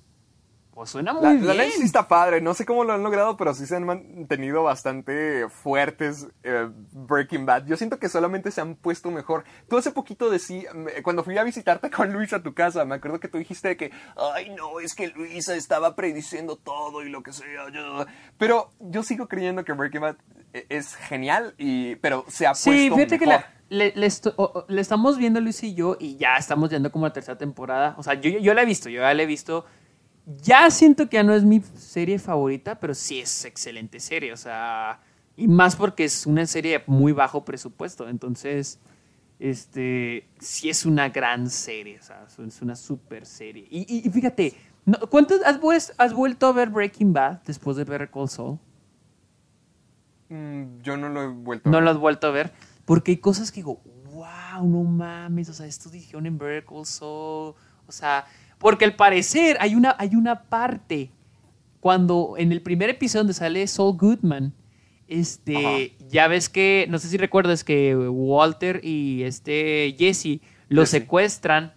pues 0.82 0.90
suena 0.90 1.14
muy 1.14 1.22
La, 1.22 1.30
bien. 1.34 1.46
la 1.46 1.54
ley 1.54 1.70
sí 1.70 1.84
está 1.84 2.08
padre, 2.08 2.42
no 2.42 2.56
sé 2.56 2.66
cómo 2.66 2.84
lo 2.84 2.94
han 2.94 3.04
logrado, 3.04 3.38
pero 3.38 3.54
sí 3.54 3.68
se 3.68 3.76
han 3.76 3.84
mantenido 3.86 4.64
bastante 4.64 5.48
fuertes 5.48 6.28
eh, 6.42 6.70
Breaking 6.92 7.46
Bad. 7.46 7.68
Yo 7.68 7.78
siento 7.78 8.00
que 8.00 8.10
solamente 8.10 8.50
se 8.50 8.62
han 8.62 8.74
puesto 8.74 9.12
mejor. 9.12 9.44
Tú 9.70 9.78
hace 9.78 9.92
poquito 9.92 10.32
decías, 10.32 10.74
cuando 11.04 11.24
fui 11.24 11.38
a 11.38 11.44
visitarte 11.44 11.92
con 11.92 12.12
Luis 12.12 12.34
a 12.34 12.42
tu 12.42 12.56
casa, 12.56 12.84
me 12.84 12.96
acuerdo 12.96 13.20
que 13.20 13.28
tú 13.28 13.38
dijiste 13.38 13.78
que, 13.78 13.92
ay 14.36 14.50
no, 14.50 14.80
es 14.80 14.96
que 14.96 15.10
Luisa 15.10 15.56
estaba 15.56 15.96
prediciendo 15.96 16.56
todo 16.56 17.04
y 17.04 17.10
lo 17.10 17.22
que 17.22 17.32
sea. 17.32 17.70
yo-". 17.72 18.08
Pero 18.40 18.72
yo 18.80 19.04
sigo 19.04 19.28
creyendo 19.28 19.64
que 19.64 19.74
Breaking 19.74 20.02
Bad 20.02 20.16
eh, 20.54 20.66
es 20.70 20.96
genial, 20.96 21.54
y, 21.60 21.96
pero 21.98 22.26
se 22.28 22.48
ha 22.48 22.56
Sí, 22.56 22.90
puesto 22.90 22.96
fíjate 22.96 23.20
que 23.20 23.26
la- 23.28 23.46
le, 23.70 23.94
estamos 24.82 25.20
viendo 25.20 25.40
Luis 25.40 25.62
y 25.64 25.76
yo 25.76 25.96
y 26.00 26.18
ya 26.18 26.38
estamos 26.38 26.72
viendo 26.72 26.92
como 26.92 27.06
la 27.06 27.14
tercera 27.14 27.38
temporada. 27.38 27.94
O 28.00 28.04
sea, 28.04 28.16
yo 28.16 28.54
la 28.56 28.64
he 28.64 28.66
visto, 28.66 28.90
yo 28.90 29.02
ya 29.02 29.14
la 29.14 29.22
he 29.22 29.28
visto. 29.28 29.64
Ya 30.44 30.70
siento 30.70 31.10
que 31.10 31.16
ya 31.18 31.24
no 31.24 31.34
es 31.34 31.44
mi 31.44 31.62
serie 31.76 32.20
favorita, 32.20 32.80
pero 32.80 32.94
sí 32.94 33.20
es 33.20 33.46
excelente 33.46 34.00
serie. 34.00 34.32
O 34.34 34.38
sea, 34.38 35.00
y 35.36 35.48
más 35.48 35.76
porque 35.76 36.04
es 36.06 36.26
una 36.26 36.46
serie 36.46 36.80
de 36.80 36.84
muy 36.88 37.12
bajo 37.12 37.44
presupuesto. 37.44 38.08
Entonces, 38.08 38.80
este, 39.40 40.28
sí 40.40 40.70
es 40.70 40.86
una 40.86 41.10
gran 41.10 41.50
serie. 41.50 42.00
O 42.00 42.04
sea, 42.04 42.26
es 42.48 42.62
una 42.62 42.76
super 42.76 43.26
serie. 43.26 43.68
Y, 43.70 43.80
y- 43.94 44.08
y 44.08 44.10
fíjate, 44.12 44.54
no- 44.86 45.00
¿cuántos 45.10 45.42
has, 45.44 45.94
has 45.98 46.14
vuelto 46.14 46.48
a 46.48 46.52
ver 46.54 46.70
Breaking 46.70 47.14
Bad 47.14 47.42
después 47.46 47.76
de 47.78 47.84
Better 47.84 48.10
Call 48.12 48.30
Saul? 48.30 48.60
Mm, 50.30 50.82
yo 50.82 50.98
no 50.98 51.10
lo 51.10 51.24
he 51.24 51.28
vuelto 51.28 51.68
a 51.70 51.72
No 51.72 51.78
ver. 51.80 51.84
lo 51.86 51.92
has 51.92 51.98
vuelto 51.98 52.28
a 52.28 52.32
ver. 52.32 52.52
Porque 52.86 53.12
hay 53.12 53.18
cosas 53.18 53.52
que 53.52 53.58
digo, 53.62 53.82
wow, 54.14 54.66
no 54.68 54.84
mames. 54.84 55.50
O 55.50 55.54
sea, 55.54 55.66
esto 55.66 55.90
dijeron 55.90 56.26
en 56.26 56.38
Better 56.38 56.64
Saul. 56.86 57.56
O 57.88 57.92
sea, 57.92 58.26
porque 58.62 58.86
al 58.86 58.96
parecer 58.96 59.58
hay 59.60 59.76
una, 59.76 59.96
hay 60.00 60.16
una 60.16 60.44
parte 60.44 61.12
cuando 61.82 62.36
en 62.38 62.52
el 62.52 62.62
primer 62.62 62.90
episodio 62.90 63.22
donde 63.24 63.34
sale 63.34 63.68
Saul 63.68 63.98
Goodman. 63.98 64.54
Este, 65.08 65.94
ya 66.10 66.28
ves 66.30 66.48
que, 66.48 66.86
no 66.90 66.98
sé 66.98 67.10
si 67.10 67.18
recuerdas 67.18 67.66
que 67.66 67.96
Walter 67.98 68.80
y 68.84 69.24
este 69.24 69.94
Jesse 70.00 70.40
lo 70.70 70.84
Jesse. 70.84 70.92
secuestran 70.92 71.74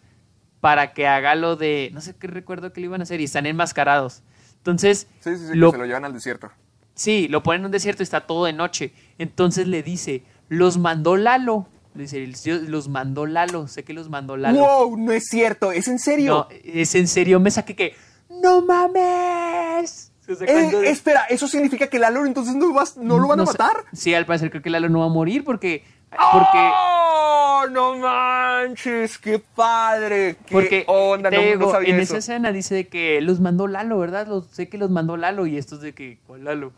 para 0.60 0.92
que 0.92 1.08
haga 1.08 1.34
lo 1.34 1.56
de, 1.56 1.90
no 1.92 2.00
sé 2.00 2.14
qué 2.16 2.28
recuerdo 2.28 2.72
que 2.72 2.80
le 2.80 2.86
iban 2.86 3.00
a 3.00 3.02
hacer 3.02 3.20
y 3.20 3.24
están 3.24 3.46
enmascarados. 3.46 4.22
Entonces, 4.58 5.08
Sí, 5.20 5.36
sí, 5.36 5.46
sí, 5.48 5.54
lo- 5.56 5.72
que 5.72 5.76
se 5.76 5.78
lo 5.78 5.86
llevan 5.86 6.04
al 6.04 6.12
desierto. 6.14 6.50
Sí, 6.94 7.26
lo 7.28 7.42
ponen 7.42 7.62
en 7.62 7.66
un 7.66 7.72
desierto 7.72 8.02
y 8.02 8.04
está 8.04 8.20
todo 8.20 8.44
de 8.44 8.52
noche. 8.52 8.92
Entonces 9.18 9.66
le 9.66 9.82
dice, 9.82 10.22
los 10.48 10.78
mandó 10.78 11.16
Lalo. 11.16 11.66
Le 11.94 12.02
dice, 12.02 12.22
"El- 12.22 12.34
yo- 12.34 12.58
los 12.68 12.88
mandó 12.88 13.24
Lalo, 13.26 13.68
sé 13.68 13.84
que 13.84 13.92
los 13.92 14.08
mandó 14.10 14.36
Lalo. 14.36 14.58
¡Wow! 14.58 14.96
No 14.96 15.12
es 15.12 15.28
cierto, 15.28 15.70
¿es 15.72 15.86
en 15.88 15.98
serio? 15.98 16.48
No, 16.50 16.56
es 16.64 16.94
en 16.96 17.06
serio, 17.08 17.38
me 17.40 17.50
saqué 17.50 17.76
que, 17.76 17.94
¡no 18.28 18.62
mames! 18.62 20.10
O 20.28 20.34
sea, 20.34 20.46
Eh, 20.48 20.52
cuando- 20.52 20.82
espera, 20.82 21.24
¿eso 21.28 21.46
significa 21.46 21.86
que 21.88 21.98
Lalo 21.98 22.24
entonces 22.26 22.54
no, 22.56 22.72
vas- 22.72 22.96
no 22.96 23.18
lo 23.18 23.28
van 23.28 23.40
a 23.40 23.46
sé- 23.46 23.52
matar? 23.52 23.84
Sí, 23.92 24.14
al 24.14 24.26
parecer 24.26 24.50
creo 24.50 24.62
que 24.62 24.70
Lalo 24.70 24.88
no 24.88 25.00
va 25.00 25.06
a 25.06 25.10
morir 25.10 25.44
porque... 25.44 25.84
porque 26.32 26.58
¡Oh! 26.58 27.64
¡No 27.70 27.96
manches! 27.98 29.18
¡Qué 29.18 29.38
padre! 29.38 30.36
¡Qué 30.46 30.52
porque 30.52 30.84
onda! 30.86 31.30
No, 31.30 31.36
no 31.36 31.42
digo, 31.42 31.70
sabía 31.70 31.94
en 31.94 32.00
eso. 32.00 32.16
esa 32.16 32.32
escena 32.32 32.52
dice 32.52 32.74
de 32.74 32.88
que 32.88 33.20
los 33.20 33.40
mandó 33.40 33.66
Lalo, 33.68 33.98
¿verdad? 33.98 34.26
Los, 34.26 34.46
sé 34.46 34.68
que 34.68 34.78
los 34.78 34.90
mandó 34.90 35.16
Lalo 35.16 35.46
y 35.46 35.58
esto 35.58 35.76
es 35.76 35.80
de 35.82 35.92
que, 35.94 36.18
¿cuál 36.26 36.44
Lalo? 36.44 36.72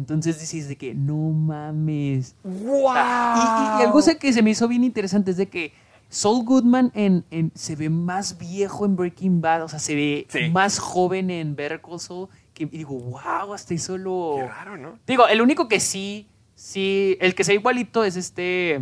Entonces 0.00 0.40
dices 0.40 0.68
de 0.68 0.76
que, 0.76 0.94
no 0.94 1.14
mames. 1.16 2.34
¡Wow! 2.42 2.54
Y, 2.94 3.78
y- 3.78 3.80
y 3.80 3.84
algo 3.84 4.00
sé 4.02 4.18
que 4.18 4.32
se 4.32 4.42
me 4.42 4.50
hizo 4.50 4.66
bien 4.68 4.82
interesante 4.84 5.30
es 5.30 5.36
de 5.36 5.48
que 5.48 5.72
Saul 6.08 6.44
Goodman 6.44 6.90
en, 6.94 7.24
en- 7.30 7.52
se 7.54 7.76
ve 7.76 7.88
más 7.90 8.38
viejo 8.38 8.84
en 8.86 8.96
Breaking 8.96 9.40
Bad, 9.40 9.62
o 9.64 9.68
sea, 9.68 9.78
se 9.78 9.94
ve 9.94 10.26
Sí. 10.28 10.50
más 10.50 10.78
joven 10.78 11.30
en 11.30 11.54
Better 11.54 11.80
Call 11.80 12.00
Saul, 12.00 12.28
que, 12.54 12.64
y 12.64 12.78
digo, 12.78 12.98
wow, 12.98 13.54
hasta 13.54 13.74
eso 13.74 13.96
lo... 13.96 14.34
Qué 14.38 14.46
raro, 14.48 14.76
¿no? 14.76 14.98
Digo, 15.06 15.28
el 15.28 15.40
único 15.40 15.68
que 15.68 15.78
sí, 15.80 16.26
sí, 16.54 17.16
el 17.20 17.34
que 17.34 17.44
se 17.44 17.52
ve 17.52 17.58
igualito 17.58 18.02
es 18.04 18.16
este 18.16 18.80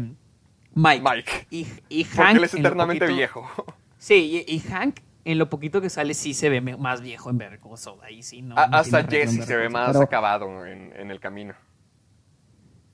Mike. 0.75 1.03
Mike. 1.05 1.47
Y, 1.51 1.66
y 1.89 2.05
Porque 2.05 2.23
Hank... 2.23 2.37
él 2.39 2.45
es 2.45 2.55
eternamente 2.55 3.05
poquito- 3.05 3.16
viejo. 3.16 3.47
Sí, 3.99 4.45
y, 4.47 4.55
y 4.55 4.61
Hank 4.61 5.01
en 5.31 5.39
lo 5.39 5.49
poquito 5.51 5.81
que 5.81 5.91
sale 5.91 6.14
sí 6.14 6.35
se 6.35 6.49
ve 6.49 6.61
más 6.61 7.01
viejo 7.01 7.31
en 7.31 7.39
Saul, 7.76 8.01
ahí 8.03 8.22
sí, 8.22 8.43
no. 8.43 8.57
A- 8.57 8.66
no 8.66 8.76
hasta 8.79 9.05
Jesse 9.05 9.45
se 9.45 9.57
ve 9.57 9.68
más 9.68 9.89
pero- 9.93 10.03
acabado 10.03 10.66
en, 10.66 10.93
en 10.97 11.11
el 11.11 11.20
camino. 11.20 11.55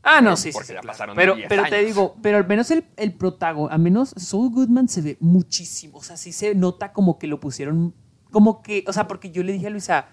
Ah, 0.03 0.21
no, 0.21 0.31
Pero 0.31 0.37
sí, 0.37 0.43
sí, 0.43 0.53
porque 0.53 0.67
sí, 0.67 0.73
ya 0.75 0.81
claro. 0.81 0.93
pasaron 0.93 1.17
Pero, 1.17 1.35
10 1.35 1.49
pero 1.49 1.63
te 1.65 1.83
digo, 1.85 2.17
pero 2.21 2.37
al 2.37 2.47
menos 2.47 2.71
el, 2.71 2.85
el 2.97 3.15
protagonista, 3.15 3.75
al 3.75 3.81
menos 3.81 4.11
Saul 4.19 4.51
Goodman 4.51 4.87
se 4.89 5.01
ve 5.01 5.17
muchísimo. 5.21 5.97
O 5.99 6.03
sea, 6.03 6.17
sí 6.19 6.33
se 6.33 6.55
nota 6.55 6.93
como 6.93 7.19
que 7.19 7.27
lo 7.27 7.41
pusieron, 7.41 7.95
como 8.31 8.61
que, 8.63 8.85
o 8.87 8.93
sea, 8.93 9.07
porque 9.09 9.31
yo 9.31 9.43
le 9.43 9.53
dije 9.55 9.69
a 9.69 9.71
Luisa, 9.71 10.07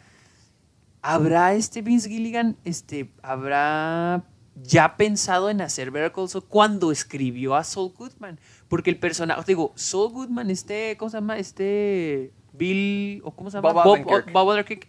¿habrá 1.01 1.53
este 1.55 1.81
Vince 1.81 2.07
Gilligan, 2.07 2.55
este, 2.63 3.11
habrá 3.21 4.23
ya 4.63 4.95
pensado 4.95 5.49
en 5.49 5.59
hacer 5.59 5.91
Better 5.91 6.11
Call 6.13 6.29
Saul 6.29 6.45
cuando 6.47 6.91
escribió 6.93 7.55
a 7.55 7.63
Saul 7.65 7.91
Goodman? 7.97 8.39
Porque 8.71 8.89
el 8.89 8.97
personaje, 8.97 9.43
digo, 9.45 9.73
Saul 9.75 10.13
Goodman, 10.13 10.49
este, 10.49 10.95
¿cómo 10.97 11.09
se 11.09 11.17
llama? 11.17 11.37
Este, 11.37 12.31
Bill, 12.53 13.21
o 13.25 13.31
¿cómo 13.31 13.51
se 13.51 13.57
llama? 13.57 13.73
Bob 13.73 13.85
Odenkirk. 13.85 14.31
Bob 14.31 14.47
Odenkirk, 14.47 14.87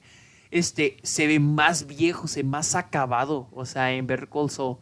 este, 0.53 0.99
se 1.03 1.27
ve 1.27 1.41
más 1.41 1.87
viejo, 1.89 2.29
se 2.29 2.43
ve 2.45 2.49
más 2.49 2.77
acabado, 2.77 3.49
o 3.53 3.67
sea, 3.67 3.91
en 3.93 4.07
Better 4.07 4.29
Call 4.29 4.51
Saul. 4.51 4.77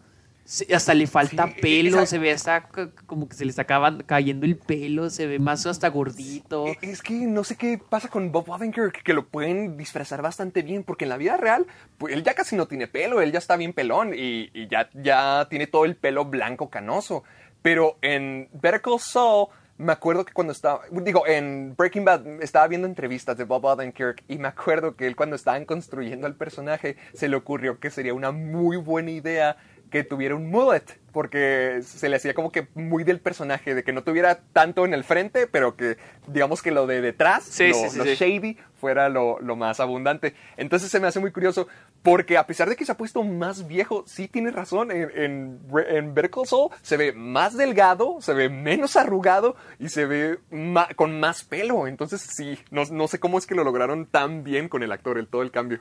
Se- 0.44 0.74
hasta 0.74 0.92
le 0.94 1.06
falta 1.06 1.46
Sí, 1.46 1.54
pelo, 1.62 1.96
esa- 1.98 2.06
se 2.06 2.18
ve 2.18 2.32
hasta 2.32 2.68
como 3.06 3.26
que 3.28 3.36
se 3.36 3.44
le 3.46 3.50
está 3.50 3.64
cayendo 4.04 4.44
el 4.44 4.56
pelo, 4.56 5.08
se 5.08 5.26
ve 5.26 5.38
más 5.38 5.64
hasta 5.64 5.88
gordito. 5.88 6.66
Eh, 6.66 6.76
Es 6.82 7.00
que 7.02 7.14
no 7.14 7.42
sé 7.44 7.56
qué 7.56 7.78
pasa 7.78 8.08
con 8.08 8.32
Bob 8.32 8.50
Odenkirk, 8.50 9.02
que 9.02 9.14
lo 9.14 9.28
pueden 9.28 9.76
disfrazar 9.78 10.20
bastante 10.22 10.60
bien, 10.62 10.82
porque 10.84 11.04
en 11.06 11.08
la 11.10 11.16
vida 11.16 11.36
real, 11.38 11.66
pues 11.96 12.12
él 12.14 12.22
ya 12.24 12.34
casi 12.34 12.54
no 12.56 12.66
tiene 12.66 12.86
pelo, 12.86 13.22
él 13.22 13.32
ya 13.32 13.38
está 13.38 13.56
bien 13.56 13.72
pelón 13.72 14.12
y, 14.12 14.50
y 14.52 14.68
ya, 14.68 14.90
ya 14.92 15.46
tiene 15.48 15.66
todo 15.68 15.84
el 15.86 15.96
pelo 15.96 16.26
blanco 16.26 16.68
canoso. 16.68 17.22
Pero 17.62 17.98
en 18.00 18.48
Better 18.52 18.80
Call 18.80 19.00
Saul, 19.00 19.48
me 19.80 19.92
acuerdo 19.92 20.26
que 20.26 20.34
cuando 20.34 20.52
estaba, 20.52 20.82
digo, 20.90 21.26
en 21.26 21.74
Breaking 21.74 22.04
Bad 22.04 22.42
estaba 22.42 22.68
viendo 22.68 22.86
entrevistas 22.86 23.38
de 23.38 23.44
Bob 23.44 23.64
Odenkirk 23.64 24.22
y 24.28 24.36
me 24.36 24.48
acuerdo 24.48 24.94
que 24.94 25.06
él 25.06 25.16
cuando 25.16 25.36
estaban 25.36 25.64
construyendo 25.64 26.26
al 26.26 26.34
personaje 26.34 26.96
se 27.14 27.28
le 27.28 27.36
ocurrió 27.36 27.80
que 27.80 27.90
sería 27.90 28.12
una 28.12 28.30
muy 28.30 28.76
buena 28.76 29.10
idea 29.10 29.56
que 29.90 30.04
tuviera 30.04 30.34
un 30.36 30.50
mullet, 30.50 30.84
porque 31.12 31.80
se 31.82 32.08
le 32.08 32.16
hacía 32.16 32.32
como 32.34 32.52
que 32.52 32.68
muy 32.74 33.02
del 33.04 33.20
personaje, 33.20 33.74
de 33.74 33.82
que 33.82 33.92
no 33.92 34.04
tuviera 34.04 34.40
tanto 34.52 34.84
en 34.84 34.94
el 34.94 35.02
frente, 35.04 35.46
pero 35.48 35.76
que 35.76 35.96
digamos 36.28 36.62
que 36.62 36.70
lo 36.70 36.86
de 36.86 37.00
detrás, 37.00 37.44
Sí, 37.44 37.68
lo, 37.68 37.74
sí, 37.74 37.90
sí, 37.90 37.98
lo 37.98 38.04
sí. 38.04 38.14
shady, 38.14 38.56
fuera 38.80 39.08
lo, 39.08 39.40
lo 39.40 39.56
más 39.56 39.80
abundante. 39.80 40.34
Entonces 40.56 40.90
se 40.90 41.00
me 41.00 41.08
hace 41.08 41.18
muy 41.20 41.32
curioso, 41.32 41.66
porque 42.02 42.38
a 42.38 42.46
pesar 42.46 42.68
de 42.68 42.76
que 42.76 42.84
se 42.86 42.92
ha 42.92 42.96
puesto 42.96 43.22
más 43.24 43.66
viejo, 43.66 44.04
sí 44.06 44.28
tienes 44.28 44.54
razón, 44.54 44.90
en, 44.92 45.10
en, 45.14 46.14
Call 46.30 46.46
Saul 46.46 46.70
se 46.82 46.96
ve 46.96 47.12
más 47.12 47.56
delgado, 47.56 48.18
se 48.20 48.32
ve 48.32 48.48
menos 48.48 48.96
arrugado 48.96 49.56
y 49.80 49.88
se 49.88 50.06
ve 50.06 50.38
ma- 50.50 50.88
con 50.94 51.18
más 51.18 51.42
pelo. 51.44 51.86
Entonces 51.88 52.20
sí, 52.22 52.56
no, 52.70 52.84
no 52.90 53.08
sé 53.08 53.18
cómo 53.18 53.36
es 53.38 53.46
que 53.46 53.54
lo 53.56 53.64
lograron 53.64 54.06
tan 54.06 54.44
bien 54.44 54.68
con 54.68 54.82
el 54.84 54.92
actor, 54.92 55.18
el, 55.18 55.26
todo 55.26 55.42
el 55.42 55.50
cambio. 55.50 55.80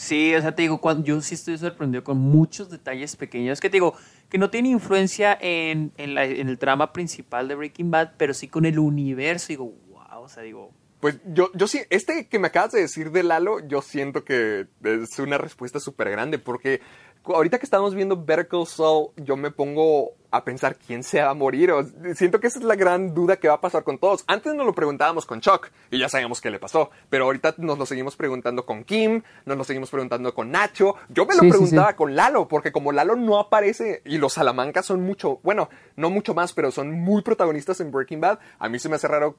Sí, 0.00 0.32
o 0.36 0.40
sea, 0.40 0.54
te 0.54 0.62
digo, 0.62 0.80
cuando, 0.80 1.04
yo 1.04 1.20
sí 1.20 1.34
estoy 1.34 1.58
sorprendido 1.58 2.04
con 2.04 2.18
muchos 2.18 2.70
detalles 2.70 3.16
pequeños 3.16 3.60
que 3.60 3.68
te 3.68 3.76
digo, 3.78 3.94
que 4.28 4.38
no 4.38 4.48
tiene 4.48 4.68
influencia 4.68 5.36
en, 5.40 5.92
en, 5.96 6.14
la- 6.14 6.24
en 6.24 6.48
el 6.48 6.56
trama 6.56 6.92
principal 6.92 7.48
de 7.48 7.56
Breaking 7.56 7.90
Bad, 7.90 8.12
pero 8.16 8.32
sí 8.32 8.46
con 8.46 8.64
el 8.64 8.78
universo. 8.78 9.48
Digo, 9.48 9.74
wow, 9.90 10.22
o 10.22 10.28
sea, 10.28 10.44
digo, 10.44 10.70
Pues 11.00 11.18
yo, 11.26 11.50
yo 11.54 11.68
sí, 11.68 11.80
este 11.90 12.26
que 12.28 12.38
me 12.40 12.48
acabas 12.48 12.72
de 12.72 12.80
decir 12.80 13.12
de 13.12 13.22
Lalo, 13.22 13.60
yo 13.66 13.82
siento 13.82 14.24
que 14.24 14.66
es 14.82 15.18
una 15.20 15.38
respuesta 15.38 15.78
súper 15.78 16.10
grande, 16.10 16.38
porque 16.40 16.80
ahorita 17.24 17.58
que 17.58 17.66
estamos 17.66 17.94
viendo 17.94 18.16
Better 18.24 18.48
Call 18.48 18.66
Saul, 18.66 19.10
yo 19.16 19.36
me 19.36 19.50
pongo 19.52 20.12
a 20.30 20.44
pensar 20.44 20.76
quién 20.76 21.02
se 21.04 21.22
va 21.22 21.30
a 21.30 21.34
morir. 21.34 21.70
o- 21.70 21.84
siento 22.14 22.40
que 22.40 22.48
esa 22.48 22.58
es 22.58 22.64
la 22.64 22.74
gran 22.74 23.14
duda 23.14 23.36
que 23.36 23.46
va 23.48 23.54
a 23.54 23.60
pasar 23.60 23.84
con 23.84 23.98
todos. 23.98 24.24
Antes 24.26 24.54
nos 24.54 24.66
lo 24.66 24.74
preguntábamos 24.74 25.24
con 25.24 25.40
Chuck 25.40 25.70
y 25.90 25.98
ya 26.00 26.08
sabíamos 26.08 26.40
qué 26.40 26.50
le 26.50 26.58
pasó, 26.58 26.90
pero 27.08 27.24
ahorita 27.26 27.54
nos 27.58 27.78
lo 27.78 27.86
seguimos 27.86 28.16
preguntando 28.16 28.66
con 28.66 28.82
Kim, 28.82 29.22
nos 29.46 29.56
lo 29.56 29.62
seguimos 29.64 29.90
preguntando 29.90 30.34
con 30.34 30.50
Nacho. 30.50 30.96
Yo 31.10 31.26
me 31.26 31.34
lo 31.36 31.42
Sí, 31.42 31.48
preguntaba 31.50 31.90
sí. 31.90 31.96
con 31.96 32.16
Lalo, 32.16 32.48
porque 32.48 32.72
como 32.72 32.90
Lalo 32.92 33.14
no 33.14 33.38
aparece 33.38 34.02
y 34.04 34.18
los 34.18 34.32
Salamancas 34.32 34.86
son 34.86 35.02
mucho, 35.02 35.38
bueno, 35.44 35.68
no 35.96 36.10
mucho 36.10 36.34
más, 36.34 36.52
pero 36.54 36.70
son 36.72 36.90
muy 36.90 37.22
protagonistas 37.22 37.80
en 37.80 37.90
Breaking 37.92 38.20
Bad, 38.20 38.38
a 38.58 38.68
mí 38.68 38.78
se 38.80 38.88
me 38.88 38.96
hace 38.96 39.06
raro 39.08 39.36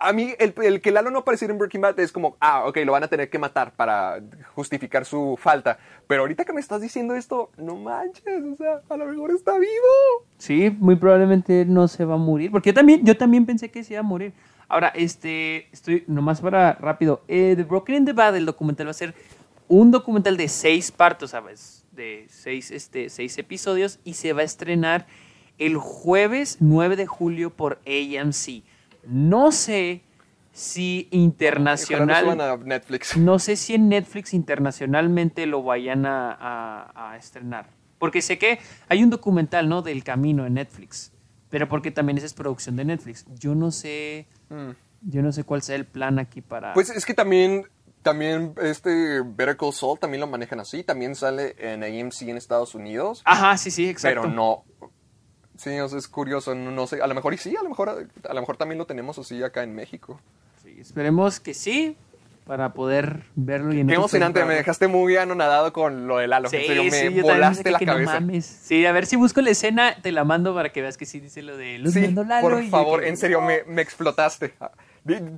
A 0.00 0.12
mí, 0.12 0.34
el, 0.38 0.54
el 0.62 0.80
que 0.80 0.90
Lalo 0.90 1.10
no 1.10 1.20
apareciera 1.20 1.52
en 1.52 1.58
Breaking 1.58 1.80
Bad 1.80 1.98
es 2.00 2.12
como, 2.12 2.36
ah, 2.40 2.64
ok, 2.66 2.78
lo 2.84 2.92
van 2.92 3.04
a 3.04 3.08
tener 3.08 3.30
que 3.30 3.38
matar 3.38 3.72
para 3.74 4.20
justificar 4.54 5.04
su 5.04 5.36
falta. 5.40 5.78
Pero 6.06 6.22
ahorita 6.22 6.44
que 6.44 6.52
me 6.52 6.60
estás 6.60 6.80
diciendo 6.80 7.14
esto, 7.14 7.50
no 7.56 7.76
manches, 7.76 8.42
o 8.52 8.56
sea, 8.56 8.80
a 8.88 8.96
lo 8.96 9.06
mejor 9.06 9.30
está 9.32 9.58
vivo. 9.58 10.26
Sí, 10.38 10.70
muy 10.78 10.96
probablemente 10.96 11.64
no 11.64 11.88
se 11.88 12.04
va 12.04 12.14
a 12.14 12.18
morir. 12.18 12.50
Porque 12.50 12.70
yo 12.70 12.74
también, 12.74 13.04
yo 13.04 13.16
también 13.16 13.46
pensé 13.46 13.70
que 13.70 13.84
se 13.84 13.94
iba 13.94 14.00
a 14.00 14.04
morir. 14.04 14.32
Ahora, 14.68 14.88
este, 14.88 15.68
estoy 15.72 16.04
nomás 16.06 16.40
para 16.40 16.72
rápido. 16.74 17.22
Eh, 17.28 17.54
The 17.56 17.64
Broken 17.64 17.94
in 17.94 18.04
the 18.04 18.12
Bad, 18.12 18.36
el 18.36 18.46
documental 18.46 18.86
va 18.86 18.90
a 18.92 18.94
ser 18.94 19.14
un 19.68 19.90
documental 19.90 20.36
de 20.36 20.48
seis 20.48 20.90
partes, 20.90 21.30
¿sabes? 21.30 21.84
De 21.92 22.26
seis, 22.28 22.70
este, 22.70 23.08
seis 23.08 23.36
episodios 23.38 23.98
y 24.04 24.14
se 24.14 24.32
va 24.32 24.42
a 24.42 24.44
estrenar 24.44 25.06
el 25.58 25.76
jueves 25.76 26.58
9 26.60 26.96
de 26.96 27.06
julio 27.06 27.50
por 27.50 27.78
AMC. 27.86 28.62
No 29.06 29.52
sé 29.52 30.02
si 30.52 31.08
internacional. 31.10 32.24
Ojalá 32.26 32.46
no 32.46 32.52
a 32.52 32.56
Netflix. 32.58 33.16
No 33.16 33.38
sé 33.38 33.56
si 33.56 33.74
en 33.74 33.88
Netflix 33.88 34.34
internacionalmente 34.34 35.46
lo 35.46 35.62
vayan 35.62 36.06
a, 36.06 36.32
a- 36.32 37.12
a 37.12 37.16
estrenar. 37.16 37.66
Porque 37.98 38.22
sé 38.22 38.38
que 38.38 38.58
hay 38.88 39.02
un 39.02 39.10
documental, 39.10 39.68
¿no? 39.68 39.82
Del 39.82 40.04
camino 40.04 40.46
en 40.46 40.54
Netflix. 40.54 41.12
Pero 41.50 41.68
porque 41.68 41.90
también 41.90 42.18
esa 42.18 42.26
es 42.26 42.34
producción 42.34 42.76
de 42.76 42.84
Netflix. 42.84 43.24
Yo 43.38 43.54
no 43.54 43.70
sé. 43.70 44.26
Yo 45.02 45.22
no 45.22 45.32
sé 45.32 45.44
cuál 45.44 45.62
sea 45.62 45.76
el 45.76 45.84
plan 45.86 46.18
aquí 46.18 46.40
para. 46.40 46.72
Pues 46.74 46.90
es 46.90 47.04
que 47.06 47.14
también, 47.14 47.66
también 48.02 48.54
este 48.60 49.20
Better 49.22 49.56
Call 49.56 49.72
Saul 49.72 49.98
también 49.98 50.20
lo 50.20 50.26
manejan 50.26 50.60
así. 50.60 50.82
También 50.82 51.14
sale 51.14 51.54
en 51.58 51.84
AMC 51.84 52.22
en 52.22 52.36
Estados 52.36 52.74
Unidos. 52.74 53.22
Ajá, 53.24 53.56
sí, 53.56 53.70
sí, 53.70 53.88
exacto. 53.88 54.22
Pero 54.22 54.34
no. 54.34 54.64
Sí, 55.56 55.78
o 55.78 55.88
sea, 55.88 55.98
es 55.98 56.08
curioso, 56.08 56.54
no, 56.54 56.86
sé. 56.86 57.00
A 57.00 57.06
lo 57.06 57.14
mejor 57.14 57.34
y 57.34 57.38
sí, 57.38 57.56
a 57.56 57.62
lo 57.62 57.68
mejor, 57.68 57.88
a 58.28 58.34
lo 58.34 58.40
mejor 58.40 58.56
también 58.56 58.78
lo 58.78 58.86
tenemos 58.86 59.18
así 59.18 59.42
acá 59.42 59.62
en 59.62 59.74
México. 59.74 60.20
Sí, 60.62 60.76
esperemos 60.80 61.40
que 61.40 61.54
sí. 61.54 61.96
Para 62.46 62.74
poder 62.74 63.22
verlo 63.36 63.72
y 63.72 63.80
en 63.80 63.86
Qué 63.86 63.94
emocionante, 63.94 64.44
me 64.44 64.52
dejaste 64.54 64.86
muy 64.86 65.16
anonadado 65.16 65.72
con 65.72 66.06
lo 66.06 66.18
de 66.18 66.26
Lalo. 66.28 66.50
Sí, 66.50 66.56
en 66.56 66.66
serio, 66.66 66.84
me 66.84 66.90
sí, 66.90 66.96
yo 66.96 67.08
también 67.08 67.22
volaste 67.36 67.70
la 67.70 67.78
cabeza. 67.78 68.20
No 68.20 68.20
mames. 68.20 68.44
Sí, 68.44 68.84
a 68.84 68.92
ver 68.92 69.06
si 69.06 69.16
busco 69.16 69.40
la 69.40 69.48
escena, 69.48 69.96
te 70.02 70.12
la 70.12 70.24
mando 70.24 70.54
para 70.54 70.70
que 70.70 70.82
veas 70.82 70.98
que 70.98 71.06
sí 71.06 71.20
dice 71.20 71.40
lo 71.40 71.56
de 71.56 71.78
Luz 71.78 71.94
Sí, 71.94 72.12
Lalo 72.12 72.40
por 72.42 72.60
y 72.60 72.66
yo 72.66 72.70
favor, 72.70 73.00
que- 73.00 73.08
en 73.08 73.16
serio, 73.16 73.40
me, 73.40 73.62
me 73.66 73.80
explotaste. 73.80 74.52
Ah, 74.60 74.72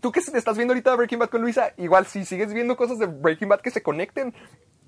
Tú 0.00 0.10
que 0.12 0.20
estás 0.20 0.56
viendo 0.56 0.72
ahorita 0.72 0.94
Breaking 0.96 1.18
Bad 1.20 1.28
con 1.28 1.42
Luisa, 1.42 1.72
igual 1.76 2.06
si 2.06 2.24
sigues 2.24 2.52
viendo 2.52 2.76
cosas 2.76 2.98
de 2.98 3.06
Breaking 3.06 3.48
Bad 3.48 3.60
que 3.60 3.70
se 3.70 3.82
conecten, 3.82 4.32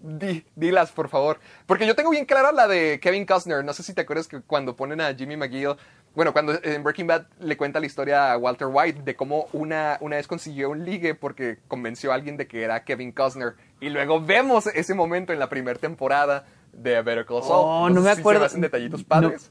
di, 0.03 0.45
dilas, 0.57 0.91
por 0.93 1.09
favor. 1.09 1.39
Porque 1.67 1.87
yo 1.87 1.95
tengo 1.95 2.11
bien 2.11 2.25
clara 2.25 2.53
la 2.53 2.67
de 2.69 2.99
Kevin 3.01 3.27
Costner. 3.27 3.65
No 3.65 3.73
sé 3.73 3.83
si 3.83 3.95
te 3.95 4.01
acuerdas 4.03 4.29
que 4.29 4.41
cuando 4.41 4.77
ponen 4.77 5.01
a 5.01 5.15
Jimmy 5.15 5.37
McGill, 5.37 5.77
bueno, 6.15 6.33
cuando 6.33 6.55
en 6.63 6.83
Breaking 6.83 7.07
Bad 7.07 7.27
le 7.41 7.57
cuenta 7.57 7.79
la 7.81 7.87
historia 7.87 8.33
a 8.33 8.39
Walter 8.39 8.69
White 8.71 9.03
de 9.03 9.15
cómo 9.15 9.47
una, 9.53 9.99
una 10.01 10.17
vez 10.17 10.27
consiguió 10.27 10.71
un 10.71 10.85
ligue 10.85 11.15
porque 11.15 11.59
convenció 11.69 12.11
a 12.13 12.15
alguien 12.15 12.37
de 12.37 12.47
que 12.49 12.63
era 12.63 12.85
Kevin 12.85 13.13
Costner. 13.13 13.55
Y 13.81 13.91
luego 13.91 14.21
vemos 14.21 14.67
ese 14.67 14.95
momento 14.95 15.33
en 15.33 15.39
la 15.39 15.49
primera 15.49 15.79
temporada 15.79 16.45
de 16.73 17.01
Better 17.03 17.25
Call 17.27 17.43
Saul. 17.43 17.53
Oh, 17.65 17.89
no 17.91 18.03
sé 18.03 18.09
me 18.09 18.15
si 18.15 18.21
acuerdo. 18.21 18.49
detallitos 18.49 19.01
No. 19.03 19.07
padres. 19.07 19.51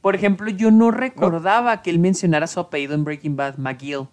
Por 0.00 0.14
ejemplo, 0.14 0.48
yo 0.50 0.70
no 0.70 0.90
recordaba 0.92 1.82
que 1.82 1.90
él 1.90 1.98
mencionara 1.98 2.46
su 2.46 2.60
apellido 2.60 2.94
en 2.94 3.02
Breaking 3.04 3.34
Bad, 3.36 3.56
McGill. 3.56 4.06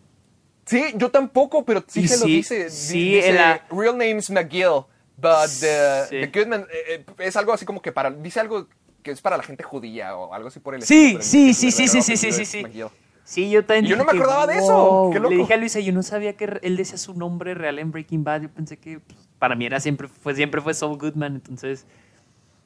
Sí, 0.66 0.82
yo 0.96 1.12
tampoco, 1.12 1.66
pero 1.66 1.84
sí 1.88 2.08
se 2.08 2.18
lo 2.20 2.26
dice. 2.26 2.66
Di- 2.66 2.70
sí, 2.72 3.16
dice, 3.16 3.34
la- 3.34 3.62
real 3.70 3.98
name's 3.98 4.30
McGill, 4.30 4.86
but 5.18 5.48
the, 5.60 6.06
Sí. 6.10 6.22
the 6.22 6.28
Goodman 6.40 6.62
eh, 6.72 7.06
eh, 7.08 7.14
es 7.20 7.36
algo 7.36 7.54
así 7.54 7.66
como 7.66 7.82
que 7.82 7.92
para, 7.92 8.12
dice 8.12 8.40
algo 8.40 8.68
que 9.02 9.12
es 9.12 9.22
para 9.22 9.38
la 9.38 9.44
gente 9.44 9.64
judía 9.64 10.16
o 10.16 10.34
algo 10.34 10.48
así 10.48 10.60
por 10.60 10.76
el 10.76 10.82
Sí, 10.84 11.18
estilo, 11.20 11.22
sí, 11.22 11.54
sí, 11.54 11.68
que 11.68 11.72
sí, 11.74 11.88
sí, 11.88 12.02
sí, 12.18 12.18
sí, 12.18 12.46
sí, 12.46 12.46
sí. 12.46 12.84
Sí, 13.26 13.50
yo 13.50 13.64
también 13.66 13.86
yo 13.86 13.96
no 13.96 14.04
me 14.04 14.12
que, 14.12 14.18
acordaba 14.18 14.46
de 14.48 14.58
eso, 14.58 14.76
wow. 14.76 15.12
qué 15.14 15.20
loco. 15.20 15.30
Le 15.32 15.38
dije 15.38 15.54
a 15.54 15.58
Luisa, 15.58 15.80
yo 15.80 15.94
no 15.94 16.04
sabía 16.04 16.34
que 16.36 16.60
él 16.62 16.76
decía 16.76 16.98
su 16.98 17.14
nombre 17.14 17.54
real 17.54 17.80
en 17.80 17.90
Breaking 17.92 18.24
Bad. 18.26 18.42
Yo 18.42 18.50
pensé 18.50 18.78
que 18.78 19.00
pues, 19.00 19.18
para 19.40 19.56
mí 19.56 19.66
era 19.66 19.80
siempre 19.80 20.10
fue, 20.10 20.36
siempre 20.36 20.60
fue 20.60 20.74
Saul 20.74 20.98
Goodman. 20.98 21.36
Entonces, 21.36 21.86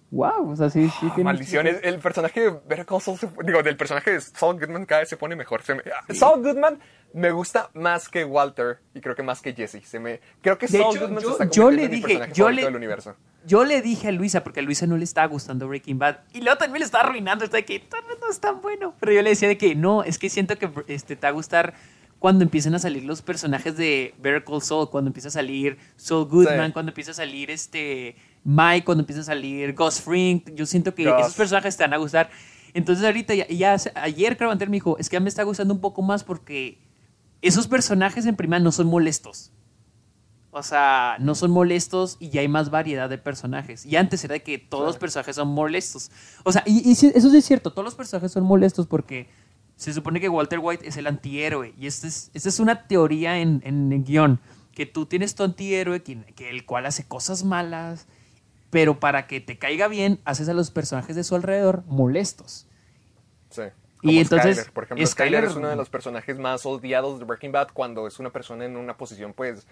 wow, 0.09 0.49
o 0.51 0.55
sea, 0.55 0.69
sí, 0.71 0.89
sí. 0.99 1.07
tiene- 1.13 1.23
Maldiciones, 1.25 1.79
el 1.83 1.99
personaje 1.99 2.39
de 2.41 2.49
Better 2.49 2.85
Call 2.87 3.01
Saul, 3.01 3.19
digo, 3.45 3.61
del 3.61 3.77
personaje 3.77 4.13
de 4.13 4.21
Saul 4.21 4.59
Goodman 4.59 4.85
cada 4.85 5.01
vez 5.01 5.09
se 5.09 5.17
pone 5.17 5.35
mejor. 5.35 5.61
Se 5.61 5.75
me- 5.75 5.83
Saul 6.15 6.41
Goodman 6.41 6.79
me 7.13 7.31
gusta 7.31 7.69
más 7.73 8.09
que 8.09 8.23
Walter 8.25 8.79
y 8.93 8.99
creo 9.01 9.15
que 9.15 9.23
más 9.23 9.41
que 9.41 9.53
Jesse. 9.53 9.81
Se 9.85 9.99
me, 9.99 10.19
creo 10.41 10.57
que 10.57 10.67
De 10.67 10.77
Saul 10.77 10.95
hecho, 10.97 11.09
yo- 11.09 11.19
se 11.21 11.27
está 11.31 11.45
yo 11.49 11.63
convirtiendo 11.63 11.71
le 11.71 11.87
dije, 12.17 12.33
yo 12.33 12.49
le- 12.51 12.63
del 12.63 12.75
universo. 12.75 13.15
Yo 13.45 13.63
le 13.63 13.81
dije 13.81 14.09
a 14.09 14.11
Luisa, 14.11 14.43
porque 14.43 14.59
a 14.59 14.63
Luisa 14.63 14.87
no 14.87 14.97
le 14.97 15.05
estaba 15.05 15.25
gustando 15.27 15.67
Breaking 15.69 15.97
Bad, 15.99 16.17
y 16.33 16.41
luego 16.41 16.57
también 16.57 16.79
le 16.79 16.85
estaba 16.85 17.05
arruinando, 17.05 17.45
está 17.45 17.57
de 17.57 17.65
que 17.65 17.79
tal 17.79 18.03
vez 18.03 18.17
no 18.19 18.29
es 18.29 18.39
tan 18.41 18.61
bueno. 18.61 18.93
Pero 18.99 19.13
yo 19.13 19.21
le 19.21 19.29
decía 19.29 19.47
de 19.47 19.57
que 19.57 19.73
no, 19.73 20.03
es 20.03 20.19
que 20.19 20.29
siento 20.29 20.57
que 20.57 20.69
este, 20.87 21.15
te 21.15 21.21
va 21.25 21.29
a 21.29 21.31
gustar 21.31 21.73
cuando 22.19 22.43
empiecen 22.43 22.75
a 22.75 22.79
salir 22.79 23.03
los 23.05 23.21
personajes 23.21 23.77
de 23.77 24.13
Better 24.19 24.43
Call 24.43 24.61
Saul, 24.61 24.89
cuando 24.89 25.07
empieza 25.09 25.29
a 25.29 25.31
salir 25.31 25.77
Saul 25.95 26.25
Goodman, 26.27 26.67
Sí. 26.67 26.73
cuando 26.73 26.89
empieza 26.89 27.11
a 27.11 27.13
salir 27.13 27.49
este 27.51 28.15
Mike, 28.43 28.83
cuando 28.85 29.03
empieza 29.03 29.21
a 29.21 29.25
salir 29.25 29.73
Gus 29.75 30.01
Fring. 30.01 30.41
Yo 30.55 30.65
siento 30.65 30.93
que 30.93 31.03
esos 31.03 31.35
personajes 31.35 31.77
te 31.77 31.83
van 31.83 31.93
a 31.93 31.97
gustar. 31.97 32.29
Entonces 32.73 33.05
ahorita, 33.05 33.33
ya, 33.33 33.77
ayer 33.95 34.35
creo 34.37 34.53
me 34.55 34.65
dijo, 34.67 34.97
es 34.97 35.09
que 35.09 35.15
ya 35.15 35.19
me 35.19 35.29
está 35.29 35.43
gustando 35.43 35.73
un 35.73 35.79
poco 35.79 36.01
más 36.01 36.23
porque 36.23 36.79
esos 37.47 37.67
personajes 37.67 38.25
en 38.25 38.35
primera 38.35 38.59
no 38.59 38.71
son 38.71 38.87
molestos. 38.87 39.51
O 40.51 40.63
sea, 40.63 41.17
no 41.19 41.35
son 41.35 41.51
molestos 41.51 42.17
y 42.19 42.29
ya 42.29 42.41
hay 42.41 42.47
más 42.47 42.71
variedad 42.71 43.09
de 43.09 43.17
personajes. 43.17 43.85
Y 43.85 43.95
antes 43.95 44.23
era 44.23 44.33
de 44.33 44.43
que 44.43 44.57
todos 44.57 44.85
los 44.85 44.97
personajes 44.97 45.35
son 45.35 45.49
molestos. 45.49 46.09
O 46.43 46.51
sea, 46.51 46.63
y, 46.65 46.91
eso 46.91 47.29
sí 47.29 47.37
es 47.37 47.45
cierto, 47.45 47.71
todos 47.71 47.85
los 47.85 47.95
personajes 47.95 48.31
son 48.31 48.43
molestos 48.43 48.87
porque 48.87 49.29
se 49.75 49.93
supone 49.93 50.19
que 50.19 50.29
Walter 50.29 50.59
White 50.59 50.87
es 50.87 50.97
el 50.97 51.05
antihéroe. 51.05 51.75
Y 51.77 51.85
esta 51.85 52.07
es, 52.07 52.31
esta 52.33 52.49
es 52.49 52.59
una 52.59 52.87
teoría 52.87 53.37
en, 53.39 53.61
en 53.65 53.91
el 53.91 54.03
guion, 54.03 54.39
que 54.73 54.85
tú 54.87 55.05
tienes 55.05 55.35
tu 55.35 55.43
antihéroe, 55.43 56.01
que, 56.01 56.23
que 56.33 56.49
el 56.49 56.65
cual 56.65 56.87
hace 56.87 57.07
cosas 57.07 57.43
malas, 57.43 58.07
pero 58.69 58.99
para 58.99 59.27
que 59.27 59.39
te 59.39 59.59
caiga 59.59 59.87
bien, 59.87 60.19
haces 60.25 60.49
a 60.49 60.53
los 60.53 60.71
personajes 60.71 61.15
de 61.15 61.23
su 61.23 61.35
alrededor 61.35 61.83
molestos. 61.85 62.65
Sí. 63.51 63.63
Y 64.01 64.07
Como 64.07 64.19
entonces, 64.21 64.55
Skyler, 64.57 64.73
por 64.73 64.83
ejemplo, 64.83 65.07
Skyler, 65.07 65.43
Skyler- 65.43 65.47
es 65.49 65.55
uno 65.55 65.67
de 65.69 65.75
los 65.75 65.89
personajes 65.89 66.37
más 66.37 66.65
odiados 66.65 67.19
de 67.19 67.25
Breaking 67.25 67.51
Bad 67.51 67.69
cuando 67.73 68.05
es 68.07 68.19
una 68.19 68.29
persona 68.29 68.65
en 68.65 68.77
una 68.77 68.95
posición, 68.97 69.33
pues, 69.33 69.65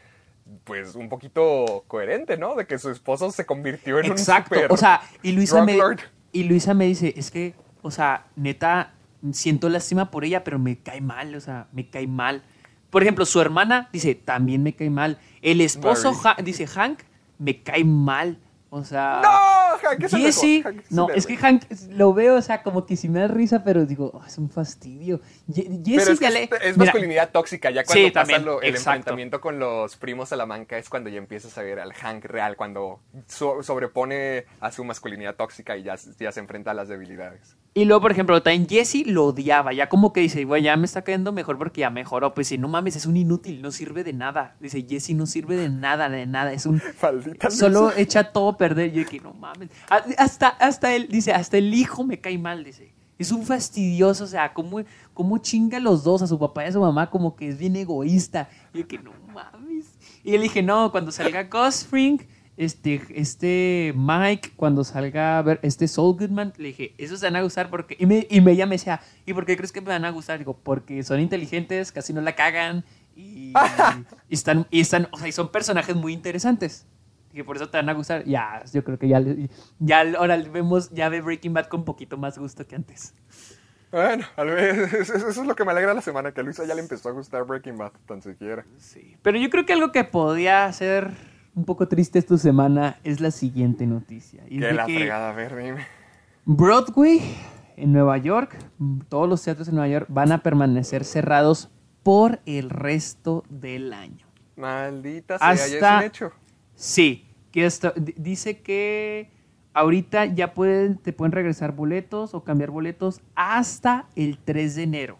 pues 0.63 0.95
un 0.95 1.09
poquito 1.09 1.83
coherente, 1.87 2.37
¿no? 2.37 2.55
De 2.55 2.65
que 2.67 2.77
su 2.77 2.89
esposo 2.89 3.31
se 3.31 3.45
convirtió 3.45 3.99
en 3.99 4.05
Exacto. 4.07 4.55
un 4.55 4.61
super 4.61 4.71
O 4.73 4.77
sea, 4.77 5.01
y 5.23 5.31
Luisa, 5.31 5.63
me, 5.63 5.77
lord. 5.77 5.99
y 6.31 6.43
Luisa 6.43 6.73
me 6.73 6.85
dice, 6.85 7.13
es 7.17 7.31
que, 7.31 7.53
o 7.81 7.91
sea, 7.91 8.25
neta, 8.35 8.93
siento 9.31 9.69
lástima 9.69 10.11
por 10.11 10.23
ella, 10.25 10.43
pero 10.43 10.59
me 10.59 10.77
cae 10.77 11.01
mal, 11.01 11.33
o 11.35 11.39
sea, 11.39 11.67
me 11.71 11.89
cae 11.89 12.07
mal. 12.07 12.43
Por 12.89 13.01
ejemplo, 13.01 13.25
su 13.25 13.41
hermana 13.41 13.89
dice, 13.91 14.15
también 14.15 14.63
me 14.63 14.73
cae 14.73 14.89
mal. 14.89 15.19
El 15.41 15.61
esposo. 15.61 16.13
Ha- 16.23 16.41
dice, 16.41 16.65
Hank, 16.67 16.99
me 17.39 17.61
cae 17.61 17.83
mal. 17.83 18.37
O 18.75 18.83
sea... 18.83 19.21
¡No! 19.23 19.77
Hank 19.87 20.03
es 20.03 20.13
el 20.13 20.21
Jesse, 20.21 20.43
mejor, 20.43 20.63
Hank 20.73 20.83
es 20.85 20.91
no, 20.91 21.09
es 21.09 21.27
que. 21.27 21.37
Hank 21.37 21.63
lo 21.91 22.13
veo, 22.13 22.35
o 22.35 22.41
sea, 22.41 22.61
como 22.63 22.85
que 22.85 22.95
sí 22.97 23.07
me 23.07 23.19
da 23.19 23.27
risa, 23.27 23.63
pero 23.63 23.85
digo, 23.85 24.11
"Oh, 24.13 24.23
es 24.25 24.37
un 24.37 24.49
fastidio. 24.49 25.21
Ye- 25.47 25.63
Jesse 25.85 25.99
Pero 25.99 26.11
es, 26.11 26.19
que 26.19 26.27
es, 26.27 26.77
Mira, 26.77 26.91
masculinidad 26.91 27.29
tóxica. 27.31 27.69
Ya 27.69 27.83
cuando 27.83 28.05
Sí, 28.05 28.11
pasa 28.11 28.21
también, 28.21 28.45
lo- 28.45 28.61
el 28.61 28.69
exacto. 28.69 28.89
enfrentamiento 28.97 29.39
con 29.41 29.59
los 29.59 29.95
primos 29.95 30.29
Salamanca 30.29 30.77
es 30.77 30.89
cuando 30.89 31.09
ya 31.09 31.17
empiezas 31.19 31.57
a 31.57 31.61
ver 31.61 31.79
al 31.79 31.93
Hank 31.93 32.25
real, 32.25 32.55
cuando 32.57 32.99
so- 33.27 33.63
sobrepone 33.63 34.45
a 34.59 34.71
su 34.71 34.83
masculinidad 34.83 35.35
tóxica 35.35 35.77
y 35.77 35.83
ya, 35.83 35.95
ya 36.19 36.31
se 36.31 36.39
enfrenta 36.39 36.71
a 36.71 36.73
las 36.73 36.87
debilidades. 36.89 37.55
Y 37.77 37.83
luego, 37.83 38.03
por 38.03 38.11
ejemplo, 38.13 38.41
también 38.41 38.69
Jesse 38.69 39.05
lo 39.05 39.25
odiaba. 39.25 39.73
Ya 39.73 39.89
como 39.89 40.13
que 40.13 40.21
dice, 40.21 40.45
güey, 40.45 40.63
ya 40.63 40.77
me 40.77 40.85
está 40.85 41.01
cayendo 41.01 41.33
mejor 41.33 41.57
porque 41.57 41.81
ya 41.81 41.89
mejoró. 41.89 42.33
Pues 42.33 42.47
si 42.47 42.57
no 42.57 42.69
mames, 42.69 42.95
es 42.95 43.05
un 43.05 43.17
inútil, 43.17 43.61
no 43.61 43.69
sirve 43.69 44.05
de 44.05 44.13
nada. 44.13 44.55
Dice, 44.61 44.85
Jesse 44.87 45.09
no 45.09 45.25
sirve 45.25 45.57
de 45.57 45.67
nada, 45.67 46.07
de 46.07 46.25
nada. 46.25 46.53
Es 46.53 46.65
un. 46.65 46.81
Maldita 47.01 47.51
Solo 47.51 47.91
echa 47.97 48.31
todo 48.31 48.51
a 48.51 48.57
perder. 48.57 48.93
Yo 48.93 49.05
que 49.05 49.19
no 49.19 49.33
mames. 49.33 49.69
Ah, 49.89 50.05
Hasta, 50.17 50.47
hasta 50.47 50.95
él, 50.95 51.09
dice, 51.09 51.33
hasta 51.33 51.57
el 51.57 51.73
hijo 51.73 52.05
me 52.05 52.21
cae 52.21 52.37
mal, 52.37 52.63
dice. 52.63 52.93
Es 53.19 53.33
un 53.33 53.45
fastidioso, 53.45 54.23
o 54.23 54.27
sea, 54.27 54.53
como, 54.53 54.81
como 55.13 55.37
chinga 55.39 55.77
a 55.77 55.81
los 55.81 56.05
dos, 56.05 56.21
a 56.21 56.27
su 56.27 56.39
papá 56.39 56.63
y 56.63 56.67
a 56.67 56.71
su 56.71 56.79
mamá, 56.79 57.09
como 57.09 57.35
que 57.35 57.49
es 57.49 57.57
bien 57.57 57.75
egoísta. 57.75 58.47
Yo 58.73 58.87
que 58.87 58.99
no 58.99 59.11
mames. 59.33 59.85
Y 60.23 60.31
le 60.31 60.39
dije, 60.39 60.63
no, 60.63 60.91
cuando 60.91 61.11
salga 61.11 61.49
Fring, 61.89 62.21
este, 62.57 63.01
este 63.09 63.93
Mike, 63.95 64.51
cuando 64.55 64.83
salga 64.83 65.37
a 65.37 65.41
ver 65.41 65.59
este 65.61 65.87
Saul 65.87 66.17
Goodman, 66.17 66.53
le 66.57 66.69
dije, 66.69 66.93
esos 66.97 67.19
se 67.19 67.25
van 67.25 67.35
a 67.35 67.41
gustar 67.41 67.69
porque. 67.69 67.95
Y, 67.99 68.05
me, 68.05 68.25
y 68.29 68.41
me- 68.41 68.51
ella 68.53 68.65
me 68.65 68.75
decía, 68.75 69.01
¿y 69.25 69.33
por 69.33 69.45
qué 69.45 69.57
crees 69.57 69.71
que 69.71 69.81
me 69.81 69.87
van 69.89 70.05
a 70.05 70.09
gustar? 70.11 70.39
Digo, 70.39 70.57
porque 70.63 71.03
son 71.03 71.19
inteligentes, 71.19 71.91
casi 71.91 72.13
no 72.13 72.21
la 72.21 72.35
cagan 72.35 72.83
y, 73.15 73.53
y 74.29 74.33
están, 74.33 74.67
y 74.71 74.79
están, 74.79 75.07
o 75.11 75.17
sea, 75.17 75.27
y 75.27 75.31
son 75.31 75.49
personajes 75.51 75.95
muy 75.95 76.13
interesantes. 76.13 76.85
Que 77.33 77.43
por 77.43 77.57
eso 77.57 77.67
te 77.69 77.75
van 77.77 77.89
a 77.89 77.93
gustar. 77.93 78.23
Ya, 78.23 78.63
yo 78.71 78.81
creo 78.85 78.97
que 78.97 79.09
ya, 79.09 79.21
ya 79.79 80.03
ahora 80.17 80.37
vemos, 80.37 80.89
ya 80.91 81.09
ve 81.09 81.19
Breaking 81.19 81.53
Bad 81.53 81.65
con 81.67 81.81
un 81.81 81.85
poquito 81.85 82.15
más 82.17 82.37
gusto 82.37 82.65
que 82.65 82.75
antes. 82.75 83.13
Bueno, 83.91 84.25
al 84.37 84.47
menos 84.47 84.93
eso 84.93 85.15
es 85.15 85.37
lo 85.37 85.53
que 85.55 85.65
me 85.65 85.71
alegra 85.71 85.93
la 85.93 86.01
semana, 86.01 86.31
que 86.33 86.39
a 86.39 86.43
Luisa 86.43 86.65
ya 86.65 86.73
le 86.75 86.81
empezó 86.81 87.09
a 87.09 87.11
gustar 87.11 87.43
Breaking 87.43 87.77
Bad, 87.77 87.91
tan 88.05 88.21
siquiera. 88.21 88.65
Sí. 88.77 89.17
Pero 89.21 89.37
yo 89.37 89.49
creo 89.49 89.65
que 89.65 89.73
algo 89.73 89.91
que 89.91 90.05
podía 90.05 90.71
ser 90.71 91.11
un 91.55 91.65
poco 91.65 91.87
triste 91.87 92.19
esta 92.19 92.37
semana 92.37 92.99
es 93.03 93.19
la 93.21 93.31
siguiente 93.31 93.87
noticia. 93.87 94.43
Y 94.49 94.55
es 94.55 94.61
Que 94.61 94.67
de 94.67 94.73
la 94.73 94.85
que 94.85 94.95
fregada, 94.95 95.29
a 95.29 95.33
ver, 95.33 95.55
dime. 95.55 95.85
Broadway 96.45 97.21
en 97.77 97.91
Nueva 97.93 98.17
York, 98.17 98.55
todos 99.09 99.27
los 99.27 99.41
teatros 99.43 99.67
en 99.69 99.75
Nueva 99.75 99.87
York 99.87 100.05
van 100.09 100.31
a 100.31 100.43
permanecer 100.43 101.03
cerrados 101.05 101.71
por 102.03 102.39
el 102.45 102.69
resto 102.69 103.43
del 103.49 103.93
año. 103.93 104.27
Maldita 104.57 105.37
sea, 105.39 105.47
ya 105.47 105.53
es 105.65 105.73
Hasta- 105.73 105.97
un 105.97 106.03
hecho. 106.03 106.31
Sí, 106.75 107.27
que 107.51 107.67
di- 107.95 108.13
dice 108.17 108.61
que 108.61 109.31
ahorita 109.73 110.25
ya 110.25 110.53
pueden, 110.53 110.97
te 110.97 111.13
pueden 111.13 111.31
regresar 111.31 111.71
boletos 111.73 112.33
o 112.33 112.43
cambiar 112.43 112.69
boletos 112.71 113.21
hasta 113.33 114.07
el 114.15 114.37
3 114.37 114.75
de 114.75 114.83
enero. 114.83 115.17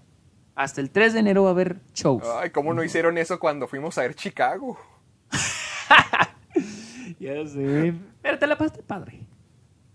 Hasta 0.53 0.79
el 0.79 0.89
3 0.91 1.13
de 1.13 1.19
enero 1.19 1.43
va 1.43 1.49
a 1.49 1.51
haber 1.53 1.81
shows. 1.93 2.23
Ay, 2.41 2.49
¿cómo 2.51 2.73
no 2.73 2.83
hicieron 2.83 3.17
eso 3.17 3.39
cuando 3.39 3.67
fuimos 3.67 3.97
a 3.97 4.01
ver 4.03 4.15
Chicago? 4.15 4.77
Ya 7.19 7.45
sé. 7.47 7.93
Pero 8.21 8.39
te 8.39 8.47
la 8.47 8.57
pasaste 8.57 8.83
padre. 8.83 9.21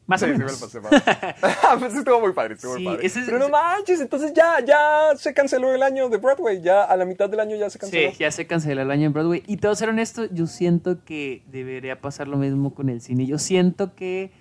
Más 0.07 0.21
Sí, 0.21 0.27
o 0.27 0.29
sí 0.29 0.33
me 0.33 0.39
menos. 0.45 0.61
lo 0.61 0.67
pasé 0.67 0.81
padre. 0.81 1.37
Ah, 1.63 1.77
pues 1.79 1.95
estuvo 1.95 2.21
muy 2.21 2.33
padre, 2.33 2.55
estuvo 2.55 2.75
Sí, 2.77 2.83
muy 2.83 2.95
padre. 2.95 3.07
ese 3.07 3.23
Pero 3.25 3.39
no 3.39 3.49
manches, 3.49 4.01
entonces 4.01 4.33
ya, 4.35 4.59
ya 4.65 5.17
se 5.17 5.33
canceló 5.33 5.73
el 5.73 5.83
año 5.85 6.09
de 6.09 6.17
Broadway, 6.17 6.61
ya 6.61 6.83
a 6.83 6.97
la 6.97 7.05
mitad 7.05 7.31
del 7.31 7.39
año 7.41 7.55
ya 7.57 7.71
se 7.71 7.79
canceló. 7.79 8.11
Sí, 8.11 8.17
ya 8.19 8.31
se 8.33 8.47
canceló 8.47 8.83
el 8.83 8.91
año 8.91 9.07
en 9.07 9.13
Broadway. 9.13 9.43
Y 9.47 9.59
te 9.59 9.69
voy 9.69 9.73
a 9.73 9.77
ser 9.77 9.89
honesto, 9.89 10.25
yo 10.33 10.47
siento 10.49 11.05
que 11.05 11.45
debería 11.47 12.01
pasar 12.01 12.27
lo 12.27 12.39
mismo 12.39 12.75
con 12.75 12.89
el 12.89 13.01
cine. 13.01 13.25
Yo 13.27 13.39
siento 13.39 13.95
que. 13.95 14.33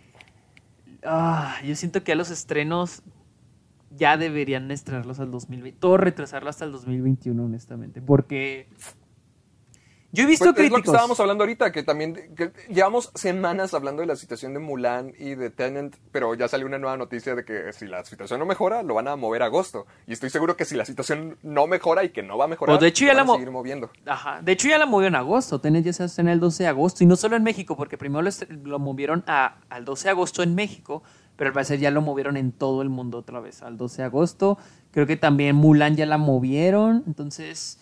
ah, 1.04 1.56
yo 1.64 1.76
siento 1.76 2.04
que 2.04 2.14
a 2.14 2.16
los 2.16 2.32
estrenos 2.32 3.04
ya 3.96 4.18
deberían 4.18 4.72
estrenarlos 4.72 5.20
al 5.20 5.30
2020. 5.30 5.80
Todo 5.80 5.98
retrasarlo 5.98 6.50
hasta 6.50 6.66
el 6.66 6.72
2021, 6.72 7.44
honestamente. 7.44 8.02
Porque. 8.02 8.68
Yo 10.12 10.24
he 10.24 10.26
visto 10.26 10.46
Pues 10.46 10.50
es 10.50 10.56
lo 10.56 10.56
que 10.56 10.70
críticos. 10.72 10.94
estábamos 10.96 11.20
hablando 11.20 11.44
ahorita, 11.44 11.72
que 11.72 11.84
también 11.84 12.34
que 12.36 12.52
llevamos 12.70 13.12
semanas 13.14 13.76
hablando 13.76 14.02
de 14.02 14.08
la 14.08 14.16
situación 14.16 14.54
de 14.54 14.60
Mulan 14.60 15.14
y 15.20 15.36
de 15.36 15.52
Tenant, 15.52 15.96
pero 16.12 16.34
ya 16.34 16.48
salió 16.48 16.66
una 16.66 16.80
nueva 16.80 16.98
noticia 16.98 17.36
de 17.36 17.46
que 17.46 17.72
si 17.74 17.86
la 17.86 18.04
situación 18.04 18.40
no 18.40 18.48
mejora, 18.48 18.82
lo 18.82 18.96
van 18.96 19.08
a 19.08 19.16
mover 19.16 19.44
a 19.44 19.46
agosto. 19.46 19.86
Y 20.08 20.14
estoy 20.14 20.32
seguro 20.32 20.58
que 20.58 20.66
si 20.66 20.76
la 20.76 20.86
situación 20.86 21.38
no 21.44 21.68
mejora 21.68 22.04
y 22.04 22.10
que 22.10 22.24
no 22.24 22.38
va 22.40 22.46
a 22.46 22.48
mejorar, 22.48 22.74
Pues 22.76 22.82
de 22.82 22.88
hecho 22.88 23.06
ya 23.06 23.14
lo 23.14 23.18
la 23.18 23.24
van 23.24 23.30
a 23.30 23.34
seguir 23.34 23.52
moviendo. 23.52 23.92
Ajá. 24.08 24.42
De 24.42 24.52
hecho, 24.52 24.68
ya 24.68 24.80
la 24.80 24.88
movió 24.88 25.08
en 25.08 25.16
agosto. 25.16 25.62
Tenet 25.62 25.86
ya 25.86 25.94
se 25.94 26.06
estrena 26.06 26.34
el 26.34 26.40
12 26.40 26.64
de 26.64 26.70
agosto. 26.70 27.04
Y 27.04 27.08
no 27.08 27.16
solo 27.16 27.36
en 27.36 27.44
México, 27.44 27.78
porque 27.78 27.98
primero 27.98 28.24
lo, 28.24 28.30
lo 28.64 28.80
movieron 28.80 29.24
a- 29.28 29.58
al 29.70 29.86
12 29.86 30.06
de 30.06 30.10
agosto 30.10 30.42
en 30.42 30.56
México, 30.56 31.04
pero 31.36 31.50
al 31.50 31.54
parecer 31.54 31.80
ya 31.80 31.92
lo 31.92 32.02
movieron 32.02 32.36
en 32.36 32.52
todo 32.52 32.82
el 32.82 32.90
mundo 32.90 33.20
otra 33.20 33.40
vez 33.40 33.62
al 33.62 33.78
12 33.78 34.02
de 34.02 34.06
agosto. 34.08 34.58
Creo 34.92 35.06
que 35.06 35.18
también 35.18 35.56
Mulan 35.56 35.96
ya 35.96 36.08
la 36.08 36.18
movieron. 36.18 37.04
Entonces, 37.06 37.78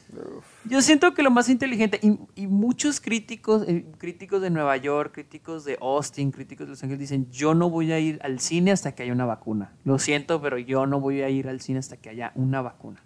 yo 0.65 0.81
siento 0.81 1.13
que 1.13 1.23
lo 1.23 1.31
más 1.31 1.47
inteligente, 1.47 1.99
y, 2.03 2.19
y 2.35 2.47
muchos 2.47 2.99
críticos, 2.99 3.63
eh, 3.65 3.85
críticos 3.97 4.41
de 4.41 4.49
Nueva 4.49 4.75
York, 4.75 5.13
críticos 5.13 5.63
de 5.63 5.77
Austin, 5.79 6.31
críticos 6.31 6.67
de 6.67 6.71
Los 6.71 6.83
Ángeles, 6.83 6.99
dicen, 6.99 7.31
yo 7.31 7.53
no 7.53 7.69
voy 7.69 7.93
a 7.93 7.99
ir 7.99 8.19
al 8.23 8.39
cine 8.39 8.71
hasta 8.71 8.93
que 8.93 9.03
haya 9.03 9.13
una 9.13 9.25
vacuna. 9.25 9.71
Lo 9.85 9.99
siento, 9.99 10.41
pero 10.41 10.57
yo 10.57 10.85
no 10.85 10.99
voy 10.99 11.21
a 11.21 11.29
ir 11.29 11.47
al 11.47 11.61
cine 11.61 11.79
hasta 11.79 11.95
que 11.95 12.09
haya 12.09 12.33
una 12.35 12.61
vacuna. 12.61 13.01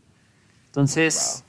Entonces, 0.65 1.43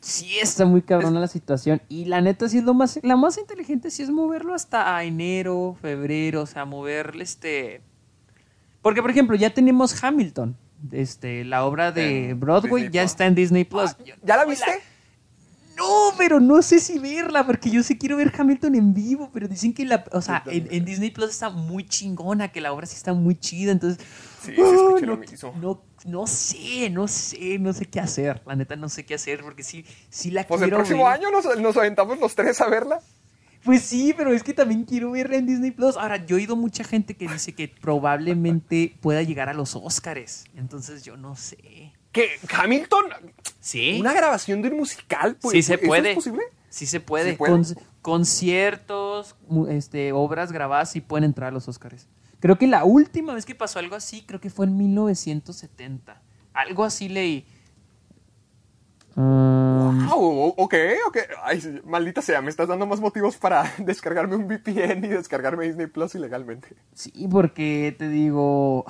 sí 0.00 0.38
está 0.40 0.64
muy 0.64 0.82
cabrona 0.82 1.20
la 1.20 1.28
situación. 1.28 1.80
Y 1.88 2.06
la 2.06 2.20
neta, 2.20 2.48
sí 2.48 2.58
es 2.58 2.64
lo 2.64 2.74
más, 2.74 2.98
la 3.04 3.14
más 3.14 3.38
inteligente, 3.38 3.92
sí 3.92 4.02
es 4.02 4.10
moverlo 4.10 4.54
hasta 4.54 4.96
a 4.96 5.04
enero, 5.04 5.76
febrero, 5.80 6.42
o 6.42 6.46
sea, 6.46 6.64
moverle 6.64 7.22
este... 7.22 7.80
Porque, 8.82 9.02
por 9.02 9.10
ejemplo, 9.10 9.36
ya 9.36 9.50
tenemos 9.50 10.02
Hamilton. 10.02 10.56
Este, 10.92 11.44
la 11.44 11.64
obra 11.64 11.92
de 11.92 12.30
En 12.30 12.40
Broadway 12.40 12.84
Disney 12.84 12.92
ya 12.92 13.02
Plus. 13.02 13.10
está 13.12 13.26
en 13.26 13.34
Disney 13.34 13.64
Plus. 13.64 13.96
¿Ya 14.22 14.36
la 14.36 14.44
viste? 14.44 14.70
No, 15.76 16.12
pero 16.16 16.40
no 16.40 16.62
sé 16.62 16.80
si 16.80 16.98
verla, 16.98 17.44
porque 17.44 17.68
yo 17.68 17.82
sí 17.82 17.98
quiero 17.98 18.16
ver 18.16 18.32
Hamilton 18.36 18.74
en 18.76 18.94
vivo, 18.94 19.30
pero 19.32 19.46
dicen 19.46 19.74
que 19.74 19.84
la, 19.84 20.04
o 20.12 20.22
sea, 20.22 20.42
en, 20.46 20.84
Disney 20.86 21.10
Plus 21.10 21.28
está 21.28 21.50
muy 21.50 21.86
chingona, 21.86 22.48
que 22.48 22.62
la 22.62 22.72
obra 22.72 22.86
sí 22.86 22.96
está 22.96 23.12
muy 23.12 23.38
chida, 23.38 23.72
entonces... 23.72 24.02
Sí, 24.40 24.54
ah, 24.58 24.62
lo 24.62 25.00
no, 25.00 25.16
mismo. 25.18 25.54
no, 25.60 25.82
no 26.06 26.26
sé, 26.26 26.88
no 26.88 27.08
sé, 27.08 27.58
no 27.58 27.74
sé 27.74 27.84
qué 27.86 28.00
hacer, 28.00 28.40
la 28.46 28.56
neta 28.56 28.76
no 28.76 28.88
sé 28.88 29.04
qué 29.04 29.14
hacer, 29.14 29.42
porque 29.42 29.62
sí, 29.62 29.84
sí 30.08 30.30
la 30.30 30.46
Pues 30.46 30.62
el 30.62 30.68
quiero 30.68 30.78
próximo 30.78 31.04
ver. 31.04 31.14
año 31.14 31.30
nos, 31.30 31.44
nos 31.58 31.76
aventamos 31.76 32.18
los 32.20 32.34
tres 32.34 32.58
a 32.62 32.68
verla. 32.70 33.00
Pues 33.66 33.82
sí, 33.82 34.14
pero 34.16 34.32
es 34.32 34.42
que 34.42 34.54
también 34.54 34.84
quiero 34.84 35.10
verla 35.10 35.36
en 35.36 35.44
Disney 35.46 35.72
Plus. 35.72 35.96
Ahora, 35.96 36.24
yo 36.24 36.36
he 36.36 36.40
oído 36.40 36.56
mucha 36.56 36.84
gente 36.84 37.14
que 37.16 37.28
dice 37.28 37.52
que 37.54 37.68
probablemente 37.68 38.96
pueda 39.02 39.22
llegar 39.22 39.48
a 39.50 39.52
los 39.54 39.76
Oscars, 39.76 40.44
entonces 40.56 41.02
yo 41.02 41.16
no 41.18 41.36
sé. 41.36 41.92
¿Qué? 42.12 42.28
¿Hamilton? 42.50 43.04
¿Sí? 43.60 43.98
¿Una 44.00 44.14
grabación 44.14 44.62
de 44.62 44.68
un 44.70 44.78
musical? 44.78 45.36
Pues, 45.42 45.52
sí 45.52 45.62
se 45.62 45.74
¿eso 45.74 45.82
puede. 45.86 46.10
es 46.10 46.14
posible? 46.14 46.42
Sí 46.70 46.86
se 46.86 47.00
puede. 47.00 47.32
¿Sí 47.32 47.36
puede? 47.36 47.52
Con- 47.52 47.66
conciertos, 48.00 49.34
este, 49.68 50.12
obras 50.12 50.52
grabadas 50.52 50.92
sí 50.92 51.00
pueden 51.00 51.24
entrar 51.24 51.48
a 51.48 51.52
los 51.52 51.66
Oscars. 51.68 52.08
Creo 52.40 52.56
que 52.58 52.66
la 52.66 52.84
última 52.84 53.34
vez 53.34 53.44
que 53.44 53.54
pasó 53.54 53.78
algo 53.80 53.96
así, 53.96 54.22
creo 54.22 54.40
que 54.40 54.48
fue 54.50 54.66
en 54.66 54.76
1970. 54.76 56.22
Algo 56.54 56.84
así 56.84 57.08
leí. 57.08 57.46
Um, 59.16 60.06
Wow, 60.08 60.54
ok, 60.58 60.74
ok. 61.08 61.18
Ay, 61.42 61.80
maldita 61.84 62.20
sea, 62.20 62.42
me 62.42 62.50
estás 62.50 62.68
dando 62.68 62.86
más 62.86 63.00
motivos 63.00 63.36
para 63.36 63.64
descargarme 63.78 64.36
un 64.36 64.46
VPN 64.46 65.04
y 65.04 65.08
descargarme 65.08 65.66
Disney 65.66 65.86
Plus 65.86 66.14
ilegalmente. 66.14 66.76
Sí, 66.94 67.26
porque 67.30 67.94
te 67.98 68.08
digo. 68.08 68.84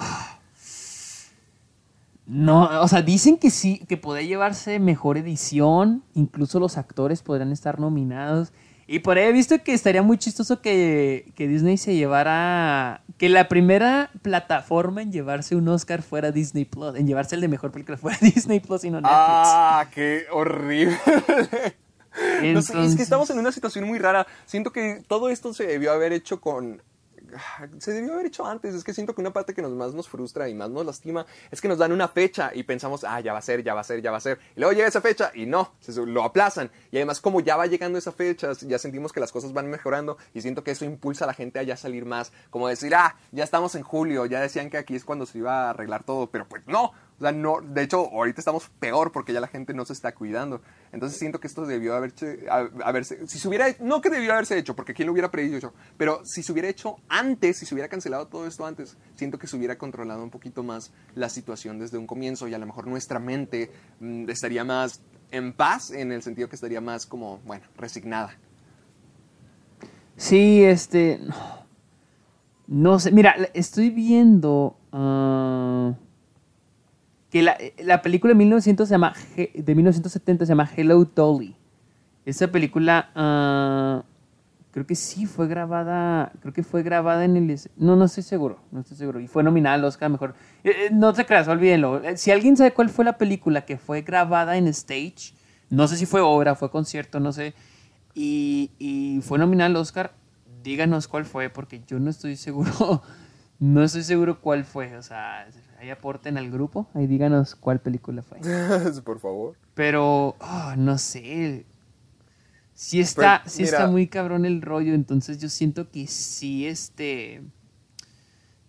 No, 2.26 2.82
o 2.82 2.88
sea, 2.88 3.02
dicen 3.02 3.38
que 3.38 3.50
sí, 3.50 3.84
que 3.88 3.96
podría 3.96 4.26
llevarse 4.26 4.80
mejor 4.80 5.16
edición. 5.16 6.02
Incluso 6.14 6.58
los 6.58 6.76
actores 6.76 7.22
podrían 7.22 7.52
estar 7.52 7.78
nominados. 7.78 8.52
Y 8.88 9.00
por 9.00 9.18
ahí 9.18 9.24
he 9.24 9.32
visto 9.32 9.60
que 9.64 9.74
estaría 9.74 10.02
muy 10.02 10.16
chistoso 10.16 10.60
que, 10.60 11.32
que 11.34 11.48
Disney 11.48 11.76
se 11.76 11.94
llevara. 11.96 13.02
Que 13.18 13.28
la 13.28 13.48
primera 13.48 14.10
plataforma 14.22 15.02
en 15.02 15.10
llevarse 15.10 15.56
un 15.56 15.66
Oscar 15.68 16.02
fuera 16.02 16.30
Disney 16.30 16.64
Plus. 16.66 16.94
En 16.94 17.06
llevarse 17.06 17.34
el 17.34 17.40
de 17.40 17.48
mejor 17.48 17.72
película 17.72 17.96
fuera 17.98 18.16
Disney 18.20 18.60
Plus 18.60 18.84
y 18.84 18.90
no 18.90 19.00
Netflix. 19.00 19.12
Ah, 19.18 19.86
qué 19.92 20.26
horrible. 20.30 20.96
No 22.42 22.62
sé, 22.62 22.72
es 22.72 22.74
Entonces- 22.74 22.96
que 22.96 23.02
estamos 23.02 23.28
en 23.30 23.38
una 23.38 23.50
situación 23.52 23.84
muy 23.84 23.98
rara. 23.98 24.26
Siento 24.46 24.70
que 24.72 25.02
todo 25.08 25.28
esto 25.30 25.52
se 25.52 25.66
debió 25.66 25.92
haber 25.92 26.12
hecho 26.12 26.40
con... 26.40 26.80
Se 27.78 27.92
debió 27.92 28.14
haber 28.14 28.26
hecho 28.26 28.46
antes. 28.46 28.74
Es 28.74 28.84
que 28.84 28.94
siento 28.94 29.14
que 29.14 29.20
una 29.20 29.32
parte 29.32 29.54
que 29.54 29.62
nos 29.62 29.72
más 29.72 29.94
nos 29.94 30.08
frustra 30.08 30.48
y 30.48 30.54
más 30.54 30.70
nos 30.70 30.84
lastima 30.84 31.26
es 31.50 31.60
que 31.60 31.68
nos 31.68 31.78
dan 31.78 31.92
una 31.92 32.08
fecha 32.08 32.50
y 32.54 32.62
pensamos, 32.62 33.04
ah, 33.04 33.20
ya 33.20 33.32
va 33.32 33.38
a 33.38 33.42
ser, 33.42 33.62
ya 33.62 33.74
va 33.74 33.80
a 33.80 33.84
ser, 33.84 34.02
ya 34.02 34.10
va 34.10 34.18
a 34.18 34.20
ser. 34.20 34.38
Y 34.54 34.60
luego 34.60 34.72
llega 34.72 34.88
esa 34.88 35.00
fecha 35.00 35.30
y 35.34 35.46
no, 35.46 35.72
se 35.80 35.92
lo 36.04 36.22
aplazan. 36.24 36.70
Y 36.90 36.96
además, 36.96 37.20
como 37.20 37.40
ya 37.40 37.56
va 37.56 37.66
llegando 37.66 37.98
esa 37.98 38.12
fecha, 38.12 38.52
ya 38.62 38.78
sentimos 38.78 39.12
que 39.12 39.20
las 39.20 39.32
cosas 39.32 39.52
van 39.52 39.68
mejorando 39.68 40.18
y 40.34 40.40
siento 40.40 40.64
que 40.64 40.72
eso 40.72 40.84
impulsa 40.84 41.24
a 41.24 41.28
la 41.28 41.34
gente 41.34 41.58
a 41.58 41.62
ya 41.62 41.76
salir 41.76 42.04
más. 42.04 42.32
Como 42.50 42.68
decir, 42.68 42.94
ah, 42.94 43.16
ya 43.32 43.44
estamos 43.44 43.74
en 43.74 43.82
julio, 43.82 44.26
ya 44.26 44.40
decían 44.40 44.70
que 44.70 44.78
aquí 44.78 44.94
es 44.94 45.04
cuando 45.04 45.26
se 45.26 45.38
iba 45.38 45.66
a 45.66 45.70
arreglar 45.70 46.04
todo, 46.04 46.30
pero 46.30 46.48
pues 46.48 46.62
no. 46.66 46.92
O 47.18 47.22
sea, 47.22 47.32
no, 47.32 47.60
de 47.62 47.82
hecho, 47.82 48.10
ahorita 48.12 48.40
estamos 48.42 48.68
peor 48.78 49.10
porque 49.10 49.32
ya 49.32 49.40
la 49.40 49.46
gente 49.48 49.72
no 49.72 49.86
se 49.86 49.94
está 49.94 50.14
cuidando. 50.14 50.60
Entonces 50.92 51.18
siento 51.18 51.40
que 51.40 51.46
esto 51.46 51.64
debió 51.64 51.94
haberse, 51.94 52.44
ha- 52.50 52.68
haberse, 52.84 53.26
si 53.26 53.38
se 53.38 53.48
hubiera, 53.48 53.66
no 53.80 54.02
que 54.02 54.10
debió 54.10 54.32
haberse 54.32 54.58
hecho, 54.58 54.76
porque 54.76 54.92
quién 54.92 55.06
lo 55.06 55.12
hubiera 55.12 55.30
predicho, 55.30 55.72
pero 55.96 56.20
si 56.24 56.42
se 56.42 56.52
hubiera 56.52 56.68
hecho 56.68 56.96
antes, 57.08 57.58
si 57.58 57.64
se 57.64 57.74
hubiera 57.74 57.88
cancelado 57.88 58.26
todo 58.28 58.46
esto 58.46 58.66
antes, 58.66 58.96
siento 59.14 59.38
que 59.38 59.46
se 59.46 59.56
hubiera 59.56 59.78
controlado 59.78 60.22
un 60.22 60.30
poquito 60.30 60.62
más 60.62 60.92
la 61.14 61.30
situación 61.30 61.78
desde 61.78 61.96
un 61.96 62.06
comienzo 62.06 62.48
y 62.48 62.54
a 62.54 62.58
lo 62.58 62.66
mejor 62.66 62.86
nuestra 62.86 63.18
mente 63.18 63.70
mm, 64.00 64.28
estaría 64.28 64.64
más 64.64 65.00
en 65.30 65.54
paz, 65.54 65.90
en 65.92 66.12
el 66.12 66.22
sentido 66.22 66.48
que 66.50 66.54
estaría 66.56 66.80
más 66.82 67.06
como, 67.06 67.38
bueno, 67.46 67.64
resignada. 67.78 68.36
Sí, 70.16 70.62
este. 70.64 71.20
No, 72.66 72.98
sé. 72.98 73.10
Mira, 73.12 73.34
estoy 73.54 73.90
viendo. 73.90 74.76
ah, 74.92 75.94
que 77.38 77.42
la, 77.42 77.56
la 77.84 78.02
película 78.02 78.32
de, 78.32 78.36
1900 78.38 78.88
se 78.88 78.94
llama, 78.94 79.12
He- 79.36 79.50
de 79.62 79.74
1970 79.74 80.46
se 80.46 80.50
llama 80.50 80.70
Hello 80.76 81.04
Dolly. 81.04 81.54
Esa 82.24 82.48
película. 82.48 83.10
ah, 83.14 84.02
creo 84.72 84.86
que 84.86 84.94
sí 84.94 85.26
fue 85.26 85.46
grabada. 85.48 86.32
Creo 86.40 86.52
que 86.52 86.62
fue 86.62 86.82
grabada 86.82 87.24
en 87.24 87.36
el. 87.36 87.58
No, 87.76 87.96
no 87.96 88.04
estoy 88.06 88.22
seguro. 88.22 88.58
No 88.72 88.80
estoy 88.80 88.96
seguro. 88.96 89.20
Y 89.20 89.28
fue 89.28 89.42
nominada 89.42 89.74
al 89.76 89.84
Oscar 89.84 90.10
mejor. 90.10 90.34
Eh, 90.64 90.70
eh, 90.70 90.88
no 90.92 91.12
te 91.12 91.24
creas, 91.24 91.46
olvídenlo. 91.48 92.02
Eh, 92.02 92.16
Si 92.16 92.30
alguien 92.30 92.56
sabe 92.56 92.72
cuál 92.72 92.88
fue 92.88 93.04
la 93.04 93.16
película 93.18 93.64
que 93.64 93.76
fue 93.78 94.02
grabada 94.02 94.56
en 94.56 94.66
stage. 94.68 95.32
No 95.70 95.88
sé 95.88 95.96
si 95.96 96.06
fue 96.06 96.20
obra, 96.20 96.54
fue 96.54 96.70
concierto, 96.70 97.18
no 97.20 97.32
sé 97.32 97.54
y, 98.14 98.70
y 98.78 99.20
fue 99.22 99.38
nominada 99.38 99.66
al 99.68 99.76
Oscar, 99.76 100.12
díganos 100.62 101.06
cuál 101.06 101.26
fue, 101.26 101.50
porque 101.50 101.82
yo 101.86 101.98
no 102.00 102.08
estoy 102.08 102.36
seguro, 102.36 103.02
no 103.58 103.82
estoy 103.82 104.02
seguro 104.04 104.40
cuál 104.40 104.64
fue, 104.64 104.96
o 104.96 105.02
sea, 105.02 105.46
ahí 105.86 105.90
aporten 105.90 106.36
al 106.36 106.50
grupo, 106.50 106.88
ahí 106.94 107.06
díganos 107.06 107.54
cuál 107.54 107.80
película 107.80 108.22
fue. 108.22 108.38
Por 109.04 109.20
favor. 109.20 109.56
Pero, 109.74 110.36
ah, 110.40 110.74
no 110.76 110.98
sé, 110.98 111.64
sí 112.74 113.00
está, 113.00 113.42
sí 113.46 113.62
mira. 113.62 113.70
está 113.70 113.86
muy 113.86 114.06
cabrón 114.08 114.44
el 114.44 114.62
rollo, 114.62 114.94
entonces 114.94 115.38
yo 115.38 115.48
siento 115.48 115.90
que 115.90 116.06
sí, 116.06 116.66
este, 116.66 117.42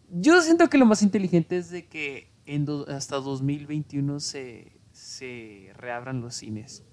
yo 0.10 0.41
siento 0.41 0.69
que 0.69 0.77
lo 0.77 0.85
más 0.85 1.02
inteligente 1.02 1.57
es 1.57 1.69
de 1.69 1.85
que 1.85 2.27
en 2.45 2.65
do- 2.65 2.85
hasta 2.89 3.18
2021 3.18 4.19
se, 4.19 4.72
se 4.91 5.72
reabran 5.77 6.22
los 6.22 6.35
cines. 6.35 6.84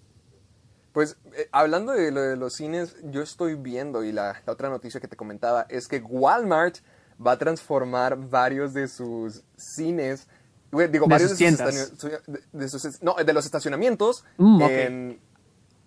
Pues 0.93 1.17
eh, 1.37 1.49
hablando 1.51 1.93
de 1.93 2.11
lo 2.13 2.21
de 2.23 2.37
los 2.37 2.55
cines, 2.55 2.97
yo 3.11 3.23
estoy 3.23 3.55
viendo 3.57 4.05
y 4.05 4.13
la, 4.13 4.43
la 4.47 4.53
otra 4.53 4.69
noticia 4.69 5.01
que 5.01 5.09
te 5.09 5.17
comentaba 5.17 5.67
es 5.69 5.89
que 5.89 5.99
Walmart 5.99 6.79
va 7.25 7.33
a 7.33 7.39
transformar 7.39 8.17
varios 8.17 8.73
de 8.75 8.89
sus 8.89 9.43
cines 9.57 10.27
Digo, 10.71 10.89
De 10.89 10.99
varios 10.99 11.31
sus 11.31 11.39
de, 11.39 11.49
sus 11.51 11.57
tiendas. 11.57 11.75
estacio- 11.93 12.21
de- 12.27 12.43
de 12.53 12.69
sus- 12.69 13.01
no, 13.03 13.15
de 13.15 13.33
los 13.33 13.45
estacionamientos 13.47 14.25
Mm, 14.39 14.63
en, 14.63 15.21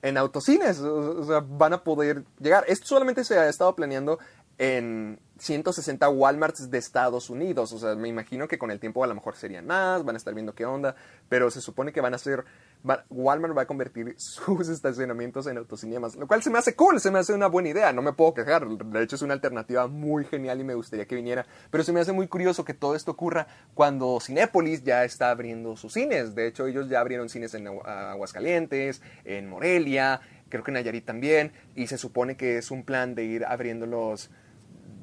en 0.01 0.17
autocines. 0.17 0.79
O, 0.79 1.19
o 1.19 1.25
sea, 1.25 1.41
van 1.45 1.73
a 1.73 1.83
poder 1.83 2.23
llegar. 2.39 2.63
Esto 2.69 2.85
solamente 2.87 3.25
se 3.25 3.37
ha 3.37 3.49
estado 3.49 3.75
planeando 3.75 4.17
en 4.57 5.19
160 5.39 6.07
Walmarts 6.09 6.71
de 6.71 6.77
Estados 6.77 7.29
Unidos. 7.29 7.73
O 7.73 7.79
sea, 7.79 7.95
me 7.95 8.07
imagino 8.07 8.47
que 8.47 8.57
con 8.57 8.71
el 8.71 8.79
tiempo 8.79 9.03
a 9.03 9.07
lo 9.07 9.15
mejor 9.15 9.35
serían 9.35 9.67
más, 9.67 10.05
van 10.05 10.15
a 10.15 10.17
estar 10.19 10.33
viendo 10.33 10.55
qué 10.55 10.65
onda, 10.65 10.95
pero 11.27 11.51
se 11.51 11.59
supone 11.59 11.91
que 11.91 11.99
van 11.99 12.13
a 12.13 12.17
ser... 12.17 12.45
Walmart 13.09 13.57
va 13.57 13.63
a 13.63 13.67
convertir 13.67 14.13
sus 14.17 14.69
estacionamientos 14.69 15.47
en 15.47 15.57
autocinemas, 15.57 16.15
lo 16.15 16.27
cual 16.27 16.41
se 16.43 16.49
me 16.49 16.57
hace 16.59 16.75
cool, 16.75 16.99
se 16.99 17.11
me 17.11 17.19
hace 17.19 17.33
una 17.33 17.47
buena 17.47 17.69
idea, 17.69 17.91
no 17.93 18.01
me 18.01 18.13
puedo 18.13 18.33
quejar. 18.33 18.67
De 18.67 19.03
hecho, 19.03 19.15
es 19.15 19.21
una 19.21 19.33
alternativa 19.33 19.87
muy 19.87 20.23
genial 20.25 20.61
y 20.61 20.63
me 20.63 20.73
gustaría 20.75 21.05
que 21.05 21.15
viniera. 21.15 21.45
Pero 21.71 21.83
se 21.83 21.91
me 21.91 21.99
hace 21.99 22.13
muy 22.13 22.27
curioso 22.27 22.63
que 22.65 22.73
todo 22.73 22.95
esto 22.95 23.11
ocurra 23.11 23.47
cuando 23.73 24.19
Cinépolis 24.21 24.83
ya 24.83 25.03
está 25.03 25.31
abriendo 25.31 25.75
sus 25.75 25.93
cines. 25.93 26.35
De 26.35 26.47
hecho, 26.47 26.67
ellos 26.67 26.87
ya 26.89 26.99
abrieron 26.99 27.29
cines 27.29 27.53
en 27.53 27.65
Agu- 27.65 27.85
Aguascalientes, 27.85 29.01
en 29.25 29.49
Morelia, 29.49 30.21
creo 30.49 30.63
que 30.63 30.71
en 30.71 30.75
Nayarit 30.75 31.05
también, 31.05 31.51
y 31.75 31.87
se 31.87 31.97
supone 31.97 32.37
que 32.37 32.57
es 32.57 32.71
un 32.71 32.83
plan 32.83 33.15
de 33.15 33.25
ir 33.25 33.45
abriéndolos 33.45 34.29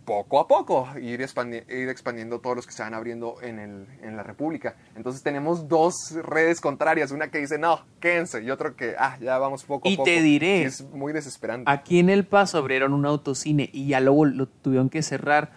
poco 0.05 0.39
a 0.39 0.47
poco, 0.47 0.89
ir, 1.01 1.21
expandi- 1.21 1.65
ir 1.69 1.89
expandiendo 1.89 2.41
todos 2.41 2.57
los 2.57 2.67
que 2.67 2.73
se 2.73 2.83
van 2.83 2.95
abriendo 2.95 3.37
en, 3.43 3.59
el, 3.59 3.87
en 4.03 4.17
la 4.17 4.23
República. 4.23 4.77
Entonces 4.97 5.23
tenemos 5.23 5.69
dos 5.69 5.95
redes 6.23 6.61
contrarias, 6.61 7.11
una 7.11 7.31
que 7.31 7.39
dice, 7.39 7.59
no, 7.59 7.85
quédense, 8.01 8.43
y 8.43 8.51
otro 8.51 8.77
que, 8.77 8.95
ah, 8.99 9.17
ya 9.21 9.39
vamos 9.39 9.65
poco 9.65 9.89
a 9.89 9.91
Y 9.91 9.97
poco. 9.97 10.05
te 10.05 10.23
diré, 10.23 10.71
Sí, 10.71 10.85
es 10.85 10.91
muy 10.91 11.13
desesperante. 11.13 11.71
Aquí 11.71 11.99
en 11.99 12.11
El 12.11 12.25
Paso 12.27 12.59
abrieron 12.59 12.93
un 12.93 13.07
autocine 13.07 13.71
y 13.73 13.89
ya 13.89 14.01
luego 14.01 14.25
lo 14.27 14.47
tuvieron 14.47 14.91
que 14.91 15.03
cerrar 15.03 15.53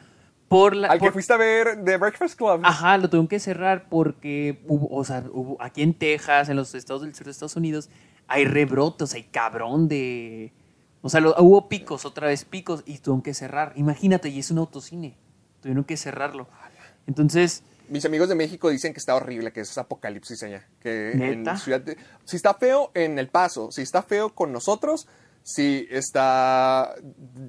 por 0.47 0.75
la... 0.75 0.87
Al 0.87 0.99
que 0.99 1.11
fuiste 1.11 1.33
a 1.33 1.37
ver 1.37 1.83
The 1.83 1.97
Breakfast 1.97 2.37
Club. 2.37 2.61
Ajá, 2.63 2.97
lo 2.97 3.09
tuvieron 3.09 3.27
que 3.27 3.39
cerrar 3.39 3.89
porque 3.89 4.61
hubo, 4.67 4.87
o 4.95 5.03
sea, 5.03 5.23
hubo, 5.33 5.57
aquí 5.61 5.81
en 5.81 5.93
Texas, 5.93 6.47
en 6.47 6.55
los 6.55 6.73
estados 6.73 7.01
del 7.01 7.13
sur 7.13 7.25
de 7.25 7.31
Estados 7.31 7.57
Unidos, 7.57 7.89
hay 8.27 8.45
rebrotos, 8.45 9.13
hay 9.13 9.23
cabrón 9.23 9.87
de... 9.89 10.53
O 11.01 11.09
sea, 11.09 11.19
lo- 11.21 11.35
hubo 11.39 11.69
picos, 11.69 12.05
otra 12.05 12.27
vez 12.27 12.43
picos, 12.45 12.83
y 12.85 12.97
tuvieron 12.99 13.21
que 13.21 13.33
cerrar. 13.33 13.73
Imagínate, 13.75 14.29
y 14.29 14.39
es 14.39 14.51
un 14.51 14.57
autocine. 14.57 15.15
Tuvieron 15.61 15.83
que 15.83 15.97
cerrarlo. 15.97 16.47
Entonces, 17.05 17.63
Mis 17.89 18.03
amigos 18.03 18.27
de 18.27 18.35
México 18.35 18.69
dicen 18.69 18.91
que 18.91 18.99
está 18.99 19.15
horrible, 19.15 19.53
que 19.53 19.61
es 19.61 19.77
apocalipsis 19.77 20.43
allá. 20.43 20.67
Que 20.81 21.13
¿Neta? 21.15 21.51
en 21.51 21.57
Ciudad 21.57 21.79
de- 21.79 21.95
si 22.25 22.35
está 22.35 22.53
feo 22.53 22.91
en 22.93 23.17
El 23.17 23.29
Paso, 23.29 23.71
si 23.71 23.81
está 23.81 24.03
feo 24.03 24.35
con 24.35 24.51
nosotros, 24.51 25.07
si 25.41 25.87
está... 25.89 26.93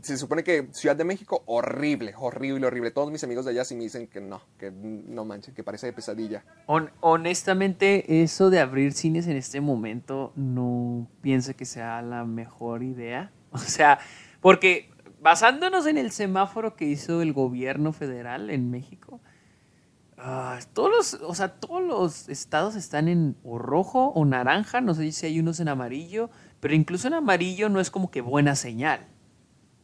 Se 0.02 0.16
supone 0.16 0.44
que 0.44 0.68
Ciudad 0.72 0.94
de 0.94 1.02
México, 1.02 1.42
horrible, 1.46 2.14
horrible, 2.16 2.68
horrible. 2.68 2.92
Todos 2.92 3.10
mis 3.10 3.24
amigos 3.24 3.46
de 3.46 3.50
allá 3.50 3.64
sí 3.64 3.74
me 3.74 3.82
dicen 3.82 4.06
que 4.06 4.20
no, 4.20 4.40
que 4.60 4.70
no 4.70 5.24
manchen, 5.24 5.54
que 5.54 5.64
parece 5.64 5.86
de 5.86 5.92
pesadilla. 5.92 6.44
hon- 6.68 6.92
honestamente, 7.00 8.22
eso 8.22 8.50
de 8.50 8.60
abrir 8.60 8.92
cines 8.92 9.26
en 9.26 9.36
este 9.36 9.60
momento 9.60 10.32
no 10.36 11.08
pienso 11.20 11.56
que 11.56 11.64
sea 11.64 12.00
la 12.02 12.24
mejor 12.24 12.84
idea. 12.84 13.32
O 13.52 13.58
sea, 13.58 13.98
porque 14.40 14.90
basándonos 15.20 15.86
en 15.86 15.98
el 15.98 16.10
semáforo 16.10 16.76
que 16.76 16.84
hizo 16.84 17.22
el 17.22 17.32
gobierno 17.32 17.92
federal 17.92 18.50
en 18.50 18.70
México, 18.70 19.20
ah, 20.16 20.58
todos 20.72 20.90
los, 20.90 21.14
o 21.22 21.34
sea, 21.34 21.48
todos 21.60 21.82
los 21.82 22.28
estados 22.28 22.74
están 22.76 23.08
en 23.08 23.36
o 23.42 23.58
rojo 23.58 24.12
o 24.14 24.24
naranja, 24.24 24.80
no 24.80 24.94
sé 24.94 25.10
si 25.12 25.26
hay 25.26 25.40
unos 25.40 25.60
en 25.60 25.68
amarillo, 25.68 26.30
pero 26.60 26.74
incluso 26.74 27.08
en 27.08 27.14
amarillo 27.14 27.68
no 27.68 27.80
es 27.80 27.90
como 27.90 28.10
que 28.10 28.20
buena 28.20 28.54
señal. 28.54 29.06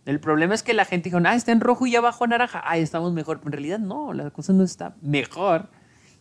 El 0.05 0.21
problema 0.21 0.55
es 0.55 0.63
que 0.63 0.75
la 0.75 0.85
gente 0.85 1.09
dijo, 1.09 1.21
ah, 1.25 1.35
está 1.35 1.53
en 1.53 1.61
rojo 1.61 1.87
y 1.87 1.93
ya 1.93 2.01
bajó 2.01 2.25
a 2.25 2.27
naranja, 2.27 2.63
ah, 2.65 2.77
estamos 2.77 3.13
mejor. 3.13 3.41
En 3.45 3.53
realidad 3.53 3.79
no, 3.79 4.13
la 4.13 4.31
cosa 4.31 4.53
no 4.53 4.63
está 4.63 4.97
mejor. 5.01 5.71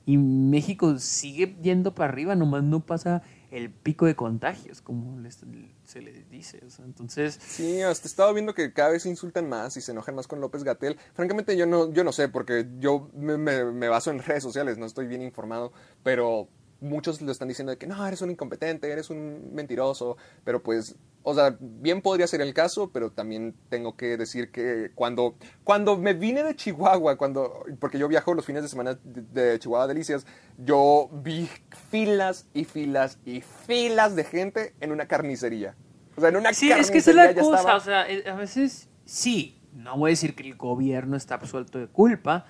Y 0.05 0.17
México 0.17 0.97
sigue 0.99 1.57
yendo 1.61 1.93
para 1.93 2.11
arriba, 2.11 2.35
nomás 2.35 2.63
no 2.63 2.79
pasa 2.81 3.23
el 3.53 3.69
pico 3.69 4.05
de 4.05 4.15
contagios, 4.15 4.81
como 4.81 5.19
les- 5.19 5.43
se 5.85 6.01
le 6.01 6.23
dice. 6.31 6.59
entonces, 6.83 7.39
Sí, 7.41 7.81
hasta 7.81 8.07
he 8.07 8.09
estado 8.09 8.33
viendo 8.33 8.53
que 8.53 8.73
cada 8.73 8.89
vez 8.89 9.03
se 9.03 9.09
insultan 9.09 9.47
más 9.47 9.77
y 9.77 9.81
se 9.81 9.91
enojan 9.91 10.15
más 10.15 10.27
con 10.27 10.41
López 10.41 10.63
Gatel. 10.63 10.97
Francamente, 11.13 11.55
yo 11.55 11.65
no, 11.65 11.91
yo 11.93 12.03
no 12.03 12.11
sé, 12.11 12.29
porque 12.29 12.67
yo 12.79 13.09
me, 13.13 13.37
me- 13.37 13.65
me 13.65 13.87
baso 13.87 14.09
en 14.11 14.19
redes 14.19 14.43
sociales, 14.43 14.77
no 14.77 14.85
estoy 14.85 15.05
bien 15.07 15.21
informado, 15.21 15.71
pero 16.03 16.47
muchos 16.81 17.21
lo 17.21 17.31
están 17.31 17.47
diciendo 17.47 17.71
de 17.71 17.77
que 17.77 17.87
no, 17.87 18.05
eres 18.05 18.21
un 18.21 18.31
incompetente, 18.31 18.91
eres 18.91 19.09
un 19.09 19.51
mentiroso, 19.53 20.17
pero 20.43 20.61
pues, 20.63 20.95
o 21.23 21.33
sea, 21.33 21.55
bien 21.59 22.01
podría 22.01 22.27
ser 22.27 22.41
el 22.41 22.53
caso, 22.53 22.91
pero 22.91 23.09
también 23.11 23.55
tengo 23.69 23.95
que 23.95 24.17
decir 24.17 24.51
que 24.51 24.91
cuando, 24.93 25.35
cuando 25.63 25.97
me 25.97 26.13
vine 26.13 26.43
de 26.43 26.55
Chihuahua, 26.55 27.17
cuando, 27.17 27.63
porque 27.79 27.97
yo 27.97 28.07
viajo 28.07 28.33
los 28.33 28.45
fines 28.45 28.61
de 28.63 28.67
semana 28.69 28.99
de, 29.03 29.21
de 29.51 29.59
Chihuahua 29.59 29.87
Delicias, 29.87 30.25
yo 30.57 31.09
vi 31.11 31.49
filas 31.89 32.47
y 32.53 32.65
filas 32.65 33.19
y 33.25 33.41
filas 33.41 34.15
de 34.15 34.23
gente 34.25 34.73
en 34.81 34.91
una 34.91 35.07
carnicería. 35.07 35.75
O 36.17 36.19
sea, 36.21 36.29
en 36.29 36.35
una 36.35 36.53
sí, 36.53 36.67
carnicería 36.69 36.81
es 36.81 36.91
que 36.91 36.97
esa 36.97 37.09
es 37.11 37.15
la 37.15 37.41
cosa. 37.41 37.57
estaba- 37.57 37.77
O 37.77 37.79
sea, 37.79 38.09
eh, 38.09 38.29
a 38.29 38.35
veces 38.35 38.89
sí, 39.05 39.61
no 39.73 39.97
voy 39.97 40.09
a 40.09 40.11
decir 40.11 40.35
que 40.35 40.43
el 40.43 40.55
gobierno 40.55 41.15
está 41.17 41.35
absuelto 41.35 41.79
de 41.79 41.87
culpa, 41.87 42.45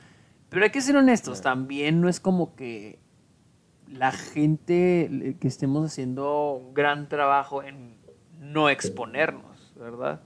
pero 0.49 0.65
hay 0.65 0.71
que 0.71 0.81
ser 0.81 0.95
honestos. 0.97 1.41
También 1.41 2.01
no 2.01 2.09
es 2.09 2.19
como 2.19 2.55
que 2.55 2.99
la 3.87 4.11
gente 4.11 5.03
eh, 5.03 5.37
que 5.39 5.47
estemos 5.47 5.85
haciendo 5.85 6.53
un 6.53 6.73
gran 6.73 7.07
trabajo 7.07 7.61
en 7.63 8.01
no 8.43 8.69
exponernos, 8.69 9.73
¿verdad? 9.75 10.21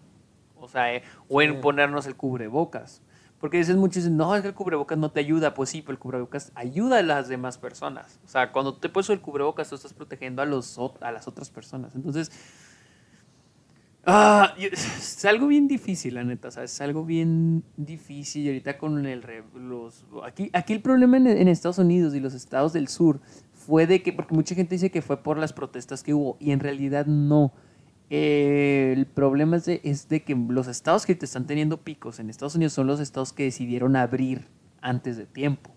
O 0.56 0.68
sea, 0.68 0.94
eh, 0.94 1.04
o 1.30 1.42
en 1.42 1.62
ponernos 1.62 2.08
el 2.08 2.16
cubrebocas. 2.16 3.02
Porque 3.40 3.58
dicen 3.58 3.78
muchos, 3.78 3.98
dicen, 3.98 4.18
no, 4.18 4.36
es 4.36 4.42
que 4.42 4.48
el 4.48 4.54
cubrebocas 4.56 4.98
no 4.98 5.12
te 5.12 5.20
ayuda. 5.20 5.54
Pues 5.54 5.70
sí, 5.70 5.82
pero 5.82 5.92
el 5.94 6.00
cubrebocas 6.00 6.52
ayuda 6.56 7.00
a 7.00 7.04
las 7.04 7.28
demás 7.28 7.60
personas. 7.60 8.20
O 8.26 8.28
sea, 8.28 8.52
cuando 8.52 8.76
te 8.76 8.90
pones 8.90 9.10
el 9.12 9.22
cubrebocas, 9.22 9.70
tú 9.70 9.76
estás 9.76 9.94
protegiendo 9.94 10.42
a, 10.42 10.46
los, 10.46 10.80
a 11.02 11.12
las 11.12 11.28
otras 11.28 11.52
personas. 11.52 11.96
Entonces, 11.96 12.32
Ah, 14.10 14.56
es 14.58 15.26
algo 15.26 15.48
bien 15.48 15.68
difícil, 15.68 16.14
la 16.14 16.24
neta, 16.24 16.50
¿sabes? 16.50 16.72
Es 16.72 16.80
algo 16.80 17.04
bien 17.04 17.66
difícil. 17.76 18.44
Y 18.44 18.48
ahorita 18.48 18.78
con 18.78 19.06
el 19.06 19.22
los 19.54 20.06
aquí, 20.24 20.50
aquí 20.54 20.72
el 20.72 20.82
problema 20.82 21.18
en, 21.18 21.28
en 21.28 21.50
Estados 21.50 21.78
Unidos 21.78 22.16
y 22.16 22.22
los 22.22 22.34
estados 22.34 22.72
del 22.72 22.88
sur 22.88 23.20
fue 23.52 23.86
de 23.86 24.02
que, 24.02 24.14
porque 24.14 24.34
mucha 24.34 24.56
gente 24.56 24.76
dice 24.76 24.92
que 24.92 25.02
fue 25.02 25.18
por 25.18 25.38
las 25.38 25.52
protestas 25.52 26.04
que 26.04 26.14
hubo, 26.14 26.38
y 26.40 26.52
en 26.52 26.62
realidad 26.62 27.06
no. 27.06 27.52
Eh, 28.10 28.94
el 28.96 29.06
problema 29.06 29.58
es 29.58 29.66
de, 29.66 29.82
es 29.84 30.08
de 30.08 30.24
que 30.24 30.36
los 30.36 30.68
estados 30.68 31.06
que 31.06 31.16
te 31.16 31.26
están 31.26 31.46
teniendo 31.46 31.78
picos 31.78 32.20
en 32.20 32.30
Estados 32.30 32.56
Unidos 32.56 32.74
son 32.74 32.88
los 32.88 33.00
estados 33.00 33.34
que 33.34 33.44
decidieron 33.44 33.96
abrir 33.96 34.48
antes 34.82 35.18
de 35.18 35.26
tiempo. 35.26 35.72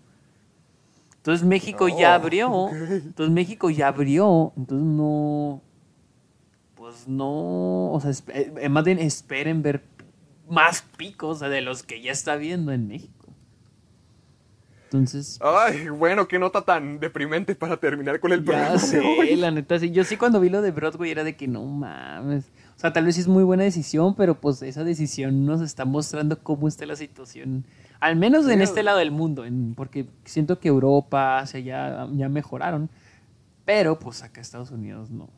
Entonces 1.17 1.45
México 1.45 1.87
ya 1.87 2.11
Oh, 2.11 2.15
abrió, 2.15 2.69
entonces 2.69 3.31
México 3.31 3.69
ya 3.69 3.89
abrió, 3.89 4.53
entonces 4.57 4.87
no, 4.87 5.61
pues 6.73 7.07
no, 7.07 7.91
o 7.91 7.99
sea, 8.01 8.11
eh, 8.33 8.69
más 8.69 8.83
bien 8.83 8.97
esperen 8.97 9.61
ver 9.61 9.83
más 10.49 10.81
picos 10.97 11.39
de 11.39 11.61
los 11.61 11.83
que 11.83 12.01
ya 12.01 12.11
está 12.11 12.37
viendo 12.37 12.71
en 12.71 12.87
México. 12.87 13.20
Entonces, 14.93 15.39
Ay, 15.41 15.87
bueno, 15.87 16.27
qué 16.27 16.37
nota 16.37 16.63
tan 16.63 16.99
deprimente 16.99 17.55
para 17.55 17.77
terminar 17.77 18.19
con 18.19 18.33
el 18.33 18.41
ya 18.41 18.45
programa. 18.45 18.71
de 18.73 18.79
sé, 18.79 18.99
hoy. 18.99 19.35
la 19.37 19.49
neta, 19.49 19.79
sí. 19.79 19.89
Yo 19.91 20.03
sí 20.03 20.17
cuando 20.17 20.41
vi 20.41 20.49
lo 20.49 20.61
de 20.61 20.71
Broadway 20.71 21.09
era 21.11 21.23
de 21.23 21.37
que 21.37 21.47
no 21.47 21.63
mames. 21.65 22.43
O 22.75 22.79
sea, 22.81 22.91
tal 22.91 23.05
vez 23.05 23.15
sí 23.15 23.21
es 23.21 23.27
muy 23.29 23.45
buena 23.45 23.63
decisión, 23.63 24.15
pero 24.15 24.35
pues 24.41 24.61
esa 24.63 24.83
decisión 24.83 25.45
nos 25.45 25.61
está 25.61 25.85
mostrando 25.85 26.37
cómo 26.39 26.67
está 26.67 26.85
la 26.85 26.97
situación. 26.97 27.63
Al 28.01 28.17
menos 28.17 28.49
en 28.49 28.61
este 28.61 28.83
lado 28.83 28.97
del 28.97 29.11
mundo, 29.11 29.45
en- 29.45 29.75
porque 29.75 30.07
siento 30.25 30.59
que 30.59 30.67
Europa, 30.67 31.39
Asia 31.39 31.61
ya, 31.61 32.07
ya 32.11 32.27
mejoraron, 32.27 32.89
pero 33.63 33.97
pues 33.97 34.23
acá 34.23 34.41
Estados 34.41 34.71
Unidos 34.71 35.09
no. 35.09 35.29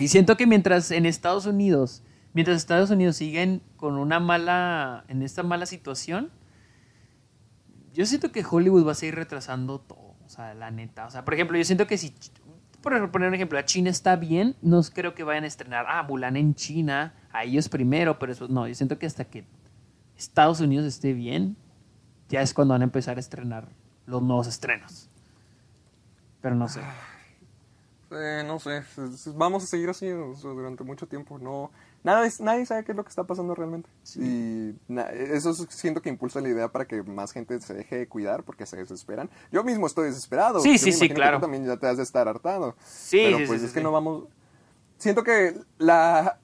Y 0.00 0.08
siento 0.08 0.36
que 0.36 0.46
mientras 0.48 0.90
en 0.90 1.06
Estados 1.06 1.46
Unidos, 1.46 2.02
mientras 2.34 2.56
Estados 2.56 2.90
Unidos 2.90 3.14
siguen 3.16 3.60
con 3.76 3.94
una 3.96 4.18
mala, 4.18 5.04
en 5.08 5.22
esta 5.22 5.44
mala 5.44 5.66
situación, 5.66 6.30
yo 7.96 8.04
siento 8.04 8.30
que 8.30 8.44
Hollywood 8.48 8.86
va 8.86 8.92
a 8.92 8.94
seguir 8.94 9.14
retrasando 9.14 9.80
todo. 9.80 10.14
O 10.26 10.28
sea, 10.28 10.54
la 10.54 10.70
neta. 10.70 11.06
O 11.06 11.10
sea, 11.10 11.24
por 11.24 11.32
ejemplo, 11.32 11.56
yo 11.56 11.64
siento 11.64 11.86
que 11.86 11.96
si, 11.96 12.14
por 12.82 13.10
poner 13.10 13.28
un 13.28 13.34
ejemplo, 13.34 13.58
a 13.58 13.64
China 13.64 13.88
está 13.88 14.16
bien, 14.16 14.54
no 14.60 14.82
creo 14.82 15.14
que 15.14 15.24
vayan 15.24 15.44
a 15.44 15.46
estrenar, 15.46 15.86
ah, 15.88 16.02
Mulan 16.02 16.36
en 16.36 16.54
China, 16.54 17.14
a 17.32 17.44
ellos 17.44 17.68
primero, 17.70 18.18
pero 18.18 18.32
eso, 18.32 18.48
no, 18.48 18.68
yo 18.68 18.74
siento 18.74 18.98
que 18.98 19.06
hasta 19.06 19.24
que 19.24 19.46
Estados 20.16 20.60
Unidos 20.60 20.84
esté 20.84 21.14
bien, 21.14 21.56
ya 22.28 22.42
es 22.42 22.52
cuando 22.52 22.74
van 22.74 22.82
a 22.82 22.84
empezar 22.84 23.16
a 23.16 23.20
estrenar 23.20 23.68
los 24.04 24.22
nuevos 24.22 24.46
estrenos. 24.46 25.08
Pero 26.42 26.54
no 26.54 26.68
sé. 26.68 26.80
Eh, 28.12 28.44
no 28.46 28.60
sé, 28.60 28.82
vamos 29.34 29.64
a 29.64 29.66
seguir 29.66 29.88
así 29.90 30.08
o 30.10 30.34
sea, 30.36 30.50
durante 30.50 30.84
mucho 30.84 31.08
tiempo. 31.08 31.38
No, 31.38 31.72
nada, 32.04 32.24
nadie 32.38 32.64
sabe 32.64 32.84
qué 32.84 32.92
es 32.92 32.96
lo 32.96 33.02
que 33.02 33.08
está 33.08 33.24
pasando 33.24 33.54
realmente. 33.54 33.88
Y 34.14 34.74
na- 34.86 35.10
eso 35.10 35.50
es- 35.50 35.66
siento 35.70 36.00
que 36.00 36.08
impulsa 36.08 36.40
la 36.40 36.48
idea 36.48 36.68
para 36.68 36.84
que 36.86 37.02
más 37.02 37.32
gente 37.32 37.60
se 37.60 37.74
deje 37.74 37.96
de 37.98 38.08
cuidar 38.08 38.44
porque 38.44 38.64
se 38.64 38.76
desesperan. 38.76 39.28
Yo 39.50 39.64
mismo 39.64 39.86
estoy 39.88 40.06
desesperado. 40.06 40.60
Sí, 40.60 40.74
Yo 40.74 40.84
sí, 40.84 40.92
sí, 40.92 41.08
claro. 41.08 41.38
Tú 41.38 41.42
también 41.42 41.64
ya 41.66 41.76
te 41.78 41.88
has 41.88 41.96
de 41.96 42.04
estar 42.04 42.28
hartado. 42.28 42.76
Sí, 42.84 43.18
Pero 43.24 43.38
sí, 43.38 43.44
pues 43.46 43.60
sí, 43.60 43.64
es 43.66 43.70
sí, 43.72 43.74
que 43.74 43.80
sí. 43.80 43.84
no 43.84 43.90
vamos. 43.90 44.24
Siento 44.98 45.24
que 45.24 45.54
la 45.78 46.38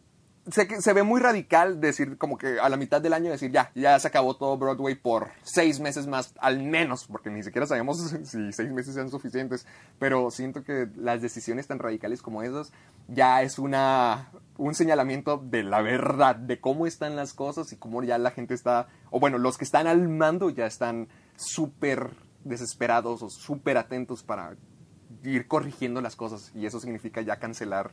sé 0.50 0.66
que 0.66 0.80
se 0.80 0.92
ve 0.92 1.02
muy 1.02 1.20
radical 1.20 1.80
decir 1.80 2.18
como 2.18 2.36
que 2.36 2.58
a 2.58 2.68
la 2.68 2.76
mitad 2.76 3.00
del 3.00 3.12
año 3.12 3.30
decir 3.30 3.52
ya, 3.52 3.70
ya 3.74 3.98
se 3.98 4.08
acabó 4.08 4.34
todo 4.34 4.58
Broadway 4.58 4.96
por 4.96 5.28
seis 5.42 5.78
meses 5.78 6.06
más, 6.06 6.34
al 6.40 6.62
menos, 6.62 7.06
porque 7.06 7.30
ni 7.30 7.42
siquiera 7.42 7.66
sabemos 7.66 7.98
si 8.24 8.52
seis 8.52 8.72
meses 8.72 8.94
sean 8.94 9.10
suficientes, 9.10 9.66
pero 9.98 10.30
siento 10.30 10.64
que 10.64 10.88
las 10.96 11.22
decisiones 11.22 11.68
tan 11.68 11.78
radicales 11.78 12.22
como 12.22 12.42
esas 12.42 12.72
ya 13.08 13.42
es 13.42 13.58
una, 13.58 14.30
un 14.56 14.74
señalamiento 14.74 15.38
de 15.38 15.62
la 15.62 15.80
verdad, 15.80 16.34
de 16.34 16.60
cómo 16.60 16.86
están 16.86 17.14
las 17.14 17.34
cosas 17.34 17.72
y 17.72 17.76
cómo 17.76 18.02
ya 18.02 18.18
la 18.18 18.32
gente 18.32 18.54
está, 18.54 18.88
o 19.10 19.20
bueno, 19.20 19.38
los 19.38 19.58
que 19.58 19.64
están 19.64 19.86
al 19.86 20.08
mando 20.08 20.50
ya 20.50 20.66
están 20.66 21.08
súper 21.36 22.10
desesperados 22.44 23.22
o 23.22 23.30
súper 23.30 23.78
atentos 23.78 24.24
para 24.24 24.56
ir 25.22 25.46
corrigiendo 25.46 26.00
las 26.00 26.16
cosas 26.16 26.50
y 26.54 26.66
eso 26.66 26.80
significa 26.80 27.20
ya 27.20 27.38
cancelar 27.38 27.92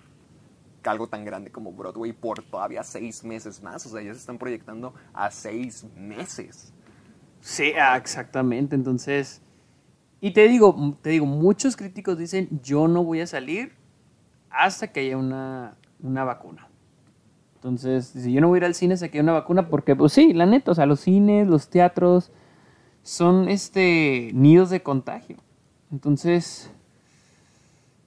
algo 0.84 1.07
tan 1.07 1.26
grande 1.26 1.51
como 1.51 1.72
Broadway 1.72 2.14
por 2.14 2.41
todavía 2.43 2.84
seis 2.84 3.23
meses 3.23 3.61
más. 3.61 3.85
O 3.85 3.89
sea, 3.89 4.01
ya 4.01 4.14
se 4.14 4.19
están 4.19 4.38
proyectando 4.38 4.93
a 5.14 5.31
seis 5.31 5.85
meses. 5.95 6.73
Sí, 7.41 7.73
ah, 7.80 7.97
exactamente. 7.97 8.76
Entonces, 8.76 9.41
y 10.22 10.31
te 10.31 10.47
digo, 10.47 10.97
te 11.01 11.11
digo, 11.11 11.26
muchos 11.26 11.76
críticos 11.76 12.18
dicen, 12.18 12.49
yo 12.64 12.88
no 12.88 13.03
voy 13.03 13.22
a 13.22 13.27
salir 13.27 13.73
hasta 14.49 14.91
que 14.91 15.01
haya 15.01 15.18
una, 15.18 15.76
una 16.01 16.23
vacuna. 16.23 16.68
Entonces, 17.56 18.07
si 18.07 18.31
yo 18.31 18.41
no 18.41 18.47
voy 18.47 18.57
a 18.57 18.60
ir 18.60 18.65
al 18.65 18.76
cine 18.76 18.93
hasta 18.93 19.10
que 19.10 19.18
haya 19.18 19.23
una 19.23 19.34
vacuna, 19.34 19.69
porque, 19.69 19.95
pues 19.95 20.14
sí, 20.14 20.34
la 20.34 20.45
neta, 20.45 20.72
o 20.72 20.76
sea, 20.76 20.85
los 20.85 21.01
cines, 21.01 21.47
los 21.47 21.69
teatros, 21.69 22.31
son 23.03 23.49
este 23.49 24.31
nidos 24.34 24.69
de 24.69 24.84
contagio. 24.84 25.38
Entonces, 25.91 26.72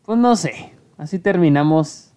pues 0.05 0.19
no 0.19 0.36
sé, 0.36 0.73
así 0.97 1.19
terminamos 1.19 2.11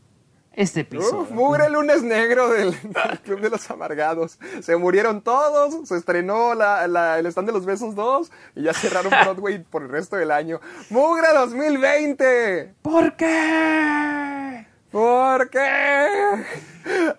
este 0.55 0.81
episodio. 0.81 1.21
Uf, 1.21 1.31
mugre 1.31 1.69
lunes 1.69 2.01
negro 2.03 2.49
del, 2.49 2.71
del 2.83 3.19
Club 3.23 3.41
de 3.41 3.49
los 3.49 3.69
Amargados. 3.69 4.39
Se 4.61 4.75
murieron 4.75 5.21
todos, 5.21 5.87
se 5.87 5.97
estrenó 5.97 6.55
la, 6.55 6.87
la- 6.87 7.19
el 7.19 7.25
stand 7.27 7.47
de 7.47 7.53
los 7.53 7.65
besos 7.65 7.95
2 7.95 8.31
y 8.55 8.63
ya 8.63 8.73
cerraron 8.73 9.09
Broadway 9.23 9.63
por 9.63 9.83
el 9.83 9.89
resto 9.89 10.15
del 10.15 10.31
año. 10.31 10.59
¡Mugre 10.89 11.27
2020! 11.33 12.73
¿Por 12.81 13.15
qué? 13.15 14.65
¿Por 14.91 15.49
qué? 15.49 16.07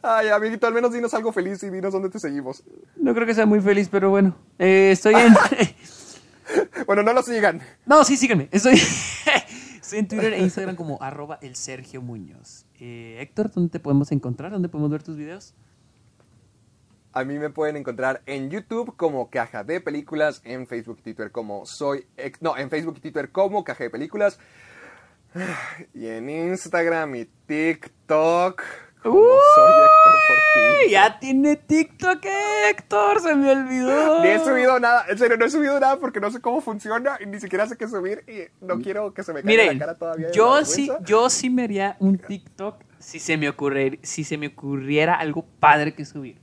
Ay, 0.02 0.28
amiguito, 0.28 0.66
al 0.66 0.72
menos 0.72 0.92
dinos 0.92 1.12
algo 1.12 1.30
feliz 1.32 1.62
y 1.62 1.68
dinos 1.70 1.92
dónde 1.92 2.08
te 2.08 2.18
seguimos. 2.18 2.62
No 2.96 3.12
creo 3.14 3.26
que 3.26 3.34
sea 3.34 3.44
muy 3.46 3.60
feliz, 3.60 3.88
pero 3.90 4.08
bueno. 4.10 4.34
Eh, 4.58 4.90
estoy 4.92 5.14
en... 5.14 5.34
Bueno, 6.86 7.02
no 7.02 7.12
lo 7.12 7.22
sigan. 7.24 7.60
no, 7.86 8.04
sí, 8.04 8.16
síganme. 8.16 8.48
Estoy... 8.52 8.74
estoy 9.80 9.98
en 9.98 10.06
Twitter 10.06 10.32
e 10.34 10.38
Instagram 10.38 10.76
como 10.76 11.02
arroba 11.02 11.38
el 11.42 11.56
Sergio 11.56 12.00
Muñoz. 12.02 12.65
Eh, 12.80 13.18
Héctor, 13.20 13.50
¿dónde 13.52 13.70
te 13.70 13.80
podemos 13.80 14.12
encontrar? 14.12 14.52
¿Dónde 14.52 14.68
podemos 14.68 14.90
ver 14.90 15.02
tus 15.02 15.16
videos? 15.16 15.54
A 17.12 17.24
mí 17.24 17.38
me 17.38 17.48
pueden 17.48 17.76
encontrar 17.76 18.22
en 18.26 18.50
YouTube 18.50 18.94
como 18.96 19.30
Caja 19.30 19.64
de 19.64 19.80
Películas, 19.80 20.42
en 20.44 20.66
Facebook 20.66 20.98
y 21.00 21.02
Twitter 21.02 21.32
como 21.32 21.64
soy... 21.64 22.06
No, 22.40 22.56
en 22.58 22.68
Facebook 22.68 22.96
y 22.98 23.00
Twitter 23.00 23.30
como 23.30 23.64
Caja 23.64 23.84
de 23.84 23.90
Películas. 23.90 24.38
Y 25.94 26.06
en 26.06 26.28
Instagram 26.28 27.14
y 27.14 27.24
TikTok 27.46 28.62
como 29.10 29.28
soy 29.54 29.72
Héctor 29.72 30.14
Portillo. 30.28 30.90
Ya 30.90 31.18
tiene 31.18 31.56
TikTok, 31.56 32.24
Héctor, 32.68 33.20
se 33.20 33.34
me 33.34 33.50
olvidó. 33.50 34.22
Ni 34.22 34.28
he 34.28 34.38
subido 34.38 34.78
nada, 34.80 35.04
en 35.08 35.18
serio, 35.18 35.36
no 35.36 35.44
he 35.44 35.50
subido 35.50 35.78
nada 35.80 35.96
porque 35.98 36.20
no 36.20 36.30
sé 36.30 36.40
cómo 36.40 36.60
funciona 36.60 37.18
y 37.20 37.26
ni 37.26 37.40
siquiera 37.40 37.66
sé 37.66 37.76
qué 37.76 37.88
subir 37.88 38.24
y 38.26 38.64
no 38.64 38.80
quiero 38.80 39.12
que 39.14 39.22
se 39.22 39.32
me 39.32 39.42
caiga 39.42 39.62
Miren, 39.62 39.78
la 39.78 39.86
cara 39.86 39.98
todavía. 39.98 40.30
yo 40.32 40.64
sí, 40.64 40.90
yo 41.04 41.30
sí 41.30 41.50
me 41.50 41.64
haría 41.64 41.96
un 42.00 42.18
TikTok 42.18 42.76
si 42.98 43.18
se 43.20 43.36
me 43.36 43.48
ocurrir, 43.48 44.00
si 44.02 44.24
se 44.24 44.36
me 44.36 44.48
ocurriera 44.48 45.14
algo 45.14 45.44
padre 45.60 45.94
que 45.94 46.04
subir. 46.04 46.40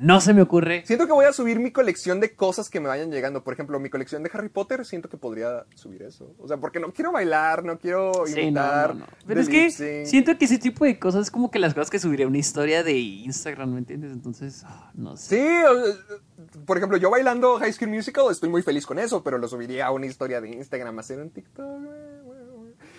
No 0.00 0.20
se 0.20 0.32
me 0.34 0.42
ocurre. 0.42 0.84
Siento 0.86 1.06
que 1.06 1.12
voy 1.12 1.24
a 1.24 1.32
subir 1.32 1.58
mi 1.58 1.70
colección 1.72 2.20
de 2.20 2.34
cosas 2.34 2.70
que 2.70 2.80
me 2.80 2.88
vayan 2.88 3.10
llegando. 3.10 3.42
Por 3.42 3.54
ejemplo, 3.54 3.78
mi 3.80 3.90
colección 3.90 4.22
de 4.22 4.30
Harry 4.32 4.48
Potter, 4.48 4.84
siento 4.84 5.08
que 5.08 5.16
podría 5.16 5.64
subir 5.74 6.02
eso. 6.02 6.34
O 6.38 6.46
sea, 6.48 6.56
porque 6.58 6.80
no 6.80 6.92
quiero 6.92 7.12
bailar, 7.12 7.64
no 7.64 7.78
quiero 7.78 8.12
Sí, 8.26 8.34
no, 8.34 8.40
imitar. 8.42 8.94
no, 8.94 9.00
no. 9.00 9.06
Pero 9.26 9.40
es 9.40 9.48
que 9.48 9.70
sync. 9.70 10.06
siento 10.06 10.38
que 10.38 10.44
ese 10.44 10.58
tipo 10.58 10.84
de 10.84 10.98
cosas 10.98 11.22
es 11.22 11.30
como 11.30 11.50
que 11.50 11.58
las 11.58 11.74
cosas 11.74 11.90
que 11.90 11.98
subiría 11.98 12.26
una 12.26 12.38
historia 12.38 12.82
de 12.82 12.92
Instagram, 12.98 13.72
¿me 13.72 13.78
entiendes? 13.78 14.12
Entonces, 14.12 14.62
ah, 14.66 14.90
no 14.94 15.16
sé. 15.16 15.36
Sí, 15.36 16.58
por 16.64 16.76
ejemplo, 16.76 16.96
yo 16.98 17.10
bailando 17.10 17.58
High 17.58 17.72
School 17.72 17.90
Musical 17.90 18.26
estoy 18.30 18.48
muy 18.48 18.62
feliz 18.62 18.86
con 18.86 18.98
eso, 18.98 19.22
pero 19.24 19.38
lo 19.38 19.48
subiría 19.48 19.86
a 19.86 19.90
una 19.90 20.06
historia 20.06 20.40
de 20.40 20.50
Instagram, 20.50 20.98
hacer 20.98 21.18
un 21.20 21.30
TikTok. 21.30 21.66
güey, 21.66 22.07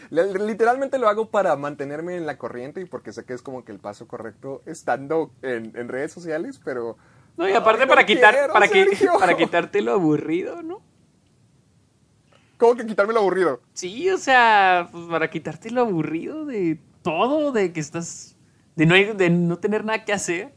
Literalmente 0.10 0.98
lo 0.98 1.07
hago 1.07 1.30
para 1.30 1.56
mantenerme 1.56 2.15
en 2.18 2.26
la 2.26 2.38
corriente 2.38 2.81
y 2.81 2.86
porque 2.86 3.14
sé 3.14 3.26
que 3.26 3.34
es 3.34 3.41
como 3.41 3.64
que 3.64 3.72
el 3.72 3.80
paso 3.80 4.07
correcto 4.07 4.64
estando 4.65 5.31
en, 5.41 5.72
en 5.76 5.88
redes 5.88 6.11
sociales, 6.11 6.60
pero... 6.64 6.98
No, 7.38 7.48
y 7.48 7.53
aparte 7.53 7.86
no 7.86 7.90
para 7.90 8.06
quitar, 8.06 8.34
quiero, 8.34 8.53
para, 8.53 8.68
que, 8.68 8.88
para 9.19 9.38
quitarte 9.38 9.81
lo 9.81 9.94
aburrido, 9.94 10.61
¿no? 10.61 10.81
¿Cómo 12.57 12.76
que 12.76 12.86
quitarme 12.86 13.14
lo 13.14 13.22
aburrido? 13.22 13.61
Sí, 13.73 14.10
o 14.10 14.18
sea, 14.18 14.90
pues 14.91 15.06
para 15.06 15.30
quitarte 15.30 15.72
lo 15.72 15.81
aburrido 15.81 16.45
de 16.45 16.77
todo, 17.02 17.53
de 17.53 17.72
que 17.72 17.80
estás, 17.80 18.36
de 18.76 18.86
no, 18.86 18.95
de 18.95 19.30
no 19.30 19.60
tener 19.60 19.86
nada 19.86 20.03
que 20.03 20.11
hacer. 20.11 20.53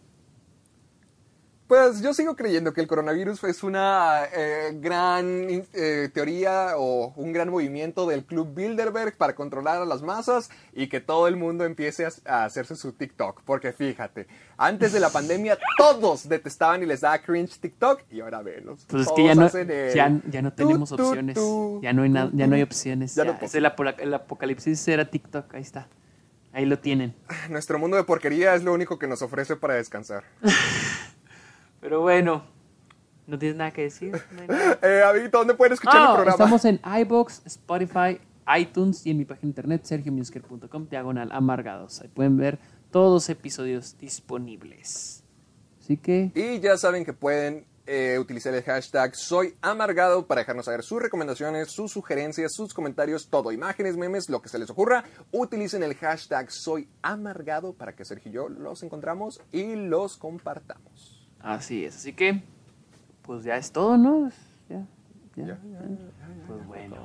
Pues 1.72 2.02
yo 2.02 2.12
sigo 2.12 2.36
creyendo 2.36 2.74
que 2.74 2.82
el 2.82 2.86
coronavirus 2.86 3.44
es 3.44 3.62
una 3.62 4.24
eh, 4.36 4.76
gran 4.78 5.48
eh, 5.72 6.10
teoría 6.12 6.72
o 6.76 7.14
un 7.16 7.32
gran 7.32 7.48
movimiento 7.48 8.06
del 8.06 8.26
Club 8.26 8.52
Bilderberg 8.54 9.16
para 9.16 9.34
controlar 9.34 9.80
a 9.80 9.86
las 9.86 10.02
masas 10.02 10.50
y 10.74 10.88
que 10.88 11.00
todo 11.00 11.28
el 11.28 11.36
mundo 11.38 11.64
empiece 11.64 12.04
a, 12.04 12.10
a 12.26 12.44
hacerse 12.44 12.76
su 12.76 12.92
TikTok. 12.92 13.40
Porque 13.46 13.72
fíjate, 13.72 14.26
antes 14.58 14.92
de 14.92 15.00
la 15.00 15.08
pandemia 15.12 15.56
todos 15.78 16.28
detestaban 16.28 16.82
y 16.82 16.84
les 16.84 17.00
daba 17.00 17.22
cringe 17.22 17.58
TikTok 17.58 18.02
y 18.10 18.20
ahora 18.20 18.42
velos. 18.42 18.84
Pues 18.86 19.06
es 19.06 19.12
que 19.16 19.24
ya 19.24 19.34
no, 19.34 19.46
el 19.46 19.94
ya, 19.94 20.20
ya 20.28 20.42
no 20.42 20.52
tenemos 20.52 20.90
tu, 20.90 21.02
opciones. 21.08 21.36
tu, 21.36 21.80
ya 21.82 21.94
no 21.94 22.02
hay 22.02 22.10
tu, 22.12 22.36
ya 22.36 22.46
no 22.48 22.54
hay 22.54 22.60
opciones. 22.60 23.14
Ya 23.14 23.24
no 23.24 23.38
es 23.40 23.54
el, 23.54 23.64
apola- 23.64 23.96
el 23.98 24.12
apocalipsis 24.12 24.86
era 24.88 25.06
TikTok, 25.10 25.54
ahí 25.54 25.62
está. 25.62 25.88
Ahí 26.52 26.66
lo 26.66 26.78
tienen. 26.78 27.14
Nuestro 27.48 27.78
mundo 27.78 27.96
de 27.96 28.04
porquería 28.04 28.54
es 28.54 28.62
lo 28.62 28.74
único 28.74 28.98
que 28.98 29.06
nos 29.06 29.22
ofrece 29.22 29.56
para 29.56 29.72
descansar. 29.76 30.24
Pero 31.82 32.00
bueno, 32.00 32.44
¿no 33.26 33.38
tienes 33.38 33.56
nada 33.58 33.72
que 33.72 33.82
decir? 33.82 34.12
Eh, 34.82 35.02
amiguito, 35.04 35.38
¿dónde 35.38 35.54
pueden 35.54 35.74
escuchar 35.74 35.96
Ah, 35.96 36.06
el 36.10 36.14
programa? 36.14 36.30
estamos 36.32 36.64
en 36.64 36.80
iBox, 37.02 37.42
Spotify, 37.44 38.20
iTunes 38.58 39.04
y 39.04 39.10
en 39.10 39.18
mi 39.18 39.24
página 39.24 39.42
de 39.42 39.48
internet 39.48 39.84
sergiomusker.com 39.84 40.88
diagonal 40.88 41.30
amargados. 41.32 42.00
Ahí 42.00 42.08
pueden 42.08 42.36
ver 42.36 42.58
todos 42.90 43.12
los 43.12 43.28
episodios 43.28 43.98
disponibles. 43.98 45.22
Así 45.80 45.96
que 45.96 46.30
Y 46.34 46.60
ya 46.60 46.76
saben 46.76 47.04
que 47.04 47.12
pueden 47.12 47.66
eh, 47.86 48.16
utilizar 48.20 48.54
el 48.54 48.62
hashtag 48.62 49.16
Soy 49.16 49.54
Amargado 49.60 50.26
para 50.26 50.42
dejarnos 50.42 50.66
saber 50.66 50.84
sus 50.84 51.02
recomendaciones, 51.02 51.72
sus 51.72 51.90
sugerencias, 51.90 52.52
sus 52.54 52.72
comentarios, 52.72 53.28
todo, 53.28 53.50
imágenes, 53.50 53.96
memes, 53.96 54.28
lo 54.30 54.40
que 54.40 54.48
se 54.48 54.58
les 54.60 54.70
ocurra. 54.70 55.02
Utilicen 55.32 55.82
el 55.82 55.94
hashtag 55.96 56.50
Soy 56.52 56.88
Amargado 57.02 57.72
para 57.72 57.94
que 57.96 58.04
Sergio 58.04 58.30
y 58.30 58.34
yo 58.34 58.48
los 58.48 58.82
encontramos 58.84 59.40
y 59.50 59.74
los 59.74 60.16
compartamos. 60.16 61.21
Así 61.42 61.84
es. 61.84 61.96
Así 61.96 62.12
que, 62.12 62.42
pues 63.22 63.44
ya 63.44 63.56
es 63.56 63.72
todo, 63.72 63.96
¿no? 63.96 64.30
Ya, 64.68 64.84
ya, 65.36 65.44
Ya, 65.46 65.46
ya. 65.46 65.56
Pues 66.46 66.66
bueno, 66.66 66.96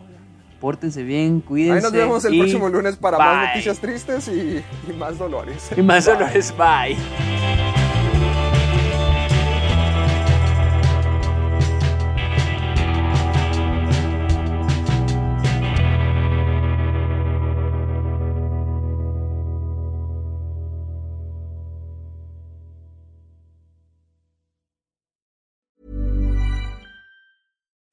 pórtense 0.60 1.04
bien, 1.04 1.42
cuídense. 1.42 1.78
Ahí 1.78 1.84
nos 1.84 1.92
vemos 1.92 2.26
el 2.26 2.38
próximo 2.38 2.70
lunes 2.70 2.96
para 2.98 3.18
bye. 3.18 3.26
más 3.28 3.48
noticias 3.50 3.80
tristes 3.80 4.28
y, 4.28 4.64
y 4.90 4.94
más 4.94 5.18
dolores. 5.18 5.70
Y 5.76 5.82
más 5.82 6.06
Bye. 6.06 6.14
dolores, 6.16 6.54
bye. 6.58 7.67